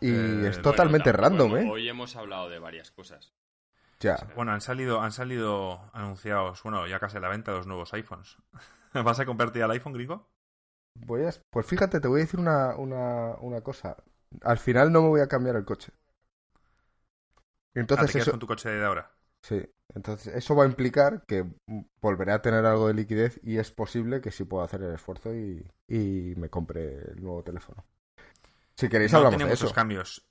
Y 0.00 0.10
Eh, 0.10 0.48
es 0.48 0.60
totalmente 0.60 1.12
random, 1.12 1.56
¿eh? 1.58 1.70
Hoy 1.70 1.88
hemos 1.88 2.16
hablado 2.16 2.48
de 2.48 2.58
varias 2.58 2.90
cosas. 2.90 3.32
Ya. 4.00 4.16
Bueno, 4.34 4.50
han 4.50 4.60
salido, 4.60 5.00
han 5.00 5.12
salido 5.12 5.78
anunciados, 5.92 6.60
bueno, 6.64 6.88
ya 6.88 6.98
casi 6.98 7.18
a 7.18 7.20
la 7.20 7.28
venta 7.28 7.52
los 7.52 7.68
nuevos 7.68 7.94
iPhones. 7.94 8.36
¿Vas 8.92 9.20
a 9.20 9.26
comprarte 9.26 9.62
al 9.62 9.70
iPhone, 9.70 9.92
gringo? 9.92 10.28
Voy 10.94 11.24
a... 11.24 11.30
Pues 11.50 11.66
fíjate, 11.66 12.00
te 12.00 12.08
voy 12.08 12.20
a 12.20 12.24
decir 12.24 12.40
una, 12.40 12.74
una, 12.76 13.36
una 13.36 13.60
cosa. 13.60 13.96
Al 14.42 14.58
final 14.58 14.90
no 14.92 15.02
me 15.02 15.08
voy 15.08 15.20
a 15.20 15.28
cambiar 15.28 15.54
el 15.56 15.64
coche. 15.64 15.92
Entonces 17.74 18.04
Ah, 18.04 18.06
¿te 18.06 18.14
quedas 18.14 18.28
eso, 18.28 18.30
con 18.30 18.40
tu 18.40 18.46
coche 18.46 18.70
de 18.70 18.84
ahora? 18.84 19.14
sí, 19.42 19.62
entonces 19.94 20.34
eso 20.34 20.54
va 20.56 20.64
a 20.64 20.66
implicar 20.66 21.24
que 21.26 21.44
volveré 22.00 22.32
a 22.32 22.42
tener 22.42 22.64
algo 22.66 22.88
de 22.88 22.94
liquidez 22.94 23.40
y 23.42 23.58
es 23.58 23.70
posible 23.72 24.20
que 24.20 24.30
sí 24.30 24.44
pueda 24.44 24.64
hacer 24.64 24.82
el 24.82 24.94
esfuerzo 24.94 25.34
y, 25.34 25.66
y 25.88 26.34
me 26.36 26.48
compre 26.48 27.10
el 27.12 27.22
nuevo 27.22 27.42
teléfono. 27.42 27.84
Si 28.74 28.88
queréis 28.88 29.12
no 29.12 29.18
hablamos 29.18 29.36
tiene 29.36 29.44
de 29.44 29.50
muchos 29.50 29.70
eso. 29.70 29.74
cambios. 29.74 30.26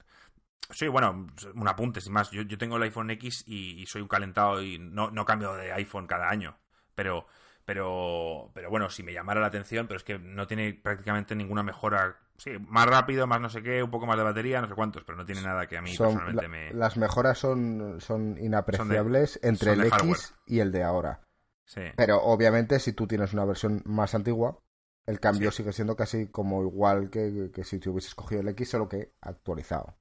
Sí, 0.72 0.88
bueno, 0.88 1.28
un 1.56 1.68
apunte, 1.68 2.02
sin 2.02 2.14
más. 2.14 2.32
Yo, 2.32 2.44
yo 2.44 2.58
tengo 2.58 2.78
el 2.78 2.84
iPhone 2.84 3.10
X 3.12 3.44
y, 3.46 3.82
y 3.82 3.86
soy 3.86 4.02
un 4.02 4.08
calentado 4.08 4.62
y 4.62 4.80
no, 4.80 5.12
no 5.12 5.26
cambio 5.26 5.54
de 5.54 5.72
iPhone 5.74 6.08
cada 6.08 6.30
año. 6.30 6.58
Pero, 6.96 7.28
pero, 7.66 8.52
pero 8.54 8.70
bueno, 8.70 8.90
si 8.90 9.04
me 9.04 9.14
llamara 9.14 9.40
la 9.42 9.48
atención, 9.48 9.88
pero 9.88 9.98
es 9.98 10.04
que 10.04 10.18
no 10.20 10.48
tiene 10.48 10.74
prácticamente 10.74 11.36
ninguna 11.36 11.64
mejora. 11.64 12.18
Sí, 12.38 12.52
más 12.68 12.88
rápido, 12.88 13.28
más 13.28 13.40
no 13.40 13.50
sé 13.50 13.62
qué, 13.62 13.84
un 13.84 13.92
poco 13.92 14.08
más 14.08 14.18
de 14.18 14.24
batería, 14.24 14.62
no 14.62 14.68
sé 14.68 14.74
cuántos, 14.74 15.04
pero 15.04 15.16
no 15.18 15.26
tiene 15.26 15.42
nada 15.44 15.68
que 15.68 15.78
a 15.78 15.82
mí 15.82 15.94
Son- 15.94 16.08
personalmente 16.08 16.42
la- 16.44 16.48
me. 16.50 16.74
Las 16.74 16.98
mejoras 16.98 17.38
son, 17.38 17.98
son 18.02 18.38
inapreciables 18.40 19.40
entre 19.44 19.70
son 19.76 19.78
de 19.80 19.88
el. 19.88 19.94
X 19.94 20.34
y 20.48 20.60
el 20.60 20.72
de 20.72 20.84
ahora. 20.84 21.22
Sí. 21.66 21.82
Pero 21.96 22.22
obviamente 22.24 22.80
si 22.80 22.94
tú 22.94 23.06
tienes 23.08 23.34
una 23.34 23.46
versión 23.46 23.82
más 23.86 24.16
antigua, 24.16 24.58
el 25.06 25.20
cambio 25.20 25.52
Sí. 25.52 25.58
sigue 25.58 25.72
siendo 25.74 25.96
casi 25.96 26.28
como 26.30 26.64
igual 26.64 27.10
que, 27.12 27.52
que 27.54 27.64
si 27.64 27.80
te 27.80 27.90
hubieses 27.90 28.16
cogido 28.16 28.42
el 28.42 28.48
X, 28.50 28.70
solo 28.70 28.90
que 28.90 29.14
actualizado. 29.22 29.96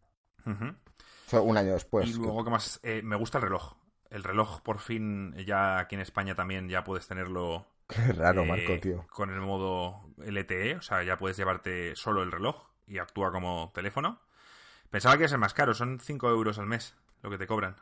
O 0.46 1.30
sea, 1.30 1.40
un 1.42 1.56
año 1.56 1.74
después. 1.74 2.08
y 2.08 2.14
luego, 2.14 2.42
¿qué 2.44 2.50
más? 2.50 2.80
Eh, 2.82 3.02
me 3.04 3.16
gusta 3.16 3.38
el 3.38 3.42
reloj. 3.44 3.74
El 4.11 4.24
reloj, 4.24 4.61
por 4.62 4.80
fin, 4.80 5.34
ya 5.46 5.78
aquí 5.78 5.94
en 5.94 6.00
España 6.00 6.34
también 6.34 6.68
ya 6.68 6.82
puedes 6.84 7.06
tenerlo 7.06 7.66
Qué 7.88 8.12
raro, 8.12 8.42
eh, 8.42 8.46
Marco, 8.46 8.80
tío. 8.80 9.06
con 9.11 9.30
el 9.30 9.40
modo 9.40 10.02
LTE, 10.18 10.76
o 10.76 10.82
sea, 10.82 11.02
ya 11.02 11.16
puedes 11.16 11.36
llevarte 11.36 11.94
solo 11.96 12.22
el 12.22 12.32
reloj 12.32 12.68
y 12.86 12.98
actúa 12.98 13.32
como 13.32 13.72
teléfono. 13.74 14.20
Pensaba 14.90 15.14
que 15.14 15.22
iba 15.22 15.26
a 15.26 15.30
ser 15.30 15.38
más 15.38 15.54
caro, 15.54 15.74
son 15.74 16.00
5 16.00 16.28
euros 16.28 16.58
al 16.58 16.66
mes 16.66 16.96
lo 17.22 17.30
que 17.30 17.38
te 17.38 17.46
cobran. 17.46 17.76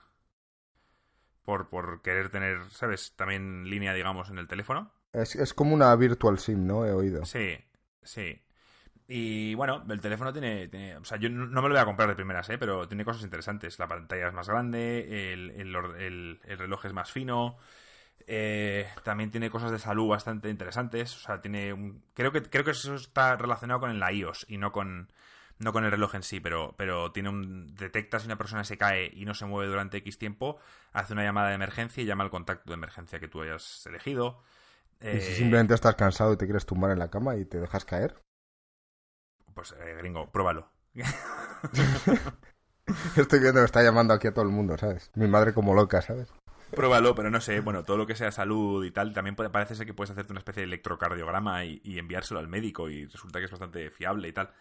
Por, 1.45 1.69
por 1.69 2.03
querer 2.03 2.29
tener, 2.29 2.71
¿sabes? 2.71 3.15
También 3.17 3.65
línea, 3.71 3.95
digamos, 3.95 4.29
en 4.29 4.39
el 4.39 4.49
teléfono. 4.49 4.93
Es, 5.13 5.35
es 5.35 5.55
como 5.55 5.75
una 5.75 5.95
Virtual 5.97 6.39
SIM, 6.39 6.67
¿no? 6.67 6.85
He 6.85 6.93
oído. 6.93 7.25
Sí, 7.25 7.57
sí. 8.03 8.43
Y 9.11 9.55
bueno, 9.55 9.85
el 9.89 10.01
teléfono 10.01 10.33
tiene, 10.33 10.69
tiene- 10.69 10.99
O 10.99 11.05
sea, 11.05 11.19
yo 11.19 11.31
no 11.31 11.47
me 11.63 11.69
lo 11.69 11.75
voy 11.75 11.79
a 11.79 11.85
comprar 11.87 12.09
de 12.11 12.15
primeras, 12.15 12.49
¿eh? 12.51 12.59
Pero 12.59 12.87
tiene 12.89 13.05
cosas 13.07 13.23
interesantes. 13.25 13.79
La 13.79 13.89
pantalla 13.89 14.29
es 14.29 14.35
más 14.35 14.49
grande, 14.49 15.33
el, 15.33 15.51
el 15.53 15.75
or- 15.77 15.99
el- 16.01 16.41
el 16.45 16.59
reloj 16.59 16.85
es 16.87 16.93
más 16.93 17.11
fino. 17.11 17.57
eh, 18.29 18.89
también 19.05 19.31
tiene 19.31 19.51
cosas 19.51 19.71
de 19.73 19.79
salud 19.81 20.09
bastante 20.09 20.51
interesantes. 20.51 21.17
O 21.17 21.21
sea, 21.21 21.41
tiene 21.43 21.73
un... 21.75 22.03
Creo 22.15 22.33
que, 22.33 22.43
creo 22.43 22.65
que 22.65 22.73
eso 22.73 22.95
está 22.97 23.37
relacionado 23.37 23.81
con 23.81 23.99
la 24.01 24.13
iOS 24.13 24.47
y 24.49 24.59
no 24.59 24.73
con, 24.73 25.13
no 25.59 25.73
con 25.73 25.85
el 25.85 25.91
reloj 25.93 26.15
en 26.17 26.23
sí, 26.25 26.41
pero, 26.41 26.75
pero 26.79 27.13
tiene 27.13 27.31
un... 27.31 27.75
Detecta 27.77 28.21
si 28.21 28.27
una 28.27 28.39
persona 28.39 28.65
se 28.65 28.79
cae 28.79 29.11
y 29.15 29.25
no 29.27 29.35
se 29.35 29.47
mueve 29.47 29.71
durante 29.71 29.99
X 29.99 30.19
tiempo, 30.19 30.59
hace 30.93 31.15
una 31.15 31.25
llamada 31.25 31.49
de 31.51 31.55
emergencia 31.57 32.03
y 32.03 32.07
llama 32.07 32.25
al 32.25 32.31
contacto 32.31 32.71
de 32.71 32.75
emergencia 32.77 33.21
que 33.21 33.29
tú 33.29 33.43
hayas 33.43 33.87
elegido. 33.87 34.43
Y 35.11 35.21
si 35.21 35.35
Eh, 35.35 35.35
simplemente 35.35 35.75
estás 35.75 35.97
cansado 35.97 36.33
y 36.33 36.39
te 36.39 36.47
quieres 36.47 36.65
tumbar 36.65 36.93
en 36.93 36.99
la 36.99 37.11
cama 37.11 37.37
y 37.37 37.45
te 37.45 37.61
dejas 37.61 37.85
caer. 37.85 38.23
Pues, 39.59 39.75
eh, 39.81 39.97
gringo, 39.99 40.31
pruébalo. 40.31 40.69
Estoy 43.17 43.41
viendo 43.41 43.61
que 43.61 43.65
está 43.65 43.83
llamando 43.83 44.15
aquí 44.15 44.29
a 44.29 44.33
todo 44.33 44.45
el 44.45 44.53
mundo, 44.53 44.79
¿sabes? 44.79 45.11
Mi 45.17 45.27
madre 45.27 45.53
como 45.53 45.75
loca, 45.75 46.01
¿sabes? 46.01 46.33
Pruébalo, 46.71 47.17
pero 47.17 47.29
no 47.29 47.41
sé, 47.41 47.59
bueno, 47.59 47.83
todo 47.83 47.97
lo 47.97 48.07
que 48.07 48.15
sea 48.15 48.31
salud 48.31 48.85
y 48.85 48.93
tal, 48.93 49.13
también 49.13 49.35
puede, 49.35 49.51
parece 49.51 49.75
ser 49.75 49.85
que 49.85 49.95
puedes 49.95 50.13
hacerte 50.13 50.33
una 50.33 50.39
especie 50.39 50.61
de 50.61 50.67
electrocardiograma 50.67 51.65
y, 51.65 51.81
y 51.83 51.99
enviárselo 51.99 52.39
al 52.39 52.47
médico 52.47 52.89
y 52.89 53.07
resulta 53.07 53.41
que 53.41 53.47
es 53.47 53.51
bastante 53.51 53.91
fiable 53.91 54.29
y 54.29 54.33
tal. 54.33 54.53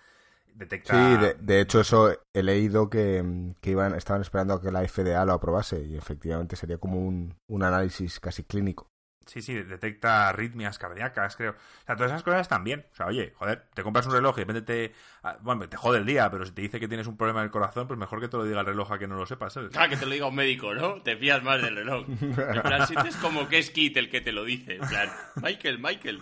Detecta... 0.56 0.94
Sí, 0.96 1.18
de, 1.18 1.36
de 1.36 1.62
hecho 1.62 1.80
eso 1.80 2.18
he 2.34 2.42
leído 2.42 2.90
que, 2.90 3.54
que 3.62 3.70
iban, 3.70 3.94
estaban 3.94 4.24
esperando 4.24 4.56
a 4.56 4.62
que 4.64 4.72
la 4.72 4.82
FDA 4.88 5.24
lo 5.26 5.34
aprobase 5.34 5.80
y 5.80 5.96
efectivamente 5.96 6.56
sería 6.56 6.80
como 6.80 6.98
un, 7.06 7.36
un 7.46 7.62
análisis 7.62 8.20
casi 8.20 8.44
clínico. 8.46 8.90
Sí, 9.28 9.42
sí, 9.42 9.54
detecta 9.54 10.30
arritmias 10.30 10.80
cardíacas, 10.80 11.36
creo. 11.36 11.52
O 11.52 11.86
sea, 11.86 11.96
todas 11.96 12.12
esas 12.12 12.24
cosas 12.24 12.42
están 12.42 12.64
bien. 12.64 12.86
O 12.92 12.96
sea, 12.96 13.06
oye, 13.08 13.34
joder, 13.36 13.66
te 13.74 13.84
compras 13.84 14.06
un 14.08 14.14
reloj 14.14 14.36
y 14.38 14.42
de 14.42 14.46
repente 14.46 14.62
te... 14.62 14.94
ah, 15.24 15.38
Bueno, 15.42 15.68
te 15.70 15.78
jode 15.78 16.00
el 16.00 16.06
día, 16.06 16.30
pero 16.32 16.46
si 16.46 16.52
te 16.54 16.62
dice 16.62 16.80
que 16.80 16.88
tienes 16.88 17.08
un 17.08 17.18
problema 17.18 17.42
del 17.42 17.52
corazón, 17.52 17.88
pues 17.88 18.00
mejor 18.00 18.20
que 18.22 18.28
te 18.28 18.38
lo 18.38 18.46
diga 18.46 18.62
el 18.62 18.66
reloj 18.66 18.92
a 18.92 18.98
que 19.00 19.08
no 19.08 19.16
lo 19.16 19.26
sepas, 19.26 19.54
¿sabes? 19.54 19.70
Claro, 19.72 19.90
que 19.90 19.98
te 19.98 20.06
lo 20.06 20.12
diga 20.14 20.26
un 20.28 20.36
médico, 20.36 20.74
¿no? 20.74 21.02
Te 21.02 21.16
fías 21.18 21.44
más 21.44 21.62
del 21.62 21.76
reloj. 21.76 22.08
En 22.10 22.62
plan, 22.62 22.88
sientes 22.88 23.16
como 23.18 23.48
que 23.48 23.60
es 23.60 23.70
Kit 23.70 23.98
el 23.98 24.10
que 24.10 24.22
te 24.22 24.32
lo 24.32 24.44
dice. 24.44 24.76
En 24.78 24.88
plan, 24.88 25.10
Michael, 25.42 25.80
Michael, 25.80 26.22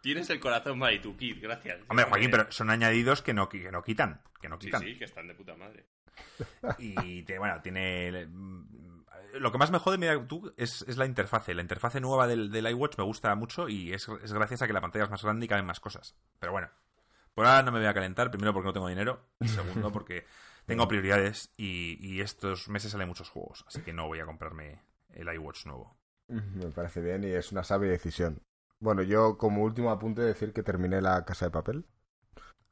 tienes 0.00 0.30
el 0.30 0.38
corazón 0.40 0.78
mal 0.78 0.94
y 0.94 1.00
tu 1.00 1.16
Kit, 1.16 1.40
gracias. 1.42 1.78
Hombre, 1.88 2.06
Joaquín, 2.06 2.30
pero 2.30 2.50
son 2.52 2.70
añadidos 2.70 3.22
que 3.22 3.34
no, 3.34 3.48
que 3.48 3.70
no 3.72 3.82
quitan, 3.82 4.20
que 4.40 4.48
no 4.48 4.56
Sí, 4.60 4.66
quitan. 4.66 4.80
sí, 4.82 4.96
que 4.96 5.04
están 5.04 5.26
de 5.26 5.34
puta 5.34 5.54
madre. 5.56 5.84
Y 6.78 7.22
te- 7.24 7.38
bueno, 7.38 7.60
tiene. 7.62 8.28
Mm, 9.34 9.42
Lo 9.42 9.52
que 9.52 9.58
más 9.58 9.70
me 9.70 9.78
jode, 9.78 9.98
mira 9.98 10.26
tú, 10.26 10.52
es, 10.56 10.82
es 10.88 10.96
la 10.96 11.06
interfase. 11.06 11.54
La 11.54 11.62
interfase 11.62 12.00
nueva 12.00 12.26
del, 12.26 12.50
del 12.50 12.68
iWatch 12.70 12.98
me 12.98 13.04
gusta 13.04 13.34
mucho 13.34 13.68
y 13.68 13.92
es, 13.92 14.08
es 14.22 14.32
gracias 14.32 14.62
a 14.62 14.66
que 14.66 14.72
la 14.72 14.80
pantalla 14.80 15.04
es 15.04 15.10
más 15.10 15.22
grande 15.22 15.46
y 15.46 15.48
caben 15.48 15.66
más 15.66 15.80
cosas. 15.80 16.16
Pero 16.38 16.52
bueno, 16.52 16.68
por 17.34 17.46
ahora 17.46 17.62
no 17.62 17.72
me 17.72 17.78
voy 17.78 17.88
a 17.88 17.94
calentar. 17.94 18.30
Primero 18.30 18.52
porque 18.52 18.66
no 18.68 18.72
tengo 18.72 18.88
dinero. 18.88 19.26
y 19.40 19.48
Segundo 19.48 19.92
porque 19.92 20.26
tengo 20.66 20.88
prioridades 20.88 21.50
y, 21.56 21.98
y 22.00 22.20
estos 22.20 22.68
meses 22.68 22.92
salen 22.92 23.08
muchos 23.08 23.28
juegos. 23.30 23.64
Así 23.66 23.82
que 23.82 23.92
no 23.92 24.06
voy 24.06 24.20
a 24.20 24.26
comprarme 24.26 24.80
el 25.12 25.32
iWatch 25.34 25.66
nuevo. 25.66 25.96
Me 26.28 26.70
parece 26.70 27.00
bien 27.02 27.22
y 27.24 27.28
es 27.28 27.52
una 27.52 27.62
sabia 27.64 27.90
decisión. 27.90 28.40
Bueno, 28.80 29.02
yo 29.02 29.36
como 29.38 29.62
último 29.62 29.90
apunte 29.90 30.22
decir 30.22 30.52
que 30.52 30.62
terminé 30.62 31.00
la 31.00 31.24
casa 31.24 31.46
de 31.46 31.50
papel. 31.50 31.86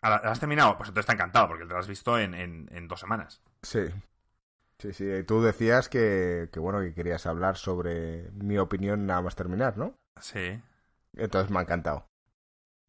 ¿La 0.02 0.10
la 0.10 0.16
has 0.32 0.40
terminado? 0.40 0.76
Pues 0.76 0.88
entonces 0.88 1.04
está 1.08 1.12
encantado 1.12 1.48
porque 1.48 1.64
te 1.64 1.72
lo 1.72 1.78
has 1.78 1.86
visto 1.86 2.18
en, 2.18 2.34
en- 2.34 2.68
en 2.72 2.88
dos 2.88 2.98
semanas. 3.00 3.40
Sí. 3.62 3.80
Sí, 4.82 4.92
sí. 4.92 5.04
Y 5.04 5.22
tú 5.22 5.40
decías 5.40 5.88
que, 5.88 6.48
que 6.52 6.58
bueno, 6.58 6.80
que 6.80 6.92
querías 6.92 7.26
hablar 7.26 7.56
sobre 7.56 8.30
mi 8.32 8.58
opinión 8.58 9.06
nada 9.06 9.22
más 9.22 9.36
terminar, 9.36 9.78
¿no? 9.78 9.94
Sí. 10.20 10.60
Entonces 11.14 11.50
me 11.50 11.58
ha 11.58 11.62
encantado. 11.62 12.06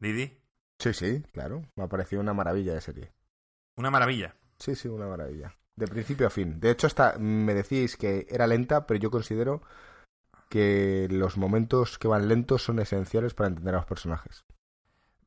Didi, 0.00 0.40
Sí, 0.78 0.92
sí, 0.92 1.22
claro. 1.32 1.62
Me 1.76 1.84
ha 1.84 1.88
parecido 1.88 2.20
una 2.20 2.34
maravilla 2.34 2.74
de 2.74 2.80
serie. 2.80 3.12
una 3.76 3.90
maravilla. 3.90 4.34
Sí, 4.58 4.74
sí, 4.74 4.88
una 4.88 5.06
maravilla. 5.06 5.54
De 5.76 5.86
principio 5.86 6.26
a 6.26 6.30
fin. 6.30 6.58
De 6.60 6.70
hecho, 6.70 6.86
hasta 6.88 7.16
me 7.18 7.54
decíais 7.54 7.96
que 7.96 8.26
era 8.28 8.46
lenta, 8.46 8.86
pero 8.86 8.98
yo 9.00 9.10
considero 9.10 9.62
que 10.48 11.08
los 11.10 11.36
momentos 11.36 11.98
que 11.98 12.08
van 12.08 12.28
lentos 12.28 12.62
son 12.64 12.78
esenciales 12.78 13.34
para 13.34 13.48
entender 13.48 13.74
a 13.74 13.78
los 13.78 13.86
personajes. 13.86 14.44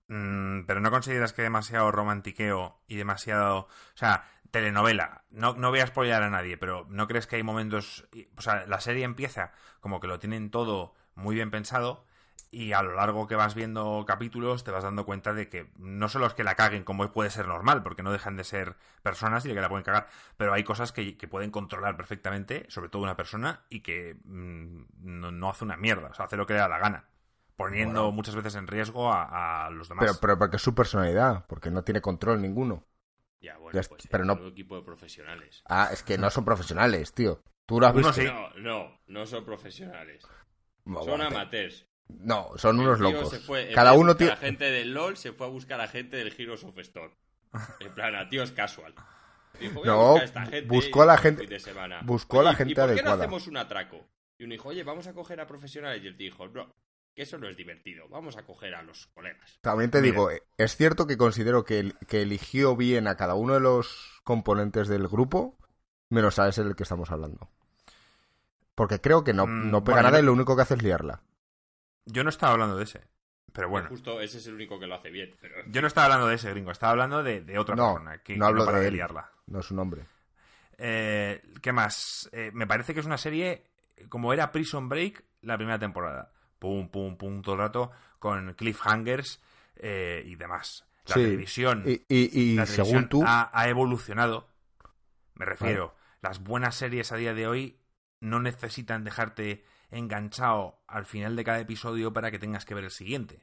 Mm, 0.10 0.66
pero 0.66 0.80
no 0.80 0.90
consideras 0.90 1.34
que 1.34 1.42
demasiado 1.42 1.92
romantiqueo 1.92 2.80
y 2.88 2.96
demasiado. 2.96 3.60
O 3.60 3.68
sea, 3.96 4.24
telenovela. 4.52 5.24
No, 5.30 5.54
no 5.56 5.70
voy 5.70 5.80
a 5.80 5.88
spoiler 5.88 6.22
a 6.22 6.30
nadie, 6.30 6.58
pero 6.58 6.86
¿no 6.90 7.08
crees 7.08 7.28
que 7.28 7.36
hay 7.38 7.44
momentos. 7.44 8.08
O 8.38 8.42
sea, 8.42 8.66
la 8.68 8.80
serie 8.82 9.04
empieza 9.06 9.52
como 9.80 10.00
que 10.00 10.08
lo 10.08 10.20
tienen 10.20 10.52
todo 10.52 10.94
muy 11.16 11.36
bien 11.36 11.52
pensado. 11.52 12.06
Y 12.50 12.72
a 12.72 12.82
lo 12.82 12.94
largo 12.96 13.28
que 13.28 13.36
vas 13.36 13.56
viendo 13.56 14.06
capítulos 14.08 14.64
te 14.64 14.72
vas 14.72 14.84
dando 14.84 15.06
cuenta 15.06 15.34
de 15.34 15.50
que 15.50 15.70
no 15.78 16.08
son 16.08 16.22
los 16.22 16.34
que 16.34 16.46
la 16.46 16.56
caguen 16.56 16.84
como 16.86 17.12
puede 17.12 17.30
ser 17.30 17.46
normal, 17.48 17.84
porque 17.84 18.04
no 18.04 18.12
dejan 18.12 18.38
de 18.38 18.46
ser 18.46 18.78
personas 19.04 19.44
y 19.46 19.50
de 19.50 19.54
que 19.56 19.62
la 19.62 19.68
pueden 19.70 19.84
cagar, 19.84 20.08
pero 20.38 20.54
hay 20.54 20.64
cosas 20.64 20.94
que, 20.94 21.18
que 21.18 21.28
pueden 21.28 21.52
controlar 21.52 21.98
perfectamente, 21.98 22.66
sobre 22.70 22.88
todo 22.90 23.02
una 23.04 23.18
persona, 23.18 23.66
y 23.70 23.82
que 23.82 24.16
mm, 24.24 24.84
no, 25.00 25.32
no 25.32 25.50
hace 25.50 25.66
una 25.66 25.76
mierda, 25.76 26.08
o 26.10 26.14
sea, 26.14 26.26
hace 26.26 26.38
lo 26.38 26.46
que 26.48 26.54
le 26.54 26.60
da 26.60 26.70
la 26.70 26.80
gana, 26.80 27.10
poniendo 27.58 28.12
Bueno. 28.12 28.14
muchas 28.14 28.36
veces 28.36 28.56
en 28.56 28.68
riesgo 28.68 29.12
a, 29.12 29.66
a 29.66 29.70
los 29.70 29.90
demás. 29.90 30.06
Pero, 30.06 30.20
pero 30.20 30.38
porque 30.40 30.56
es 30.58 30.62
su 30.64 30.74
personalidad, 30.74 31.46
porque 31.48 31.70
no 31.72 31.84
tiene 31.84 32.02
control 32.02 32.42
ninguno. 32.42 32.84
Ya, 33.40 33.58
bueno, 33.58 33.72
pues 33.88 34.08
pero 34.10 34.24
es 34.24 34.28
no- 34.28 34.34
un 34.34 34.48
equipo 34.48 34.76
de 34.78 34.84
profesionales. 34.84 35.62
Ah, 35.66 35.90
es 35.92 36.02
que 36.04 36.18
no 36.18 36.30
son 36.32 36.44
profesionales, 36.46 37.14
tío. 37.14 37.44
Tú 37.66 37.80
lo 37.80 37.88
has 37.88 37.94
visto. 37.96 38.14
sí. 38.14 38.24
No, 38.24 38.50
no, 38.58 39.00
no 39.08 39.26
son 39.26 39.46
profesionales. 39.46 40.26
No, 40.86 41.04
Son 41.04 41.22
amateurs. 41.22 41.86
No, 42.08 42.52
son 42.56 42.80
unos 42.80 43.00
locos. 43.00 43.30
se 43.30 43.40
fue- 43.40 43.72
Cada 43.74 43.92
uno 43.94 44.16
tiene... 44.16 44.32
a 44.32 44.38
gente 44.38 44.64
del 44.72 44.94
LOL 44.94 45.18
se 45.18 45.34
fue 45.34 45.46
a 45.48 45.50
buscar 45.50 45.82
a 45.82 45.88
gente 45.90 46.16
del 46.16 46.34
Heroes 46.38 46.64
of 46.64 46.78
Storm. 46.80 47.14
En 47.82 47.94
plan, 47.94 48.16
a 48.16 48.30
tíos 48.30 48.52
casual. 48.52 48.96
Dijo, 49.60 49.84
No, 49.86 49.98
buscar 50.14 50.22
a 50.22 50.26
esta 50.26 50.46
gente 50.46 50.62
buscó 50.68 51.02
a 51.02 51.06
la 51.06 51.18
gente- 51.18 51.46
de 51.46 51.60
semana. 51.60 52.02
buscó 52.04 52.40
a 52.40 52.44
la 52.44 52.54
gente 52.56 52.72
¿y 52.72 52.76
por 52.76 52.96
qué 52.96 53.04
no 53.04 53.12
hacemos 53.12 53.48
un 53.48 53.58
atraco? 53.58 54.08
Y 54.38 54.46
uno 54.46 54.54
dijo, 54.54 54.70
oye, 54.70 54.84
vamos 54.84 55.08
a 55.08 55.14
coger 55.14 55.42
a 55.42 55.48
profesionales. 55.48 56.02
Y 56.04 56.08
el 56.08 56.16
tío 56.16 56.26
dijo, 56.32 56.48
bro, 56.50 56.74
que 57.18 57.24
eso 57.24 57.40
no 57.40 57.48
es 57.50 57.58
divertido. 57.58 58.08
Vamos 58.10 58.38
a 58.38 58.44
coger 58.46 58.76
a 58.76 58.84
los 58.84 59.08
colegas. 59.08 59.58
También 59.62 59.90
te 59.90 60.02
Mira. 60.02 60.12
digo, 60.14 60.30
eh, 60.30 60.44
es 60.56 60.76
cierto 60.78 61.08
que 61.08 61.18
considero 61.18 61.66
que, 61.66 61.80
el- 61.80 61.98
que 62.08 62.22
eligió 62.22 62.76
bien 62.76 63.08
a 63.08 63.18
cada 63.18 63.34
uno 63.34 63.56
de 63.56 63.60
los 63.60 64.22
componentes 64.24 64.88
del 64.88 65.08
grupo, 65.08 65.58
menos 66.10 66.38
a 66.38 66.48
ese 66.48 66.64
del 66.64 66.76
que 66.76 66.84
estamos 66.84 67.10
hablando. 67.10 67.50
Porque 68.76 69.02
creo 69.02 69.24
que 69.24 69.34
no, 69.34 69.48
Mm, 69.48 69.72
no 69.72 69.84
pega 69.84 69.96
bueno, 69.96 70.10
nada 70.10 70.20
y 70.20 70.24
lo 70.26 70.32
único 70.34 70.56
que 70.56 70.62
hace 70.62 70.76
es 70.76 70.84
liarla. 70.84 71.24
Yo 72.06 72.24
no 72.24 72.30
estaba 72.30 72.54
hablando 72.54 72.78
de 72.78 72.84
ese, 72.84 73.08
pero 73.52 73.68
bueno. 73.68 73.90
Justo 73.90 74.22
ese 74.22 74.38
es 74.38 74.46
el 74.46 74.54
único 74.54 74.80
que 74.80 74.86
lo 74.86 74.94
hace 74.94 75.10
bien. 75.10 75.36
Pero... 75.42 75.56
Yo 75.68 75.82
no 75.82 75.88
estaba 75.88 76.06
hablando 76.06 76.28
de 76.28 76.36
ese 76.36 76.52
gringo, 76.52 76.70
estaba 76.70 76.92
hablando 76.92 77.24
de, 77.24 77.42
de 77.42 77.58
otra 77.58 77.76
No, 77.76 77.94
persona 77.96 78.20
que 78.20 78.38
no 78.38 78.46
hablo 78.46 78.64
para 78.64 78.78
de 78.78 78.84
de 78.84 78.90
él. 78.90 78.94
liarla. 78.94 79.32
No 79.48 79.60
es 79.62 79.66
su 79.66 79.74
nombre. 79.74 80.06
Eh, 80.78 81.42
¿Qué 81.64 81.72
más? 81.72 82.30
Eh, 82.32 82.52
me 82.54 82.68
parece 82.68 82.94
que 82.94 83.00
es 83.00 83.08
una 83.08 83.18
serie 83.18 83.64
como 84.10 84.32
era 84.34 84.52
Prison 84.52 84.88
Break 84.88 85.24
la 85.42 85.58
primera 85.58 85.80
temporada. 85.80 86.32
Pum, 86.60 86.90
pum, 86.90 87.18
pum, 87.18 87.42
todo 87.42 87.56
el 87.56 87.62
rato, 87.62 87.92
con 88.20 88.54
cliffhangers 88.54 89.42
eh, 89.76 90.24
y 90.26 90.36
demás. 90.36 90.86
La 91.06 91.16
Sí, 91.16 91.22
televisión, 91.22 91.84
Y, 91.86 92.02
y- 92.10 92.40
y 92.54 92.56
la 92.56 92.66
según 92.66 92.92
televisión 92.92 93.10
tú, 93.10 93.24
ha, 93.26 93.50
ha 93.54 93.70
evolucionado. 93.70 94.50
Me 95.36 95.46
refiero, 95.46 95.96
las 96.22 96.44
buenas 96.44 96.76
series 96.76 97.12
a 97.12 97.16
día 97.16 97.34
de 97.34 97.48
hoy 97.48 97.80
no 98.20 98.40
necesitan 98.40 99.04
dejarte 99.04 99.64
enganchado 99.92 100.80
al 100.88 101.06
final 101.06 101.36
de 101.36 101.44
cada 101.44 101.60
episodio 101.60 102.12
para 102.12 102.32
que 102.32 102.40
tengas 102.40 102.66
que 102.66 102.74
ver 102.74 102.86
el 102.86 102.92
siguiente. 102.92 103.40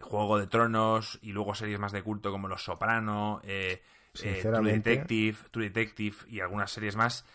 Juego 0.00 0.38
de 0.38 0.46
Tronos 0.46 1.18
y 1.20 1.32
luego 1.32 1.54
series 1.54 1.78
más 1.78 1.92
de 1.92 2.02
culto 2.02 2.30
como 2.30 2.48
Los 2.48 2.62
Soprano, 2.64 3.40
eh, 3.44 3.82
eh, 4.22 4.40
True 4.42 4.72
Detective, 4.72 5.36
True 5.50 5.64
Detective 5.68 6.16
y 6.28 6.40
algunas 6.40 6.70
series 6.70 6.96
más 6.96 7.26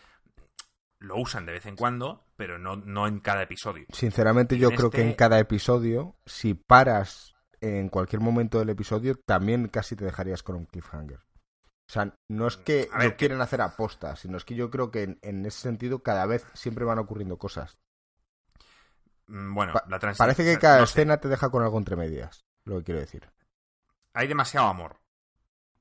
lo 1.05 1.17
usan 1.17 1.45
de 1.45 1.53
vez 1.53 1.65
en 1.65 1.75
cuando, 1.75 2.25
pero 2.35 2.57
no, 2.57 2.75
no 2.75 3.07
en 3.07 3.19
cada 3.19 3.43
episodio. 3.43 3.85
Sinceramente, 3.91 4.57
yo 4.57 4.71
creo 4.71 4.89
que 4.89 5.01
en 5.01 5.09
este 5.09 5.17
cada 5.17 5.39
episodio, 5.39 6.15
si 6.25 6.53
paras 6.53 7.35
en 7.61 7.89
cualquier 7.89 8.21
momento 8.21 8.59
del 8.59 8.69
episodio, 8.69 9.15
también 9.15 9.67
casi 9.67 9.95
te 9.95 10.05
dejarías 10.05 10.43
con 10.43 10.55
un 10.55 10.65
cliffhanger. 10.65 11.19
O 11.87 11.91
sea, 11.91 12.17
no 12.29 12.47
es 12.47 12.57
que 12.57 12.89
no 12.99 13.15
quieren 13.15 13.41
hacer 13.41 13.61
apostas, 13.61 14.19
sino 14.19 14.37
es 14.37 14.45
que 14.45 14.55
yo 14.55 14.71
creo 14.71 14.89
que 14.89 15.17
en, 15.21 15.45
ese 15.45 15.61
sentido 15.61 16.01
cada 16.01 16.25
vez 16.25 16.45
siempre 16.53 16.83
van 16.83 16.97
ocurriendo 16.97 17.37
cosas. 17.37 17.77
Mm, 19.27 19.53
bueno, 19.53 19.73
la 19.87 19.99
Parece 20.17 20.43
que 20.43 20.57
cada 20.57 20.83
escena 20.83 21.17
te 21.17 21.27
deja 21.27 21.49
con 21.49 21.63
algo 21.63 21.77
entre 21.77 21.95
medias, 21.95 22.45
lo 22.63 22.79
que 22.79 22.85
quiero 22.85 22.99
decir. 22.99 23.29
Hay 24.13 24.27
demasiado 24.27 24.67
amor 24.67 24.99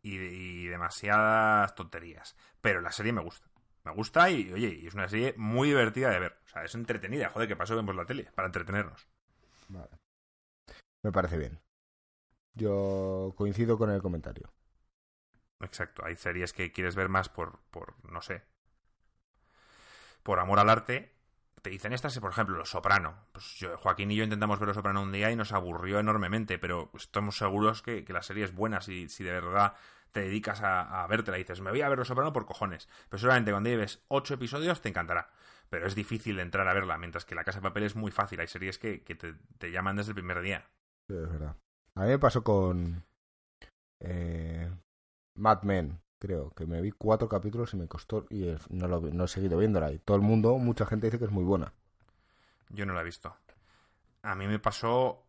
y, 0.03 0.67
demasiadas 0.67 1.75
tonterías, 1.75 2.37
pero 2.61 2.83
la 2.83 2.93
serie 2.93 3.13
me 3.13 3.23
gusta. 3.23 3.49
Me 3.85 3.93
gusta 3.93 4.31
y, 4.31 4.53
oye, 4.53 4.81
y 4.83 4.87
es 4.87 4.95
una 4.95 5.09
serie 5.09 5.35
muy 5.37 5.69
divertida 5.69 6.11
de 6.11 6.19
ver. 6.19 6.39
O 6.45 6.49
sea, 6.49 6.65
es 6.65 6.75
entretenida. 6.75 7.29
Joder, 7.29 7.49
que 7.49 7.57
paso 7.57 7.77
vemos 7.77 7.95
la 7.95 8.07
tele 8.07 8.31
para 8.35 8.47
entretenernos. 8.47 9.07
Vale. 9.69 9.91
Me 11.03 11.13
parece 11.13 11.37
bien. 11.37 11.61
Yo 12.55 13.35
coincido 13.37 13.77
con 13.77 13.91
el 13.91 14.01
comentario. 14.01 14.53
Exacto. 15.61 16.05
Hay 16.05 16.17
series 16.17 16.53
que 16.53 16.73
quieres 16.73 16.95
ver 16.95 17.09
más 17.09 17.29
por, 17.29 17.61
por 17.71 17.95
no 18.11 18.23
sé, 18.23 18.43
por 20.23 20.39
amor 20.39 20.59
al 20.59 20.71
arte. 20.71 21.13
Te 21.61 21.71
dicen 21.71 21.93
estas, 21.93 22.19
por 22.21 22.31
ejemplo, 22.31 22.57
Los 22.57 22.71
Soprano. 22.71 23.27
Pues 23.33 23.67
Joaquín 23.79 24.11
y 24.11 24.17
yo 24.17 24.25
intentamos 24.25 24.59
ver 24.59 24.69
Los 24.69 24.77
Soprano 24.77 25.03
un 25.03 25.13
día 25.13 25.31
y 25.31 25.37
nos 25.37 25.53
aburrió 25.53 25.99
enormemente, 25.99 26.59
pero 26.59 26.91
estamos 26.95 27.37
seguros 27.37 27.83
que, 27.83 28.05
que 28.05 28.13
la 28.13 28.23
serie 28.23 28.45
es 28.45 28.55
buena 28.55 28.81
si, 28.81 29.09
si 29.09 29.25
de 29.25 29.33
verdad 29.33 29.75
te 30.15 30.21
dedicas 30.21 30.63
a, 30.63 31.03
a 31.03 31.07
verte 31.09 31.33
y 31.33 31.39
dices, 31.39 31.61
me 31.61 31.71
voy 31.71 31.83
a 31.83 31.89
ver 31.89 31.99
Los 31.99 32.07
Soprano 32.07 32.33
por 32.33 32.47
cojones. 32.47 32.89
Pero 33.09 33.19
seguramente 33.19 33.51
cuando 33.51 33.69
lleves 33.69 34.05
ocho 34.07 34.35
episodios 34.35 34.81
te 34.81 34.89
encantará. 34.89 35.29
Pero 35.69 35.89
es 35.89 35.97
difícil 35.97 36.39
entrar 36.39 36.69
a 36.69 36.73
verla, 36.73 36.97
mientras 36.99 37.25
que 37.25 37.35
La 37.35 37.43
Casa 37.43 37.59
de 37.59 37.65
Papel 37.65 37.83
es 37.83 37.97
muy 37.97 38.13
fácil. 38.13 38.39
Hay 38.39 38.47
series 38.47 38.79
que, 38.79 38.99
te, 39.59 39.73
llaman 39.73 39.97
desde 39.97 40.13
el 40.13 40.15
primer 40.15 40.41
día. 40.41 40.71
Sí, 41.09 41.17
es 41.17 41.29
verdad. 41.29 41.57
A 41.97 42.03
mí 42.03 42.09
me 42.11 42.19
pasó 42.21 42.45
con 42.45 43.03
eh, 43.99 44.71
Mad 45.35 45.63
Men, 45.65 46.01
creo, 46.21 46.51
que 46.51 46.65
me 46.65 46.81
vi 46.81 46.93
cuatro 46.93 47.29
capítulos 47.29 47.75
y 47.75 47.77
me 47.77 47.89
costó 47.89 48.27
y 48.31 48.55
no, 48.71 48.87
lo, 48.87 49.01
no 49.01 49.25
he 49.25 49.29
seguido 49.29 49.59
viéndola. 49.59 49.91
Y 49.91 49.99
todo 49.99 50.17
el 50.17 50.23
mundo, 50.23 50.59
mucha 50.59 50.87
gente 50.87 51.09
dice 51.09 51.19
que 51.19 51.25
es 51.25 51.33
muy 51.33 51.45
buena. 51.45 51.73
Yo 52.69 52.87
no 52.87 52.95
la 52.95 53.01
he 53.01 53.05
visto. 53.05 53.37
A 54.23 54.37
mí 54.37 54.47
me 54.47 54.61
pasó, 54.61 55.27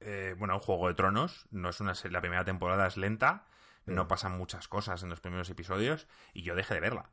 eh, 0.00 0.34
bueno, 0.38 0.60
Juego 0.60 0.88
de 0.88 0.94
Tronos. 0.94 1.46
No 1.50 1.70
es 1.70 1.80
una 1.80 1.94
la 2.10 2.20
primera 2.20 2.44
temporada 2.44 2.86
es 2.86 2.98
lenta 2.98 3.46
no 3.88 4.08
pasan 4.08 4.36
muchas 4.36 4.68
cosas 4.68 5.02
en 5.02 5.10
los 5.10 5.20
primeros 5.20 5.50
episodios 5.50 6.06
y 6.32 6.42
yo 6.42 6.54
dejé 6.54 6.74
de 6.74 6.80
verla. 6.80 7.10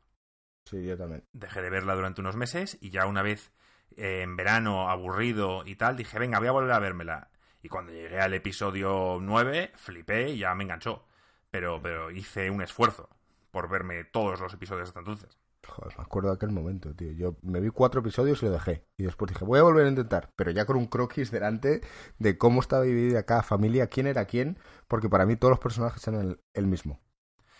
Sí, 0.64 0.84
yo 0.84 0.96
también. 0.96 1.24
Dejé 1.32 1.62
de 1.62 1.70
verla 1.70 1.94
durante 1.94 2.20
unos 2.20 2.36
meses 2.36 2.78
y 2.80 2.90
ya 2.90 3.06
una 3.06 3.22
vez 3.22 3.52
eh, 3.96 4.22
en 4.22 4.36
verano, 4.36 4.90
aburrido 4.90 5.62
y 5.64 5.76
tal, 5.76 5.96
dije, 5.96 6.18
venga, 6.18 6.38
voy 6.38 6.48
a 6.48 6.52
volver 6.52 6.72
a 6.72 6.78
vérmela. 6.78 7.30
Y 7.62 7.68
cuando 7.68 7.92
llegué 7.92 8.20
al 8.20 8.34
episodio 8.34 9.18
9, 9.20 9.72
flipé 9.76 10.30
y 10.30 10.38
ya 10.38 10.54
me 10.54 10.64
enganchó. 10.64 11.06
Pero, 11.50 11.80
pero 11.80 12.10
hice 12.10 12.50
un 12.50 12.62
esfuerzo 12.62 13.08
por 13.50 13.68
verme 13.68 14.04
todos 14.04 14.40
los 14.40 14.52
episodios 14.52 14.88
hasta 14.88 15.00
entonces. 15.00 15.38
Joder, 15.68 15.96
me 15.98 16.04
acuerdo 16.04 16.30
de 16.30 16.36
aquel 16.36 16.50
momento, 16.50 16.94
tío. 16.94 17.12
Yo 17.12 17.36
me 17.42 17.60
vi 17.60 17.70
cuatro 17.70 18.00
episodios 18.00 18.42
y 18.42 18.46
lo 18.46 18.52
dejé. 18.52 18.86
Y 18.96 19.04
después 19.04 19.30
dije, 19.32 19.44
voy 19.44 19.58
a 19.58 19.62
volver 19.62 19.86
a 19.86 19.88
intentar. 19.88 20.32
Pero 20.36 20.50
ya 20.50 20.64
con 20.64 20.76
un 20.76 20.86
croquis 20.86 21.30
delante 21.30 21.80
de 22.18 22.38
cómo 22.38 22.60
estaba 22.60 22.84
dividida 22.84 23.24
cada 23.24 23.42
familia, 23.42 23.88
quién 23.88 24.06
era 24.06 24.24
quién, 24.24 24.58
porque 24.88 25.08
para 25.08 25.26
mí 25.26 25.36
todos 25.36 25.50
los 25.50 25.60
personajes 25.60 26.06
eran 26.06 26.38
el, 26.54 26.66
mismo. 26.66 27.00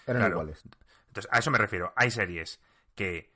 Eran 0.07 0.31
iguales. 0.31 0.63
Entonces, 1.09 1.31
a 1.33 1.39
eso 1.39 1.51
me 1.51 1.59
refiero. 1.59 1.93
Hay 1.97 2.11
series 2.11 2.61
que, 2.95 3.35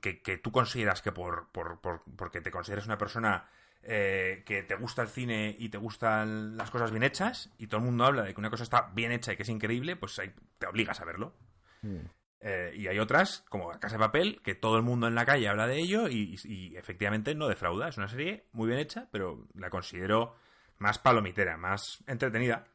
que, 0.00 0.38
tú 0.38 0.52
consideras 0.52 1.02
que 1.02 1.12
por, 1.12 1.50
por, 1.52 1.80
por, 1.80 2.02
porque 2.16 2.40
te 2.40 2.50
consideras 2.50 2.86
una 2.86 2.98
persona 2.98 3.48
eh, 3.82 4.42
que 4.44 4.62
te 4.62 4.74
gusta 4.74 5.02
el 5.02 5.08
cine 5.08 5.54
y 5.58 5.68
te 5.68 5.78
gustan 5.78 6.56
las 6.56 6.70
cosas 6.70 6.90
bien 6.90 7.02
hechas, 7.02 7.50
y 7.58 7.68
todo 7.68 7.78
el 7.78 7.86
mundo 7.86 8.04
habla 8.04 8.22
de 8.22 8.34
que 8.34 8.40
una 8.40 8.50
cosa 8.50 8.64
está 8.64 8.90
bien 8.94 9.12
hecha 9.12 9.32
y 9.32 9.36
que 9.36 9.44
es 9.44 9.48
increíble, 9.48 9.96
pues 9.96 10.20
te 10.58 10.66
obligas 10.66 11.00
a 11.00 11.04
verlo. 11.04 11.34
Mm. 11.82 12.06
Eh, 12.40 12.72
y 12.76 12.86
hay 12.86 12.98
otras, 12.98 13.44
como 13.48 13.70
Casa 13.80 13.96
de 13.96 14.00
Papel, 14.00 14.40
que 14.42 14.54
todo 14.54 14.76
el 14.76 14.82
mundo 14.82 15.08
en 15.08 15.14
la 15.14 15.24
calle 15.24 15.48
habla 15.48 15.66
de 15.66 15.78
ello 15.78 16.08
y, 16.08 16.74
efectivamente 16.76 17.34
no 17.34 17.48
defrauda. 17.48 17.88
Es 17.88 17.96
una 17.96 18.08
serie 18.08 18.46
muy 18.52 18.68
bien 18.68 18.78
hecha, 18.78 19.08
pero 19.10 19.46
la 19.54 19.70
considero 19.70 20.36
más 20.78 20.98
palomitera, 20.98 21.56
más 21.56 22.04
entretenida. 22.06 22.66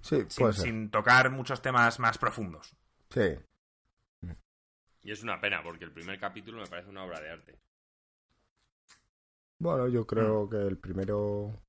Sí, 0.00 0.24
sin, 0.28 0.52
sin 0.52 0.90
tocar 0.90 1.30
muchos 1.30 1.60
temas 1.60 1.98
más 1.98 2.18
profundos. 2.18 2.76
Sí. 3.10 3.36
Y 5.02 5.12
es 5.12 5.22
una 5.22 5.40
pena, 5.40 5.62
porque 5.62 5.84
el 5.84 5.92
primer 5.92 6.18
capítulo 6.18 6.60
me 6.60 6.66
parece 6.66 6.90
una 6.90 7.04
obra 7.04 7.20
de 7.20 7.30
arte. 7.30 7.58
Bueno, 9.58 9.88
yo 9.88 10.06
creo 10.06 10.46
mm. 10.46 10.50
que 10.50 10.56
el 10.56 10.78
primero. 10.78 11.62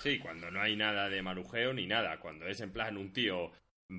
Sí, 0.00 0.18
cuando 0.18 0.50
no 0.50 0.60
hay 0.60 0.76
nada 0.76 1.08
de 1.08 1.22
marujeo 1.22 1.72
ni 1.72 1.86
nada. 1.86 2.18
Cuando 2.18 2.46
es 2.46 2.60
en 2.60 2.72
plan 2.72 2.96
un 2.96 3.12
tío 3.12 3.52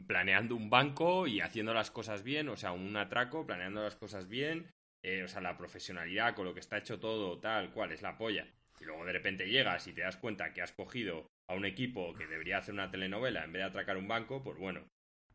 planeando 0.08 0.56
un 0.56 0.70
banco 0.70 1.28
y 1.28 1.42
haciendo 1.42 1.74
las 1.74 1.92
cosas 1.92 2.24
bien, 2.24 2.50
o 2.50 2.58
sea, 2.58 2.72
un 2.72 2.96
atraco, 2.98 3.46
planeando 3.46 3.84
las 3.84 3.96
cosas 3.96 4.28
bien, 4.28 4.72
eh, 5.04 5.24
o 5.24 5.28
sea, 5.28 5.42
la 5.42 5.58
profesionalidad 5.58 6.36
con 6.36 6.46
lo 6.46 6.54
que 6.54 6.60
está 6.60 6.78
hecho 6.78 7.00
todo, 7.00 7.40
tal 7.40 7.72
cual, 7.72 7.92
es 7.92 8.02
la 8.02 8.18
polla. 8.18 8.48
Y 8.80 8.86
luego 8.86 9.06
de 9.06 9.14
repente 9.14 9.48
llegas 9.48 9.88
y 9.88 9.94
te 9.94 10.02
das 10.02 10.18
cuenta 10.18 10.54
que 10.54 10.62
has 10.62 10.74
cogido 10.74 11.30
a 11.48 11.54
un 11.54 11.66
equipo 11.66 12.14
que 12.16 12.28
debería 12.28 12.58
hacer 12.58 12.74
una 12.74 12.90
telenovela 12.92 13.44
en 13.44 13.54
vez 13.54 13.62
de 13.62 13.68
atracar 13.68 13.98
un 13.98 14.08
banco, 14.08 14.44
pues 14.44 14.58
bueno, 14.58 14.84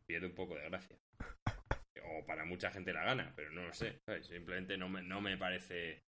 pierde 0.05 0.27
un 0.27 0.35
poco 0.35 0.55
de 0.55 0.69
gracia. 0.69 0.97
O 2.03 2.25
para 2.25 2.43
mucha 2.43 2.71
gente 2.71 2.91
la 2.91 3.05
gana, 3.05 3.31
pero 3.37 3.51
no 3.51 3.63
lo 3.63 3.73
sé, 3.73 4.01
simplemente 4.23 4.75
no 4.75 4.89
me, 4.89 5.01
no 5.01 5.21
me 5.21 5.37
parece... 5.37 6.03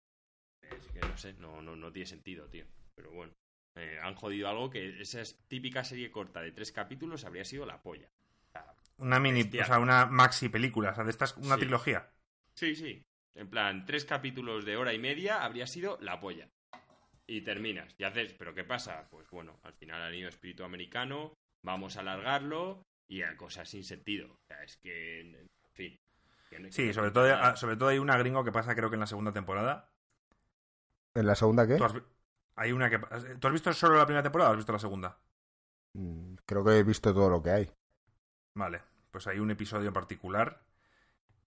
Es 0.63 0.87
que 0.93 1.01
no 1.01 1.17
sé, 1.19 1.35
no, 1.35 1.61
no, 1.61 1.77
no 1.77 1.93
tiene 1.93 2.07
sentido, 2.07 2.49
tío. 2.49 2.65
Pero 2.95 3.11
bueno, 3.11 3.35
eh, 3.77 3.99
han 4.01 4.15
jodido 4.15 4.49
algo 4.49 4.71
que 4.71 5.01
esa 5.01 5.23
típica 5.49 5.85
serie 5.85 6.11
corta 6.11 6.41
de 6.41 6.53
tres 6.53 6.73
capítulos 6.73 7.25
habría 7.25 7.45
sido 7.45 7.67
la 7.67 7.83
polla. 7.83 8.09
Una 9.01 9.19
mini, 9.19 9.43
o 9.59 9.65
sea, 9.65 9.79
una 9.79 10.07
maxi 10.07 10.49
película, 10.49 10.91
o 10.91 10.95
sea, 10.95 11.05
de 11.05 11.11
estas, 11.11 11.37
una 11.39 11.57
trilogía. 11.57 12.11
Sí, 12.55 12.75
sí. 12.77 13.03
En 13.35 13.49
plan, 13.49 13.87
tres 13.87 14.05
capítulos 14.05 14.65
de 14.65 14.77
hora 14.77 14.93
y 14.93 14.99
media 14.99 15.43
habría 15.43 15.67
sido 15.67 15.99
la 16.01 16.21
polla. 16.21 16.49
Y 17.27 17.41
terminas. 17.43 17.95
Y 17.97 18.05
haces, 18.05 18.35
¿pero 18.35 18.55
qué 18.55 18.65
pasa? 18.65 19.09
Pues 19.11 19.31
bueno, 19.31 19.59
al 19.63 19.73
final 19.73 20.03
ha 20.03 20.15
ido 20.15 20.29
espíritu 20.29 20.65
americano, 20.65 21.33
vamos 21.63 21.97
a 21.97 22.01
alargarlo 22.01 22.83
y 23.09 23.23
a 23.23 23.37
cosas 23.37 23.69
sin 23.69 23.85
sentido. 23.85 24.33
O 24.33 24.39
sea, 24.47 24.63
es 24.63 24.77
que, 24.79 25.21
en 25.21 25.49
fin. 25.73 25.99
sí, 26.71 26.93
sobre 26.93 27.13
todo, 27.13 27.35
ah, 27.35 27.57
sobre 27.57 27.77
todo 27.77 27.89
hay 27.89 27.99
una 27.99 28.19
gringo 28.19 28.45
que 28.45 28.53
pasa 28.53 28.75
creo 28.75 28.91
que 28.91 28.97
en 28.97 29.01
la 29.01 29.07
segunda 29.07 29.33
temporada. 29.33 29.91
¿En 31.15 31.27
la 31.27 31.35
segunda 31.35 31.67
qué? 31.67 31.79
Hay 32.57 32.73
una 32.73 32.91
que... 32.91 32.99
¿Tú 33.39 33.47
has 33.47 33.53
visto 33.53 33.73
solo 33.73 33.97
la 33.97 34.05
primera 34.05 34.23
temporada 34.23 34.51
o 34.51 34.53
has 34.53 34.59
visto 34.59 34.73
la 34.73 34.79
segunda? 34.79 35.19
Mm, 35.95 36.35
creo 36.45 36.65
que 36.65 36.79
he 36.79 36.83
visto 36.83 37.15
todo 37.15 37.31
lo 37.31 37.43
que 37.43 37.51
hay. 37.51 37.71
Vale, 38.55 38.83
pues 39.11 39.27
hay 39.27 39.39
un 39.39 39.51
episodio 39.51 39.89
en 39.89 39.95
particular 39.95 40.63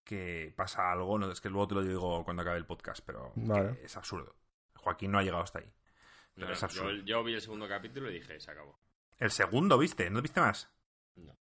que 0.03 0.53
pasa 0.56 0.91
algo, 0.91 1.18
no 1.18 1.31
es 1.31 1.41
que 1.41 1.49
luego 1.49 1.68
te 1.68 1.76
lo 1.76 1.84
digo 1.84 2.23
cuando 2.23 2.41
acabe 2.41 2.57
el 2.57 2.65
podcast, 2.65 3.03
pero 3.06 3.34
es 3.81 3.95
absurdo. 3.95 4.35
Joaquín 4.76 5.11
no 5.11 5.19
ha 5.19 5.23
llegado 5.23 5.44
hasta 5.44 5.60
ahí. 5.60 5.72
es 6.35 6.64
absurdo. 6.64 6.91
Yo, 7.06 7.23
vi 7.23 7.34
el 7.34 7.41
segundo 7.41 7.68
capítulo 7.68 8.11
y 8.11 8.15
dije, 8.15 8.40
se 8.40 8.52
acabó. 8.52 8.80
¿El 9.18 9.31
segundo 9.31 9.77
viste? 9.77 10.10
¿No 10.10 10.22
viste 10.22 10.41
más? 10.41 10.69
No. 11.15 11.38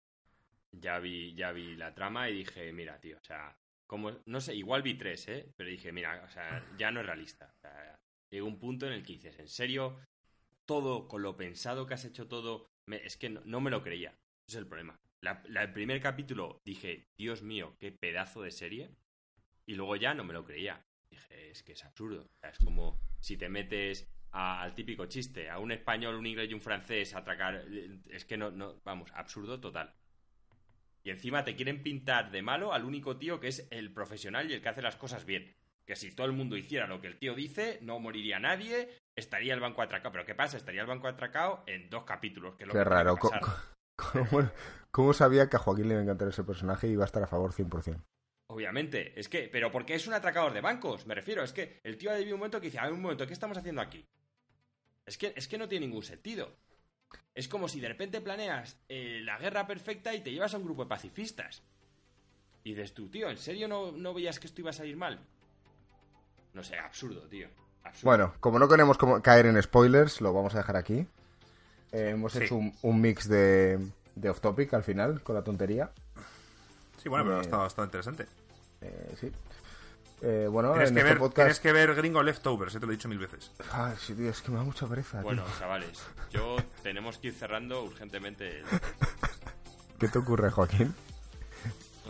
Ya 0.72 0.98
vi, 0.98 1.34
ya 1.34 1.52
vi 1.52 1.76
la 1.76 1.94
trama 1.94 2.28
y 2.28 2.38
dije, 2.38 2.72
mira, 2.72 2.98
tío, 2.98 3.18
o 3.18 3.24
sea, 3.24 3.56
como, 3.86 4.10
no 4.26 4.40
sé, 4.40 4.56
igual 4.56 4.82
vi 4.82 4.94
tres, 4.94 5.28
¿eh? 5.28 5.52
Pero 5.56 5.70
dije, 5.70 5.92
mira, 5.92 6.22
o 6.24 6.28
sea, 6.28 6.66
ya 6.76 6.90
no 6.90 7.00
es 7.00 7.06
realista. 7.06 7.54
O 7.62 7.68
llegó 8.30 8.46
un 8.46 8.58
punto 8.58 8.86
en 8.86 8.94
el 8.94 9.04
que 9.04 9.14
dices, 9.14 9.38
en 9.38 9.48
serio, 9.48 10.00
todo 10.66 11.06
con 11.06 11.22
lo 11.22 11.36
pensado 11.36 11.86
que 11.86 11.94
has 11.94 12.04
hecho 12.04 12.26
todo, 12.26 12.70
es 12.86 13.16
que 13.16 13.30
no 13.30 13.60
me 13.60 13.70
lo 13.70 13.82
creía. 13.82 14.10
Ese 14.46 14.56
es 14.58 14.62
el 14.62 14.66
problema 14.66 14.98
el 15.22 15.72
primer 15.72 16.00
capítulo 16.00 16.60
dije, 16.64 17.06
Dios 17.18 17.42
mío, 17.42 17.76
qué 17.78 17.92
pedazo 17.92 18.42
de 18.42 18.50
serie. 18.50 18.90
Y 19.66 19.74
luego 19.74 19.96
ya 19.96 20.14
no 20.14 20.24
me 20.24 20.32
lo 20.32 20.44
creía. 20.44 20.82
Dije, 21.10 21.50
es 21.50 21.62
que 21.62 21.72
es 21.72 21.84
absurdo. 21.84 22.26
es 22.42 22.58
como 22.58 23.00
si 23.20 23.36
te 23.36 23.48
metes 23.48 24.06
al 24.30 24.74
típico 24.74 25.06
chiste, 25.06 25.48
a 25.50 25.58
un 25.58 25.72
español, 25.72 26.14
un 26.14 26.26
inglés 26.26 26.50
y 26.50 26.54
un 26.54 26.60
francés 26.60 27.14
a 27.14 27.18
atracar. 27.18 27.64
Es 28.08 28.24
que 28.24 28.36
no, 28.36 28.50
no, 28.50 28.80
vamos, 28.84 29.10
absurdo 29.14 29.60
total. 29.60 29.94
Y 31.02 31.10
encima 31.10 31.44
te 31.44 31.56
quieren 31.56 31.82
pintar 31.82 32.30
de 32.30 32.42
malo 32.42 32.72
al 32.72 32.84
único 32.84 33.16
tío 33.16 33.40
que 33.40 33.48
es 33.48 33.66
el 33.70 33.92
profesional 33.92 34.50
y 34.50 34.54
el 34.54 34.62
que 34.62 34.68
hace 34.68 34.82
las 34.82 34.96
cosas 34.96 35.24
bien. 35.24 35.54
Que 35.86 35.96
si 35.96 36.14
todo 36.14 36.26
el 36.26 36.32
mundo 36.32 36.56
hiciera 36.56 36.86
lo 36.86 37.00
que 37.00 37.06
el 37.06 37.18
tío 37.18 37.34
dice, 37.34 37.78
no 37.80 37.98
moriría 37.98 38.38
nadie, 38.38 38.90
estaría 39.16 39.54
el 39.54 39.60
banco 39.60 39.80
atracado. 39.80 40.12
Pero 40.12 40.26
¿qué 40.26 40.34
pasa? 40.34 40.58
Estaría 40.58 40.82
el 40.82 40.86
banco 40.86 41.08
atracado 41.08 41.64
en 41.66 41.88
dos 41.88 42.04
capítulos. 42.04 42.56
Que 42.56 42.66
lo 42.66 42.74
Qué 42.74 42.84
raro. 42.84 43.16
¿Cómo, 43.98 44.50
¿Cómo, 44.90 45.12
sabía 45.12 45.48
que 45.48 45.56
a 45.56 45.58
Joaquín 45.58 45.88
le 45.88 45.94
iba 45.94 46.00
a 46.00 46.04
encantar 46.04 46.28
ese 46.28 46.44
personaje 46.44 46.88
y 46.88 46.92
iba 46.92 47.04
a 47.04 47.06
estar 47.06 47.22
a 47.22 47.26
favor 47.26 47.52
100%? 47.52 48.00
Obviamente, 48.50 49.18
es 49.18 49.28
que, 49.28 49.48
pero 49.52 49.70
porque 49.70 49.94
es 49.94 50.06
un 50.06 50.14
atracador 50.14 50.54
de 50.54 50.62
bancos, 50.62 51.06
me 51.06 51.14
refiero, 51.14 51.42
es 51.42 51.52
que 51.52 51.80
el 51.84 51.98
tío 51.98 52.10
ha 52.10 52.18
un 52.18 52.30
momento 52.30 52.60
que 52.60 52.68
dice, 52.68 52.78
a 52.78 52.84
ver 52.84 52.94
un 52.94 53.02
momento, 53.02 53.26
¿qué 53.26 53.34
estamos 53.34 53.58
haciendo 53.58 53.82
aquí? 53.82 54.06
Es 55.04 55.18
que, 55.18 55.32
es 55.36 55.48
que 55.48 55.58
no 55.58 55.68
tiene 55.68 55.86
ningún 55.86 56.02
sentido. 56.02 56.56
Es 57.34 57.48
como 57.48 57.68
si 57.68 57.80
de 57.80 57.88
repente 57.88 58.20
planeas 58.20 58.78
eh, 58.88 59.20
la 59.22 59.38
guerra 59.38 59.66
perfecta 59.66 60.14
y 60.14 60.20
te 60.20 60.32
llevas 60.32 60.54
a 60.54 60.58
un 60.58 60.64
grupo 60.64 60.84
de 60.84 60.88
pacifistas. 60.88 61.62
Y 62.64 62.70
dices 62.70 62.94
tú, 62.94 63.08
tío, 63.08 63.28
¿en 63.30 63.38
serio 63.38 63.68
no, 63.68 63.92
no 63.92 64.14
veías 64.14 64.38
que 64.38 64.46
esto 64.46 64.60
iba 64.60 64.70
a 64.70 64.74
salir 64.74 64.96
mal? 64.96 65.20
No 66.54 66.62
sé, 66.62 66.78
absurdo, 66.78 67.28
tío. 67.28 67.48
Absurdo. 67.84 68.10
Bueno, 68.10 68.34
como 68.40 68.58
no 68.58 68.68
queremos 68.68 68.98
caer 69.22 69.46
en 69.46 69.62
spoilers, 69.62 70.20
lo 70.20 70.32
vamos 70.32 70.54
a 70.54 70.58
dejar 70.58 70.76
aquí. 70.76 71.06
Eh, 71.92 72.10
hemos 72.10 72.32
Sí. 72.32 72.44
hecho 72.44 72.56
un, 72.56 72.74
un 72.82 73.00
mix 73.00 73.28
de, 73.28 73.78
de 74.14 74.30
off 74.30 74.40
topic 74.40 74.72
al 74.74 74.84
final, 74.84 75.22
con 75.22 75.34
la 75.34 75.42
tontería. 75.42 75.90
Sí, 77.02 77.08
bueno, 77.08 77.24
pero 77.24 77.36
Eh, 77.36 77.38
ha 77.40 77.42
estado, 77.42 77.64
ha 77.64 77.66
estado 77.66 77.86
interesante. 77.86 78.26
Eh, 78.80 79.14
sí. 79.20 79.32
Eh, 80.20 80.48
bueno, 80.50 80.72
Tienes 80.72 80.88
en 80.90 80.94
que, 80.96 81.00
este 81.00 81.10
ver, 81.10 81.18
podcast. 81.18 81.36
tienes 81.36 81.60
que 81.60 81.72
ver 81.72 81.94
Gringo 81.94 82.22
Leftovers, 82.24 82.74
eh, 82.74 82.80
te 82.80 82.86
lo 82.86 82.92
he 82.92 82.96
dicho 82.96 83.08
mil 83.08 83.18
veces. 83.18 83.52
Ay, 83.72 83.94
sí, 84.00 84.14
tío, 84.14 84.28
es 84.30 84.40
que 84.42 84.50
me 84.50 84.56
da 84.58 84.64
mucha 84.64 84.86
pereza. 84.88 85.18
tío. 85.18 85.22
Bueno, 85.22 85.44
chavales, 85.60 86.02
yo 86.32 86.56
tenemos 86.82 87.18
que 87.18 87.28
ir 87.28 87.34
cerrando 87.34 87.84
urgentemente. 87.84 88.58
el- 88.60 88.64
¿Qué 90.00 90.08
te 90.08 90.18
ocurre, 90.18 90.50
Joaquín? 90.50 90.94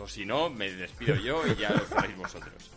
O 0.01 0.07
si 0.07 0.25
no, 0.25 0.49
me 0.49 0.71
despido 0.71 1.15
yo 1.15 1.45
y 1.45 1.55
ya 1.55 1.69
lo 1.71 1.79
cerréis 1.85 2.17
vosotros. 2.17 2.71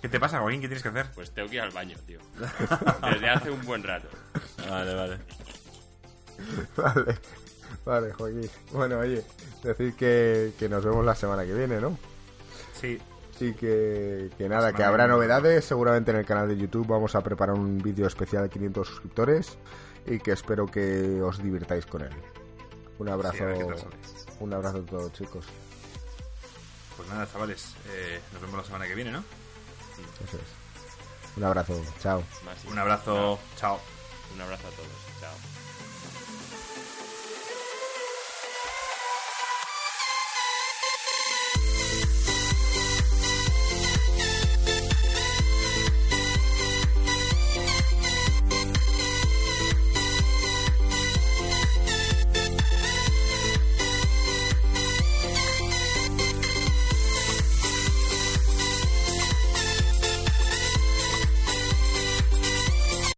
¿Qué 0.00 0.08
te 0.08 0.18
pasa, 0.20 0.38
Joaquín? 0.40 0.60
¿Qué 0.60 0.68
tienes 0.68 0.82
que 0.82 0.88
hacer? 0.88 1.06
Pues 1.14 1.30
tengo 1.32 1.48
que 1.48 1.56
ir 1.56 1.60
al 1.62 1.70
baño, 1.70 1.96
tío. 2.06 2.20
Desde 3.10 3.28
hace 3.28 3.50
un 3.50 3.62
buen 3.66 3.82
rato. 3.82 4.08
Vale, 4.68 4.94
vale. 4.94 5.18
Vale, 6.76 7.18
vale, 7.84 8.12
Joaquín. 8.12 8.50
Bueno, 8.72 8.98
oye, 8.98 9.24
decir 9.62 9.94
que, 9.94 10.52
que 10.58 10.68
nos 10.68 10.84
vemos 10.84 11.04
la 11.04 11.14
semana 11.14 11.44
que 11.44 11.54
viene, 11.54 11.80
¿no? 11.80 11.96
Sí, 12.80 13.00
Y 13.40 13.52
que, 13.54 14.30
que 14.36 14.48
nada, 14.48 14.72
que 14.72 14.84
habrá 14.84 15.06
novedades. 15.06 15.64
Seguramente 15.64 16.10
en 16.10 16.18
el 16.18 16.26
canal 16.26 16.48
de 16.48 16.56
YouTube 16.56 16.86
vamos 16.86 17.14
a 17.14 17.22
preparar 17.22 17.56
un 17.56 17.78
vídeo 17.78 18.06
especial 18.06 18.44
de 18.44 18.50
500 18.50 18.88
suscriptores 18.88 19.58
y 20.06 20.18
que 20.18 20.32
espero 20.32 20.66
que 20.66 21.20
os 21.22 21.42
divirtáis 21.42 21.86
con 21.86 22.02
él. 22.02 22.12
Un 22.98 23.08
abrazo, 23.08 23.36
Sí, 23.38 23.86
un 24.40 24.52
abrazo 24.52 24.78
a 24.78 24.82
todos, 24.82 25.12
chicos. 25.12 25.44
Pues 26.96 27.08
nada, 27.08 27.26
chavales, 27.30 27.74
eh, 27.90 28.20
nos 28.32 28.42
vemos 28.42 28.58
la 28.58 28.64
semana 28.64 28.86
que 28.86 28.94
viene, 28.94 29.10
¿no? 29.10 29.24
Eso 30.24 30.36
es. 30.36 31.36
Un 31.36 31.44
abrazo, 31.44 31.80
chao. 32.00 32.22
Un 32.70 32.78
abrazo, 32.78 33.38
chao. 33.56 33.80
Un 34.34 34.40
abrazo 34.40 34.68
a 34.68 34.70
todos. 34.70 35.01